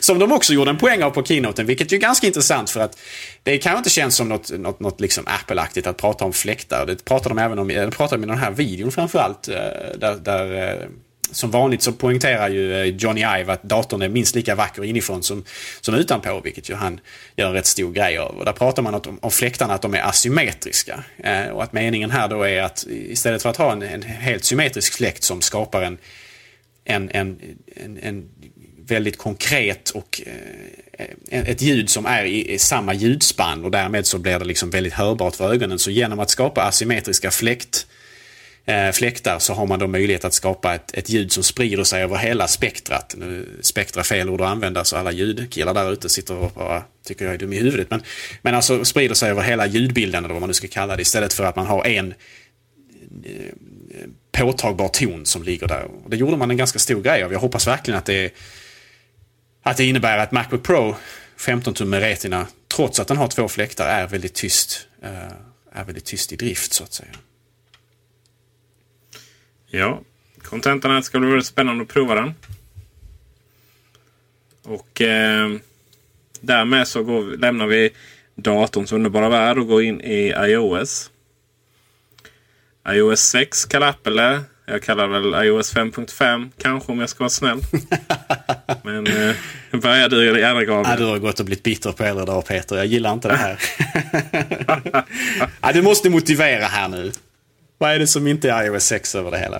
som 0.00 0.18
de 0.18 0.32
också 0.32 0.52
gjorde 0.52 0.70
en 0.70 0.78
poäng 0.78 1.02
av 1.02 1.10
på 1.10 1.24
keynoten, 1.24 1.66
vilket 1.66 1.92
är 1.92 1.96
ganska 1.96 2.26
intressant 2.26 2.70
för 2.70 2.80
att 2.80 2.98
det 3.42 3.58
kanske 3.58 3.78
inte 3.78 3.90
känns 3.90 4.16
som 4.16 4.28
något, 4.28 4.50
något, 4.50 4.80
något 4.80 5.00
liksom 5.00 5.24
Apple-aktigt 5.26 5.86
att 5.86 5.96
prata 5.96 6.24
om 6.24 6.32
fläktar. 6.32 6.86
Det 6.86 7.04
pratar 7.04 7.30
de 7.30 7.38
även 7.38 7.58
om, 7.58 7.68
det 7.68 7.90
pratar 7.90 8.16
de 8.16 8.24
i 8.24 8.26
den 8.26 8.38
här 8.38 8.50
videon 8.50 8.92
framförallt. 8.92 9.48
eh, 9.48 9.54
Där, 9.98 10.16
där, 10.16 10.68
eh, 10.68 10.88
som 11.32 11.50
vanligt 11.50 11.82
så 11.82 11.92
poängterar 11.92 12.48
ju 12.48 12.74
eh, 12.74 12.84
Johnny 12.84 13.20
Ive 13.20 13.52
att 13.52 13.62
datorn 13.62 14.02
är 14.02 14.08
minst 14.08 14.34
lika 14.34 14.54
vacker 14.54 14.84
inifrån 14.84 15.22
som, 15.22 15.44
som 15.80 15.94
utanpå, 15.94 16.40
vilket 16.44 16.70
ju 16.70 16.74
han 16.74 17.00
gör 17.36 17.46
en 17.46 17.52
rätt 17.52 17.66
stor 17.66 17.92
grej 17.92 18.18
av. 18.18 18.38
Och 18.38 18.44
där 18.44 18.52
pratar 18.52 18.82
man 18.82 18.94
om, 18.94 19.18
om 19.22 19.30
fläktarna 19.30 19.74
att 19.74 19.82
de 19.82 19.94
är 19.94 20.08
asymmetriska. 20.08 21.04
Eh, 21.24 21.46
och 21.46 21.62
att 21.62 21.72
meningen 21.72 22.10
här 22.10 22.28
då 22.28 22.42
är 22.42 22.62
att 22.62 22.86
istället 22.88 23.42
för 23.42 23.50
att 23.50 23.56
ha 23.56 23.72
en, 23.72 23.82
en 23.82 24.02
helt 24.02 24.44
symmetrisk 24.44 24.94
fläkt 24.94 25.24
som 25.24 25.40
skapar 25.40 25.82
en 25.82 25.98
en, 26.84 27.10
en, 27.10 27.40
en, 27.76 27.98
en 28.02 28.28
väldigt 28.86 29.18
konkret 29.18 29.90
och 29.90 30.22
eh, 30.26 31.40
ett 31.48 31.62
ljud 31.62 31.90
som 31.90 32.06
är 32.06 32.24
i, 32.24 32.52
i, 32.52 32.58
samma 32.58 32.94
ljudspann 32.94 33.64
och 33.64 33.70
därmed 33.70 34.06
så 34.06 34.18
blir 34.18 34.38
det 34.38 34.44
liksom 34.44 34.70
väldigt 34.70 34.92
hörbart 34.92 35.36
för 35.36 35.52
ögonen. 35.52 35.78
Så 35.78 35.90
genom 35.90 36.20
att 36.20 36.30
skapa 36.30 36.62
asymmetriska 36.62 37.30
fläkt 37.30 37.86
eh, 38.66 38.90
fläktar 38.92 39.38
så 39.38 39.54
har 39.54 39.66
man 39.66 39.78
då 39.78 39.86
möjlighet 39.86 40.24
att 40.24 40.34
skapa 40.34 40.74
ett, 40.74 40.94
ett 40.94 41.10
ljud 41.10 41.32
som 41.32 41.42
sprider 41.42 41.84
sig 41.84 42.02
över 42.02 42.16
hela 42.16 42.48
spektrat. 42.48 43.14
Nu, 43.18 43.58
spektra 43.60 44.02
fel 44.02 44.30
ord 44.30 44.40
att 44.40 44.48
använda 44.48 44.84
så 44.84 44.96
alla 44.96 45.12
ljudkillar 45.12 45.74
där 45.74 45.92
ute 45.92 46.08
sitter 46.08 46.36
och 46.36 46.50
bara 46.50 46.84
tycker 47.04 47.24
jag 47.24 47.34
är 47.34 47.38
dum 47.38 47.52
i 47.52 47.58
huvudet. 47.58 47.90
Men, 47.90 48.02
men 48.42 48.54
alltså 48.54 48.84
sprider 48.84 49.14
sig 49.14 49.30
över 49.30 49.42
hela 49.42 49.66
ljudbilden 49.66 50.24
eller 50.24 50.34
vad 50.34 50.42
man 50.42 50.48
nu 50.48 50.54
ska 50.54 50.68
kalla 50.68 50.96
det 50.96 51.02
istället 51.02 51.32
för 51.32 51.44
att 51.44 51.56
man 51.56 51.66
har 51.66 51.86
en 51.86 52.14
eh, 53.24 53.52
påtagbar 54.32 54.88
ton 54.88 55.26
som 55.26 55.42
ligger 55.42 55.66
där. 55.66 55.84
Och 56.04 56.10
det 56.10 56.16
gjorde 56.16 56.36
man 56.36 56.50
en 56.50 56.56
ganska 56.56 56.78
stor 56.78 57.02
grej 57.02 57.22
av. 57.22 57.32
Jag 57.32 57.40
hoppas 57.40 57.66
verkligen 57.66 57.98
att 57.98 58.06
det, 58.06 58.34
att 59.62 59.76
det 59.76 59.84
innebär 59.84 60.18
att 60.18 60.32
Macbook 60.32 60.62
Pro 60.62 60.96
15 61.36 61.74
tum 61.74 61.90
med 61.90 62.00
Retina, 62.00 62.46
trots 62.76 63.00
att 63.00 63.08
den 63.08 63.16
har 63.16 63.28
två 63.28 63.48
fläktar, 63.48 63.86
är 63.86 64.06
väldigt 64.06 64.34
tyst. 64.34 64.88
Eh, 65.02 65.32
är 65.74 65.84
väldigt 65.84 66.04
tyst 66.04 66.32
i 66.32 66.36
drift 66.36 66.72
så 66.72 66.84
att 66.84 66.92
säga. 66.92 67.10
Ja, 69.74 70.00
kontentan 70.42 71.02
ska 71.02 71.18
bli 71.18 71.28
väldigt 71.28 71.46
spännande 71.46 71.82
att 71.82 71.88
prova 71.88 72.14
den. 72.14 72.34
Och 74.62 75.00
eh, 75.00 75.50
därmed 76.40 76.88
så 76.88 77.02
går, 77.02 77.36
lämnar 77.36 77.66
vi 77.66 77.90
datorns 78.34 78.92
underbara 78.92 79.28
värld 79.28 79.58
och 79.58 79.66
går 79.66 79.82
in 79.82 80.00
i 80.00 80.34
iOS. 80.36 81.10
iOS 82.88 83.20
6 83.20 83.64
kallar 83.64 83.88
Apple. 83.88 84.40
Jag 84.66 84.82
kallar 84.82 85.06
väl 85.06 85.46
iOS 85.46 85.74
5.5 85.74 86.50
kanske 86.58 86.92
om 86.92 87.00
jag 87.00 87.08
ska 87.08 87.18
vara 87.18 87.30
snäll. 87.30 87.60
Men 88.82 89.06
eh, 89.06 89.34
börjar 89.72 90.08
du 90.08 90.40
gärna 90.40 90.64
Gabriel. 90.64 90.86
Ja, 90.90 90.96
du 90.96 91.04
har 91.04 91.18
gått 91.18 91.40
och 91.40 91.46
blivit 91.46 91.62
bitter 91.62 91.92
på 91.92 92.04
äldre 92.04 92.24
dagar 92.24 92.42
Peter. 92.42 92.76
Jag 92.76 92.86
gillar 92.86 93.12
inte 93.12 93.28
det 93.28 93.36
här. 93.36 93.58
ja, 95.60 95.72
du 95.72 95.82
måste 95.82 96.10
motivera 96.10 96.66
här 96.66 96.88
nu. 96.88 97.12
Vad 97.82 97.92
är 97.92 97.98
det 97.98 98.06
som 98.06 98.26
inte 98.26 98.50
är 98.50 98.64
iOS 98.64 98.84
6 98.84 99.14
över 99.14 99.30
det 99.30 99.38
hela? 99.38 99.56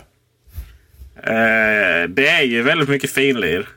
Eh, 1.16 2.08
det 2.08 2.28
är 2.28 2.42
ju 2.42 2.62
väldigt 2.62 2.88
mycket 2.88 3.10
finlir. 3.10 3.68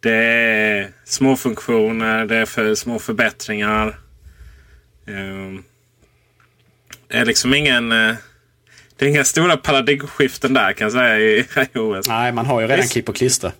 Det 0.00 0.14
är 0.14 0.90
små 1.04 1.36
funktioner, 1.36 2.26
det 2.26 2.36
är 2.36 2.46
för 2.46 2.74
små 2.74 2.98
förbättringar. 2.98 3.86
Eh, 5.06 5.60
det 7.08 7.16
är 7.16 7.24
liksom 7.24 7.54
ingen... 7.54 7.92
Eh, 7.92 8.14
det 8.96 9.04
är 9.04 9.08
inga 9.08 9.24
stora 9.24 9.56
paradigmskiften 9.56 10.54
där 10.54 10.72
kan 10.72 10.84
jag 10.84 10.92
säga 10.92 11.18
i 11.18 11.46
iOS. 11.74 12.08
Nej, 12.08 12.32
man 12.32 12.46
har 12.46 12.60
ju 12.60 12.66
redan 12.66 12.80
Visst... 12.80 12.92
klipp 12.92 13.08
och 13.08 13.16
klistra. 13.16 13.52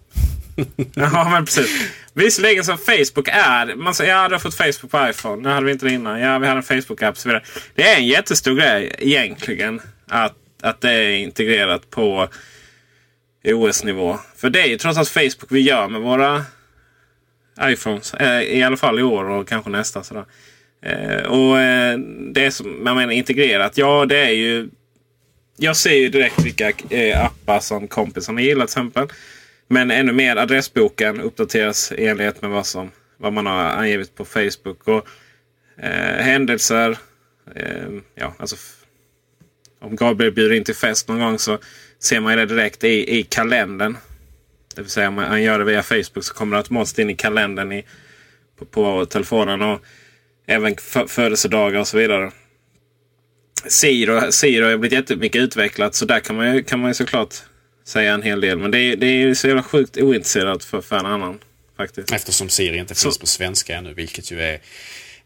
ja, 0.94 1.28
men 1.30 1.44
precis. 1.44 1.90
Visserligen 2.14 2.64
som 2.64 2.78
Facebook 2.78 3.28
är... 3.28 3.74
Man 3.74 3.94
säger 3.94 4.16
ja, 4.16 4.28
du 4.28 4.34
har 4.34 4.40
fått 4.40 4.54
Facebook 4.54 4.90
på 4.90 5.08
iPhone. 5.10 5.42
Nu 5.42 5.48
hade 5.48 5.66
vi 5.66 5.72
inte 5.72 5.86
det 5.86 5.92
innan. 5.92 6.20
Ja, 6.20 6.38
vi 6.38 6.46
hade 6.46 6.58
en 6.58 6.62
Facebook-app. 6.62 7.14
Så 7.14 7.28
vidare. 7.28 7.42
Det 7.74 7.82
är 7.82 7.96
en 7.96 8.06
jättestor 8.06 8.54
grej 8.54 8.96
egentligen. 8.98 9.80
Att, 10.08 10.36
att 10.62 10.80
det 10.80 10.90
är 10.92 11.10
integrerat 11.10 11.90
på 11.90 12.28
OS-nivå. 13.44 14.18
För 14.36 14.50
det 14.50 14.60
är 14.60 14.66
ju 14.66 14.78
trots 14.78 14.98
allt 14.98 15.08
Facebook 15.08 15.46
vi 15.48 15.60
gör 15.60 15.88
med 15.88 16.00
våra 16.00 16.44
iPhones. 17.60 18.14
Eh, 18.14 18.42
I 18.42 18.62
alla 18.62 18.76
fall 18.76 18.98
i 18.98 19.02
år 19.02 19.24
och 19.24 19.48
kanske 19.48 19.70
nästa. 19.70 20.02
Sådär. 20.02 20.24
Eh, 20.84 21.22
och 21.22 21.60
eh, 21.60 21.98
det 22.32 22.44
är 22.44 22.50
som 22.50 22.82
jag 22.86 22.96
menar 22.96 23.12
integrerat. 23.12 23.78
Ja, 23.78 24.06
det 24.06 24.18
är 24.18 24.30
ju... 24.30 24.68
Jag 25.56 25.76
ser 25.76 25.94
ju 25.94 26.08
direkt 26.08 26.44
vilka 26.44 26.72
eh, 26.90 27.24
appar 27.24 27.60
som 27.60 27.88
kompisarna 27.88 28.40
gillar 28.40 28.66
till 28.66 28.70
exempel. 28.70 29.08
Men 29.72 29.90
ännu 29.90 30.12
mer 30.12 30.36
adressboken 30.36 31.20
uppdateras 31.20 31.92
i 31.92 32.06
enlighet 32.06 32.42
med 32.42 32.50
vad, 32.50 32.66
som, 32.66 32.90
vad 33.16 33.32
man 33.32 33.46
har 33.46 33.64
angivit 33.64 34.14
på 34.14 34.24
Facebook. 34.24 34.88
Och 34.88 35.08
eh, 35.84 36.24
Händelser. 36.24 36.98
Eh, 37.54 37.88
ja, 38.14 38.34
alltså, 38.38 38.56
om 39.80 39.96
Gabriel 39.96 40.32
bjuder 40.32 40.54
in 40.54 40.64
till 40.64 40.74
fest 40.74 41.08
någon 41.08 41.20
gång 41.20 41.38
så 41.38 41.58
ser 41.98 42.20
man 42.20 42.36
det 42.36 42.46
direkt 42.46 42.84
i, 42.84 43.18
i 43.18 43.22
kalendern. 43.22 43.96
Det 44.74 44.82
vill 44.82 44.90
säga 44.90 45.08
om 45.08 45.18
han 45.18 45.42
gör 45.42 45.58
det 45.58 45.64
via 45.64 45.82
Facebook 45.82 46.24
så 46.24 46.34
kommer 46.34 46.56
det 46.56 46.58
automatiskt 46.58 46.98
in 46.98 47.10
i 47.10 47.16
kalendern 47.16 47.72
i, 47.72 47.84
på, 48.58 48.64
på 48.64 49.06
telefonen. 49.06 49.62
Och 49.62 49.80
även 50.46 50.76
födelsedagar 51.08 51.80
och 51.80 51.88
så 51.88 51.96
vidare. 51.96 52.30
Siro, 53.66 54.32
Siro 54.32 54.64
har 54.64 54.76
blivit 54.76 54.98
jättemycket 54.98 55.42
utvecklat 55.42 55.94
så 55.94 56.04
där 56.04 56.20
kan 56.20 56.36
man 56.36 56.54
ju, 56.54 56.62
kan 56.62 56.80
man 56.80 56.90
ju 56.90 56.94
såklart 56.94 57.34
säga 57.84 58.14
en 58.14 58.22
hel 58.22 58.40
del. 58.40 58.58
Men 58.58 58.70
det 58.70 58.78
är, 58.78 58.96
det 58.96 59.06
är 59.06 59.34
så 59.34 59.46
jävla 59.46 59.62
sjukt 59.62 59.96
ointresserat 59.96 60.64
för, 60.64 60.98
en 60.98 61.06
annan. 61.06 61.38
Faktiskt. 61.76 62.12
Eftersom 62.12 62.48
Siri 62.48 62.78
inte 62.78 62.94
finns 62.94 63.14
så. 63.14 63.20
på 63.20 63.26
svenska 63.26 63.76
ännu, 63.76 63.94
vilket 63.94 64.30
ju 64.30 64.42
är, 64.42 64.60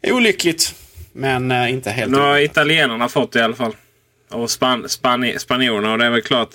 är 0.03 0.13
olyckligt. 0.13 0.75
Men 1.13 1.51
äh, 1.51 1.73
inte 1.73 1.91
helt 1.91 2.13
Nu 2.13 2.19
har 2.19 2.39
italienarna 2.39 3.09
fått 3.09 3.33
det 3.33 3.39
i 3.39 3.43
alla 3.43 3.55
fall. 3.55 3.77
Och 4.31 4.51
span, 4.51 4.89
span, 4.89 5.33
spanjorerna. 5.39 5.93
Och 5.93 5.99
det 5.99 6.05
är 6.07 6.11
väl 6.11 6.23
klart 6.23 6.51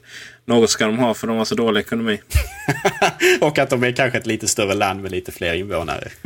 något 0.45 0.69
ska 0.69 0.85
de 0.85 0.97
ha 0.97 1.13
för 1.13 1.27
de 1.27 1.37
har 1.37 1.45
så 1.45 1.55
dålig 1.55 1.81
ekonomi. 1.81 2.21
och 3.41 3.59
att 3.59 3.69
de 3.69 3.83
är 3.83 3.91
kanske 3.91 4.17
ett 4.17 4.27
lite 4.27 4.47
större 4.47 4.73
land 4.73 5.01
med 5.01 5.11
lite 5.11 5.31
fler 5.31 5.53
invånare. 5.53 6.07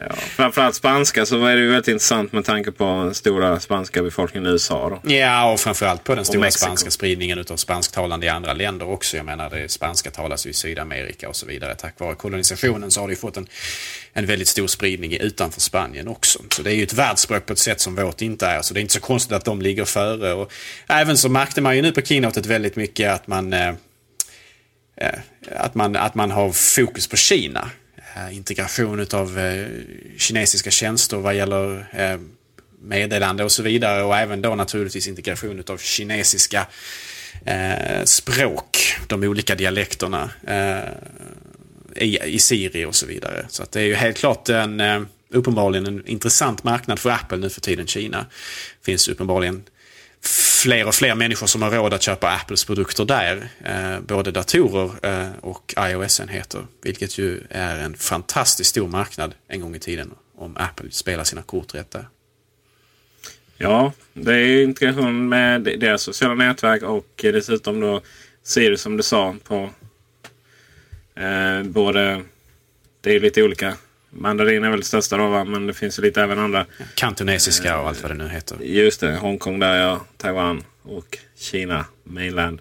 ja, 0.00 0.14
framförallt 0.16 0.74
spanska 0.74 1.26
så 1.26 1.44
är 1.44 1.56
det 1.56 1.62
ju 1.62 1.68
väldigt 1.68 1.88
intressant 1.88 2.32
med 2.32 2.44
tanke 2.44 2.72
på 2.72 2.84
den 2.84 3.14
stora 3.14 3.60
spanska 3.60 4.02
befolkningen 4.02 4.50
i 4.50 4.52
USA. 4.52 5.00
Då. 5.04 5.10
Ja, 5.14 5.52
och 5.52 5.60
framförallt 5.60 6.04
på 6.04 6.14
den 6.14 6.24
stora 6.24 6.50
spanska 6.50 6.90
spridningen 6.90 7.44
av 7.50 7.56
spansktalande 7.56 8.26
i 8.26 8.28
andra 8.28 8.52
länder 8.52 8.88
också. 8.88 9.16
Jag 9.16 9.26
menar, 9.26 9.50
det 9.50 9.68
spanska 9.68 10.10
talas 10.10 10.46
ju 10.46 10.50
i 10.50 10.54
Sydamerika 10.54 11.28
och 11.28 11.36
så 11.36 11.46
vidare. 11.46 11.74
Tack 11.74 12.00
vare 12.00 12.14
kolonisationen 12.14 12.90
så 12.90 13.00
har 13.00 13.08
det 13.08 13.12
ju 13.12 13.18
fått 13.18 13.36
en, 13.36 13.46
en 14.12 14.26
väldigt 14.26 14.48
stor 14.48 14.66
spridning 14.66 15.16
utanför 15.16 15.60
Spanien 15.60 16.08
också. 16.08 16.38
Så 16.50 16.62
det 16.62 16.70
är 16.70 16.74
ju 16.74 16.82
ett 16.82 16.94
världsspråk 16.94 17.46
på 17.46 17.52
ett 17.52 17.58
sätt 17.58 17.80
som 17.80 17.94
vårt 17.94 18.22
inte 18.22 18.46
är. 18.46 18.62
Så 18.62 18.74
det 18.74 18.80
är 18.80 18.82
inte 18.82 18.94
så 18.94 19.00
konstigt 19.00 19.32
att 19.32 19.44
de 19.44 19.62
ligger 19.62 19.84
före. 19.84 20.32
Och 20.32 20.52
även 20.88 21.16
så 21.16 21.28
märkte 21.28 21.60
man 21.60 21.76
ju 21.76 21.82
nu 21.82 21.92
på 21.92 22.02
keynotet 22.02 22.46
väldigt 22.46 22.76
mycket 22.76 23.12
att 23.12 23.26
man 23.26 23.52
Eh, 23.52 23.74
Eh, 24.96 25.18
att, 25.56 25.74
man, 25.74 25.96
att 25.96 26.14
man 26.14 26.30
har 26.30 26.52
fokus 26.52 27.06
på 27.08 27.16
Kina. 27.16 27.70
Eh, 28.16 28.36
integration 28.36 29.06
av 29.12 29.38
eh, 29.38 29.66
kinesiska 30.18 30.70
tjänster 30.70 31.16
vad 31.16 31.34
gäller 31.34 31.86
meddelande 32.82 33.44
och 33.44 33.52
så 33.52 33.62
vidare 33.62 34.02
och 34.02 34.16
även 34.16 34.42
då 34.42 34.54
naturligtvis 34.54 35.08
integration 35.08 35.62
av 35.66 35.78
kinesiska 35.78 36.66
språk, 38.04 38.78
de 39.06 39.22
olika 39.22 39.54
dialekterna 39.54 40.30
i, 41.96 42.18
i 42.24 42.38
Siri 42.38 42.84
och 42.84 42.94
så 42.94 43.06
vidare. 43.06 43.46
Så 43.48 43.62
att 43.62 43.72
det 43.72 43.80
är 43.80 43.84
ju 43.84 43.94
helt 43.94 44.16
klart 44.16 44.48
en 44.48 45.06
uppenbarligen 45.30 45.86
en 45.86 46.06
intressant 46.06 46.64
marknad 46.64 46.98
för 46.98 47.10
Apple 47.10 47.38
nu 47.38 47.50
för 47.50 47.60
tiden, 47.60 47.86
Kina. 47.86 48.26
finns 48.82 49.08
uppenbarligen 49.08 49.64
fler 50.26 50.86
och 50.86 50.94
fler 50.94 51.14
människor 51.14 51.46
som 51.46 51.62
har 51.62 51.70
råd 51.70 51.94
att 51.94 52.02
köpa 52.02 52.30
Apples 52.30 52.64
produkter 52.64 53.04
där. 53.04 53.48
Eh, 53.64 54.00
både 54.00 54.30
datorer 54.30 54.90
eh, 55.02 55.30
och 55.40 55.74
iOS-enheter. 55.78 56.66
Vilket 56.82 57.18
ju 57.18 57.40
är 57.50 57.76
en 57.78 57.94
fantastiskt 57.94 58.70
stor 58.70 58.88
marknad 58.88 59.34
en 59.48 59.60
gång 59.60 59.74
i 59.74 59.78
tiden. 59.78 60.10
Om 60.38 60.56
Apple 60.56 60.90
spelar 60.90 61.24
sina 61.24 61.42
kort 61.42 61.74
rätt 61.74 61.90
där. 61.90 62.08
Ja, 63.58 63.92
det 64.12 64.34
är 64.34 64.62
integration 64.62 65.28
med 65.28 65.62
deras 65.62 66.02
sociala 66.02 66.34
nätverk 66.34 66.82
och 66.82 67.08
dessutom 67.16 67.80
då 67.80 68.00
Siri 68.42 68.76
som 68.76 68.96
du 68.96 69.02
sa 69.02 69.36
på 69.44 69.70
eh, 71.14 71.62
både 71.62 72.22
det 73.00 73.14
är 73.14 73.20
lite 73.20 73.42
olika 73.42 73.76
Mandarin 74.18 74.64
är 74.64 74.70
väl 74.70 74.82
största 74.82 75.16
då 75.16 75.28
va? 75.28 75.44
Men 75.44 75.66
det 75.66 75.74
finns 75.74 75.98
ju 75.98 76.02
lite 76.02 76.22
även 76.22 76.38
andra. 76.38 76.66
Kantonesiska 76.94 77.78
och 77.78 77.88
allt 77.88 78.02
vad 78.02 78.10
det 78.10 78.14
nu 78.14 78.28
heter. 78.28 78.56
Just 78.60 79.00
det. 79.00 79.16
Hongkong 79.16 79.58
där 79.58 79.76
ja. 79.76 80.00
Taiwan 80.16 80.64
och 80.82 81.18
Kina. 81.38 81.84
Mainland. 82.04 82.60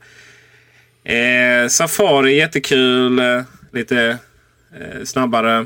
Eh, 1.04 1.68
Safari 1.68 2.36
jättekul. 2.36 3.20
Eh, 3.20 3.42
lite 3.72 4.18
eh, 4.80 5.04
snabbare 5.04 5.66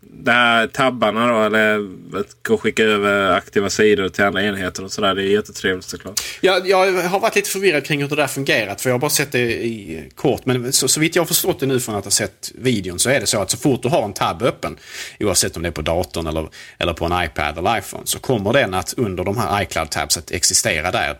det 0.00 0.32
här 0.32 0.66
tabbarna 0.66 1.26
då, 1.26 1.42
eller 1.42 1.74
att 2.20 2.42
gå 2.42 2.54
och 2.54 2.62
skicka 2.62 2.82
över 2.82 3.32
aktiva 3.32 3.70
sidor 3.70 4.08
till 4.08 4.24
andra 4.24 4.42
enheter 4.42 4.84
och 4.84 4.92
sådär. 4.92 5.14
Det 5.14 5.22
är 5.22 5.26
jättetrevligt 5.26 5.86
såklart. 5.86 6.20
Ja, 6.40 6.60
jag 6.64 6.92
har 7.02 7.20
varit 7.20 7.36
lite 7.36 7.50
förvirrad 7.50 7.84
kring 7.84 8.02
hur 8.02 8.08
det 8.08 8.16
där 8.16 8.26
fungerat. 8.26 8.80
För 8.80 8.90
jag 8.90 8.94
har 8.94 9.00
bara 9.00 9.10
sett 9.10 9.32
det 9.32 9.66
i 9.66 10.08
kort. 10.14 10.46
Men 10.46 10.72
så, 10.72 10.88
så 10.88 11.00
vitt 11.00 11.16
jag 11.16 11.22
har 11.22 11.26
förstått 11.26 11.60
det 11.60 11.66
nu 11.66 11.80
från 11.80 11.94
att 11.94 12.04
ha 12.04 12.10
sett 12.10 12.52
videon 12.54 12.98
så 12.98 13.10
är 13.10 13.20
det 13.20 13.26
så 13.26 13.40
att 13.40 13.50
så 13.50 13.56
fort 13.56 13.82
du 13.82 13.88
har 13.88 14.04
en 14.04 14.12
tab 14.12 14.42
öppen, 14.42 14.76
oavsett 15.20 15.56
om 15.56 15.62
det 15.62 15.68
är 15.68 15.72
på 15.72 15.82
datorn 15.82 16.26
eller, 16.26 16.48
eller 16.78 16.92
på 16.92 17.04
en 17.04 17.24
iPad 17.24 17.58
eller 17.58 17.78
iPhone, 17.78 18.02
så 18.06 18.18
kommer 18.18 18.52
den 18.52 18.74
att 18.74 18.94
under 18.96 19.24
de 19.24 19.36
här 19.36 19.62
iCloud-tabs 19.62 20.18
att 20.18 20.30
existera 20.30 20.90
där 20.90 21.16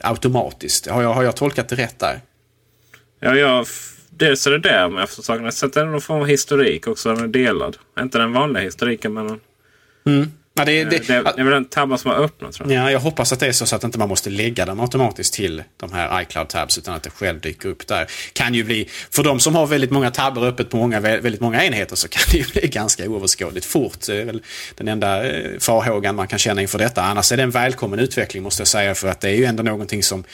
automatiskt. 0.00 0.86
Har 0.86 1.02
jag, 1.02 1.14
har 1.14 1.22
jag 1.22 1.36
tolkat 1.36 1.68
det 1.68 1.76
rätt 1.76 1.98
där? 1.98 2.20
Ja, 3.20 3.34
jag 3.34 3.66
dels 4.20 4.46
är 4.46 4.50
det 4.50 4.58
där 4.58 4.88
med 4.88 5.04
eftersökande. 5.04 5.52
Sen 5.52 5.70
är 5.74 5.84
det 5.84 5.90
någon 5.90 6.00
form 6.00 6.20
av 6.20 6.26
historik 6.26 6.86
också. 6.86 7.14
Den 7.14 7.24
är 7.24 7.28
delad. 7.28 7.76
Inte 8.00 8.18
den 8.18 8.32
vanliga 8.32 8.62
historiken 8.62 9.12
men... 9.12 9.40
Mm. 10.06 10.32
Ja, 10.54 10.64
det, 10.64 10.84
det, 10.84 10.90
det, 10.90 11.06
det 11.06 11.40
är 11.40 11.44
väl 11.44 11.52
den 11.52 11.64
tabben 11.64 11.98
som 11.98 12.10
har 12.10 12.18
öppnat 12.18 12.52
tror 12.52 12.72
jag. 12.72 12.84
Ja, 12.84 12.90
jag 12.90 13.00
hoppas 13.00 13.32
att 13.32 13.40
det 13.40 13.46
är 13.46 13.52
så, 13.52 13.66
så 13.66 13.76
att 13.76 13.84
inte 13.84 13.98
man 13.98 14.08
måste 14.08 14.30
lägga 14.30 14.66
dem 14.66 14.80
automatiskt 14.80 15.34
till 15.34 15.62
de 15.76 15.92
här 15.92 16.22
iCloud-tabs 16.22 16.78
utan 16.78 16.94
att 16.94 17.02
det 17.02 17.10
själv 17.10 17.40
dyker 17.40 17.68
upp 17.68 17.86
där. 17.86 18.06
Kan 18.32 18.54
ju 18.54 18.64
bli, 18.64 18.88
för 19.10 19.22
de 19.22 19.40
som 19.40 19.54
har 19.54 19.66
väldigt 19.66 19.90
många 19.90 20.10
tabbar 20.10 20.46
öppet 20.46 20.70
på 20.70 20.76
många, 20.76 21.00
väldigt 21.00 21.40
många 21.40 21.64
enheter 21.64 21.96
så 21.96 22.08
kan 22.08 22.22
det 22.30 22.38
ju 22.38 22.44
bli 22.44 22.68
ganska 22.68 23.08
oöverskådligt 23.08 23.66
fort. 23.66 24.06
Det 24.06 24.20
är 24.20 24.24
väl 24.24 24.42
den 24.74 24.88
enda 24.88 25.30
eh, 25.30 25.58
farhågan 25.58 26.14
man 26.14 26.28
kan 26.28 26.38
känna 26.38 26.62
inför 26.62 26.78
detta. 26.78 27.02
Annars 27.02 27.32
är 27.32 27.36
det 27.36 27.42
en 27.42 27.50
välkommen 27.50 27.98
utveckling 27.98 28.42
måste 28.42 28.60
jag 28.60 28.68
säga 28.68 28.94
för 28.94 29.08
att 29.08 29.20
det 29.20 29.28
är 29.28 29.34
ju 29.34 29.44
ändå 29.44 29.62
någonting 29.62 30.02
som 30.02 30.24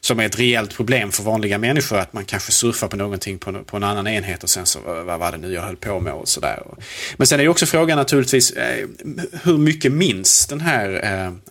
som 0.00 0.20
är 0.20 0.26
ett 0.26 0.38
rejält 0.38 0.76
problem 0.76 1.12
för 1.12 1.22
vanliga 1.22 1.58
människor. 1.58 1.98
Att 1.98 2.12
man 2.12 2.24
kanske 2.24 2.52
surfar 2.52 2.88
på 2.88 2.96
någonting 2.96 3.38
på, 3.38 3.64
på 3.64 3.76
en 3.76 3.84
annan 3.84 4.06
enhet 4.06 4.42
och 4.42 4.50
sen 4.50 4.66
så, 4.66 4.80
vad 5.04 5.18
var 5.18 5.32
det 5.32 5.38
nu 5.38 5.52
jag 5.52 5.62
höll 5.62 5.76
på 5.76 6.00
med 6.00 6.12
och 6.12 6.28
sådär. 6.28 6.62
Men 7.16 7.26
sen 7.26 7.40
är 7.40 7.44
ju 7.44 7.48
också 7.48 7.66
frågan 7.66 7.98
naturligtvis, 7.98 8.50
eh, 8.50 8.88
hur 9.42 9.58
mycket 9.58 9.92
minns 9.92 10.46
den 10.46 10.60
här 10.60 11.00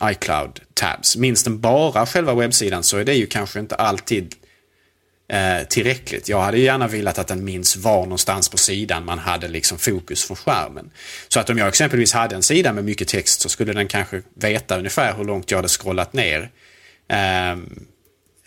eh, 0.02 0.12
iCloud 0.12 0.60
Tabs? 0.74 1.16
Minns 1.18 1.44
den 1.44 1.60
bara 1.60 2.06
själva 2.06 2.34
webbsidan 2.34 2.84
så 2.84 2.98
är 2.98 3.06
det 3.06 3.14
ju 3.14 3.26
kanske 3.26 3.60
inte 3.60 3.76
alltid 3.76 4.36
eh, 5.30 5.68
tillräckligt. 5.68 6.30
Jag 6.30 6.42
hade 6.42 6.60
gärna 6.60 6.88
velat 6.88 7.20
att 7.20 7.28
den 7.28 7.46
minns 7.46 7.76
var 7.78 8.04
någonstans 8.04 8.50
på 8.50 8.58
sidan 8.58 9.06
man 9.06 9.20
hade 9.20 9.48
liksom 9.48 9.78
fokus 9.78 10.24
från 10.24 10.38
skärmen. 10.38 10.92
Så 11.28 11.40
att 11.40 11.50
om 11.50 11.58
jag 11.58 11.68
exempelvis 11.68 12.14
hade 12.14 12.36
en 12.36 12.44
sida 12.44 12.74
med 12.74 12.86
mycket 12.86 13.08
text 13.08 13.42
så 13.42 13.50
skulle 13.50 13.74
den 13.74 13.88
kanske 13.88 14.22
veta 14.36 14.78
ungefär 14.78 15.14
hur 15.14 15.24
långt 15.24 15.52
jag 15.52 15.58
hade 15.58 15.68
scrollat 15.68 16.14
ner. 16.14 16.52
Eh, 17.10 17.58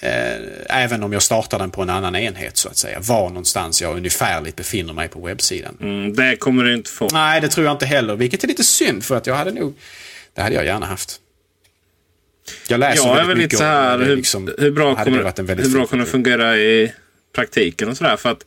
eh, 0.02 0.82
även 0.84 1.02
om 1.02 1.12
jag 1.12 1.22
startar 1.22 1.58
den 1.58 1.70
på 1.70 1.82
en 1.82 1.90
annan 1.90 2.16
enhet 2.16 2.56
så 2.56 2.68
att 2.68 2.76
säga. 2.76 3.00
Var 3.00 3.28
någonstans 3.28 3.82
jag 3.82 3.96
ungefärligt 3.96 4.56
befinner 4.56 4.92
mig 4.92 5.08
på 5.08 5.20
webbsidan. 5.20 5.76
Mm, 5.80 6.14
det 6.14 6.36
kommer 6.36 6.64
du 6.64 6.74
inte 6.74 6.90
få. 6.90 7.08
Nej, 7.12 7.40
det 7.40 7.48
tror 7.48 7.66
jag 7.66 7.74
inte 7.74 7.86
heller. 7.86 8.16
Vilket 8.16 8.44
är 8.44 8.48
lite 8.48 8.64
synd 8.64 9.04
för 9.04 9.16
att 9.16 9.26
jag 9.26 9.34
hade 9.34 9.50
nog... 9.50 9.74
Det 10.34 10.42
hade 10.42 10.54
jag 10.54 10.64
gärna 10.64 10.86
haft. 10.86 11.20
Jag 12.68 12.80
läser 12.80 13.08
jag 13.08 13.18
är 13.18 13.24
väl 13.24 13.38
lite 13.38 13.56
så 13.56 13.64
här, 13.64 13.98
hur, 13.98 14.16
liksom, 14.16 14.54
hur, 14.58 14.70
bra 14.70 14.94
kommer, 14.94 15.62
hur 15.62 15.70
bra 15.70 15.86
kommer 15.86 16.04
det 16.04 16.10
fungera 16.10 16.56
i 16.56 16.92
praktiken 17.34 17.88
och 17.88 17.96
sådär. 17.96 18.16
För 18.16 18.30
att 18.30 18.44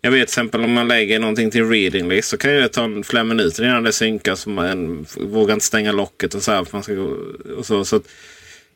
jag 0.00 0.10
vet 0.10 0.18
till 0.18 0.22
exempel 0.22 0.64
om 0.64 0.72
man 0.72 0.88
lägger 0.88 1.18
någonting 1.18 1.50
till 1.50 1.68
reading 1.68 2.08
list 2.08 2.28
så 2.28 2.36
kan 2.36 2.50
det 2.50 2.68
ta 2.68 3.02
flera 3.04 3.24
minuter 3.24 3.64
innan 3.64 3.82
det 3.82 3.92
synkas. 3.92 4.46
Man 4.46 5.06
vågar 5.16 5.54
inte 5.54 5.66
stänga 5.66 5.92
locket 5.92 6.34
och 6.34 6.42
så. 6.42 6.52
Här, 6.52 6.66
man 6.70 6.82
ska 6.82 6.94
gå, 6.94 7.16
och 7.56 7.66
så, 7.66 7.84
så 7.84 7.96
att, 7.96 8.02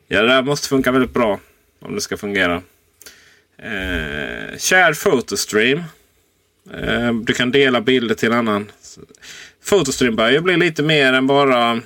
ja, 0.07 0.21
det 0.21 0.27
där 0.27 0.41
måste 0.41 0.67
funka 0.67 0.91
väldigt 0.91 1.13
bra 1.13 1.39
om 1.83 1.95
det 1.95 2.01
ska 2.01 2.17
fungera. 2.17 2.61
Eh, 3.57 4.57
share 4.57 4.93
photostream. 4.93 5.83
Eh, 6.73 7.13
du 7.13 7.33
kan 7.33 7.51
dela 7.51 7.81
bilder 7.81 8.15
till 8.15 8.31
en 8.31 8.37
annan. 8.37 8.71
Photostream 9.69 10.15
börjar 10.15 10.31
ju 10.31 10.41
bli 10.41 10.57
lite 10.57 10.83
mer 10.83 11.13
än 11.13 11.27
bara 11.27 11.81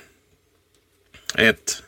ett 1.36 1.84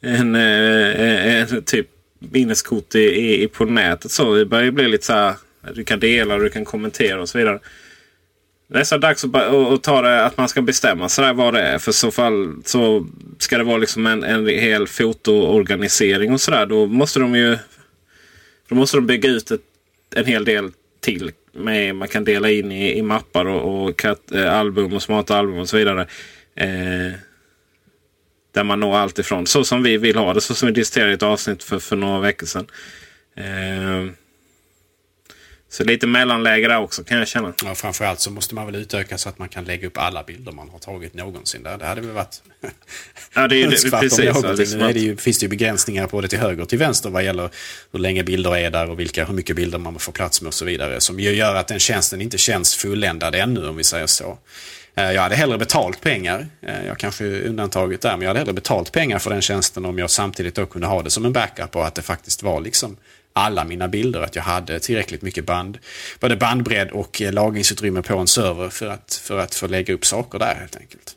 en, 0.00 0.34
eh, 0.34 0.90
eh 0.90 1.52
en 1.52 1.62
typ 1.62 1.86
minneskort 2.18 2.94
i, 2.94 3.42
i, 3.42 3.48
på 3.48 3.64
nätet. 3.64 4.10
Så 4.10 4.34
det 4.34 4.46
börjar 4.46 4.70
bli 4.70 4.88
lite 4.88 5.06
så 5.06 5.12
här. 5.12 5.34
Du 5.74 5.84
kan 5.84 6.00
dela 6.00 6.34
och 6.34 6.40
du 6.40 6.50
kan 6.50 6.64
kommentera 6.64 7.20
och 7.20 7.28
så 7.28 7.38
vidare. 7.38 7.58
Nästan 8.68 9.00
dags 9.00 9.24
att, 9.24 9.34
att 9.34 9.82
ta 9.82 10.02
det 10.02 10.24
att 10.24 10.36
man 10.36 10.48
ska 10.48 10.62
bestämma 10.62 11.08
sig 11.08 11.34
vad 11.34 11.54
det 11.54 11.60
är. 11.60 11.78
För 11.78 11.92
så 11.92 12.10
fall 12.10 12.54
så 12.64 13.06
ska 13.38 13.58
det 13.58 13.64
vara 13.64 13.76
liksom 13.76 14.06
en, 14.06 14.24
en 14.24 14.46
hel 14.46 14.86
fotoorganisering 14.86 16.32
och 16.32 16.40
sådär. 16.40 16.66
Då 16.66 16.86
måste 16.86 17.20
de 17.20 17.34
ju 17.34 17.58
då 18.68 18.74
måste 18.74 18.96
de 18.96 19.06
bygga 19.06 19.30
ut 19.30 19.50
ett, 19.50 19.60
en 20.14 20.24
hel 20.24 20.44
del 20.44 20.70
till. 21.00 21.32
Med, 21.52 21.94
man 21.94 22.08
kan 22.08 22.24
dela 22.24 22.50
in 22.50 22.72
i, 22.72 22.98
i 22.98 23.02
mappar 23.02 23.44
och, 23.44 23.84
och 23.84 23.98
kat, 23.98 24.32
eh, 24.32 24.54
album 24.54 24.92
och 24.92 25.02
smarta 25.02 25.36
album 25.36 25.58
och 25.58 25.68
så 25.68 25.76
vidare. 25.76 26.06
Eh, 26.54 27.12
där 28.52 28.64
man 28.64 28.80
når 28.80 28.96
allt 28.96 29.18
ifrån 29.18 29.46
så 29.46 29.64
som 29.64 29.82
vi 29.82 29.96
vill 29.96 30.16
ha 30.16 30.34
det. 30.34 30.40
Så 30.40 30.54
som 30.54 30.66
vi 30.66 30.72
diskuterade 30.72 31.10
i 31.10 31.14
ett 31.14 31.22
avsnitt 31.22 31.62
för, 31.62 31.78
för 31.78 31.96
några 31.96 32.20
veckor 32.20 32.46
sedan. 32.46 32.66
Eh, 33.34 34.12
så 35.76 35.84
lite 35.84 36.06
mellanläge 36.06 36.68
där 36.68 36.78
också 36.78 37.04
kan 37.04 37.18
jag 37.18 37.28
känna. 37.28 37.52
Ja, 37.64 37.74
framförallt 37.74 38.20
så 38.20 38.30
måste 38.30 38.54
man 38.54 38.66
väl 38.66 38.74
utöka 38.74 39.18
så 39.18 39.28
att 39.28 39.38
man 39.38 39.48
kan 39.48 39.64
lägga 39.64 39.86
upp 39.86 39.98
alla 39.98 40.22
bilder 40.22 40.52
man 40.52 40.68
har 40.68 40.78
tagit 40.78 41.14
någonsin. 41.14 41.62
Där. 41.62 41.78
Det 41.78 41.86
hade 41.86 42.00
väl 42.00 42.10
varit 42.10 42.42
ja, 43.34 43.48
det 43.48 43.56
är 43.56 43.58
ju 43.58 43.66
det, 43.66 43.90
precis, 43.90 44.18
ja, 44.18 44.52
det 44.52 44.76
Nu 44.76 44.84
är 44.84 44.92
det 44.92 45.00
ju, 45.00 45.16
finns 45.16 45.38
det 45.38 45.44
ju 45.44 45.48
begränsningar 45.48 46.06
på 46.06 46.20
det 46.20 46.28
till 46.28 46.38
höger 46.38 46.62
och 46.62 46.68
till 46.68 46.78
vänster 46.78 47.10
vad 47.10 47.24
gäller 47.24 47.50
hur 47.92 47.98
länge 47.98 48.24
bilder 48.24 48.56
är 48.56 48.70
där 48.70 48.90
och 48.90 49.00
vilka, 49.00 49.24
hur 49.24 49.34
mycket 49.34 49.56
bilder 49.56 49.78
man 49.78 49.98
får 49.98 50.12
plats 50.12 50.42
med 50.42 50.48
och 50.48 50.54
så 50.54 50.64
vidare. 50.64 51.00
Som 51.00 51.20
ju 51.20 51.30
gör 51.30 51.54
att 51.54 51.68
den 51.68 51.78
tjänsten 51.78 52.20
inte 52.20 52.38
känns 52.38 52.74
fulländad 52.74 53.34
ännu 53.34 53.68
om 53.68 53.76
vi 53.76 53.84
säger 53.84 54.06
så. 54.06 54.38
Eh, 54.94 55.12
jag 55.12 55.22
hade 55.22 55.34
hellre 55.34 55.58
betalt 55.58 56.00
pengar, 56.00 56.46
eh, 56.62 56.86
jag 56.86 56.98
kanske 56.98 57.24
är 57.24 57.42
undantaget 57.42 58.00
där, 58.00 58.10
men 58.10 58.20
jag 58.20 58.28
hade 58.28 58.38
hellre 58.38 58.52
betalt 58.52 58.92
pengar 58.92 59.18
för 59.18 59.30
den 59.30 59.42
tjänsten 59.42 59.84
om 59.84 59.98
jag 59.98 60.10
samtidigt 60.10 60.54
då 60.54 60.66
kunde 60.66 60.86
ha 60.86 61.02
det 61.02 61.10
som 61.10 61.24
en 61.24 61.32
backup 61.32 61.76
och 61.76 61.86
att 61.86 61.94
det 61.94 62.02
faktiskt 62.02 62.42
var 62.42 62.60
liksom 62.60 62.96
alla 63.36 63.64
mina 63.64 63.88
bilder, 63.88 64.20
att 64.20 64.36
jag 64.36 64.42
hade 64.42 64.80
tillräckligt 64.80 65.22
mycket 65.22 65.44
band, 65.44 65.78
både 66.20 66.36
bandbredd 66.36 66.90
och 66.90 67.22
eh, 67.22 67.32
lagringsutrymme 67.32 68.02
på 68.02 68.18
en 68.18 68.26
server 68.26 68.68
för 68.68 68.86
att, 68.86 69.20
för 69.24 69.38
att 69.38 69.54
få 69.54 69.66
lägga 69.66 69.94
upp 69.94 70.06
saker 70.06 70.38
där 70.38 70.54
helt 70.54 70.76
enkelt. 70.76 71.16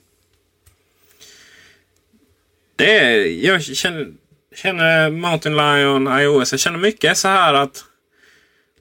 Det 2.76 3.00
är, 3.00 3.46
jag 3.46 3.64
känner, 3.64 4.08
känner 4.56 5.10
Mountain 5.10 5.58
Lion 5.58 6.20
iOS, 6.22 6.52
jag 6.54 6.60
känner 6.60 6.80
mycket 6.80 7.18
så 7.18 7.28
här 7.28 7.54
att 7.54 7.84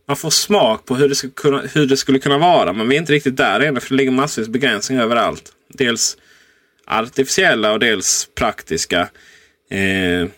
man 0.07 0.17
får 0.17 0.31
smak 0.31 0.85
på 0.87 0.97
hur 0.97 1.09
det, 1.09 1.15
skulle 1.15 1.33
kunna, 1.33 1.63
hur 1.73 1.87
det 1.87 1.97
skulle 1.97 2.19
kunna 2.19 2.39
vara. 2.39 2.73
Men 2.73 2.89
vi 2.89 2.97
är 2.97 3.01
inte 3.01 3.13
riktigt 3.13 3.37
där 3.37 3.61
ännu 3.61 3.81
för 3.81 3.89
det 3.89 3.95
ligger 3.95 4.11
massvis 4.11 4.49
begränsningar 4.49 5.03
överallt. 5.03 5.53
Dels 5.69 6.17
artificiella 6.87 7.73
och 7.73 7.79
dels 7.79 8.29
praktiska. 8.35 9.09
Eh, 9.71 10.29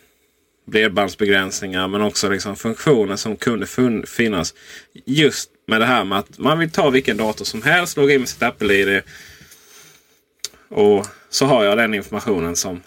bredbandsbegränsningar 0.71 1.89
men 1.89 2.03
också 2.03 2.29
liksom 2.29 2.57
funktioner 2.57 3.17
som 3.17 3.37
kunde 3.37 3.67
finnas. 4.07 4.55
Just 5.07 5.51
med 5.67 5.81
det 5.81 5.87
här 5.87 6.05
med 6.05 6.19
att 6.19 6.39
man 6.39 6.59
vill 6.59 6.71
ta 6.71 6.91
vilken 6.91 7.17
dator 7.17 7.45
som 7.45 7.63
helst, 7.63 7.97
logga 7.97 8.15
in 8.15 8.21
med 8.21 8.29
sitt 8.29 8.43
Apple-ID. 8.43 9.03
Och 10.69 11.07
så 11.29 11.47
har 11.47 11.65
jag 11.65 11.79
den 11.79 11.95
informationen 11.95 12.57
som 12.57 12.83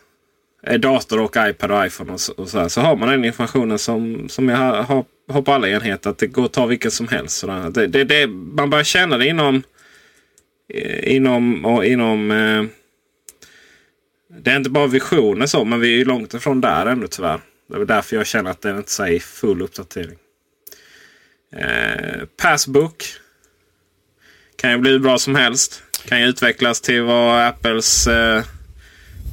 är 0.64 0.78
dator 0.78 1.22
och 1.22 1.36
iPad 1.38 1.72
och 1.72 1.86
iPhone. 1.86 2.14
Och 2.14 2.22
så, 2.22 2.34
och 2.34 2.50
så, 2.50 2.70
så, 2.70 2.82
har 2.82 2.96
man 2.96 3.10
den 3.10 3.26
informationen 3.26 3.80
som, 3.80 4.30
som 4.30 4.50
jag 4.50 4.58
har, 4.58 5.06
har 5.30 5.42
på 5.42 5.54
alla 5.54 5.70
enheter. 5.70 6.10
Att 6.10 6.18
det 6.18 6.28
går 6.28 6.46
att 6.46 6.54
ta 6.54 6.66
vilken 6.66 6.92
som 6.92 7.08
helst. 7.08 7.46
Det, 7.72 7.88
det, 7.88 8.04
det, 8.04 8.28
man 8.28 8.70
börjar 8.70 8.84
känna 8.84 9.18
det 9.18 9.28
inom, 9.28 9.64
eh, 10.74 11.16
inom, 11.16 11.66
och 11.66 11.86
inom 11.86 12.32
eh, 12.32 12.64
det 14.38 14.52
är 14.52 14.58
inte 14.58 14.70
bara 14.70 14.88
visioner 14.88 15.46
så, 15.46 15.66
men 15.66 15.80
vi 15.80 16.02
är 16.02 16.06
långt 16.06 16.34
ifrån 16.34 16.62
där 16.62 16.86
ännu 16.86 17.08
tyvärr. 17.08 17.40
Det 17.68 17.76
är 17.76 17.86
därför 17.86 18.16
jag 18.16 18.28
känner 18.28 18.52
att 18.52 18.62
den 18.62 18.78
inte 18.78 18.92
säger 18.92 19.20
full 19.20 19.62
uppdatering. 19.62 20.18
Eh, 21.56 22.26
Passbook. 22.38 23.06
Kan 24.56 24.72
ju 24.72 24.78
bli 24.78 24.92
hur 24.92 25.00
bra 25.00 25.18
som 25.18 25.36
helst. 25.36 25.84
Kan 26.06 26.22
ju 26.22 26.28
utvecklas 26.28 26.82
till 26.82 27.02
vad 27.02 27.48
Apples 27.48 28.08
eh, 28.08 28.44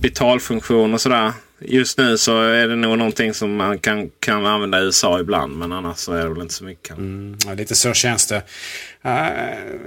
betalfunktion 0.02 0.94
och 0.94 1.00
sådär. 1.00 1.32
Just 1.60 1.98
nu 1.98 2.18
så 2.18 2.42
är 2.42 2.68
det 2.68 2.76
nog 2.76 2.98
någonting 2.98 3.34
som 3.34 3.56
man 3.56 3.78
kan, 3.78 4.10
kan 4.20 4.46
använda 4.46 4.80
i 4.80 4.82
USA 4.82 5.20
ibland. 5.20 5.56
Men 5.56 5.72
annars 5.72 5.98
så 5.98 6.12
är 6.12 6.22
det 6.22 6.28
väl 6.28 6.42
inte 6.42 6.54
så 6.54 6.64
mycket. 6.64 6.96
Mm, 6.96 7.36
ja, 7.46 7.54
lite 7.54 7.74
så 7.74 7.92
känns 7.92 8.26
det. 8.26 8.36
Uh, 8.36 9.10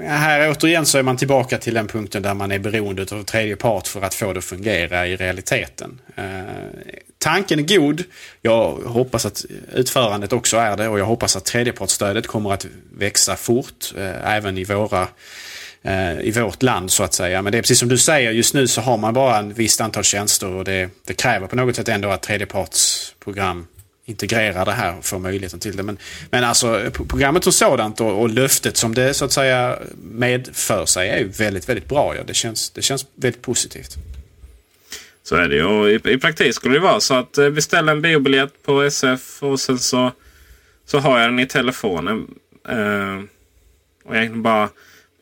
här 0.07 0.51
återigen 0.51 0.85
så 0.85 0.97
är 0.97 1.03
man 1.03 1.17
tillbaka 1.17 1.57
till 1.57 1.73
den 1.73 1.87
punkten 1.87 2.21
där 2.21 2.33
man 2.33 2.51
är 2.51 2.59
beroende 2.59 3.05
av 3.11 3.23
tredje 3.23 3.55
part 3.55 3.87
för 3.87 4.01
att 4.01 4.13
få 4.13 4.33
det 4.33 4.37
att 4.37 4.45
fungera 4.45 5.07
i 5.07 5.15
realiteten. 5.15 6.01
Uh, 6.19 6.23
tanken 7.17 7.59
är 7.59 7.77
god. 7.77 8.03
Jag 8.41 8.71
hoppas 8.71 9.25
att 9.25 9.45
utförandet 9.73 10.33
också 10.33 10.57
är 10.57 10.77
det 10.77 10.87
och 10.87 10.99
jag 10.99 11.05
hoppas 11.05 11.35
att 11.35 11.45
tredjepartsstödet 11.45 12.27
kommer 12.27 12.53
att 12.53 12.67
växa 12.97 13.35
fort 13.35 13.93
uh, 13.97 14.33
även 14.35 14.57
i 14.57 14.63
våra 14.63 15.07
Eh, 15.85 16.19
i 16.21 16.31
vårt 16.31 16.63
land 16.63 16.91
så 16.91 17.03
att 17.03 17.13
säga. 17.13 17.41
Men 17.41 17.51
det 17.51 17.57
är 17.57 17.61
precis 17.61 17.79
som 17.79 17.89
du 17.89 17.97
säger, 17.97 18.31
just 18.31 18.53
nu 18.53 18.67
så 18.67 18.81
har 18.81 18.97
man 18.97 19.13
bara 19.13 19.37
en 19.37 19.53
visst 19.53 19.81
antal 19.81 20.03
tjänster 20.03 20.47
och 20.47 20.63
det, 20.63 20.89
det 21.05 21.13
kräver 21.13 21.47
på 21.47 21.55
något 21.55 21.75
sätt 21.75 21.89
ändå 21.89 22.09
att 22.09 22.21
tredjepartsprogram 22.21 23.67
integrerar 24.05 24.65
det 24.65 24.71
här 24.71 24.97
och 24.97 25.05
får 25.05 25.19
möjligheten 25.19 25.59
till 25.59 25.77
det. 25.77 25.83
Men, 25.83 25.97
men 26.31 26.43
alltså 26.43 26.91
programmet 26.93 27.43
som 27.43 27.53
sådant 27.53 28.01
och, 28.01 28.21
och 28.21 28.29
löftet 28.29 28.77
som 28.77 28.93
det 28.93 29.13
så 29.13 29.25
att 29.25 29.31
säga 29.31 29.77
medför 30.03 30.85
sig 30.85 31.09
är 31.09 31.17
ju 31.17 31.27
väldigt, 31.27 31.69
väldigt 31.69 31.87
bra. 31.87 32.15
Ja. 32.15 32.23
Det, 32.27 32.33
känns, 32.33 32.69
det 32.69 32.81
känns 32.81 33.05
väldigt 33.15 33.41
positivt. 33.41 33.97
Så 35.23 35.35
är 35.35 35.49
det 35.49 35.55
ju. 35.55 35.63
Och 35.63 35.89
i, 35.89 36.13
i 36.13 36.17
praktik 36.17 36.55
skulle 36.55 36.73
det 36.73 36.79
vara 36.79 36.99
så 36.99 37.13
att 37.13 37.37
eh, 37.37 37.45
vi 37.45 37.51
beställa 37.51 37.91
en 37.91 38.01
biobiljett 38.01 38.63
på 38.63 38.81
SF 38.81 39.43
och 39.43 39.59
sen 39.59 39.79
så, 39.79 40.11
så 40.85 40.99
har 40.99 41.19
jag 41.19 41.29
den 41.29 41.39
i 41.39 41.47
telefonen. 41.47 42.27
Eh, 42.69 43.21
och 44.05 44.15
egentligen 44.15 44.43
bara 44.43 44.69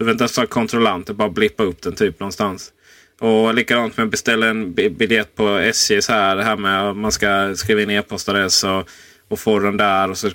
behöver 0.04 0.12
inte 0.12 0.24
ens 0.24 0.38
ha 0.38 0.46
kontrollanter, 0.46 1.14
bara 1.14 1.30
blippa 1.30 1.64
upp 1.64 1.82
den 1.82 1.96
typ 1.96 2.20
någonstans. 2.20 2.74
Och 3.20 3.54
likadant 3.54 3.98
med 3.98 4.04
att 4.04 4.12
beställa 4.12 4.48
en 4.48 4.74
biljett 4.74 5.36
på 5.36 5.48
SJ. 5.58 6.02
Så 6.02 6.14
här, 6.14 6.36
det 6.36 6.44
här 6.44 6.58
med 6.58 6.90
att 6.90 6.98
man 6.98 7.12
ska 7.12 7.56
skriva 7.56 7.82
in 7.82 7.90
e-postadress 7.90 8.64
och, 8.64 8.90
och 9.28 9.40
få 9.40 9.60
den 9.60 9.78
där. 9.78 10.10
Och 10.10 10.18
så 10.18 10.30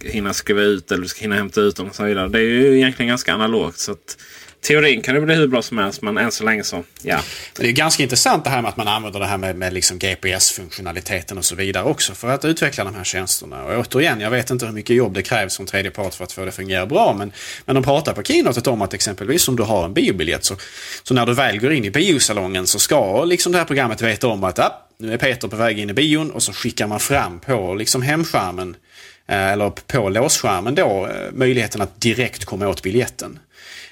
hinna 0.00 0.32
skriva 0.32 0.62
ut 0.62 0.92
eller 0.92 1.02
du 1.02 1.08
ska 1.08 1.20
hinna 1.20 1.36
hämta 1.36 1.60
ut 1.60 1.76
den 1.76 1.86
och 1.86 1.94
så 1.94 2.04
vidare. 2.04 2.28
Det 2.28 2.38
är 2.38 2.42
ju 2.42 2.76
egentligen 2.76 3.08
ganska 3.08 3.34
analogt. 3.34 3.78
Så 3.78 3.92
att, 3.92 4.18
teorin 4.66 5.02
kan 5.02 5.14
det 5.14 5.20
bli 5.20 5.34
hur 5.34 5.46
bra 5.46 5.62
som 5.62 5.78
helst, 5.78 6.02
men 6.02 6.18
än 6.18 6.32
så 6.32 6.44
länge 6.44 6.64
så, 6.64 6.84
ja. 7.02 7.20
Det 7.56 7.68
är 7.68 7.72
ganska 7.72 8.02
intressant 8.02 8.44
det 8.44 8.50
här 8.50 8.62
med 8.62 8.68
att 8.68 8.76
man 8.76 8.88
använder 8.88 9.20
det 9.20 9.26
här 9.26 9.38
med, 9.38 9.56
med 9.56 9.72
liksom 9.72 9.98
GPS-funktionaliteten 9.98 11.38
och 11.38 11.44
så 11.44 11.54
vidare 11.54 11.84
också 11.84 12.14
för 12.14 12.30
att 12.30 12.44
utveckla 12.44 12.84
de 12.84 12.94
här 12.94 13.04
tjänsterna. 13.04 13.64
Och 13.64 13.80
återigen, 13.80 14.20
jag 14.20 14.30
vet 14.30 14.50
inte 14.50 14.66
hur 14.66 14.72
mycket 14.72 14.96
jobb 14.96 15.14
det 15.14 15.22
krävs 15.22 15.54
som 15.54 15.66
tredje 15.66 15.90
part 15.90 16.14
för 16.14 16.24
att 16.24 16.32
få 16.32 16.40
det 16.40 16.48
att 16.48 16.54
fungera 16.54 16.86
bra, 16.86 17.14
men, 17.18 17.32
men 17.64 17.74
de 17.74 17.84
pratar 17.84 18.12
på 18.12 18.22
keynotet 18.22 18.66
om 18.66 18.82
att 18.82 18.94
exempelvis 18.94 19.48
om 19.48 19.56
du 19.56 19.62
har 19.62 19.84
en 19.84 19.94
biobiljett 19.94 20.44
så, 20.44 20.56
så 21.02 21.14
när 21.14 21.26
du 21.26 21.34
väl 21.34 21.60
går 21.60 21.72
in 21.72 21.84
i 21.84 21.90
biosalongen 21.90 22.66
så 22.66 22.78
ska 22.78 23.24
liksom 23.24 23.52
det 23.52 23.58
här 23.58 23.64
programmet 23.64 24.02
veta 24.02 24.28
om 24.28 24.44
att 24.44 24.58
ah, 24.58 24.86
nu 24.98 25.12
är 25.12 25.18
Peter 25.18 25.48
på 25.48 25.56
väg 25.56 25.78
in 25.78 25.90
i 25.90 25.92
bion 25.92 26.30
och 26.30 26.42
så 26.42 26.52
skickar 26.52 26.86
man 26.86 27.00
fram 27.00 27.40
på 27.40 27.74
liksom 27.74 28.02
hemskärmen 28.02 28.76
eh, 29.28 29.52
eller 29.52 29.70
på 29.70 30.08
låsskärmen 30.08 30.74
då 30.74 31.06
eh, 31.06 31.32
möjligheten 31.32 31.80
att 31.80 32.00
direkt 32.00 32.44
komma 32.44 32.68
åt 32.68 32.82
biljetten. 32.82 33.38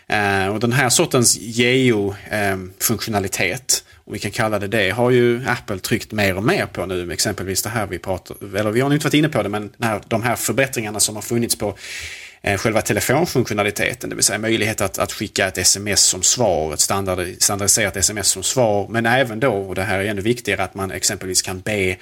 Eh, 0.06 0.46
och 0.46 0.60
den 0.60 0.72
här 0.72 0.88
sortens 0.88 1.38
geo-funktionalitet, 1.40 3.84
om 4.04 4.12
vi 4.12 4.18
kan 4.18 4.30
kalla 4.30 4.58
det 4.58 4.66
det, 4.66 4.90
har 4.90 5.10
ju 5.10 5.42
Apple 5.46 5.78
tryckt 5.78 6.12
mer 6.12 6.36
och 6.36 6.44
mer 6.44 6.66
på 6.66 6.86
nu. 6.86 7.12
Exempelvis 7.12 7.62
det 7.62 7.68
här 7.68 7.86
vi 7.86 7.98
pratar, 7.98 8.56
eller 8.56 8.70
vi 8.70 8.80
har 8.80 8.92
inte 8.92 9.06
varit 9.06 9.14
inne 9.14 9.28
på 9.28 9.42
det, 9.42 9.48
men 9.48 9.72
här, 9.80 10.02
de 10.08 10.22
här 10.22 10.36
förbättringarna 10.36 11.00
som 11.00 11.14
har 11.14 11.22
funnits 11.22 11.58
på 11.58 11.76
eh, 12.42 12.58
själva 12.58 12.82
telefonfunktionaliteten, 12.82 14.10
det 14.10 14.16
vill 14.16 14.24
säga 14.24 14.38
möjlighet 14.38 14.80
att, 14.80 14.98
att 14.98 15.12
skicka 15.12 15.48
ett 15.48 15.58
sms 15.58 16.00
som 16.00 16.22
svar, 16.22 16.74
ett 16.74 16.80
standard, 16.80 17.26
standardiserat 17.38 17.96
sms 17.96 18.28
som 18.28 18.42
svar, 18.42 18.88
men 18.88 19.06
även 19.06 19.40
då, 19.40 19.52
och 19.52 19.74
det 19.74 19.82
här 19.82 19.98
är 19.98 20.04
ännu 20.04 20.22
viktigare, 20.22 20.62
att 20.62 20.74
man 20.74 20.90
exempelvis 20.90 21.42
kan 21.42 21.60
be 21.60 21.96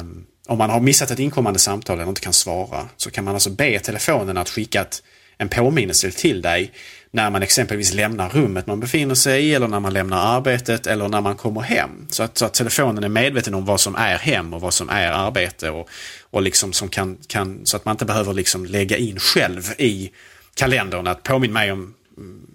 um, 0.00 0.26
om 0.46 0.58
man 0.58 0.70
har 0.70 0.80
missat 0.80 1.10
ett 1.10 1.18
inkommande 1.18 1.58
samtal 1.58 1.98
eller 1.98 2.08
inte 2.08 2.20
kan 2.20 2.32
svara 2.32 2.88
så 2.96 3.10
kan 3.10 3.24
man 3.24 3.34
alltså 3.34 3.50
be 3.50 3.78
telefonen 3.78 4.36
att 4.36 4.48
skicka 4.48 4.80
ett, 4.80 5.02
en 5.38 5.48
påminnelse 5.48 6.10
till 6.10 6.42
dig 6.42 6.72
när 7.14 7.30
man 7.30 7.42
exempelvis 7.42 7.92
lämnar 7.92 8.28
rummet 8.28 8.66
man 8.66 8.80
befinner 8.80 9.14
sig 9.14 9.44
i 9.44 9.54
eller 9.54 9.68
när 9.68 9.80
man 9.80 9.92
lämnar 9.92 10.36
arbetet 10.36 10.86
eller 10.86 11.08
när 11.08 11.20
man 11.20 11.36
kommer 11.36 11.60
hem. 11.60 12.06
Så 12.10 12.22
att, 12.22 12.38
så 12.38 12.44
att 12.44 12.54
telefonen 12.54 13.04
är 13.04 13.08
medveten 13.08 13.54
om 13.54 13.64
vad 13.64 13.80
som 13.80 13.94
är 13.94 14.18
hem 14.18 14.54
och 14.54 14.60
vad 14.60 14.74
som 14.74 14.88
är 14.88 15.12
arbete 15.12 15.70
och, 15.70 15.88
och 16.30 16.42
liksom 16.42 16.72
som 16.72 16.88
kan, 16.88 17.18
kan, 17.26 17.66
så 17.66 17.76
att 17.76 17.84
man 17.84 17.92
inte 17.92 18.04
behöver 18.04 18.32
liksom 18.32 18.66
lägga 18.66 18.96
in 18.96 19.18
själv 19.18 19.62
i 19.78 20.10
kalendern 20.54 21.06
att 21.06 21.22
påminn 21.22 21.52
mig 21.52 21.72
om 21.72 21.94
mm, 22.16 22.46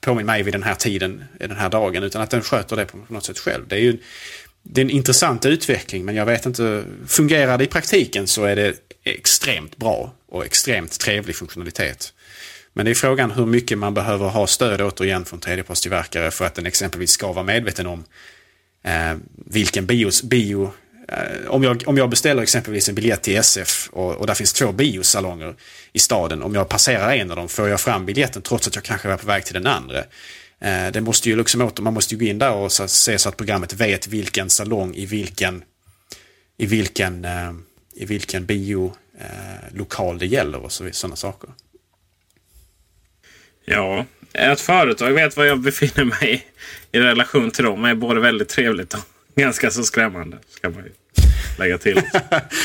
påminn 0.00 0.26
mig 0.26 0.42
vid 0.42 0.54
den 0.54 0.62
här 0.62 0.74
tiden, 0.74 1.24
den 1.40 1.56
här 1.56 1.68
dagen, 1.68 2.02
utan 2.02 2.22
att 2.22 2.30
den 2.30 2.42
sköter 2.42 2.76
det 2.76 2.86
på 2.86 2.98
något 3.08 3.24
sätt 3.24 3.38
själv. 3.38 3.68
Det 3.68 3.76
är 3.76 3.80
ju 3.80 3.98
det 4.62 4.80
är 4.80 4.84
en 4.84 4.90
intressant 4.90 5.46
utveckling 5.46 6.04
men 6.04 6.14
jag 6.14 6.26
vet 6.26 6.46
inte, 6.46 6.84
fungerar 7.06 7.58
det 7.58 7.64
i 7.64 7.66
praktiken 7.66 8.26
så 8.26 8.44
är 8.44 8.56
det 8.56 8.74
extremt 9.04 9.76
bra 9.76 10.12
och 10.28 10.44
extremt 10.46 11.00
trevlig 11.00 11.36
funktionalitet. 11.36 12.12
Men 12.78 12.84
det 12.84 12.90
är 12.90 12.94
frågan 12.94 13.30
hur 13.30 13.46
mycket 13.46 13.78
man 13.78 13.94
behöver 13.94 14.28
ha 14.28 14.46
stöd 14.46 14.80
återigen 14.80 15.24
från 15.24 15.40
tredjepartstillverkare 15.40 16.30
för 16.30 16.44
att 16.44 16.54
den 16.54 16.66
exempelvis 16.66 17.10
ska 17.10 17.32
vara 17.32 17.44
medveten 17.44 17.86
om 17.86 18.04
eh, 18.84 19.16
vilken 19.46 19.86
bios, 19.86 20.22
bio 20.22 20.72
eh, 21.08 21.48
om, 21.48 21.62
jag, 21.62 21.82
om 21.86 21.96
jag 21.96 22.10
beställer 22.10 22.42
exempelvis 22.42 22.88
en 22.88 22.94
biljett 22.94 23.22
till 23.22 23.36
SF 23.36 23.88
och, 23.92 24.16
och 24.16 24.26
där 24.26 24.34
finns 24.34 24.52
två 24.52 24.72
biosalonger 24.72 25.54
i 25.92 25.98
staden. 25.98 26.42
Om 26.42 26.54
jag 26.54 26.68
passerar 26.68 27.12
en 27.12 27.30
av 27.30 27.36
dem 27.36 27.48
får 27.48 27.68
jag 27.68 27.80
fram 27.80 28.06
biljetten 28.06 28.42
trots 28.42 28.68
att 28.68 28.74
jag 28.74 28.84
kanske 28.84 29.10
är 29.10 29.16
på 29.16 29.26
väg 29.26 29.44
till 29.44 29.54
den 29.54 29.66
andra. 29.66 29.98
Eh, 30.60 30.92
det 30.92 31.00
måste 31.00 31.28
ju 31.28 31.36
liksom 31.36 31.60
åter, 31.60 31.82
man 31.82 31.94
måste 31.94 32.14
ju 32.14 32.20
gå 32.20 32.26
in 32.26 32.38
där 32.38 32.52
och 32.52 32.72
så, 32.72 32.88
se 32.88 33.18
så 33.18 33.28
att 33.28 33.36
programmet 33.36 33.72
vet 33.72 34.06
vilken 34.06 34.50
salong 34.50 34.94
i 34.94 35.06
vilken, 35.06 35.64
i 36.56 36.66
vilken, 36.66 37.24
eh, 37.24 37.52
i 37.94 38.04
vilken 38.04 38.46
biolokal 38.46 40.14
eh, 40.14 40.18
det 40.18 40.26
gäller 40.26 40.58
och 40.58 40.72
sådana 40.72 41.16
saker. 41.16 41.50
Ja, 43.70 44.04
att 44.34 44.60
företag 44.60 45.12
vet 45.12 45.36
vad 45.36 45.46
jag 45.46 45.60
befinner 45.60 46.04
mig 46.04 46.46
i, 46.92 46.98
i 46.98 47.00
relation 47.00 47.50
till 47.50 47.64
dem 47.64 47.84
är 47.84 47.94
både 47.94 48.20
väldigt 48.20 48.48
trevligt 48.48 48.94
och 48.94 49.00
ganska 49.34 49.70
så 49.70 49.82
skrämmande. 49.82 50.38
Ska 50.48 50.70
man 50.70 50.84
ju 50.84 50.92
lägga 51.58 51.78
till. 51.78 52.02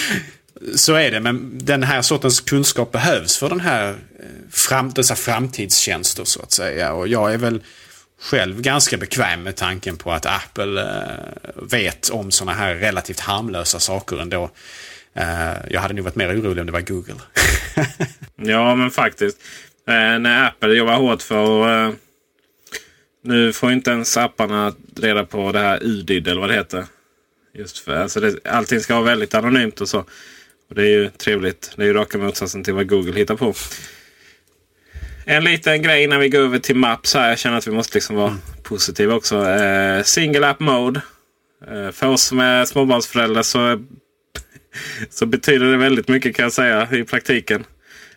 så 0.76 0.94
är 0.94 1.12
det, 1.12 1.20
men 1.20 1.52
den 1.54 1.84
här 1.84 2.02
sortens 2.02 2.40
kunskap 2.40 2.92
behövs 2.92 3.38
för 3.38 3.50
den 3.50 3.60
här, 3.60 3.90
eh, 3.90 3.96
fram, 4.52 4.94
dessa 4.94 5.16
framtidstjänster 5.16 6.24
så 6.24 6.42
att 6.42 6.52
säga. 6.52 6.94
Och 6.94 7.08
jag 7.08 7.34
är 7.34 7.38
väl 7.38 7.64
själv 8.22 8.62
ganska 8.62 8.98
bekväm 8.98 9.44
med 9.44 9.56
tanken 9.56 9.98
på 9.98 10.12
att 10.12 10.26
Apple 10.26 10.82
eh, 10.82 11.64
vet 11.72 12.10
om 12.10 12.32
sådana 12.32 12.58
här 12.58 12.76
relativt 12.76 13.20
harmlösa 13.20 13.80
saker 13.80 14.22
ändå. 14.22 14.50
Eh, 15.16 15.54
jag 15.70 15.82
hade 15.82 15.94
nog 15.94 16.06
varit 16.06 16.16
mer 16.16 16.40
orolig 16.42 16.60
om 16.60 16.66
det 16.66 16.72
var 16.72 16.82
Google. 16.82 17.16
ja, 18.36 18.76
men 18.76 18.92
faktiskt. 18.92 19.38
Eh, 19.88 20.20
när 20.20 20.48
Apple 20.48 20.74
jobbar 20.74 20.96
hårt 20.96 21.22
för 21.22 21.86
eh, 21.86 21.94
Nu 23.22 23.54
får 23.54 23.72
inte 23.72 23.92
ens 23.92 24.18
apparna 24.18 24.74
reda 24.96 25.26
på 25.26 25.52
det 25.52 25.60
här 25.60 25.84
UDID 25.84 26.28
eller 26.28 26.42
vad 26.42 26.50
det 26.50 26.56
heter. 26.56 26.86
Just 27.54 27.78
för, 27.78 27.96
alltså 27.96 28.20
det, 28.20 28.46
allting 28.46 28.80
ska 28.80 28.94
vara 28.94 29.06
väldigt 29.06 29.36
anonymt 29.36 29.82
och 29.82 29.90
så. 29.90 30.00
Och 30.70 30.76
Det 30.76 30.82
är 30.82 30.90
ju 30.90 31.10
trevligt. 31.10 31.74
Det 31.76 31.84
är 31.84 31.88
ju 31.88 31.94
raka 31.94 32.18
motsatsen 32.18 32.64
till 32.64 32.74
vad 32.74 32.90
Google 32.90 33.20
hittar 33.20 33.36
på. 33.36 33.54
En 35.26 35.44
liten 35.44 35.82
grej 35.82 36.04
innan 36.04 36.20
vi 36.20 36.30
går 36.30 36.40
över 36.40 36.60
till 36.60 36.76
Maps 36.76 37.14
här. 37.14 37.30
Jag 37.30 37.40
känner 37.40 37.58
att 37.58 37.68
vi 37.68 37.72
måste 37.72 37.98
liksom 37.98 38.16
vara 38.16 38.28
mm. 38.28 38.40
positiva 38.64 39.16
också. 39.16 39.50
Eh, 39.50 40.04
single 40.04 40.48
app 40.48 40.60
mode. 40.60 41.02
Eh, 41.68 41.92
för 41.92 42.08
oss 42.08 42.24
som 42.24 42.40
är 42.40 42.66
småbarnsföräldrar 42.66 43.44
så, 43.44 43.84
så 45.10 45.26
betyder 45.26 45.66
det 45.66 45.78
väldigt 45.78 46.08
mycket 46.08 46.36
kan 46.36 46.44
jag 46.44 46.54
säga 46.54 46.88
i 46.92 47.04
praktiken. 47.04 47.64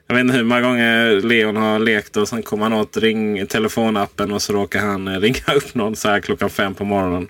Jag 0.09 0.15
vet 0.15 0.21
inte 0.21 0.37
hur 0.37 0.45
många 0.45 0.61
gånger 0.61 1.21
Leon 1.21 1.57
har 1.57 1.79
lekt 1.79 2.17
och 2.17 2.29
sen 2.29 2.43
kommer 2.43 2.63
han 2.63 2.73
åt 2.73 2.97
ring, 2.97 3.47
telefonappen 3.47 4.33
och 4.33 4.43
så 4.43 4.53
råkar 4.53 4.81
han 4.81 5.09
eh, 5.09 5.21
ringa 5.21 5.41
upp 5.55 5.75
någon 5.75 5.97
så 5.97 6.09
här 6.09 6.21
klockan 6.21 6.51
fem 6.51 6.75
på 6.75 6.85
morgonen. 6.85 7.29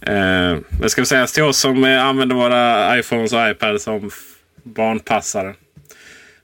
Eh, 0.00 0.58
det 0.82 0.88
ska 0.88 1.04
sägas 1.04 1.32
till 1.32 1.42
oss 1.42 1.58
som 1.58 1.84
eh, 1.84 2.04
använder 2.04 2.36
våra 2.36 2.98
iPhones 2.98 3.32
och 3.32 3.50
iPads 3.50 3.84
som 3.84 4.10
barnpassare. 4.62 5.54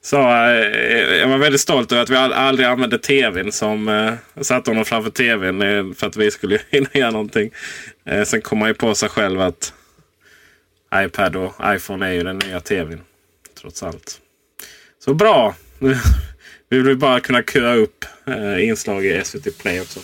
Så 0.01 0.17
eh, 0.17 1.17
jag 1.17 1.29
var 1.29 1.39
väldigt 1.39 1.61
stolt 1.61 1.93
över 1.93 2.03
att 2.03 2.11
vi 2.11 2.17
aldrig 2.17 2.69
använde 2.69 2.99
tvn 2.99 3.53
som 3.53 3.89
eh, 3.89 4.43
satte 4.43 4.71
honom 4.71 4.85
framför 4.85 5.11
tvn 5.11 5.63
eh, 5.63 5.95
för 5.95 6.07
att 6.07 6.17
vi 6.17 6.31
skulle 6.31 6.61
hinna 6.71 6.89
göra 6.93 7.11
någonting. 7.11 7.51
Eh, 8.05 8.23
sen 8.23 8.43
kom 8.43 8.59
man 8.59 8.69
ju 8.69 8.75
på 8.75 8.95
sig 8.95 9.09
själv 9.09 9.41
att 9.41 9.73
iPad 10.95 11.37
och 11.37 11.55
iPhone 11.65 12.07
är 12.07 12.13
ju 12.13 12.23
den 12.23 12.39
nya 12.39 12.61
tvn. 12.61 13.01
Trots 13.61 13.83
allt. 13.83 14.22
Så 15.05 15.15
bra! 15.15 15.55
Vi 16.69 16.83
vill 16.83 16.97
bara 16.97 17.21
kunna 17.21 17.43
köra 17.43 17.75
upp 17.75 18.05
eh, 18.27 18.69
inslag 18.69 19.07
i 19.07 19.25
SVT 19.25 19.59
Play 19.59 19.81
också. 19.81 20.01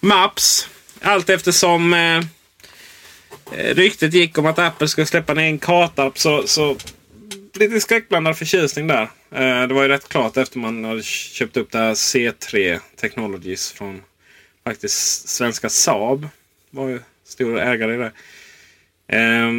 Maps. 0.00 0.68
Allt 1.00 1.30
eftersom 1.30 1.94
eh, 1.94 2.16
eh, 3.52 3.74
ryktet 3.74 4.14
gick 4.14 4.38
om 4.38 4.46
att 4.46 4.58
Apple 4.58 4.88
skulle 4.88 5.06
släppa 5.06 5.34
ner 5.34 5.44
en 5.44 5.58
kartapp 5.58 6.18
så, 6.18 6.46
så 6.46 6.76
lite 7.54 7.80
skräckblandad 7.80 8.38
förtjusning 8.38 8.86
där. 8.86 9.02
Eh, 9.30 9.68
det 9.68 9.74
var 9.74 9.82
ju 9.82 9.88
rätt 9.88 10.08
klart 10.08 10.36
efter 10.36 10.58
man 10.58 10.84
hade 10.84 11.02
köpt 11.02 11.56
upp 11.56 11.70
det 11.70 11.78
här 11.78 11.94
C3 11.94 12.80
Technologies 12.96 13.72
från 13.72 14.02
faktiskt 14.64 15.28
svenska 15.28 15.68
Saab. 15.68 16.28
Var 16.70 16.88
ju 16.88 17.00
stor 17.24 17.60
ägare 17.60 17.94
i 17.94 17.98
det. 17.98 18.12
Eh, 19.18 19.50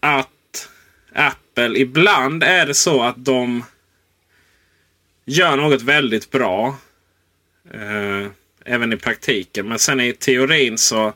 att 0.00 0.68
Apple, 1.14 1.49
ibland 1.66 2.42
är 2.42 2.66
det 2.66 2.74
så 2.74 3.02
att 3.02 3.24
de 3.24 3.64
gör 5.24 5.56
något 5.56 5.82
väldigt 5.82 6.30
bra. 6.30 6.76
Eh, 7.74 8.26
även 8.64 8.92
i 8.92 8.96
praktiken. 8.96 9.68
Men 9.68 9.78
sen 9.78 10.00
i 10.00 10.12
teorin 10.12 10.78
så, 10.78 11.12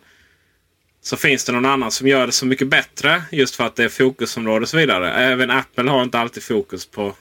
så 1.03 1.16
finns 1.16 1.45
det 1.45 1.53
någon 1.53 1.64
annan 1.64 1.90
som 1.90 2.09
gör 2.09 2.26
det 2.26 2.32
så 2.32 2.47
mycket 2.47 2.68
bättre. 2.68 3.22
Just 3.32 3.57
för 3.57 3.64
att 3.64 3.76
det 3.76 3.84
är 3.84 3.88
fokusområde 3.88 4.62
och 4.62 4.68
så 4.68 4.76
vidare. 4.76 5.12
Även 5.12 5.51
Apple 5.51 5.90
har 5.90 6.03
inte 6.03 6.18
alltid 6.18 6.42
fokus 6.42 6.86
på, 6.86 7.14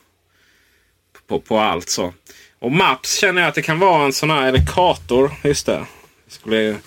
på, 1.28 1.40
på 1.40 1.60
allt. 1.60 1.90
så. 1.90 2.14
Och 2.60 2.72
Maps 2.72 3.16
känner 3.16 3.42
jag 3.42 3.50
att 3.50 3.56
det 3.56 3.62
kan 3.62 3.80
vara 3.80 4.06
en 4.06 4.14
sån 4.14 4.30
här, 4.30 4.48
eller 4.48 4.66
Kator, 4.66 5.32
just 5.44 5.66
det. 5.66 5.86
Jag 6.26 6.34
skulle 6.34 6.78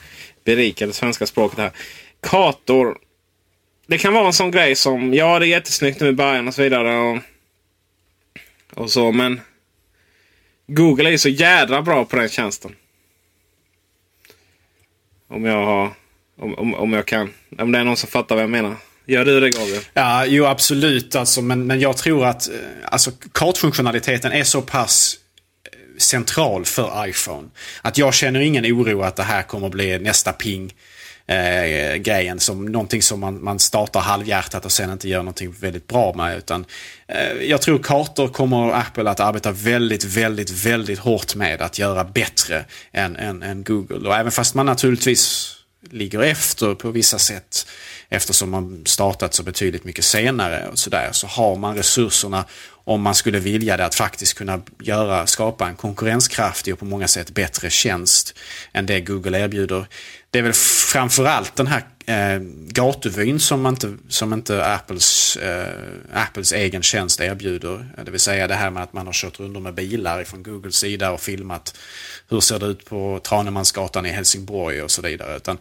berika 0.45 0.87
det 0.87 0.93
svenska 0.93 1.27
språket 1.27 1.59
här. 1.59 1.71
Kator 2.23 2.99
det 3.87 3.99
kan 3.99 4.15
vara 4.15 4.27
en 4.27 4.33
sån 4.33 4.51
grej 4.51 4.77
som, 4.77 5.15
ja 5.15 5.39
det 5.39 5.47
är 5.47 5.49
jättesnyggt 5.49 6.01
nu 6.01 6.09
i 6.09 6.13
början 6.13 6.49
och 6.49 6.55
så 6.55 6.63
vidare. 6.63 6.99
Och, 6.99 7.19
och 8.75 8.91
så, 8.91 9.13
men 9.13 9.41
Google 10.67 11.09
är 11.09 11.11
ju 11.11 11.19
så 11.19 11.29
jädra 11.29 11.83
bra 11.83 12.05
på 12.05 12.17
den 12.17 12.29
tjänsten. 12.29 12.75
Om 15.29 15.45
jag 15.45 15.65
har, 15.65 15.91
om, 16.39 16.55
om, 16.55 16.75
om 16.75 16.93
jag 16.93 17.07
kan, 17.07 17.33
om 17.59 17.73
det 17.73 17.79
är 17.79 17.85
någon 17.85 17.97
som 17.97 18.09
fattar 18.09 18.35
vad 18.35 18.43
jag 18.43 18.51
menar. 18.51 18.77
Gör 19.07 19.25
du 19.25 19.41
det 19.41 19.51
Gabriel? 19.51 19.83
Ja, 19.95 20.27
jo 20.27 20.45
absolut. 20.45 21.17
Alltså, 21.17 21.43
men, 21.43 21.67
men 21.67 21.81
jag 21.81 21.97
tror 21.97 22.27
att 22.27 22.49
eh, 22.49 22.55
alltså, 22.85 23.11
kartfunktionaliteten 23.33 24.33
är 24.33 24.45
så 24.45 24.63
pass 24.63 25.19
eh, 25.65 25.99
central 25.99 26.65
för 26.65 27.09
iPhone. 27.09 27.49
Att 27.83 27.99
jag 27.99 28.15
känner 28.15 28.41
ingen 28.41 28.65
oro 28.65 29.03
att 29.03 29.17
det 29.17 29.23
här 29.23 29.43
kommer 29.43 29.69
bli 29.69 29.99
nästa 29.99 30.33
ping 30.33 30.75
eh, 31.27 31.97
grejen 31.97 32.41
som 32.41 32.67
någonting 32.67 33.03
som 33.03 33.21
man, 33.21 33.45
man 33.45 33.59
startar 33.59 34.01
halvhjärtat 34.01 34.65
och 34.65 34.73
sen 34.73 34.93
inte 34.93 35.09
gör 35.09 35.19
någonting 35.19 35.53
väldigt 35.61 35.87
bra 35.87 36.15
med. 36.15 36.39
Utan, 36.39 36.65
eh, 37.09 37.33
jag 37.33 37.63
tror 37.63 37.79
kartor 37.79 38.29
kommer 38.29 38.73
Apple 38.73 39.11
att 39.11 39.21
arbeta 39.21 39.51
väldigt, 39.51 40.05
väldigt, 40.05 40.51
väldigt 40.51 40.99
hårt 40.99 41.35
med 41.35 41.63
att 41.63 41.79
göra 41.79 42.05
bättre 42.05 42.65
än, 42.93 43.17
än, 43.17 43.43
än 43.43 43.65
Google. 43.65 44.09
Och 44.09 44.17
även 44.17 44.33
fast 44.33 44.55
man 44.55 44.67
naturligtvis 44.67 45.53
ligger 45.91 46.23
efter 46.23 46.75
på 46.75 46.91
vissa 46.91 47.19
sätt 47.19 47.67
eftersom 48.09 48.51
man 48.51 48.83
startat 48.87 49.35
så 49.35 49.43
betydligt 49.43 49.85
mycket 49.85 50.05
senare 50.05 50.69
och 50.69 50.79
sådär 50.79 51.09
så 51.13 51.27
har 51.27 51.57
man 51.57 51.77
resurserna 51.77 52.45
om 52.85 53.03
man 53.03 53.15
skulle 53.15 53.39
vilja 53.39 53.77
det 53.77 53.85
att 53.85 53.95
faktiskt 53.95 54.35
kunna 54.35 54.61
göra, 54.81 55.27
skapa 55.27 55.69
en 55.69 55.77
konkurrenskraftig 55.77 56.73
och 56.73 56.79
på 56.79 56.85
många 56.85 57.09
sätt 57.09 57.31
bättre 57.31 57.71
tjänst 57.71 58.35
än 58.73 58.87
det 58.87 59.01
Google 59.01 59.39
erbjuder. 59.41 59.87
Det 60.37 60.41
är 60.41 60.43
väl 60.43 60.53
framförallt 60.93 61.57
den 61.57 61.67
här 61.67 61.83
eh, 62.07 62.41
gatuvyn 62.69 63.41
som 63.41 63.67
inte, 63.67 63.97
som 64.09 64.33
inte 64.33 64.67
Apples, 64.67 65.37
eh, 65.37 65.75
Apples 66.13 66.53
egen 66.53 66.83
tjänst 66.83 67.21
erbjuder. 67.21 67.89
Det 68.05 68.11
vill 68.11 68.21
säga 68.21 68.47
det 68.47 68.55
här 68.55 68.71
med 68.71 68.83
att 68.83 68.93
man 68.93 69.07
har 69.07 69.13
kört 69.13 69.41
runt 69.41 69.63
med 69.63 69.75
bilar 69.75 70.25
från 70.25 70.43
Googles 70.43 70.77
sida 70.77 71.11
och 71.11 71.21
filmat 71.21 71.79
hur 72.29 72.41
ser 72.41 72.59
det 72.59 72.67
ut 72.67 72.85
på 72.85 73.21
Tranemansgatan 73.23 74.07
i 74.07 74.09
Helsingborg 74.09 74.83
och 74.83 74.91
så 74.91 75.03
vidare. 75.03 75.37
Utan 75.37 75.59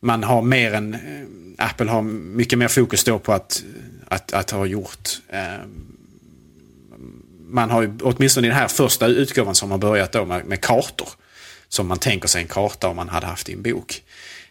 man 0.00 0.24
har 0.24 0.42
mer 0.42 0.74
än, 0.74 0.94
eh, 0.94 1.66
Apple 1.66 1.90
har 1.90 2.02
mycket 2.02 2.58
mer 2.58 2.68
fokus 2.68 3.04
då 3.04 3.18
på 3.18 3.32
att, 3.32 3.64
att, 4.08 4.32
att 4.32 4.50
ha 4.50 4.66
gjort 4.66 5.08
eh, 5.28 5.66
man 7.48 7.70
har 7.70 7.82
ju, 7.82 7.92
åtminstone 8.02 8.46
i 8.46 8.50
den 8.50 8.58
här 8.58 8.68
första 8.68 9.06
utgåvan 9.06 9.54
som 9.54 9.70
har 9.70 9.78
börjat 9.78 10.12
då 10.12 10.24
med, 10.24 10.44
med 10.44 10.60
kartor. 10.60 11.08
Som 11.68 11.86
man 11.86 11.98
tänker 11.98 12.28
sig 12.28 12.42
en 12.42 12.48
karta 12.48 12.88
om 12.88 12.96
man 12.96 13.08
hade 13.08 13.26
haft 13.26 13.48
i 13.48 13.52
en 13.52 13.62
bok. 13.62 14.02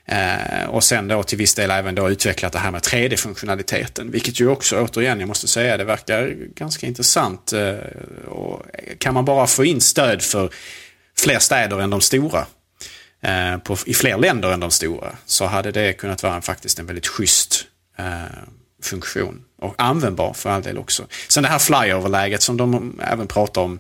Eh, 0.05 0.69
och 0.69 0.83
sen 0.83 1.07
då 1.07 1.23
till 1.23 1.37
viss 1.37 1.55
del 1.55 1.71
även 1.71 1.95
då 1.95 2.09
utvecklat 2.09 2.53
det 2.53 2.59
här 2.59 2.71
med 2.71 2.81
3D-funktionaliteten. 2.81 4.11
Vilket 4.11 4.39
ju 4.39 4.47
också 4.47 4.81
återigen, 4.81 5.19
jag 5.19 5.27
måste 5.27 5.47
säga, 5.47 5.77
det 5.77 5.83
verkar 5.83 6.35
ganska 6.55 6.87
intressant. 6.87 7.53
Eh, 7.53 7.75
och 8.27 8.65
kan 8.97 9.13
man 9.13 9.25
bara 9.25 9.47
få 9.47 9.65
in 9.65 9.81
stöd 9.81 10.21
för 10.21 10.49
fler 11.17 11.39
städer 11.39 11.79
än 11.79 11.89
de 11.89 12.01
stora. 12.01 12.45
Eh, 13.21 13.57
på, 13.57 13.77
I 13.85 13.93
fler 13.93 14.17
länder 14.17 14.51
än 14.51 14.59
de 14.59 14.71
stora. 14.71 15.15
Så 15.25 15.45
hade 15.45 15.71
det 15.71 15.93
kunnat 15.93 16.23
vara 16.23 16.35
en, 16.35 16.41
faktiskt 16.41 16.79
en 16.79 16.85
väldigt 16.85 17.07
schysst 17.07 17.65
eh, 17.97 18.05
funktion. 18.81 19.43
Och 19.61 19.75
användbar 19.77 20.33
för 20.33 20.49
all 20.49 20.61
del 20.61 20.77
också. 20.77 21.07
Sen 21.27 21.43
det 21.43 21.49
här 21.49 21.59
flyover-läget 21.59 22.41
som 22.41 22.57
de 22.57 22.99
även 23.03 23.27
pratar 23.27 23.61
om. 23.61 23.79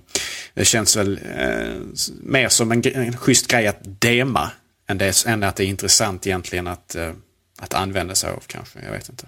Det 0.53 0.65
känns 0.65 0.97
väl 0.97 1.19
eh, 1.37 1.73
mer 2.21 2.49
som 2.49 2.71
en, 2.71 2.81
en 2.87 3.17
schysst 3.17 3.47
grej 3.47 3.67
att 3.67 3.79
dema 3.83 4.51
än, 4.87 4.97
det, 4.97 5.25
än 5.25 5.43
att 5.43 5.55
det 5.55 5.63
är 5.63 5.67
intressant 5.67 6.27
egentligen 6.27 6.67
att, 6.67 6.95
eh, 6.95 7.11
att 7.59 7.73
använda 7.73 8.15
sig 8.15 8.29
av 8.29 8.43
kanske. 8.47 8.79
Jag 8.85 8.91
vet 8.91 9.09
inte. 9.09 9.27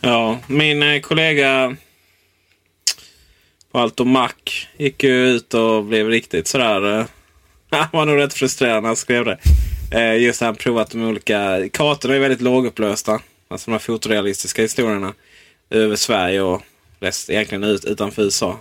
Ja, 0.00 0.38
min 0.46 0.82
eh, 0.82 1.00
kollega 1.00 1.76
på 3.72 3.78
Alto 3.78 4.04
Mac 4.04 4.32
gick 4.76 5.04
ju 5.04 5.26
ut 5.26 5.54
och 5.54 5.84
blev 5.84 6.08
riktigt 6.08 6.48
sådär. 6.48 7.00
Eh, 7.00 7.06
han 7.70 7.88
var 7.92 8.06
nog 8.06 8.16
rätt 8.16 8.34
frustrerad 8.34 8.82
när 8.82 8.88
han 8.88 8.96
skrev 8.96 9.24
det. 9.24 9.38
Uh, 9.94 10.22
just 10.22 10.40
han 10.40 10.56
provat 10.56 10.90
de 10.90 11.02
olika 11.02 11.68
kartorna 11.72 12.14
är 12.14 12.18
väldigt 12.18 12.40
lågupplösta. 12.40 13.20
Alltså 13.48 13.70
de 13.70 13.72
här 13.72 13.78
fotorealistiska 13.78 14.62
historierna 14.62 15.14
över 15.70 15.96
Sverige 15.96 16.40
och 16.40 16.62
rest, 17.00 17.30
egentligen 17.30 17.64
ut, 17.64 17.84
utanför 17.84 18.22
USA. 18.22 18.58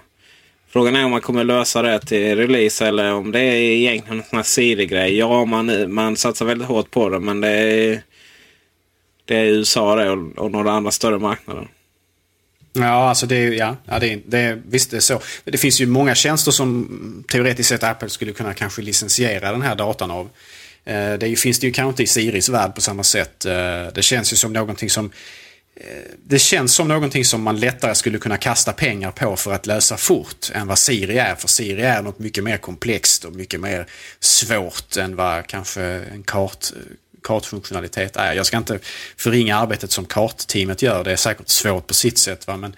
Frågan 0.74 0.96
är 0.96 1.06
om 1.06 1.12
man 1.12 1.22
kommer 1.22 1.44
lösa 1.44 1.82
det 1.82 2.00
till 2.00 2.36
release 2.36 2.88
eller 2.88 3.14
om 3.14 3.32
det 3.32 3.40
är 3.40 3.56
egentligen 3.56 4.20
en 4.20 4.26
sån 4.30 4.38
här 4.38 4.44
Siri-grej. 4.44 5.18
Ja, 5.18 5.46
man, 5.46 5.94
man 5.94 6.18
satsar 6.18 6.46
väldigt 6.46 6.68
hårt 6.68 6.92
på 6.92 7.10
det 7.10 7.20
men 7.20 7.42
det 7.42 7.50
är, 7.50 8.02
det 9.26 9.36
är 9.36 9.46
USA 9.46 9.96
det 9.96 10.10
och, 10.10 10.38
och 10.38 10.52
några 10.52 10.72
andra 10.72 10.92
större 10.92 11.20
marknader. 11.20 11.68
Ja, 12.74 13.10
alltså 13.10 13.26
det, 13.26 13.38
ja, 13.38 13.76
ja 13.86 14.00
det, 14.00 14.22
det, 14.26 14.62
visst 14.66 14.92
det 14.92 14.98
är 14.98 15.02
så. 15.02 15.22
Det 15.44 15.58
finns 15.58 15.82
ju 15.82 15.86
många 15.86 16.16
tjänster 16.16 16.52
som 16.52 17.24
teoretiskt 17.28 17.70
sett 17.70 17.84
Apple 17.84 18.10
skulle 18.10 18.32
kunna 18.32 18.54
kanske 18.54 18.82
licensiera 18.82 19.52
den 19.52 19.62
här 19.62 19.76
datan 19.76 20.12
av. 20.12 20.30
Eh, 20.86 21.14
det 21.14 21.40
finns 21.40 21.60
det 21.60 21.68
ju 21.68 21.74
kanske 21.74 21.90
inte 21.90 22.04
i 22.04 22.08
Siris 22.08 22.50
värld 22.50 22.76
på 22.76 22.82
samma 22.82 23.04
sätt. 23.04 23.46
Eh, 23.46 23.54
det 23.96 24.02
känns 24.02 24.34
ju 24.34 24.38
som 24.38 24.54
någonting 24.54 24.90
som 24.90 25.12
Eh, 25.76 25.86
det 26.24 26.40
känns 26.40 26.76
som 26.76 26.88
någonting 26.88 27.26
som 27.26 27.44
man 27.44 27.60
lättare 27.60 27.96
skulle 27.96 28.18
kunna 28.18 28.38
kasta 28.38 28.74
pengar 28.74 29.12
på 29.12 29.36
för 29.36 29.54
att 29.54 29.66
lösa 29.66 29.98
fort 29.98 30.52
än 30.54 30.68
vad 30.68 30.80
Siri 30.80 31.18
är. 31.18 31.36
För 31.36 31.48
Siri 31.48 31.82
är 31.82 32.02
något 32.02 32.20
mycket 32.20 32.44
mer 32.44 32.58
komplext 32.58 33.26
och 33.26 33.34
mycket 33.34 33.60
mer 33.60 33.88
svårt 34.20 34.98
än 34.98 35.16
vad 35.16 35.48
kanske 35.48 35.84
en 35.84 36.24
kart, 36.24 36.66
kartfunktionalitet 37.24 38.16
är. 38.16 38.34
Jag 38.34 38.46
ska 38.46 38.58
inte 38.58 38.80
förringa 39.18 39.58
arbetet 39.58 39.92
som 39.92 40.06
kartteamet 40.06 40.82
gör. 40.82 41.04
Det 41.04 41.12
är 41.12 41.16
säkert 41.16 41.50
svårt 41.50 41.88
på 41.88 41.94
sitt 41.94 42.18
sätt. 42.18 42.48
Va? 42.48 42.58
Men 42.58 42.76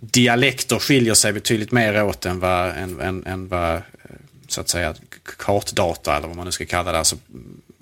dialekter 0.00 0.78
skiljer 0.78 1.14
sig 1.14 1.32
betydligt 1.32 1.72
mer 1.72 2.04
åt 2.04 2.26
än 2.26 2.40
vad, 2.40 2.70
än, 2.70 3.00
än, 3.00 3.26
än 3.26 3.48
vad 3.48 3.74
eh, 3.74 3.82
så 4.48 4.60
att 4.60 4.68
säga 4.68 4.94
kartdata 5.38 6.16
eller 6.16 6.28
vad 6.28 6.36
man 6.36 6.46
nu 6.46 6.52
ska 6.52 6.66
kalla 6.66 6.92
det. 6.92 6.98
Alltså, 6.98 7.16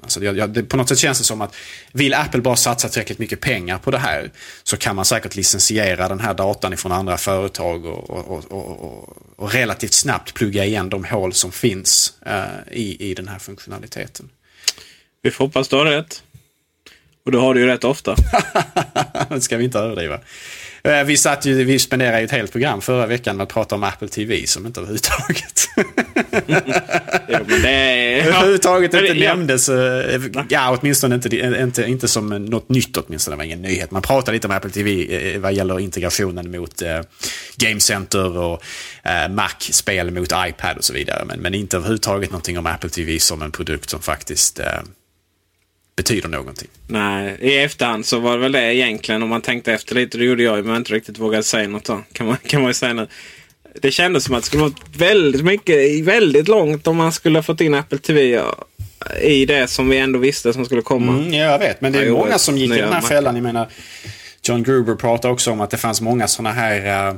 Alltså 0.05 0.25
jag, 0.25 0.37
jag, 0.37 0.51
det, 0.51 0.63
på 0.63 0.77
något 0.77 0.89
sätt 0.89 0.99
känns 0.99 1.19
det 1.19 1.25
som 1.25 1.41
att 1.41 1.55
vill 1.93 2.15
Apple 2.15 2.41
bara 2.41 2.57
satsa 2.57 2.89
tillräckligt 2.89 3.19
mycket 3.19 3.41
pengar 3.41 3.79
på 3.79 3.91
det 3.91 3.99
här 3.99 4.31
så 4.63 4.77
kan 4.77 4.97
man 4.97 5.05
säkert 5.05 5.37
licensiera 5.37 6.09
den 6.09 6.21
här 6.21 6.35
datan 6.35 6.73
ifrån 6.73 6.93
andra 6.93 7.17
företag 7.17 7.87
och, 7.87 8.11
och, 8.11 8.53
och, 8.53 9.19
och 9.37 9.53
relativt 9.53 9.93
snabbt 9.93 10.35
plugga 10.35 10.65
igen 10.65 10.89
de 10.89 11.05
hål 11.05 11.33
som 11.33 11.53
finns 11.53 12.15
uh, 12.27 12.73
i, 12.73 13.11
i 13.11 13.15
den 13.15 13.29
här 13.29 13.39
funktionaliteten. 13.39 14.29
Vi 15.23 15.31
får 15.31 15.45
hoppas 15.45 15.69
du 15.69 15.77
har 15.77 15.85
rätt. 15.85 16.23
Och 17.25 17.33
då 17.33 17.41
har 17.41 17.55
du 17.55 17.61
ju 17.61 17.67
rätt 17.67 17.85
ofta. 17.85 18.17
det 19.29 19.41
ska 19.41 19.57
vi 19.57 19.65
inte 19.65 19.79
överdriva. 19.79 20.21
Eh, 20.89 21.05
vi, 21.05 21.17
satt 21.17 21.47
ju, 21.47 21.65
vi 21.65 21.79
spenderade 21.79 22.19
ju 22.19 22.25
ett 22.25 22.31
helt 22.31 22.53
program 22.53 22.81
förra 22.81 23.07
veckan 23.07 23.37
med 23.37 23.45
att 23.45 23.53
prata 23.53 23.75
om 23.75 23.85
Apple 23.85 24.09
TV 24.09 24.47
som 24.47 24.67
inte 24.67 24.81
överhuvudtaget... 24.81 25.69
ja, 27.29 27.41
men 27.47 27.63
det 27.63 28.21
överhuvudtaget 28.25 28.95
inte 28.95 29.07
ja. 29.07 29.35
nämndes. 29.35 29.69
Eh, 29.69 30.21
ja, 30.49 30.79
åtminstone 30.81 31.15
inte, 31.15 31.39
inte, 31.39 31.85
inte 31.85 32.09
som 32.09 32.29
något 32.29 32.69
nytt 32.69 32.97
åtminstone. 32.97 33.35
Det 33.35 33.39
var 33.39 33.45
ingen 33.45 33.63
nyhet. 33.63 33.91
Man 33.91 34.03
pratade 34.03 34.33
lite 34.33 34.47
om 34.47 34.55
Apple 34.55 34.71
TV 34.71 35.17
eh, 35.35 35.41
vad 35.41 35.53
gäller 35.53 35.81
integrationen 35.81 36.51
mot 36.51 36.83
eh, 36.83 37.01
Game 37.57 37.81
Center 37.81 38.39
och 38.39 38.63
eh, 39.03 39.29
Mac-spel 39.29 40.11
mot 40.11 40.33
iPad 40.49 40.77
och 40.77 40.85
så 40.85 40.93
vidare. 40.93 41.25
Men, 41.25 41.41
men 41.41 41.55
inte 41.55 41.77
överhuvudtaget 41.77 42.31
någonting 42.31 42.59
om 42.59 42.67
Apple 42.67 42.91
TV 42.91 43.19
som 43.19 43.43
en 43.43 43.51
produkt 43.51 43.91
som 43.91 44.01
faktiskt 44.01 44.59
eh, 44.59 44.67
betyder 45.97 46.29
någonting. 46.29 46.69
Nej, 46.87 47.37
i 47.41 47.59
efterhand 47.59 48.07
så 48.07 48.19
var 48.19 48.33
det 48.33 48.39
väl 48.39 48.53
det 48.53 48.75
egentligen. 48.75 49.23
Om 49.23 49.29
man 49.29 49.41
tänkte 49.41 49.73
efter 49.73 49.95
lite, 49.95 50.19
det 50.19 50.25
gjorde 50.25 50.43
jag 50.43 50.65
men 50.65 50.77
inte 50.77 50.93
riktigt 50.93 51.19
vågade 51.19 51.43
säga 51.43 51.69
något 51.69 51.85
då. 51.85 52.03
Kan 52.13 52.27
man, 52.27 52.37
kan 52.47 52.61
man 52.61 52.71
ju 52.71 52.75
säga 52.75 52.93
nu. 52.93 53.09
Det 53.81 53.91
kändes 53.91 54.25
som 54.25 54.35
att 54.35 54.43
det 54.43 54.47
skulle 54.47 54.63
vara 54.63 54.73
väldigt 54.97 55.45
mycket, 55.45 56.05
väldigt 56.05 56.49
långt 56.49 56.87
om 56.87 56.97
man 56.97 57.13
skulle 57.13 57.39
ha 57.39 57.43
fått 57.43 57.61
in 57.61 57.75
Apple 57.75 57.99
TV 57.99 58.43
i 59.21 59.47
det 59.47 59.69
som 59.69 59.89
vi 59.89 59.99
ändå 59.99 60.19
visste 60.19 60.53
som 60.53 60.65
skulle 60.65 60.83
komma. 60.83 61.13
Mm, 61.13 61.33
ja, 61.33 61.45
jag 61.45 61.59
vet, 61.59 61.81
men 61.81 61.93
det 61.93 61.99
är 61.99 62.11
många 62.11 62.39
som 62.39 62.59
gick 62.59 62.71
i 62.71 62.81
den 62.81 62.93
här 62.93 63.01
fällan. 63.01 63.35
Jag 63.35 63.43
menar, 63.43 63.69
John 64.43 64.63
Gruber 64.63 64.95
pratar 64.95 65.29
också 65.29 65.51
om 65.51 65.61
att 65.61 65.71
det 65.71 65.77
fanns 65.77 66.01
många 66.01 66.29
sådana 66.29 66.53
här 66.53 67.09
uh, 67.11 67.17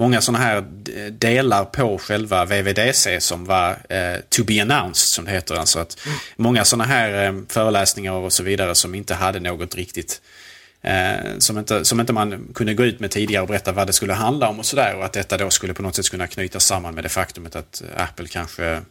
många 0.00 0.20
sådana 0.20 0.44
här 0.44 0.64
delar 1.10 1.64
på 1.64 1.98
själva 1.98 2.44
VVDC 2.44 3.20
som 3.20 3.44
var 3.44 3.70
eh, 3.88 4.20
to 4.28 4.44
be 4.44 4.62
announced 4.62 4.96
som 4.96 5.24
det 5.24 5.30
heter. 5.30 5.54
Alltså 5.54 5.78
att 5.78 6.06
mm. 6.06 6.18
Många 6.36 6.64
sådana 6.64 6.84
här 6.84 7.26
eh, 7.26 7.34
föreläsningar 7.48 8.12
och 8.12 8.32
så 8.32 8.42
vidare 8.42 8.74
som 8.74 8.94
inte 8.94 9.14
hade 9.14 9.40
något 9.40 9.74
riktigt 9.74 10.22
eh, 10.82 11.38
som, 11.38 11.58
inte, 11.58 11.84
som 11.84 12.00
inte 12.00 12.12
man 12.12 12.48
kunde 12.54 12.74
gå 12.74 12.84
ut 12.84 13.00
med 13.00 13.10
tidigare 13.10 13.42
och 13.42 13.48
berätta 13.48 13.72
vad 13.72 13.86
det 13.86 13.92
skulle 13.92 14.12
handla 14.12 14.48
om 14.48 14.58
och 14.58 14.66
sådär. 14.66 14.96
Och 14.96 15.04
att 15.04 15.12
detta 15.12 15.36
då 15.36 15.50
skulle 15.50 15.74
på 15.74 15.82
något 15.82 15.96
sätt 15.96 16.10
kunna 16.10 16.26
knytas 16.26 16.64
samman 16.64 16.94
med 16.94 17.04
det 17.04 17.08
faktumet 17.08 17.56
att 17.56 17.82
Apple 17.96 18.28
kanske 18.28 18.82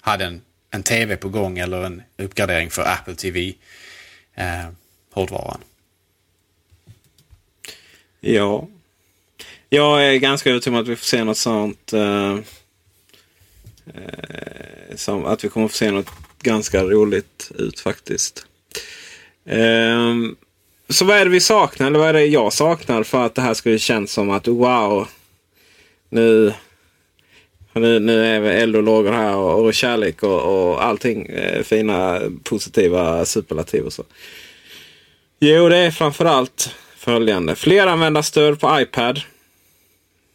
hade 0.00 0.24
en, 0.24 0.40
en 0.70 0.82
TV 0.82 1.16
på 1.16 1.28
gång 1.28 1.58
eller 1.58 1.84
en 1.84 2.02
uppgradering 2.18 2.70
för 2.70 2.82
Apple 2.82 3.14
TV. 3.14 3.54
Eh, 4.34 4.68
hårdvaran. 5.12 5.60
Ja, 8.20 8.68
jag 9.68 10.06
är 10.06 10.16
ganska 10.16 10.50
övertygad 10.50 10.76
om 10.76 10.82
att 10.82 10.88
vi 10.88 10.96
får 10.96 11.04
se 11.04 11.24
något 11.24 11.36
sånt. 11.36 11.92
Eh, 11.92 12.32
eh 13.94 14.58
som 14.96 15.24
att 15.24 15.44
vi 15.44 15.48
kommer 15.48 15.68
få 15.68 15.74
se 15.74 15.90
något 15.90 16.10
ganska 16.42 16.84
roligt 16.84 17.52
ut 17.58 17.80
faktiskt. 17.80 18.46
Eh, 19.46 20.14
så 20.88 21.04
vad 21.04 21.16
är 21.16 21.24
det 21.24 21.30
vi 21.30 21.40
saknar? 21.40 21.86
Eller 21.86 21.98
vad 21.98 22.08
är 22.08 22.12
det 22.12 22.24
jag 22.24 22.52
saknar 22.52 23.02
för 23.02 23.26
att 23.26 23.34
det 23.34 23.42
här 23.42 23.54
skulle 23.54 23.78
kännas 23.78 24.10
som 24.10 24.30
att 24.30 24.48
wow. 24.48 25.08
Nu, 26.10 26.52
nu, 27.72 27.98
nu 27.98 28.26
är 28.26 28.40
vi 28.40 28.48
eld 28.48 28.76
och 28.76 28.82
lågor 28.82 29.12
här 29.12 29.36
och, 29.36 29.64
och 29.64 29.74
kärlek 29.74 30.22
och, 30.22 30.70
och 30.70 30.84
allting. 30.84 31.26
Eh, 31.26 31.62
fina 31.62 32.20
positiva 32.44 33.24
superlativ 33.24 33.84
och 33.84 33.92
så. 33.92 34.04
Jo, 35.40 35.68
det 35.68 35.76
är 35.76 35.90
framförallt 35.90 36.74
följande. 36.96 37.56
Fleranvändarstöd 37.56 38.60
på 38.60 38.80
iPad. 38.80 39.20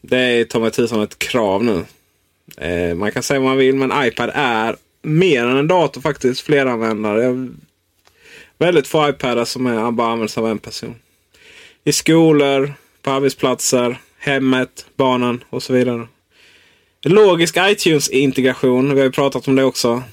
Det 0.05 0.17
är 0.17 0.43
ta 0.43 0.59
mig 0.59 0.71
tusan 0.71 1.01
ett 1.01 1.19
krav 1.19 1.63
nu. 1.63 1.85
Eh, 2.57 2.95
man 2.95 3.11
kan 3.11 3.23
säga 3.23 3.39
vad 3.39 3.49
man 3.49 3.57
vill 3.57 3.75
men 3.75 4.05
iPad 4.05 4.31
är 4.33 4.75
mer 5.01 5.45
än 5.45 5.57
en 5.57 5.67
dator 5.67 6.01
faktiskt. 6.01 6.41
Fleranvändare. 6.41 7.47
Väldigt 8.57 8.87
få 8.87 9.09
iPadar 9.09 9.45
som 9.45 9.65
är, 9.65 9.91
bara 9.91 10.11
används 10.11 10.37
av 10.37 10.47
en 10.47 10.59
person. 10.59 10.95
I 11.83 11.91
skolor, 11.91 12.73
på 13.01 13.11
arbetsplatser, 13.11 13.97
hemmet, 14.19 14.85
barnen 14.95 15.43
och 15.49 15.63
så 15.63 15.73
vidare. 15.73 16.07
Logisk 17.03 17.57
iTunes-integration. 17.57 18.93
Vi 18.93 18.99
har 18.99 19.05
ju 19.05 19.11
pratat 19.11 19.47
om 19.47 19.55
det 19.55 19.63
också. 19.63 20.03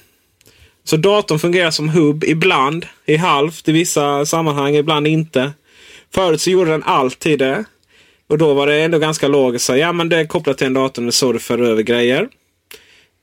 Så 0.83 0.97
datorn 0.97 1.39
fungerar 1.39 1.71
som 1.71 1.89
hubb 1.89 2.23
ibland, 2.23 2.85
i 3.05 3.15
halvt 3.15 3.67
i 3.67 3.71
vissa 3.71 4.25
sammanhang, 4.25 4.75
ibland 4.75 5.07
inte. 5.07 5.51
Förut 6.13 6.41
så 6.41 6.49
gjorde 6.49 6.71
den 6.71 6.83
alltid 6.83 7.39
det. 7.39 7.65
Och 8.31 8.37
då 8.37 8.53
var 8.53 8.67
det 8.67 8.81
ändå 8.81 8.99
ganska 8.99 9.27
logiskt. 9.27 9.65
Så, 9.65 9.75
ja 9.75 9.93
men 9.93 10.09
det 10.09 10.17
är 10.17 10.25
kopplat 10.25 10.57
till 10.57 10.67
en 10.67 10.73
dator, 10.73 11.01
det 11.01 11.07
är 11.07 11.11
så 11.11 11.33
du 11.33 11.39
för 11.39 11.61
över 11.61 11.83
grejer. 11.83 12.27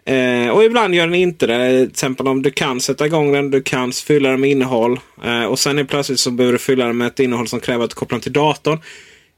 Eh, 0.04 0.48
och 0.48 0.64
ibland 0.64 0.94
gör 0.94 1.06
den 1.06 1.14
inte 1.14 1.46
det. 1.46 1.78
Till 1.78 1.90
exempel 1.90 2.28
om 2.28 2.42
du 2.42 2.50
kan 2.50 2.80
sätta 2.80 3.06
igång 3.06 3.32
den, 3.32 3.50
du 3.50 3.62
kan 3.62 3.92
fylla 3.92 4.30
den 4.30 4.40
med 4.40 4.50
innehåll. 4.50 5.00
Eh, 5.24 5.44
och 5.44 5.59
sen 5.59 5.78
är 5.78 5.84
plötsligt 5.84 6.20
så 6.20 6.30
behöver 6.30 6.52
du 6.52 6.59
fylla 6.59 6.86
den 6.86 6.96
med 6.96 7.06
ett 7.06 7.20
innehåll 7.20 7.48
som 7.48 7.61
kräver 7.61 7.84
att 7.84 7.90
du 7.90 7.94
kopplar 7.94 8.16
den 8.16 8.22
till 8.22 8.32
datorn. 8.32 8.78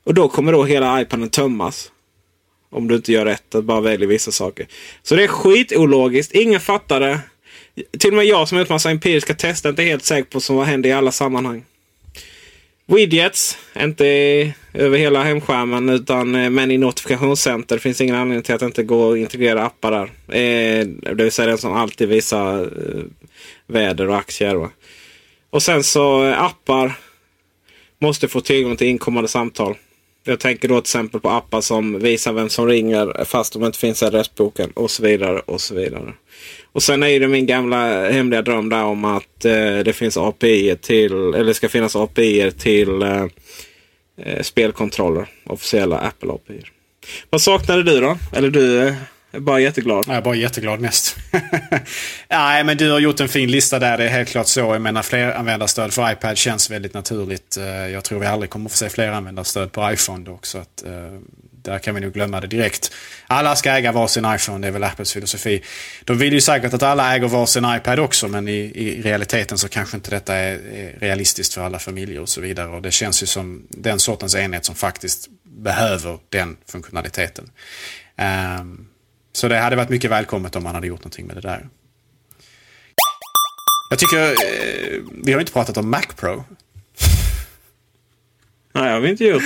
Och 0.04 0.14
då 0.14 0.28
kommer 0.28 0.52
då 0.52 0.64
hela 0.64 1.02
iPaden 1.02 1.28
tömmas. 1.28 1.92
Om 2.70 2.88
du 2.88 2.94
inte 2.94 3.12
gör 3.12 3.24
rätt, 3.24 3.54
att 3.54 3.64
bara 3.64 3.80
väljer 3.80 4.08
vissa 4.08 4.30
saker. 4.30 4.66
Så 5.02 5.16
det 5.16 5.22
är 5.22 5.28
skitologiskt. 5.28 6.34
Ingen 6.34 6.60
fattar 6.60 7.00
det. 7.00 7.20
Till 7.98 8.10
och 8.10 8.16
med 8.16 8.26
jag 8.26 8.48
som 8.48 8.56
har 8.56 8.62
gjort 8.62 8.68
massa 8.68 8.90
empiriska 8.90 9.34
tester 9.34 9.68
är 9.68 9.72
inte 9.72 9.82
helt 9.82 10.04
säker 10.04 10.30
på 10.30 10.36
vad 10.36 10.42
som 10.42 10.58
händer 10.58 10.90
i 10.90 10.92
alla 10.92 11.12
sammanhang. 11.12 11.64
Widgets, 12.94 13.58
inte 13.76 14.06
över 14.74 14.98
hela 14.98 15.24
hemskärmen 15.24 15.88
utan 15.88 16.34
eh, 16.34 16.50
men 16.50 16.70
i 16.70 16.78
notifikationscenter. 16.78 17.76
Det 17.76 17.80
finns 17.80 18.00
ingen 18.00 18.14
anledning 18.14 18.42
till 18.42 18.54
att 18.54 18.60
det 18.60 18.66
inte 18.66 18.82
går 18.82 19.12
att 19.12 19.18
integrera 19.18 19.64
appar 19.64 19.90
där. 19.90 20.36
Eh, 20.38 20.86
det 20.86 21.22
vill 21.22 21.32
säga 21.32 21.48
den 21.48 21.58
som 21.58 21.72
alltid 21.72 22.08
visar 22.08 22.62
eh, 22.62 23.02
väder 23.66 24.08
och 24.08 24.16
aktier. 24.16 24.54
Va? 24.54 24.70
Och 25.50 25.62
sen 25.62 25.82
så 25.82 26.24
eh, 26.24 26.42
appar 26.42 26.92
måste 27.98 28.28
få 28.28 28.40
tillgång 28.40 28.76
till 28.76 28.86
inkommande 28.86 29.28
samtal. 29.28 29.76
Jag 30.24 30.40
tänker 30.40 30.68
då 30.68 30.74
till 30.74 30.80
exempel 30.80 31.20
på 31.20 31.30
appar 31.30 31.60
som 31.60 31.98
visar 31.98 32.32
vem 32.32 32.48
som 32.48 32.66
ringer 32.66 33.24
fast 33.24 33.52
de 33.52 33.64
inte 33.64 33.78
finns 33.78 34.02
i 34.02 34.06
adressboken 34.06 34.70
och 34.70 34.90
så 34.90 35.02
vidare. 35.02 35.38
och 35.38 35.60
så 35.60 35.74
vidare. 35.74 36.12
Och 36.72 36.82
sen 36.82 37.02
är 37.02 37.20
det 37.20 37.28
min 37.28 37.46
gamla 37.46 38.10
hemliga 38.10 38.42
dröm 38.42 38.68
där 38.68 38.82
om 38.82 39.04
att 39.04 39.44
eh, 39.44 39.78
det 39.78 39.96
finns 39.96 40.16
API 40.16 40.76
till, 40.80 41.12
eller 41.12 41.52
ska 41.52 41.68
finnas 41.68 41.96
API 41.96 42.52
till 42.58 43.02
eh, 43.02 43.26
eh, 44.22 44.42
spelkontroller. 44.42 45.26
Officiella 45.46 45.98
Apple 45.98 46.32
API. 46.32 46.62
Vad 47.30 47.42
saknade 47.42 47.82
du 47.82 48.00
då? 48.00 48.18
Eller 48.32 48.50
du 48.50 48.88
eh, 48.88 48.94
är 49.32 49.40
bara 49.40 49.60
jätteglad? 49.60 50.04
Jag 50.08 50.16
är 50.16 50.22
bara 50.22 50.34
jätteglad 50.34 50.80
mest. 50.80 51.16
Nej, 52.28 52.64
men 52.64 52.76
du 52.76 52.90
har 52.90 52.98
gjort 52.98 53.20
en 53.20 53.28
fin 53.28 53.50
lista 53.50 53.78
där. 53.78 53.98
Det 53.98 54.04
är 54.04 54.08
helt 54.08 54.28
klart 54.28 54.46
så. 54.46 54.60
Jag 54.60 54.82
menar, 54.82 55.02
fler 55.02 55.32
användarstöd 55.32 55.92
för 55.92 56.12
iPad 56.12 56.38
känns 56.38 56.70
väldigt 56.70 56.94
naturligt. 56.94 57.56
Eh, 57.56 57.64
jag 57.66 58.04
tror 58.04 58.18
vi 58.18 58.26
aldrig 58.26 58.50
kommer 58.50 58.70
få 58.70 58.76
se 58.76 58.88
fler 58.88 59.08
användarstöd 59.08 59.72
på 59.72 59.92
iPhone 59.92 60.24
dock. 60.24 60.46
Så 60.46 60.58
att, 60.58 60.84
eh, 60.86 61.18
där 61.62 61.78
kan 61.78 61.94
vi 61.94 62.00
nog 62.00 62.12
glömma 62.12 62.40
det 62.40 62.46
direkt. 62.46 62.92
Alla 63.26 63.56
ska 63.56 63.70
äga 63.70 63.92
varsin 63.92 64.24
iPhone, 64.34 64.58
det 64.58 64.68
är 64.68 64.72
väl 64.72 64.84
Apples 64.84 65.12
filosofi. 65.12 65.62
De 66.04 66.18
vill 66.18 66.32
ju 66.32 66.40
säkert 66.40 66.74
att 66.74 66.82
alla 66.82 67.14
äger 67.14 67.28
varsin 67.28 67.64
iPad 67.76 67.98
också, 67.98 68.28
men 68.28 68.48
i, 68.48 68.58
i 68.58 69.02
realiteten 69.02 69.58
så 69.58 69.68
kanske 69.68 69.96
inte 69.96 70.10
detta 70.10 70.34
är, 70.34 70.52
är, 70.52 70.98
realistiskt 71.00 71.54
för 71.54 71.62
alla 71.62 71.78
familjer 71.78 72.20
och 72.20 72.28
så 72.28 72.40
vidare. 72.40 72.68
Och 72.68 72.82
det 72.82 72.90
känns 72.90 73.22
ju 73.22 73.26
som 73.26 73.66
den 73.68 73.98
sortens 73.98 74.34
enhet 74.34 74.64
som 74.64 74.74
faktiskt 74.74 75.28
behöver 75.44 76.18
den 76.28 76.56
funktionaliteten. 76.66 77.50
Um, 78.60 78.86
så 79.32 79.48
det 79.48 79.58
hade 79.58 79.76
varit 79.76 79.88
mycket 79.88 80.10
välkommet 80.10 80.56
om 80.56 80.62
man 80.62 80.74
hade 80.74 80.86
gjort 80.86 81.00
någonting 81.00 81.26
med 81.26 81.36
det 81.36 81.40
där. 81.40 81.68
Jag 83.90 83.98
tycker, 83.98 84.22
eh, 84.28 85.02
vi 85.24 85.32
har 85.32 85.40
inte 85.40 85.52
pratat 85.52 85.76
om 85.76 85.90
Mac 85.90 86.02
Pro. 86.16 86.44
Nej, 88.72 88.92
har 88.92 89.00
vi 89.00 89.08
inte 89.08 89.24
gjort. 89.24 89.42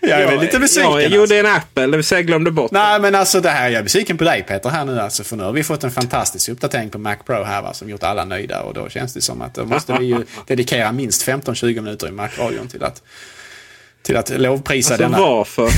Jag 0.00 0.10
är 0.10 0.26
väl 0.26 0.40
lite 0.40 0.58
besviken. 0.58 0.90
Ja, 0.90 1.00
jag 1.00 1.04
alltså. 1.04 1.16
gjorde 1.16 1.38
en 1.38 1.56
Apple, 1.56 1.86
det 1.86 1.96
vill 1.96 2.04
säga 2.04 2.22
glömde 2.22 2.50
bort 2.50 2.70
Nej, 2.70 3.00
men 3.00 3.14
alltså 3.14 3.40
det 3.40 3.50
här, 3.50 3.68
jag 3.68 3.78
är 3.78 3.82
besviken 3.82 4.18
på 4.18 4.24
dig 4.24 4.44
Peter 4.48 4.70
här 4.70 4.84
nu 4.84 5.00
alltså. 5.00 5.24
För 5.24 5.36
nu 5.36 5.42
har 5.42 5.52
vi 5.52 5.64
fått 5.64 5.84
en 5.84 5.90
fantastisk 5.90 6.48
uppdatering 6.48 6.90
på 6.90 6.98
Mac 6.98 7.16
Pro 7.26 7.42
här 7.42 7.62
va, 7.62 7.74
som 7.74 7.90
gjort 7.90 8.02
alla 8.02 8.24
nöjda. 8.24 8.62
Och 8.62 8.74
då 8.74 8.88
känns 8.88 9.14
det 9.14 9.20
som 9.20 9.42
att 9.42 9.54
då 9.54 9.64
måste 9.64 9.96
vi 10.00 10.06
ju 10.06 10.24
dedikera 10.46 10.92
minst 10.92 11.28
15-20 11.28 11.80
minuter 11.80 12.08
i 12.08 12.10
Mac-radion 12.10 12.68
till 12.68 12.84
att, 12.84 13.02
till 14.02 14.16
att 14.16 14.40
lovprisa 14.40 14.94
alltså, 14.94 15.08
denna. 15.08 15.18
Varför? 15.18 15.68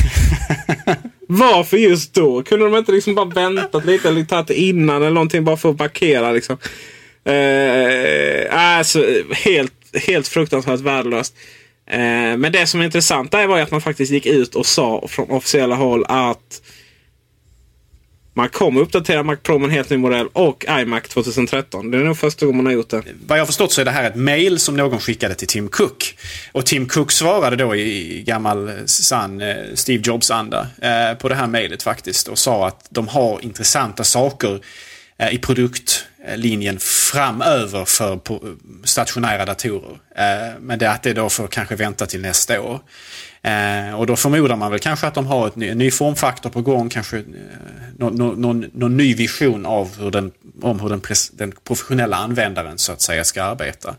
varför 1.29 1.77
just 1.77 2.15
då? 2.15 2.43
Kunde 2.43 2.65
de 2.65 2.77
inte 2.77 2.93
liksom 2.93 3.15
bara 3.15 3.27
väntat 3.27 3.85
lite 3.85 4.09
eller 4.09 4.25
tagit 4.25 4.51
innan 4.51 4.97
eller 4.97 5.11
någonting 5.11 5.45
bara 5.45 5.57
för 5.57 5.71
att 5.71 5.79
markera 5.79 6.33
liksom? 6.33 6.59
Eh, 7.25 8.77
alltså, 8.79 9.07
helt, 9.33 9.73
helt 10.07 10.29
fruktansvärt 10.29 10.81
värdelöst. 10.81 11.35
Eh, 11.87 12.37
men 12.37 12.53
det 12.53 12.67
som 12.67 12.81
är 12.81 12.85
intressant 12.85 13.31
där 13.31 13.47
var 13.47 13.57
ju 13.57 13.63
att 13.63 13.71
man 13.71 13.81
faktiskt 13.81 14.13
gick 14.13 14.27
ut 14.27 14.55
och 14.55 14.67
sa 14.67 15.09
från 15.09 15.31
officiella 15.31 15.75
håll 15.75 16.05
att 16.09 16.61
man 18.37 18.49
kommer 18.49 18.81
uppdatera 18.81 19.23
Mac 19.23 19.37
Pro 19.37 19.59
med 19.59 19.67
en 19.67 19.75
helt 19.75 19.91
ny 19.91 19.97
modell 19.97 20.27
och 20.33 20.65
iMac 20.69 21.03
2013. 21.03 21.91
Det 21.91 21.99
är 21.99 22.05
nog 22.05 22.19
första 22.19 22.47
gången 22.47 22.57
man 22.57 22.67
har 22.67 22.73
gjort 22.73 22.89
det. 22.89 23.03
Vad 23.27 23.39
jag 23.39 23.47
förstått 23.47 23.73
så 23.73 23.81
är 23.81 23.85
det 23.85 23.91
här 23.91 24.11
ett 24.11 24.17
mail 24.17 24.59
som 24.59 24.77
någon 24.77 25.01
skickade 25.01 25.35
till 25.35 25.49
Tim 25.49 25.69
Cook. 25.69 26.19
Och 26.53 26.67
Tim 26.67 26.89
Cook 26.89 27.13
svarade 27.13 27.57
då 27.57 27.77
i 27.77 28.23
gammal 28.27 28.69
eh, 28.69 28.75
sann 28.85 29.41
eh, 29.41 29.57
Steve 29.75 30.03
Jobs-anda 30.07 30.67
eh, 30.83 31.19
på 31.19 31.29
det 31.29 31.35
här 31.35 31.47
mejlet 31.47 31.83
faktiskt. 31.83 32.29
Och 32.29 32.39
sa 32.39 32.67
att 32.67 32.87
de 32.91 33.09
har 33.09 33.45
intressanta 33.45 34.05
saker 34.05 34.61
eh, 35.19 35.35
i 35.35 35.39
Eh, 36.27 36.37
linjen 36.37 36.79
framöver 36.79 37.85
för 37.85 38.21
stationära 38.85 39.45
datorer. 39.45 39.99
Eh, 40.17 40.61
men 40.61 40.79
det 40.79 40.91
att 40.91 41.03
det 41.03 41.13
då 41.13 41.29
får 41.29 41.47
kanske 41.47 41.77
vänta 41.77 42.07
till 42.07 42.21
nästa 42.21 42.61
år. 42.61 42.81
Eh, 43.47 43.95
och 43.95 44.07
då 44.07 44.17
förmodar 44.17 44.57
man 44.57 44.71
väl 44.71 44.81
kanske 44.81 45.07
att 45.07 45.15
de 45.15 45.27
har 45.27 45.47
ett 45.47 45.57
ny, 45.57 45.69
en 45.69 45.79
ny 45.79 45.91
formfaktor 45.91 46.51
på 46.51 46.63
gång, 46.63 46.89
kanske 46.89 47.17
eh, 47.17 47.25
någon, 47.99 48.41
någon, 48.41 48.71
någon, 48.73 48.97
ny 48.97 49.15
vision 49.15 49.67
av 49.67 49.99
hur 49.99 50.11
den, 50.11 50.33
om 50.63 50.81
hur 50.81 50.89
den, 50.89 51.01
pres, 51.01 51.31
den, 51.31 51.53
professionella 51.65 52.17
användaren 52.17 52.79
så 52.79 52.93
att 52.93 53.01
säga 53.01 53.25
ska 53.25 53.43
arbeta. 53.43 53.95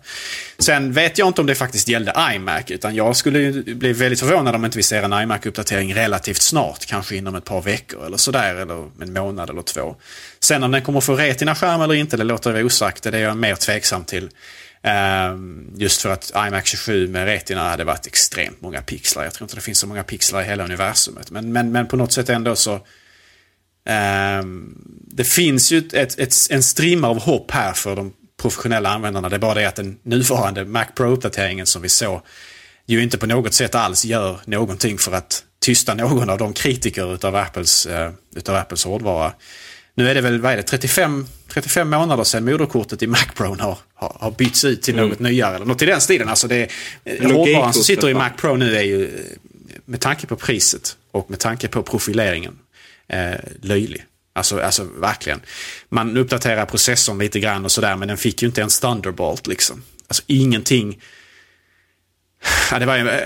Sen 0.60 0.94
vet 0.94 1.18
jag 1.18 1.28
inte 1.28 1.42
om 1.42 1.48
det 1.48 1.56
faktiskt 1.56 1.88
gällde 1.88 2.14
iMac, 2.36 2.64
utan 2.68 2.96
jag 2.96 3.16
skulle 3.16 3.52
bli 3.52 3.94
väldigt 3.94 4.20
förvånad 4.20 4.56
om 4.56 4.66
inte 4.66 4.78
vi 4.78 4.84
ser 4.84 5.04
en 5.04 5.14
iMac-uppdatering 5.14 5.96
relativt 5.96 6.42
snart, 6.42 6.86
kanske 6.86 7.16
inom 7.16 7.36
ett 7.36 7.46
par 7.46 7.62
veckor 7.62 8.06
eller 8.06 8.18
sådär, 8.18 8.56
eller 8.56 8.90
en 9.02 9.14
månad 9.14 9.50
eller 9.50 9.62
två. 9.62 9.96
Sen 10.40 10.64
om 10.64 10.72
den 10.72 10.82
kommer 10.82 11.02
få 11.02 11.16
Retina-skärm 11.16 11.82
eller 11.82 11.94
inte, 11.94 12.18
det 12.18 12.24
låter 12.24 12.56
jag 12.56 12.66
osagt, 12.66 13.04
det 13.04 13.18
är 13.18 13.22
jag 13.22 13.38
mer 13.38 13.56
tveksam 13.56 14.04
till. 14.04 14.30
Ehm, 14.84 15.74
just 15.76 16.02
för 16.02 16.10
att 16.10 16.32
iMac 16.36 16.66
27 16.66 17.08
med 17.08 17.26
Retina 17.26 17.70
hade 17.70 17.84
varit 17.84 18.08
extremt 18.08 18.62
många 18.62 18.82
pixlar. 18.82 19.24
Jag 19.24 19.34
tror 19.34 19.46
inte 19.46 19.56
det 19.56 19.62
finns 19.62 19.80
så 19.80 19.88
många 19.88 20.04
pixlar 20.04 20.42
i 20.42 20.46
hela 20.46 20.64
universumet. 20.64 21.32
Men, 21.32 21.52
men, 21.52 21.72
men 21.72 21.88
på 21.88 21.96
något 21.96 22.12
sätt 22.12 22.30
ändå 22.30 22.56
så... 22.56 22.80
Um, 24.40 24.82
det 25.08 25.24
finns 25.24 25.72
ju 25.72 25.78
ett, 25.94 26.20
ett, 26.20 26.34
en 26.50 26.64
strimma 26.64 27.08
av 27.08 27.20
hopp 27.20 27.52
här 27.52 27.74
för 27.74 27.96
de 27.96 28.14
professionella 28.42 28.90
användarna. 28.90 29.30
Det 29.30 29.36
är 29.36 29.40
bara 29.40 29.54
det 29.54 29.66
att 29.66 29.76
den 29.76 30.00
nuvarande 30.04 30.66
Mac 30.66 30.86
Pro-uppdateringen 30.96 31.66
som 31.66 31.82
vi 31.82 31.90
såg 31.90 32.22
ju 32.86 33.04
inte 33.04 33.18
på 33.18 33.26
något 33.26 33.54
sätt 33.54 33.76
alls 33.76 34.06
gör 34.06 34.40
någonting 34.46 34.98
för 34.98 35.12
att 35.12 35.44
tysta 35.60 35.94
någon 35.94 36.30
av 36.30 36.38
de 36.38 36.54
kritiker 36.54 37.14
utav 37.14 37.36
Apples, 37.36 37.88
uh, 37.88 38.10
utav 38.36 38.56
Apples 38.56 38.86
hårdvara. 38.86 39.34
Nu 39.98 40.10
är 40.10 40.16
det 40.16 40.22
väl, 40.22 40.42
vad 40.42 40.52
är 40.52 40.58
det, 40.58 40.64
35, 40.64 41.28
35 41.48 41.90
månader 41.90 42.24
sedan 42.24 42.46
moderkortet 42.46 43.04
i 43.04 43.08
Mac 43.08 43.26
Pro 43.36 43.56
har, 43.60 43.78
har, 43.94 44.18
har 44.20 44.32
bytts 44.32 44.66
ut 44.66 44.82
till 44.82 44.98
mm. 44.98 45.10
något 45.10 45.20
nyare. 45.20 45.56
Eller 45.56 45.66
något 45.66 45.82
i 45.82 45.86
den 45.86 46.02
stilen. 46.02 46.30
Alltså 46.30 46.48
det, 46.48 46.72
hårdvaran 47.22 47.74
som 47.74 47.84
sitter 47.84 48.10
i 48.10 48.14
Mac 48.14 48.30
Pro 48.38 48.56
nu 48.56 48.76
är 48.76 48.82
ju, 48.82 49.10
med 49.86 50.02
tanke 50.02 50.28
på 50.28 50.36
priset 50.36 50.98
och 51.12 51.30
med 51.30 51.40
tanke 51.40 51.68
på 51.68 51.84
profileringen, 51.84 52.60
eh, 53.10 53.36
löjlig. 53.62 54.06
Alltså, 54.34 54.62
alltså 54.62 54.84
verkligen. 54.84 55.42
Man 55.90 56.18
uppdaterar 56.18 56.66
processorn 56.66 57.20
lite 57.20 57.40
grann 57.40 57.66
och 57.66 57.72
sådär 57.72 57.96
men 57.96 58.08
den 58.08 58.18
fick 58.18 58.42
ju 58.42 58.48
inte 58.48 58.62
ens 58.62 58.80
Thunderbolt 58.80 59.48
liksom. 59.48 59.84
Alltså 60.08 60.24
ingenting. 60.28 61.02
Ja, 62.72 62.80
det 62.80 62.86
var, 62.86 62.98
eh, 62.98 63.20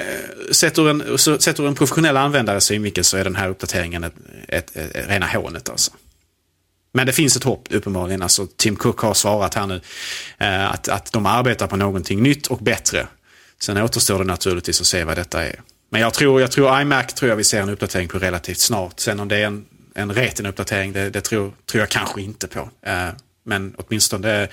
sett, 0.51 0.79
ur 0.79 0.89
en, 0.89 1.17
sett 1.17 1.59
ur 1.59 1.67
en 1.67 1.75
professionell 1.75 2.17
användare 2.17 2.61
synvinkel 2.61 3.03
så 3.03 3.17
är 3.17 3.23
den 3.23 3.35
här 3.35 3.49
uppdateringen 3.49 4.03
ett, 4.03 4.15
ett, 4.47 4.75
ett, 4.75 4.95
ett 4.95 5.09
rena 5.09 5.27
hånet 5.27 5.69
alltså. 5.69 5.91
Men 6.93 7.05
det 7.05 7.13
finns 7.13 7.35
ett 7.35 7.43
hopp 7.43 7.67
uppenbarligen. 7.69 8.21
Alltså, 8.21 8.47
Tim 8.57 8.75
Cook 8.75 8.99
har 8.99 9.13
svarat 9.13 9.55
här 9.55 9.67
nu 9.67 9.81
eh, 10.37 10.71
att, 10.71 10.87
att 10.87 11.11
de 11.11 11.25
arbetar 11.25 11.67
på 11.67 11.75
någonting 11.75 12.23
nytt 12.23 12.47
och 12.47 12.57
bättre. 12.57 13.07
Sen 13.59 13.77
återstår 13.77 14.19
det 14.19 14.25
naturligtvis 14.25 14.81
att 14.81 14.87
se 14.87 15.03
vad 15.03 15.17
detta 15.17 15.45
är. 15.45 15.61
Men 15.89 16.01
jag 16.01 16.13
tror, 16.13 16.41
jag 16.41 16.51
tror 16.51 16.81
iMac 16.81 17.13
tror 17.13 17.29
jag 17.29 17.35
vi 17.35 17.43
ser 17.43 17.61
en 17.61 17.69
uppdatering 17.69 18.07
på 18.07 18.19
relativt 18.19 18.59
snart. 18.59 18.99
Sen 18.99 19.19
om 19.19 19.27
det 19.27 19.37
är 19.37 19.45
en, 19.45 19.65
en 19.95 20.11
Retina-uppdatering, 20.11 20.93
det, 20.93 21.09
det 21.09 21.21
tror, 21.21 21.53
tror 21.65 21.79
jag 21.79 21.89
kanske 21.89 22.21
inte 22.21 22.47
på. 22.47 22.69
Eh, 22.85 23.07
men 23.43 23.75
åtminstone 23.77 24.47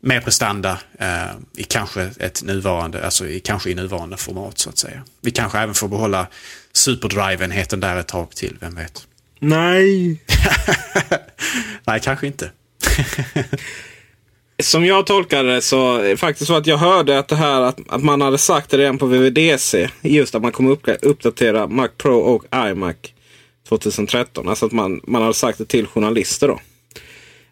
mer 0.00 0.20
prestanda 0.20 0.78
eh, 0.98 1.30
i 1.56 1.62
kanske 1.62 2.10
ett 2.20 2.42
nuvarande, 2.42 3.04
alltså 3.04 3.28
i, 3.28 3.40
kanske 3.40 3.70
i 3.70 3.74
nuvarande 3.74 4.16
format 4.16 4.58
så 4.58 4.70
att 4.70 4.78
säga. 4.78 5.04
Vi 5.20 5.30
kanske 5.30 5.58
även 5.58 5.74
får 5.74 5.88
behålla 5.88 6.26
SuperDrive-enheten 6.72 7.80
där 7.80 7.96
ett 7.96 8.08
tag 8.08 8.30
till, 8.30 8.56
vem 8.60 8.74
vet. 8.74 9.06
Nej. 9.38 10.20
Nej, 11.86 12.00
kanske 12.02 12.26
inte. 12.26 12.50
Som 14.62 14.86
jag 14.86 15.06
tolkade 15.06 15.54
det 15.54 15.62
så 15.62 15.96
är 15.96 16.08
det 16.08 16.16
faktiskt 16.16 16.46
så 16.46 16.54
att 16.54 16.66
jag 16.66 16.76
hörde 16.76 17.18
att 17.18 17.28
det 17.28 17.36
här 17.36 17.60
att, 17.60 17.78
att 17.88 18.02
man 18.02 18.20
hade 18.20 18.38
sagt 18.38 18.70
det 18.70 18.78
redan 18.78 18.98
på 18.98 19.06
VVDC. 19.06 19.88
Just 20.02 20.34
att 20.34 20.42
man 20.42 20.52
kommer 20.52 20.70
upp, 20.70 20.88
uppdatera 21.02 21.66
Mac 21.66 21.88
Pro 21.98 22.18
och 22.18 22.44
iMac 22.54 22.96
2013. 23.68 24.48
Alltså 24.48 24.66
att 24.66 24.72
man, 24.72 25.00
man 25.04 25.22
hade 25.22 25.34
sagt 25.34 25.58
det 25.58 25.64
till 25.64 25.86
journalister 25.86 26.48
då. 26.48 26.60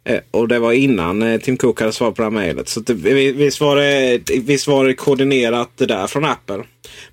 Eh, 0.05 0.21
och 0.31 0.49
det 0.49 0.59
var 0.59 0.73
innan 0.73 1.23
eh, 1.23 1.41
Tim 1.41 1.57
Cook 1.57 1.81
hade 1.81 1.93
svarat 1.93 2.15
på 2.15 2.23
det 2.23 2.27
här 2.27 2.31
mejlet. 2.31 2.69
Så 2.69 2.81
det, 2.81 2.95
visst, 3.33 3.61
var 3.61 3.77
det, 3.77 4.21
visst 4.41 4.67
var 4.67 4.85
det 4.85 4.95
koordinerat 4.95 5.71
det 5.77 5.87
där 5.87 6.07
från 6.07 6.25
Apple. 6.25 6.65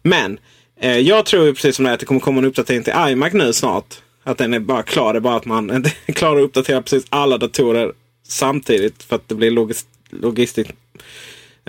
Men 0.02 0.40
eh, 0.82 0.98
jag 0.98 1.26
tror 1.26 1.54
precis 1.54 1.76
som 1.76 1.86
det 1.86 1.92
är 1.92 1.94
att 1.94 2.00
det 2.00 2.06
kommer 2.06 2.22
komma 2.22 2.40
en 2.40 2.46
uppdatering 2.46 2.84
till 2.84 2.94
iMac 3.10 3.34
nu 3.34 3.54
snart. 3.54 4.02
Att 4.24 4.38
den 4.38 4.54
är 4.54 4.60
bara 4.60 4.84
klar. 4.84 5.14
Det 5.14 5.20
är 5.20 5.22
bara 5.22 5.36
att 5.36 5.46
man 5.46 5.86
klarar 6.06 6.40
att 6.40 6.44
uppdatera 6.46 6.82
precis 6.82 7.06
alla 7.10 7.38
datorer 7.38 7.94
samtidigt. 8.28 9.04
För 9.04 9.16
att 9.16 9.28
det 9.28 9.36
blir 9.36 9.52
logist 9.52 9.88
logistiskt 10.10 10.74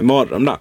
mardröm 0.00 0.44
där. 0.44 0.58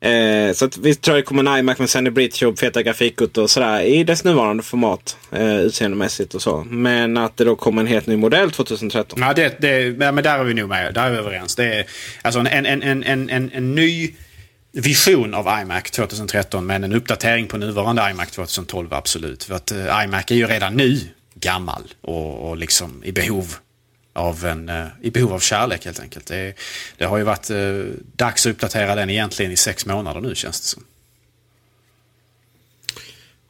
Eh, 0.00 0.52
så 0.52 0.64
att 0.64 0.76
vi 0.76 0.94
tror 0.94 1.16
det 1.16 1.22
kommer 1.22 1.52
en 1.52 1.58
iMac 1.58 1.78
med 1.78 1.90
Sandy 1.90 2.10
Bridge 2.10 2.46
och 2.46 2.58
feta 2.58 2.82
grafikkort 2.82 3.36
och 3.36 3.50
sådär 3.50 3.80
i 3.80 4.04
dess 4.04 4.24
nuvarande 4.24 4.62
format. 4.62 5.16
Eh, 5.32 5.56
utseendemässigt 5.56 6.34
och 6.34 6.42
så. 6.42 6.64
Men 6.70 7.16
att 7.16 7.36
det 7.36 7.44
då 7.44 7.56
kommer 7.56 7.82
en 7.82 7.86
helt 7.86 8.06
ny 8.06 8.16
modell 8.16 8.50
2013. 8.50 9.18
Ja, 9.22 9.32
det, 9.34 9.60
det, 9.60 9.80
ja, 9.80 10.12
men 10.12 10.24
där 10.24 10.38
är 10.38 10.44
vi 10.44 10.54
nog 10.54 10.68
med. 10.68 10.94
Där 10.94 11.06
är 11.06 11.10
vi 11.10 11.18
överens. 11.18 11.56
Det 11.56 11.74
är 11.74 11.86
alltså 12.22 12.40
en, 12.40 12.46
en, 12.46 12.82
en, 12.82 13.02
en, 13.02 13.30
en, 13.30 13.50
en 13.54 13.74
ny 13.74 14.14
vision 14.72 15.34
av 15.34 15.60
iMac 15.62 15.90
2013 15.90 16.66
men 16.66 16.84
en 16.84 16.92
uppdatering 16.92 17.46
på 17.46 17.56
nuvarande 17.56 18.10
iMac 18.10 18.30
2012 18.30 18.94
absolut. 18.94 19.44
För 19.44 19.54
att 19.54 19.72
uh, 19.72 20.04
iMac 20.04 20.24
är 20.28 20.34
ju 20.34 20.46
redan 20.46 20.74
nu 20.74 21.00
gammal 21.40 21.82
och, 22.00 22.48
och 22.48 22.56
liksom 22.56 23.04
i 23.04 23.12
behov 23.12 23.54
av 24.12 24.44
en, 24.44 24.68
eh, 24.68 24.86
i 25.02 25.10
behov 25.10 25.32
av 25.32 25.40
kärlek 25.40 25.84
helt 25.84 26.00
enkelt. 26.00 26.26
Det, 26.26 26.54
det 26.96 27.04
har 27.04 27.18
ju 27.18 27.24
varit 27.24 27.50
eh, 27.50 27.58
dags 28.16 28.46
att 28.46 28.50
uppdatera 28.50 28.94
den 28.94 29.10
egentligen 29.10 29.52
i 29.52 29.56
sex 29.56 29.86
månader 29.86 30.20
nu 30.20 30.34
känns 30.34 30.60
det 30.60 30.66
som. 30.66 30.84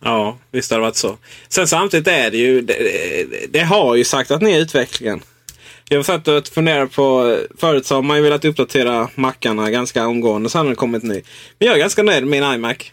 Ja, 0.00 0.38
visst 0.50 0.70
har 0.70 0.78
det 0.78 0.82
varit 0.82 0.96
så. 0.96 1.18
Sen 1.48 1.68
samtidigt 1.68 2.08
är 2.08 2.30
det 2.30 2.36
ju, 2.36 2.60
det, 2.60 3.46
det 3.50 3.60
har 3.60 3.94
ju 3.94 4.04
sagt 4.04 4.30
att 4.30 4.42
ni 4.42 4.52
är 4.52 4.60
utvecklingen. 4.60 5.22
Jag 5.88 6.04
satt 6.04 6.28
och 6.28 6.46
funderade 6.46 6.86
på, 6.86 7.38
förut 7.58 7.86
så 7.86 7.94
har 7.94 8.02
man 8.02 8.16
ju 8.16 8.22
velat 8.22 8.44
uppdatera 8.44 9.08
mackarna 9.14 9.70
ganska 9.70 10.06
omgående. 10.06 10.50
Sen 10.50 10.60
har 10.60 10.68
det 10.68 10.74
kommit 10.74 11.02
ny. 11.02 11.22
Men 11.58 11.68
jag 11.68 11.74
är 11.74 11.78
ganska 11.78 12.02
nöjd 12.02 12.26
med 12.26 12.42
min 12.42 12.54
iMac. 12.54 12.92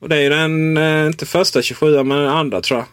Och 0.00 0.08
det 0.08 0.16
är 0.16 0.20
ju 0.20 0.28
den, 0.28 0.76
eh, 0.76 1.06
inte 1.06 1.26
första 1.26 1.62
27 1.62 2.02
men 2.02 2.18
den 2.18 2.28
andra 2.28 2.60
tror 2.60 2.78
jag. 2.78 2.86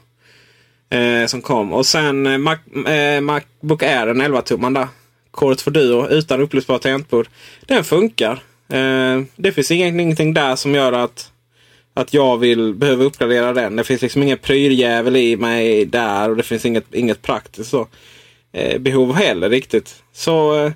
Eh, 0.89 1.25
som 1.25 1.41
kom. 1.41 1.73
Och 1.73 1.85
sen 1.85 2.25
eh, 2.25 2.37
Mac, 2.37 2.57
eh, 2.87 3.21
Macbook 3.21 3.83
Air, 3.83 4.05
den 4.05 4.21
11 4.21 4.41
tumman 4.41 4.73
där. 4.73 4.87
Core 5.31 5.55
2 5.55 5.71
Duo 5.71 6.07
utan 6.09 6.41
upplösbart 6.41 6.81
tangentbord. 6.81 7.27
Den 7.65 7.83
funkar. 7.83 8.43
Eh, 8.69 9.21
det 9.35 9.51
finns 9.51 9.71
ingenting 9.71 10.33
där 10.33 10.55
som 10.55 10.75
gör 10.75 10.93
att 10.93 11.31
att 11.97 12.13
jag 12.13 12.37
vill 12.37 12.73
behöva 12.73 13.03
uppgradera 13.03 13.53
den. 13.53 13.75
Det 13.75 13.83
finns 13.83 14.01
liksom 14.01 14.23
ingen 14.23 14.37
pryljävel 14.37 15.15
i 15.15 15.35
mig 15.35 15.85
där 15.85 16.29
och 16.29 16.37
det 16.37 16.43
finns 16.43 16.65
inget, 16.65 16.93
inget 16.93 17.21
praktiskt 17.21 17.69
så 17.69 17.87
eh, 18.51 18.79
behov 18.79 19.13
heller 19.13 19.49
riktigt. 19.49 20.03
Så 20.13 20.65
eh, 20.65 20.71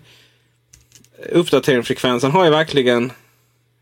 uppdateringsfrekvensen 1.29 2.31
har 2.31 2.45
ju 2.45 2.51
verkligen... 2.51 3.11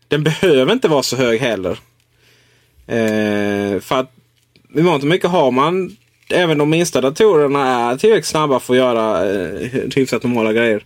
Den 0.08 0.24
behöver 0.24 0.72
inte 0.72 0.88
vara 0.88 1.02
så 1.02 1.16
hög 1.16 1.40
heller. 1.40 1.78
Eh, 2.86 3.80
för 3.80 4.00
att 4.00 4.12
i 4.74 4.82
mångt 4.82 5.02
och 5.02 5.08
mycket 5.08 5.30
har 5.30 5.50
man 5.50 5.96
även 6.32 6.58
de 6.58 6.70
minsta 6.70 7.00
datorerna 7.00 7.90
är 7.90 7.96
tillräckligt 7.96 8.26
snabba 8.26 8.60
för 8.60 8.74
att 8.74 8.78
göra 8.78 9.30
eh, 9.30 9.70
typ 9.70 9.96
hyfsat 9.96 10.22
normala 10.22 10.52
grejer. 10.52 10.84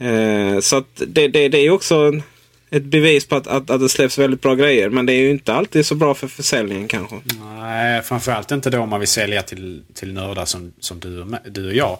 Eh, 0.00 0.60
så 0.60 0.76
att 0.76 1.02
det, 1.06 1.28
det, 1.28 1.48
det 1.48 1.58
är 1.58 1.70
också 1.70 1.94
en, 1.94 2.22
ett 2.70 2.84
bevis 2.84 3.26
på 3.26 3.36
att, 3.36 3.46
att, 3.46 3.70
att 3.70 3.80
det 3.80 3.88
släpps 3.88 4.18
väldigt 4.18 4.42
bra 4.42 4.54
grejer. 4.54 4.88
Men 4.90 5.06
det 5.06 5.12
är 5.12 5.20
ju 5.20 5.30
inte 5.30 5.54
alltid 5.54 5.86
så 5.86 5.94
bra 5.94 6.14
för 6.14 6.28
försäljningen 6.28 6.88
kanske. 6.88 7.16
Nej, 7.58 8.02
framförallt 8.02 8.50
inte 8.50 8.70
då 8.70 8.78
om 8.78 8.88
man 8.88 9.00
vill 9.00 9.08
sälja 9.08 9.42
till, 9.42 9.82
till 9.94 10.12
nördar 10.12 10.44
som, 10.44 10.72
som 10.80 11.00
du, 11.00 11.26
du 11.50 11.66
och 11.66 11.74
jag. 11.74 11.98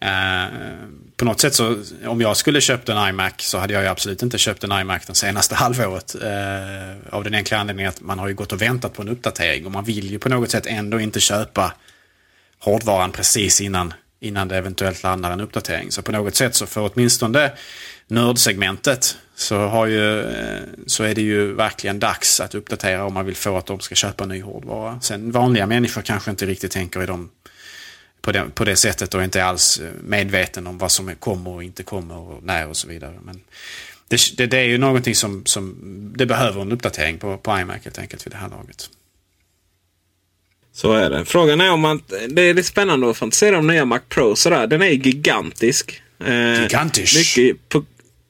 Eh, 0.00 0.46
på 1.16 1.24
något 1.24 1.40
sätt 1.40 1.54
så, 1.54 1.76
om 2.06 2.20
jag 2.20 2.36
skulle 2.36 2.60
köpt 2.60 2.88
en 2.88 3.08
iMac 3.08 3.32
så 3.38 3.58
hade 3.58 3.74
jag 3.74 3.82
ju 3.82 3.88
absolut 3.88 4.22
inte 4.22 4.38
köpt 4.38 4.64
en 4.64 4.72
iMac 4.72 5.06
det 5.06 5.14
senaste 5.14 5.54
halvåret. 5.54 6.14
Eh, 6.14 7.14
av 7.14 7.24
den 7.24 7.34
enkla 7.34 7.58
anledningen 7.58 7.88
att 7.88 8.00
man 8.00 8.18
har 8.18 8.28
ju 8.28 8.34
gått 8.34 8.52
och 8.52 8.62
väntat 8.62 8.92
på 8.92 9.02
en 9.02 9.08
uppdatering 9.08 9.66
och 9.66 9.72
man 9.72 9.84
vill 9.84 10.10
ju 10.10 10.18
på 10.18 10.28
något 10.28 10.50
sätt 10.50 10.66
ändå 10.66 11.00
inte 11.00 11.20
köpa 11.20 11.74
hårdvaran 12.58 13.12
precis 13.12 13.60
innan, 13.60 13.94
innan 14.20 14.48
det 14.48 14.56
eventuellt 14.56 15.02
landar 15.02 15.30
en 15.30 15.40
uppdatering. 15.40 15.92
Så 15.92 16.02
på 16.02 16.12
något 16.12 16.34
sätt 16.34 16.54
så 16.54 16.66
för 16.66 16.90
åtminstone 16.92 17.52
nördsegmentet 18.06 19.16
så, 19.34 19.56
har 19.56 19.86
ju, 19.86 20.20
eh, 20.20 20.60
så 20.86 21.04
är 21.04 21.14
det 21.14 21.22
ju 21.22 21.54
verkligen 21.54 21.98
dags 21.98 22.40
att 22.40 22.54
uppdatera 22.54 23.04
om 23.04 23.14
man 23.14 23.26
vill 23.26 23.36
få 23.36 23.56
att 23.56 23.66
de 23.66 23.80
ska 23.80 23.94
köpa 23.94 24.26
ny 24.26 24.42
hårdvara. 24.42 25.00
Sen 25.00 25.32
vanliga 25.32 25.66
människor 25.66 26.02
kanske 26.02 26.30
inte 26.30 26.46
riktigt 26.46 26.72
tänker 26.72 27.02
i 27.02 27.06
de 27.06 27.30
på 28.28 28.32
det, 28.32 28.50
på 28.54 28.64
det 28.64 28.76
sättet 28.76 29.14
och 29.14 29.24
inte 29.24 29.44
alls 29.44 29.78
eh, 29.78 29.90
medveten 30.04 30.66
om 30.66 30.78
vad 30.78 30.92
som 30.92 31.14
kommer 31.14 31.50
och 31.50 31.64
inte 31.64 31.82
kommer 31.82 32.18
och 32.18 32.42
när 32.42 32.68
och 32.68 32.76
så 32.76 32.88
vidare. 32.88 33.14
Men 33.22 33.40
det, 34.08 34.20
det, 34.36 34.46
det 34.46 34.58
är 34.58 34.64
ju 34.64 34.78
någonting 34.78 35.14
som, 35.14 35.46
som 35.46 35.76
det 36.16 36.26
behöver 36.26 36.62
en 36.62 36.72
uppdatering 36.72 37.18
på, 37.18 37.36
på 37.36 37.58
iMac 37.58 37.76
helt 37.84 37.98
enkelt 37.98 38.26
vid 38.26 38.32
det 38.32 38.36
här 38.36 38.48
laget. 38.48 38.90
Så 40.72 40.92
är 40.92 41.10
det. 41.10 41.24
Frågan 41.24 41.60
är 41.60 41.70
om 41.72 41.80
man... 41.80 42.02
Det 42.28 42.42
är 42.42 42.54
lite 42.54 42.68
spännande 42.68 43.10
att 43.10 43.16
fantisera 43.16 43.58
om 43.58 43.66
nya 43.66 43.84
Mac 43.84 44.00
Pro. 44.08 44.36
Sådär. 44.36 44.66
Den 44.66 44.82
är 44.82 44.86
gigantisk. 44.86 46.02
Eh, 46.24 46.62
Gigantisk. 46.62 47.38
Mycket 47.38 47.68
på, 47.68 47.84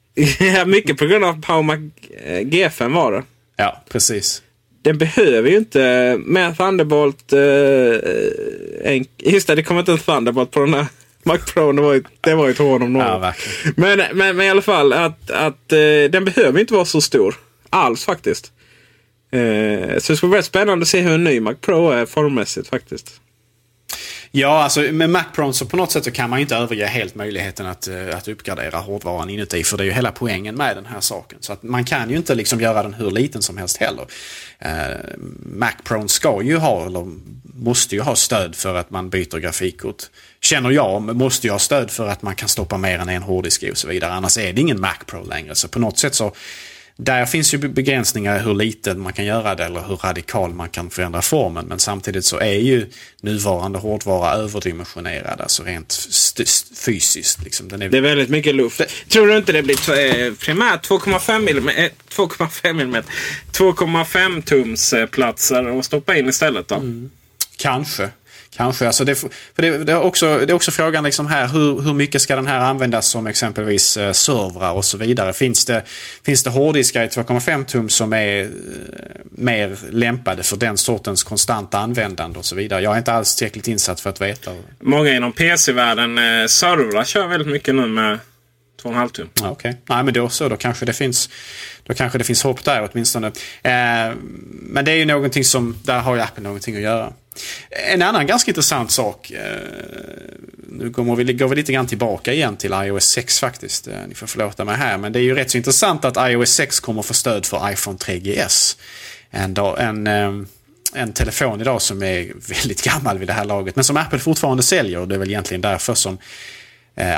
mycket 0.65 0.97
på 0.97 1.05
grund 1.05 1.25
av 1.25 1.41
Power 1.41 1.63
Mac 1.63 1.75
eh, 2.23 2.39
G5 2.39 2.93
var 2.93 3.11
det. 3.11 3.23
Ja, 3.55 3.83
precis 3.89 4.41
den 4.81 4.97
behöver 4.97 5.49
ju 5.49 5.57
inte 5.57 6.17
med 6.25 6.57
Thunderbolt. 6.57 7.33
Eh, 7.33 8.91
en, 8.93 9.05
just 9.17 9.47
det, 9.47 9.55
det 9.55 9.63
kommer 9.63 9.79
inte 9.79 9.91
en 9.91 9.97
Thunderbolt 9.97 10.51
på 10.51 10.59
den 10.59 10.73
här 10.73 10.85
Mac 11.23 11.37
Pro. 11.37 11.71
Det 11.71 11.81
var 11.81 11.93
ju, 11.93 12.03
det 12.21 12.35
var 12.35 12.45
ju 12.45 12.51
ett 12.51 12.57
hån 12.57 12.81
om 12.81 12.93
något. 12.93 13.03
Ja, 13.03 13.33
men, 13.75 13.97
men, 14.13 14.37
men, 14.37 14.41
i 14.41 14.49
alla 14.49 14.61
fall 14.61 14.93
att, 14.93 15.31
att 15.31 15.71
eh, 15.71 16.09
den 16.09 16.25
behöver 16.25 16.59
inte 16.59 16.73
vara 16.73 16.85
så 16.85 17.01
stor. 17.01 17.35
Alls 17.69 18.05
faktiskt. 18.05 18.51
Eh, 19.31 19.97
så 19.97 20.11
det 20.11 20.17
ska 20.17 20.27
bli 20.27 20.33
väldigt 20.33 20.45
spännande 20.45 20.83
att 20.83 20.87
se 20.87 21.01
hur 21.01 21.13
en 21.13 21.23
ny 21.23 21.39
Mac 21.39 21.55
Pro 21.61 21.89
är 21.89 22.05
formmässigt 22.05 22.67
faktiskt. 22.67 23.21
Ja, 24.31 24.63
alltså 24.63 24.81
med 24.81 25.09
Mac 25.09 25.23
Pro 25.33 25.53
så 25.53 25.65
på 25.65 25.77
något 25.77 25.91
sätt 25.91 26.03
så 26.03 26.11
kan 26.11 26.29
man 26.29 26.39
inte 26.39 26.55
överge 26.55 26.85
helt 26.85 27.15
möjligheten 27.15 27.65
att, 27.65 27.87
eh, 27.87 28.17
att 28.17 28.27
uppgradera 28.27 28.77
hårdvaran 28.77 29.29
inuti. 29.29 29.63
För 29.63 29.77
det 29.77 29.83
är 29.83 29.85
ju 29.85 29.91
hela 29.91 30.11
poängen 30.11 30.55
med 30.55 30.77
den 30.77 30.85
här 30.85 30.99
saken. 31.01 31.37
Så 31.41 31.53
att 31.53 31.63
man 31.63 31.85
kan 31.85 32.09
ju 32.09 32.17
inte 32.17 32.35
liksom 32.35 32.61
göra 32.61 32.83
den 32.83 32.93
hur 32.93 33.11
liten 33.11 33.41
som 33.41 33.57
helst 33.57 33.77
heller. 33.77 34.05
Eh, 34.59 34.97
Mac 35.45 35.71
Pro 35.83 36.07
ska 36.07 36.41
ju 36.41 36.57
ha, 36.57 36.85
eller 36.85 37.07
måste 37.43 37.95
ju 37.95 38.01
ha 38.01 38.15
stöd 38.15 38.55
för 38.55 38.75
att 38.75 38.89
man 38.89 39.09
byter 39.09 39.37
grafikkort. 39.37 40.03
Känner 40.41 40.71
jag, 40.71 41.15
måste 41.15 41.47
ju 41.47 41.51
ha 41.51 41.59
stöd 41.59 41.91
för 41.91 42.07
att 42.07 42.21
man 42.21 42.35
kan 42.35 42.49
stoppa 42.49 42.77
mer 42.77 42.99
än 42.99 43.09
en 43.09 43.23
hårddisk 43.23 43.63
och 43.71 43.77
så 43.77 43.87
vidare. 43.87 44.13
Annars 44.13 44.37
är 44.37 44.53
det 44.53 44.61
ingen 44.61 44.79
Mac 44.79 44.97
Pro 45.05 45.23
längre. 45.23 45.55
Så 45.55 45.67
på 45.67 45.79
något 45.79 45.97
sätt 45.97 46.15
så 46.15 46.33
där 47.01 47.25
finns 47.25 47.53
ju 47.53 47.57
begränsningar 47.57 48.39
hur 48.39 48.53
liten 48.53 48.99
man 48.99 49.13
kan 49.13 49.25
göra 49.25 49.55
det 49.55 49.65
eller 49.65 49.81
hur 49.81 49.95
radikal 49.95 50.53
man 50.53 50.69
kan 50.69 50.89
förändra 50.89 51.21
formen. 51.21 51.65
Men 51.65 51.79
samtidigt 51.79 52.25
så 52.25 52.37
är 52.37 52.53
ju 52.53 52.87
nuvarande 53.21 53.79
hårdvara 53.79 54.33
överdimensionerad, 54.33 55.41
alltså 55.41 55.63
rent 55.63 55.93
fysiskt. 56.85 57.43
Liksom. 57.43 57.67
Den 57.67 57.81
är... 57.81 57.89
Det 57.89 57.97
är 57.97 58.01
väldigt 58.01 58.29
mycket 58.29 58.55
luft. 58.55 58.81
Tror 59.09 59.27
du 59.27 59.37
inte 59.37 59.51
det 59.51 59.63
blir 59.63 59.75
eh, 59.89 60.33
primärt 60.33 60.89
2,5 60.89 61.49
mm, 61.49 61.69
2,5 62.09 62.69
mm, 62.69 63.03
2,5 63.51 64.41
tums 64.41 64.93
eh, 64.93 65.05
platser 65.05 65.79
att 65.79 65.85
stoppa 65.85 66.17
in 66.17 66.29
istället 66.29 66.67
då? 66.67 66.75
Mm. 66.75 67.09
Kanske. 67.57 68.09
Kanske. 68.55 68.87
Alltså 68.87 69.05
det, 69.05 69.15
för 69.15 69.29
det, 69.55 69.77
det, 69.77 69.91
är 69.91 70.01
också, 70.01 70.37
det 70.37 70.51
är 70.51 70.53
också 70.53 70.71
frågan 70.71 71.03
liksom 71.03 71.27
här, 71.27 71.47
hur, 71.47 71.81
hur 71.81 71.93
mycket 71.93 72.21
ska 72.21 72.35
den 72.35 72.47
här 72.47 72.59
användas 72.59 73.07
som 73.07 73.27
exempelvis 73.27 73.97
eh, 73.97 74.11
servrar 74.11 74.73
och 74.73 74.85
så 74.85 74.97
vidare. 74.97 75.33
Finns 75.33 75.65
det, 75.65 75.83
finns 76.25 76.43
det 76.43 76.49
hårddiskar 76.49 77.03
i 77.03 77.07
2,5 77.07 77.65
tum 77.65 77.89
som 77.89 78.13
är 78.13 78.41
eh, 78.41 78.47
mer 79.31 79.77
lämpade 79.89 80.43
för 80.43 80.57
den 80.57 80.77
sortens 80.77 81.23
konstanta 81.23 81.79
användande 81.79 82.39
och 82.39 82.45
så 82.45 82.55
vidare. 82.55 82.81
Jag 82.81 82.93
är 82.93 82.97
inte 82.97 83.13
alls 83.13 83.35
tillräckligt 83.35 83.67
insatt 83.67 83.99
för 83.99 84.09
att 84.09 84.21
veta. 84.21 84.51
Många 84.79 85.15
inom 85.15 85.31
PC-världen, 85.31 86.17
eh, 86.17 86.45
servrar 86.47 87.03
kör 87.03 87.27
väldigt 87.27 87.47
mycket 87.47 87.75
nu 87.75 87.87
med 87.87 88.19
2,5 88.83 89.09
tum. 89.09 89.29
Okej, 89.41 89.49
okay. 89.49 89.73
nej 89.85 90.03
men 90.03 90.13
då 90.13 90.29
så. 90.29 90.49
Då 90.49 90.57
kanske 90.57 90.85
det 90.85 90.93
finns, 90.93 91.29
då 91.83 91.93
kanske 91.93 92.17
det 92.17 92.23
finns 92.23 92.43
hopp 92.43 92.63
där 92.63 92.89
åtminstone. 92.91 93.27
Eh, 93.27 94.13
men 94.51 94.85
det 94.85 94.91
är 94.91 94.95
ju 94.95 95.05
någonting 95.05 95.43
som, 95.43 95.75
där 95.83 95.99
har 95.99 96.15
ju 96.15 96.21
Apple 96.21 96.43
någonting 96.43 96.75
att 96.75 96.81
göra. 96.81 97.13
En 97.69 98.01
annan 98.01 98.27
ganska 98.27 98.51
intressant 98.51 98.91
sak. 98.91 99.31
Eh, 99.31 99.41
nu 100.67 100.89
går 100.89 101.15
vi, 101.15 101.33
går 101.33 101.47
vi 101.47 101.55
lite 101.55 101.73
grann 101.73 101.87
tillbaka 101.87 102.33
igen 102.33 102.57
till 102.57 102.73
iOS 102.73 103.05
6 103.05 103.39
faktiskt. 103.39 103.87
Eh, 103.87 103.93
ni 104.07 104.15
får 104.15 104.27
förlåta 104.27 104.65
mig 104.65 104.75
här. 104.75 104.97
Men 104.97 105.13
det 105.13 105.19
är 105.19 105.23
ju 105.23 105.35
rätt 105.35 105.51
så 105.51 105.57
intressant 105.57 106.05
att 106.05 106.31
iOS 106.31 106.49
6 106.49 106.79
kommer 106.79 107.01
få 107.01 107.13
stöd 107.13 107.45
för 107.45 107.71
iPhone 107.71 107.97
3GS. 107.97 108.77
En, 109.31 109.57
en, 109.57 110.07
eh, 110.07 110.45
en 110.93 111.13
telefon 111.13 111.61
idag 111.61 111.81
som 111.81 112.03
är 112.03 112.31
väldigt 112.47 112.83
gammal 112.83 113.17
vid 113.17 113.27
det 113.27 113.33
här 113.33 113.45
laget. 113.45 113.75
Men 113.75 113.83
som 113.83 113.97
Apple 113.97 114.19
fortfarande 114.19 114.63
säljer. 114.63 114.99
Och 114.99 115.07
det 115.07 115.15
är 115.15 115.19
väl 115.19 115.29
egentligen 115.29 115.61
därför 115.61 115.93
som 115.93 116.17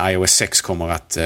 iOS 0.09 0.31
6 0.31 0.61
kommer 0.61 0.89
att 0.89 1.17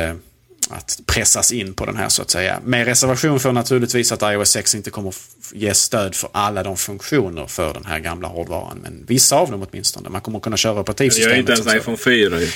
att 0.69 0.99
pressas 1.05 1.51
in 1.51 1.73
på 1.73 1.85
den 1.85 1.95
här 1.95 2.09
så 2.09 2.21
att 2.21 2.29
säga. 2.29 2.59
Med 2.63 2.85
reservation 2.85 3.39
för 3.39 3.51
naturligtvis 3.51 4.11
att 4.11 4.21
iOS 4.21 4.49
6 4.49 4.75
inte 4.75 4.89
kommer 4.89 5.13
ge 5.53 5.73
stöd 5.73 6.15
för 6.15 6.29
alla 6.33 6.63
de 6.63 6.77
funktioner 6.77 7.47
för 7.47 7.73
den 7.73 7.85
här 7.85 7.99
gamla 7.99 8.27
hårdvaran. 8.27 8.79
Men 8.83 9.05
vissa 9.07 9.35
av 9.35 9.51
dem 9.51 9.65
åtminstone. 9.69 10.09
Man 10.09 10.21
kommer 10.21 10.39
kunna 10.39 10.57
köra 10.57 10.79
operativsystemet. 10.79 11.45
Det 11.45 11.51
gör 11.51 11.59
inte 11.59 11.69
ens 11.69 11.81
iPhone 11.81 11.97
4 11.97 12.39
ju. 12.39 12.49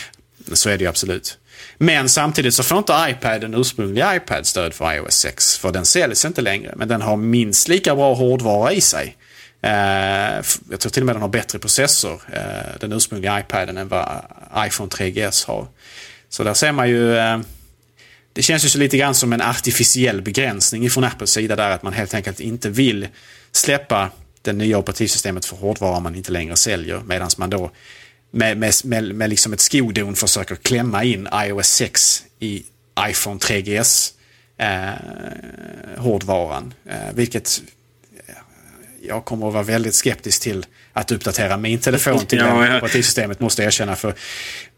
Så 0.54 0.70
är 0.70 0.78
det 0.78 0.84
ju 0.84 0.90
absolut. 0.90 1.38
Men 1.78 2.10
samtidigt 2.10 2.54
så 2.54 2.64
får 2.64 2.78
inte 2.78 3.08
iPad, 3.10 3.42
den 3.42 3.54
ursprungliga 3.54 4.16
iPad, 4.16 4.46
stöd 4.46 4.74
för 4.74 4.94
iOS 4.94 5.16
6. 5.16 5.58
För 5.58 5.72
den 5.72 5.86
säljs 5.86 6.26
inte 6.26 6.42
längre. 6.42 6.74
Men 6.76 6.88
den 6.88 7.02
har 7.02 7.18
minst 7.18 7.68
lika 7.68 7.96
bra 7.96 8.14
hårdvara 8.14 8.74
i 8.74 8.82
sig. 8.82 9.18
Eh, 9.62 9.72
jag 10.70 10.80
tror 10.80 10.90
till 10.90 11.02
och 11.02 11.06
med 11.06 11.16
den 11.16 11.22
har 11.22 11.30
bättre 11.30 11.60
processor, 11.60 12.22
eh, 12.34 12.80
den 12.80 12.94
ursprungliga 12.94 13.40
iPaden, 13.40 13.78
än 13.78 13.88
vad 13.88 14.22
iPhone 14.58 14.90
3GS 14.90 15.48
har. 15.48 15.68
Så 16.30 16.44
där 16.44 16.54
ser 16.54 16.72
man 16.72 16.90
ju 16.90 17.18
eh, 17.18 17.40
det 18.40 18.44
känns 18.44 18.66
ju 18.66 18.70
så 18.70 18.78
lite 18.78 18.98
grann 18.98 19.16
som 19.16 19.34
en 19.34 19.42
artificiell 19.42 20.22
begränsning 20.22 20.90
från 20.90 21.04
Apples 21.04 21.32
sida 21.32 21.56
där 21.56 21.70
att 21.70 21.84
man 21.84 21.94
helt 21.94 22.14
enkelt 22.14 22.40
inte 22.40 22.70
vill 22.70 23.08
släppa 23.52 24.12
det 24.42 24.54
nya 24.54 24.78
operativsystemet 24.78 25.46
för 25.46 25.56
hårdvara 25.56 26.00
man 26.00 26.16
inte 26.16 26.32
längre 26.32 26.56
säljer 26.56 27.02
medan 27.06 27.30
man 27.38 27.50
då 27.50 27.72
med, 28.32 28.58
med, 28.58 28.74
med, 28.84 29.16
med 29.16 29.30
liksom 29.30 29.54
ett 29.54 29.60
skodon 29.60 30.16
försöker 30.16 30.56
klämma 30.56 31.04
in 31.04 31.28
iOS 31.34 31.68
6 31.68 32.24
i 32.40 32.64
iPhone 33.10 33.40
3GS 33.40 34.12
eh, 34.58 36.02
hårdvaran. 36.02 36.74
Eh, 36.86 37.14
vilket 37.14 37.62
jag 39.02 39.26
kommer 39.26 39.48
att 39.48 39.54
vara 39.54 39.64
väldigt 39.64 39.96
skeptisk 39.96 40.42
till 40.42 40.66
att 40.94 41.12
uppdatera 41.12 41.58
min 41.58 41.80
telefon 41.80 42.26
till 42.26 42.40
ja, 42.40 42.46
det 42.46 42.78
operativsystemet 42.78 43.40
måste 43.40 43.62
jag 43.62 43.68
erkänna. 43.68 43.96
För 43.96 44.08
eh, 44.08 44.14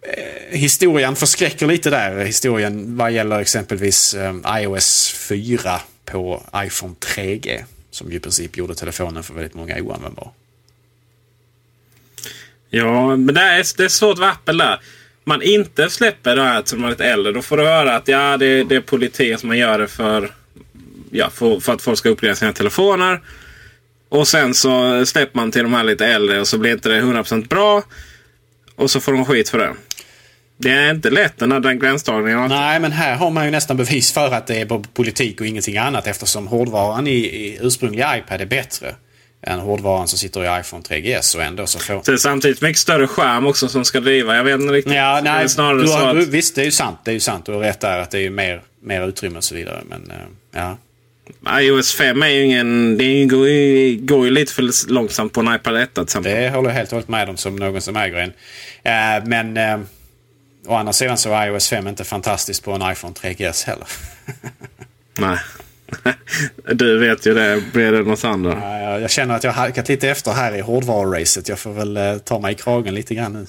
Eh, 0.01 0.57
historien 0.57 1.15
förskräcker 1.15 1.67
lite 1.67 1.89
där. 1.89 2.25
Historien 2.25 2.97
vad 2.97 3.11
gäller 3.11 3.39
exempelvis 3.39 4.13
eh, 4.13 4.35
iOS 4.61 5.11
4 5.29 5.81
på 6.05 6.43
iPhone 6.55 6.95
3G. 6.99 7.63
Som 7.91 8.11
ju 8.11 8.17
i 8.17 8.19
princip 8.19 8.57
gjorde 8.57 8.75
telefonen 8.75 9.23
för 9.23 9.33
väldigt 9.33 9.53
många 9.53 9.81
oanvändbar. 9.81 10.31
Ja, 12.69 13.15
men 13.15 13.35
det 13.35 13.41
är, 13.41 13.77
det 13.77 13.83
är 13.83 13.89
svårt 13.89 14.19
med 14.19 14.29
Apple 14.29 14.53
där. 14.53 14.79
Man 15.23 15.41
inte 15.41 15.89
släpper 15.89 16.35
det 16.35 16.43
här 16.43 16.61
till 16.61 16.77
man 16.77 16.85
är 16.85 16.91
lite 16.91 17.05
äldre. 17.05 17.31
Då 17.31 17.41
får 17.41 17.57
du 17.57 17.63
höra 17.63 17.95
att 17.95 18.07
ja, 18.07 18.37
det, 18.37 18.63
det 18.63 18.75
är 18.75 18.81
politik 18.81 19.39
som 19.39 19.47
man 19.47 19.57
gör 19.57 19.79
det 19.79 19.87
för, 19.87 20.31
ja, 21.11 21.29
för, 21.29 21.59
för 21.59 21.73
att 21.73 21.81
folk 21.81 21.97
ska 21.97 22.09
uppleva 22.09 22.35
sina 22.35 22.53
telefoner. 22.53 23.21
Och 24.09 24.27
sen 24.27 24.53
så 24.53 25.05
släpper 25.05 25.37
man 25.37 25.51
till 25.51 25.63
de 25.63 25.73
här 25.73 25.83
lite 25.83 26.07
äldre 26.07 26.39
och 26.39 26.47
så 26.47 26.57
blir 26.57 26.71
inte 26.71 26.89
det 26.89 27.01
100% 27.01 27.47
bra. 27.47 27.83
Och 28.75 28.91
så 28.91 28.99
får 28.99 29.11
de 29.11 29.25
skit 29.25 29.49
för 29.49 29.57
det. 29.57 29.73
Det 30.61 30.71
är 30.71 30.91
inte 30.91 31.09
lätt 31.09 31.37
den 31.37 31.51
här 31.51 31.73
gränsdragningen. 31.73 32.49
Nej, 32.49 32.79
men 32.79 32.91
här 32.91 33.15
har 33.15 33.29
man 33.29 33.45
ju 33.45 33.51
nästan 33.51 33.77
bevis 33.77 34.11
för 34.11 34.33
att 34.33 34.47
det 34.47 34.61
är 34.61 34.93
politik 34.93 35.41
och 35.41 35.47
ingenting 35.47 35.77
annat 35.77 36.07
eftersom 36.07 36.47
hårdvaran 36.47 37.07
i, 37.07 37.11
i 37.11 37.59
ursprungliga 37.61 38.17
iPad 38.17 38.41
är 38.41 38.45
bättre 38.45 38.95
än 39.43 39.59
hårdvaran 39.59 40.07
som 40.07 40.19
sitter 40.19 40.43
i 40.43 40.59
iPhone 40.59 40.83
3GS 40.83 41.35
och 41.35 41.43
ändå 41.43 41.67
så 41.67 41.79
får... 41.79 42.01
Det 42.05 42.11
är 42.11 42.17
samtidigt 42.17 42.61
mycket 42.61 42.79
större 42.79 43.07
skärm 43.07 43.47
också 43.47 43.67
som 43.67 43.85
ska 43.85 43.99
driva. 43.99 44.35
Jag 44.35 44.43
vet 44.43 44.59
inte 44.59 44.73
riktigt. 44.73 44.93
Ja, 44.93 45.21
nej, 45.23 45.49
snarare 45.49 45.83
du 45.83 45.91
har, 45.91 46.15
att... 46.15 46.27
Visst, 46.27 46.55
det 46.55 46.61
är 46.61 46.65
ju 46.65 46.71
sant. 46.71 46.99
Det 47.03 47.11
är 47.11 47.13
ju 47.13 47.19
sant. 47.19 47.45
Du 47.45 47.51
har 47.51 47.59
rätt 47.59 47.79
där 47.79 47.99
att 47.99 48.11
det 48.11 48.25
är 48.25 48.29
mer, 48.29 48.61
mer 48.83 49.07
utrymme 49.07 49.37
och 49.37 49.43
så 49.43 49.55
vidare. 49.55 49.81
Men 49.89 50.01
uh, 50.01 50.17
ja 50.51 50.77
iOS 51.59 51.93
5 51.93 52.23
är 52.23 52.27
ju 52.27 52.43
ingen... 52.43 52.97
Det 52.97 53.25
går 53.25 53.47
ju, 53.47 53.97
går 54.01 54.25
ju 54.25 54.31
lite 54.31 54.53
för 54.53 54.91
långsamt 54.91 55.33
på 55.33 55.39
en 55.39 55.55
iPad 55.55 55.77
1 55.77 55.93
till 55.93 56.03
exempel. 56.03 56.31
Det 56.31 56.49
håller 56.49 56.69
jag 56.69 56.75
helt 56.75 56.89
och 56.89 56.93
hållet 56.93 57.09
med 57.09 57.29
om 57.29 57.37
som 57.37 57.55
någon 57.55 57.81
som 57.81 57.95
äger 57.95 58.17
en. 58.17 58.29
Uh, 58.29 59.27
men 59.27 59.57
uh, 59.57 59.85
å 60.67 60.75
andra 60.75 60.93
sidan 60.93 61.17
så 61.17 61.33
är 61.33 61.47
iOS 61.47 61.69
5 61.69 61.87
inte 61.87 62.03
fantastiskt 62.03 62.63
på 62.63 62.71
en 62.71 62.91
iPhone 62.91 63.13
3GS 63.13 63.65
heller. 63.65 63.87
Nej. 65.19 65.37
Du 66.73 66.99
vet 66.99 67.25
ju 67.25 67.33
det. 67.33 67.63
Blir 67.73 67.91
det 67.91 68.01
något 68.01 68.23
annat? 68.23 68.57
Ja, 68.61 68.99
jag 68.99 69.11
känner 69.11 69.35
att 69.35 69.43
jag 69.43 69.51
har 69.51 69.61
halkat 69.61 69.89
lite 69.89 70.09
efter 70.09 70.31
här 70.31 70.55
i 70.55 70.61
hårdvaruracet. 70.61 71.49
Jag 71.49 71.59
får 71.59 71.73
väl 71.73 71.97
uh, 71.97 72.17
ta 72.17 72.39
mig 72.39 72.51
i 72.51 72.55
kragen 72.55 72.95
lite 72.95 73.15
grann 73.15 73.33
nu. 73.33 73.45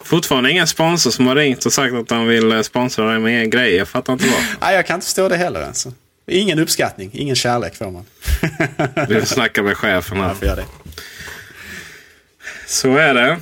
Fortfarande 0.00 0.50
ingen 0.50 0.66
sponsor 0.66 1.10
som 1.10 1.26
har 1.26 1.36
ringt 1.36 1.66
och 1.66 1.72
sagt 1.72 1.94
att 1.94 2.08
de 2.08 2.26
vill 2.26 2.64
sponsra 2.64 3.10
dig 3.10 3.18
med 3.18 3.50
grejer. 3.50 3.78
Jag 3.78 3.88
fattar 3.88 4.12
inte 4.12 4.24
vad. 4.26 4.40
Nej, 4.60 4.74
jag 4.74 4.86
kan 4.86 4.94
inte 4.94 5.06
förstå 5.06 5.28
det 5.28 5.36
heller. 5.36 5.62
Alltså. 5.62 5.92
Ingen 6.26 6.58
uppskattning, 6.58 7.10
ingen 7.12 7.36
kärlek 7.36 7.74
får 7.74 7.90
man. 7.90 8.04
Du 9.08 9.20
får 9.20 9.26
snacka 9.26 9.62
med 9.62 9.76
chefen 9.76 10.20
här. 10.20 10.28
Jag 10.28 10.36
får 10.36 10.46
göra 10.46 10.56
det. 10.56 10.66
Så 12.66 12.96
är 12.96 13.14
det. 13.14 13.38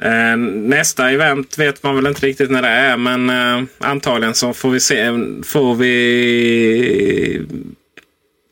Eh, 0.00 0.36
nästa 0.36 1.10
event 1.10 1.58
vet 1.58 1.82
man 1.82 1.96
väl 1.96 2.06
inte 2.06 2.26
riktigt 2.26 2.50
när 2.50 2.62
det 2.62 2.68
är. 2.68 2.96
Men 2.96 3.30
eh, 3.30 3.68
antagligen 3.78 4.34
så 4.34 4.52
får 4.52 4.70
vi 4.70 4.80
se. 4.80 5.06
Får 5.44 5.74
vi 5.74 7.46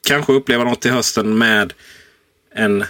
kanske 0.09 0.33
uppleva 0.33 0.65
något 0.65 0.87
i 0.87 0.89
hösten 0.89 1.39
med 1.39 1.73
en 2.55 2.85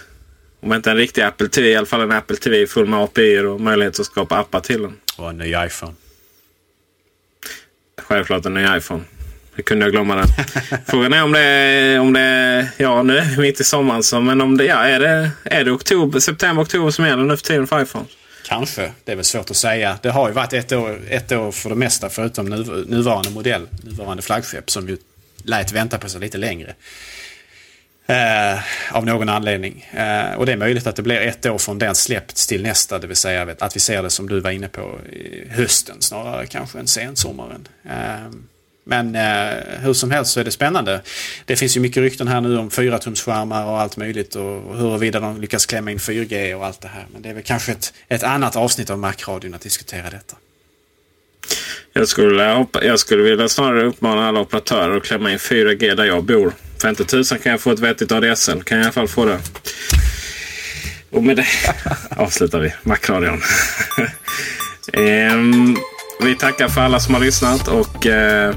om 0.63 0.73
inte 0.73 0.91
en 0.91 0.97
riktig 0.97 1.21
Apple 1.21 1.47
TV, 1.47 1.69
i 1.69 1.75
alla 1.75 1.85
fall 1.85 2.01
en 2.01 2.11
Apple 2.11 2.37
TV 2.37 2.67
full 2.67 2.85
med 2.85 2.99
API 2.99 3.39
och 3.39 3.61
möjlighet 3.61 3.99
att 3.99 4.05
skapa 4.05 4.37
appar 4.37 4.59
till 4.59 4.81
den. 4.81 4.93
Och 5.17 5.29
en 5.29 5.37
ny 5.37 5.55
iPhone. 5.65 5.93
Självklart 8.01 8.45
en 8.45 8.53
ny 8.53 8.77
iPhone. 8.77 9.03
Hur 9.53 9.63
kunde 9.63 9.85
jag 9.85 9.91
glömma 9.91 10.15
den? 10.15 10.27
Frågan 10.87 11.13
är 11.13 11.23
om 11.23 11.31
det 11.31 11.39
är, 11.39 11.99
om 11.99 12.13
det 12.13 12.69
ja 12.77 13.03
nu 13.03 13.23
mitt 13.37 13.59
i 13.59 13.63
sommaren 13.63 14.03
så, 14.03 14.21
men 14.21 14.41
om 14.41 14.57
det, 14.57 14.65
ja, 14.65 14.75
är 14.75 14.99
det, 14.99 15.31
är 15.43 15.63
det 15.63 15.71
oktober, 15.71 16.19
september, 16.19 16.63
oktober 16.63 16.91
som 16.91 17.05
gäller 17.05 17.23
nu 17.23 17.37
för 17.37 17.43
tiden 17.43 17.67
för 17.67 17.81
iPhone? 17.81 18.05
Kanske. 18.45 18.91
Det 19.03 19.11
är 19.11 19.15
väl 19.15 19.25
svårt 19.25 19.49
att 19.49 19.57
säga. 19.57 19.99
Det 20.01 20.09
har 20.09 20.27
ju 20.27 20.33
varit 20.33 20.53
ett 20.53 20.71
år, 20.71 21.01
ett 21.09 21.31
år 21.31 21.51
för 21.51 21.69
det 21.69 21.75
mesta 21.75 22.09
förutom 22.09 22.45
nu, 22.45 22.85
nuvarande 22.87 23.29
modell, 23.29 23.67
nuvarande 23.83 24.23
flaggskepp 24.23 24.69
som 24.69 24.89
ju 24.89 24.97
lät 25.43 25.71
vänta 25.71 25.97
på 25.97 26.09
sig 26.09 26.21
lite 26.21 26.37
längre. 26.37 26.75
Eh, 28.05 28.59
av 28.91 29.05
någon 29.05 29.29
anledning. 29.29 29.85
Eh, 29.93 30.33
och 30.33 30.45
det 30.45 30.51
är 30.51 30.57
möjligt 30.57 30.87
att 30.87 30.95
det 30.95 31.01
blir 31.01 31.21
ett 31.21 31.45
år 31.45 31.57
från 31.57 31.79
den 31.79 31.95
släppts 31.95 32.47
till 32.47 32.63
nästa. 32.63 32.99
Det 32.99 33.07
vill 33.07 33.15
säga 33.15 33.55
att 33.59 33.75
vi 33.75 33.79
ser 33.79 34.03
det 34.03 34.09
som 34.09 34.29
du 34.29 34.39
var 34.39 34.51
inne 34.51 34.67
på 34.67 34.99
i 35.11 35.47
hösten 35.49 35.95
snarare 35.99 36.45
kanske 36.45 36.79
än 36.79 36.87
sensommaren. 36.87 37.67
Eh, 37.85 38.31
men 38.83 39.15
eh, 39.15 39.79
hur 39.79 39.93
som 39.93 40.11
helst 40.11 40.31
så 40.31 40.39
är 40.39 40.43
det 40.43 40.51
spännande. 40.51 41.01
Det 41.45 41.55
finns 41.55 41.77
ju 41.77 41.81
mycket 41.81 42.01
rykten 42.01 42.27
här 42.27 42.41
nu 42.41 42.57
om 42.57 42.69
4-tumsskärmar 42.69 43.65
och 43.65 43.79
allt 43.79 43.97
möjligt 43.97 44.35
och 44.35 44.77
huruvida 44.77 45.19
de 45.19 45.41
lyckas 45.41 45.65
klämma 45.65 45.91
in 45.91 45.97
4G 45.97 46.53
och 46.53 46.65
allt 46.65 46.81
det 46.81 46.87
här. 46.87 47.05
Men 47.13 47.21
det 47.21 47.29
är 47.29 47.33
väl 47.33 47.43
kanske 47.43 47.71
ett, 47.71 47.93
ett 48.07 48.23
annat 48.23 48.55
avsnitt 48.55 48.89
av 48.89 48.99
Macradion 48.99 49.53
att 49.53 49.61
diskutera 49.61 50.09
detta. 50.09 50.35
Jag 51.93 52.07
skulle, 52.07 52.65
jag 52.81 52.99
skulle 52.99 53.23
vilja 53.23 53.49
snarare 53.49 53.83
uppmana 53.83 54.27
alla 54.27 54.39
operatörer 54.39 54.97
att 54.97 55.03
klämma 55.03 55.31
in 55.31 55.37
4G 55.37 55.95
där 55.95 56.05
jag 56.05 56.23
bor. 56.23 56.53
För 56.81 56.89
inte 56.89 57.05
tusan 57.05 57.39
kan 57.39 57.51
jag 57.51 57.61
få 57.61 57.71
ett 57.71 57.79
vettigt 57.79 58.11
ADSL. 58.11 58.63
Kan 58.63 58.77
jag 58.77 58.83
i 58.83 58.85
alla 58.85 58.93
fall 58.93 59.07
få 59.07 59.25
det. 59.25 59.39
Och 61.09 61.23
med 61.23 61.37
det 61.37 61.47
avslutar 62.09 62.59
vi 62.59 62.73
Macradion. 62.83 63.41
um, 64.93 65.77
vi 66.23 66.35
tackar 66.35 66.67
för 66.67 66.81
alla 66.81 66.99
som 66.99 67.13
har 67.13 67.21
lyssnat 67.21 67.67
och 67.67 68.05
uh, 68.05 68.55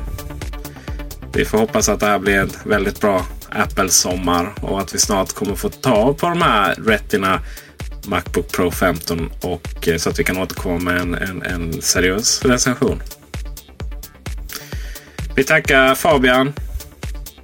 vi 1.34 1.44
får 1.44 1.58
hoppas 1.58 1.88
att 1.88 2.00
det 2.00 2.06
här 2.06 2.18
blir 2.18 2.38
en 2.38 2.50
väldigt 2.64 3.00
bra 3.00 3.26
Apple-sommar 3.48 4.54
och 4.60 4.80
att 4.80 4.94
vi 4.94 4.98
snart 4.98 5.32
kommer 5.32 5.54
få 5.54 5.68
ta 5.68 6.14
på 6.14 6.28
de 6.28 6.42
här 6.42 6.74
Retina 6.74 7.40
Macbook 8.06 8.52
Pro 8.52 8.70
15 8.70 9.30
och 9.40 9.88
eh, 9.88 9.96
så 9.96 10.10
att 10.10 10.18
vi 10.18 10.24
kan 10.24 10.38
återkomma 10.38 10.78
med 10.78 11.00
en, 11.00 11.14
en, 11.14 11.42
en 11.42 11.82
seriös 11.82 12.44
recension. 12.44 13.02
Vi 15.36 15.44
tackar 15.44 15.94
Fabian 15.94 16.52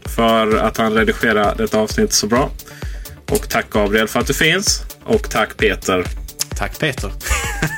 för 0.05 0.57
att 0.57 0.77
han 0.77 0.95
redigerar 0.95 1.55
detta 1.55 1.79
avsnitt 1.79 2.13
så 2.13 2.27
bra. 2.27 2.51
Och 3.29 3.49
tack 3.49 3.71
Gabriel 3.71 4.09
för 4.09 4.21
att 4.21 4.27
du 4.27 4.35
finns. 4.35 4.83
Och 5.05 5.31
tack 5.31 5.57
Peter. 5.57 6.05
Tack 6.57 6.79
Peter. 6.79 7.13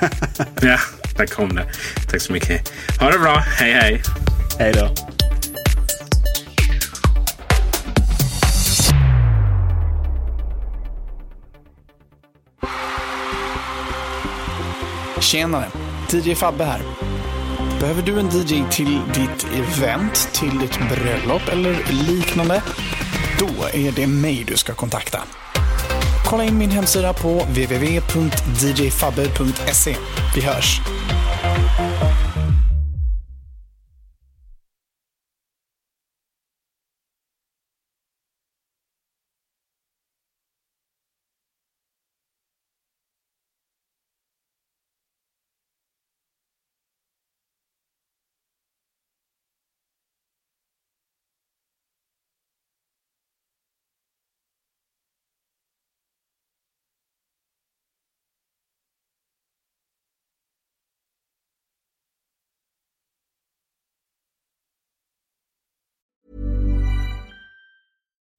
ja, 0.61 0.79
där 1.17 1.27
kom 1.27 1.55
det. 1.55 1.67
Tack 2.11 2.21
så 2.21 2.33
mycket. 2.33 2.73
Ha 3.01 3.11
det 3.11 3.19
bra. 3.19 3.37
Hej 3.37 3.73
hej. 3.73 4.03
Hej 4.59 4.73
då. 4.73 5.12
Tjenare! 15.33 15.67
DJ 16.11 16.35
Fabbe 16.35 16.65
här. 16.65 16.81
Behöver 17.81 18.03
du 18.03 18.21
en 18.21 18.27
DJ 18.27 18.65
till 18.71 19.01
ditt 19.15 19.47
event, 19.55 20.29
till 20.33 20.59
ditt 20.59 20.79
bröllop 20.91 21.49
eller 21.49 21.77
liknande? 22.07 22.63
Då 23.39 23.49
är 23.73 23.93
det 23.93 24.07
mig 24.07 24.45
du 24.47 24.57
ska 24.57 24.75
kontakta. 24.75 25.19
Kolla 26.27 26.45
in 26.45 26.59
min 26.59 26.71
hemsida 26.71 27.13
på 27.13 27.29
www.djfabbe.se. 27.29 29.97
Vi 30.35 30.41
hörs! 30.41 30.81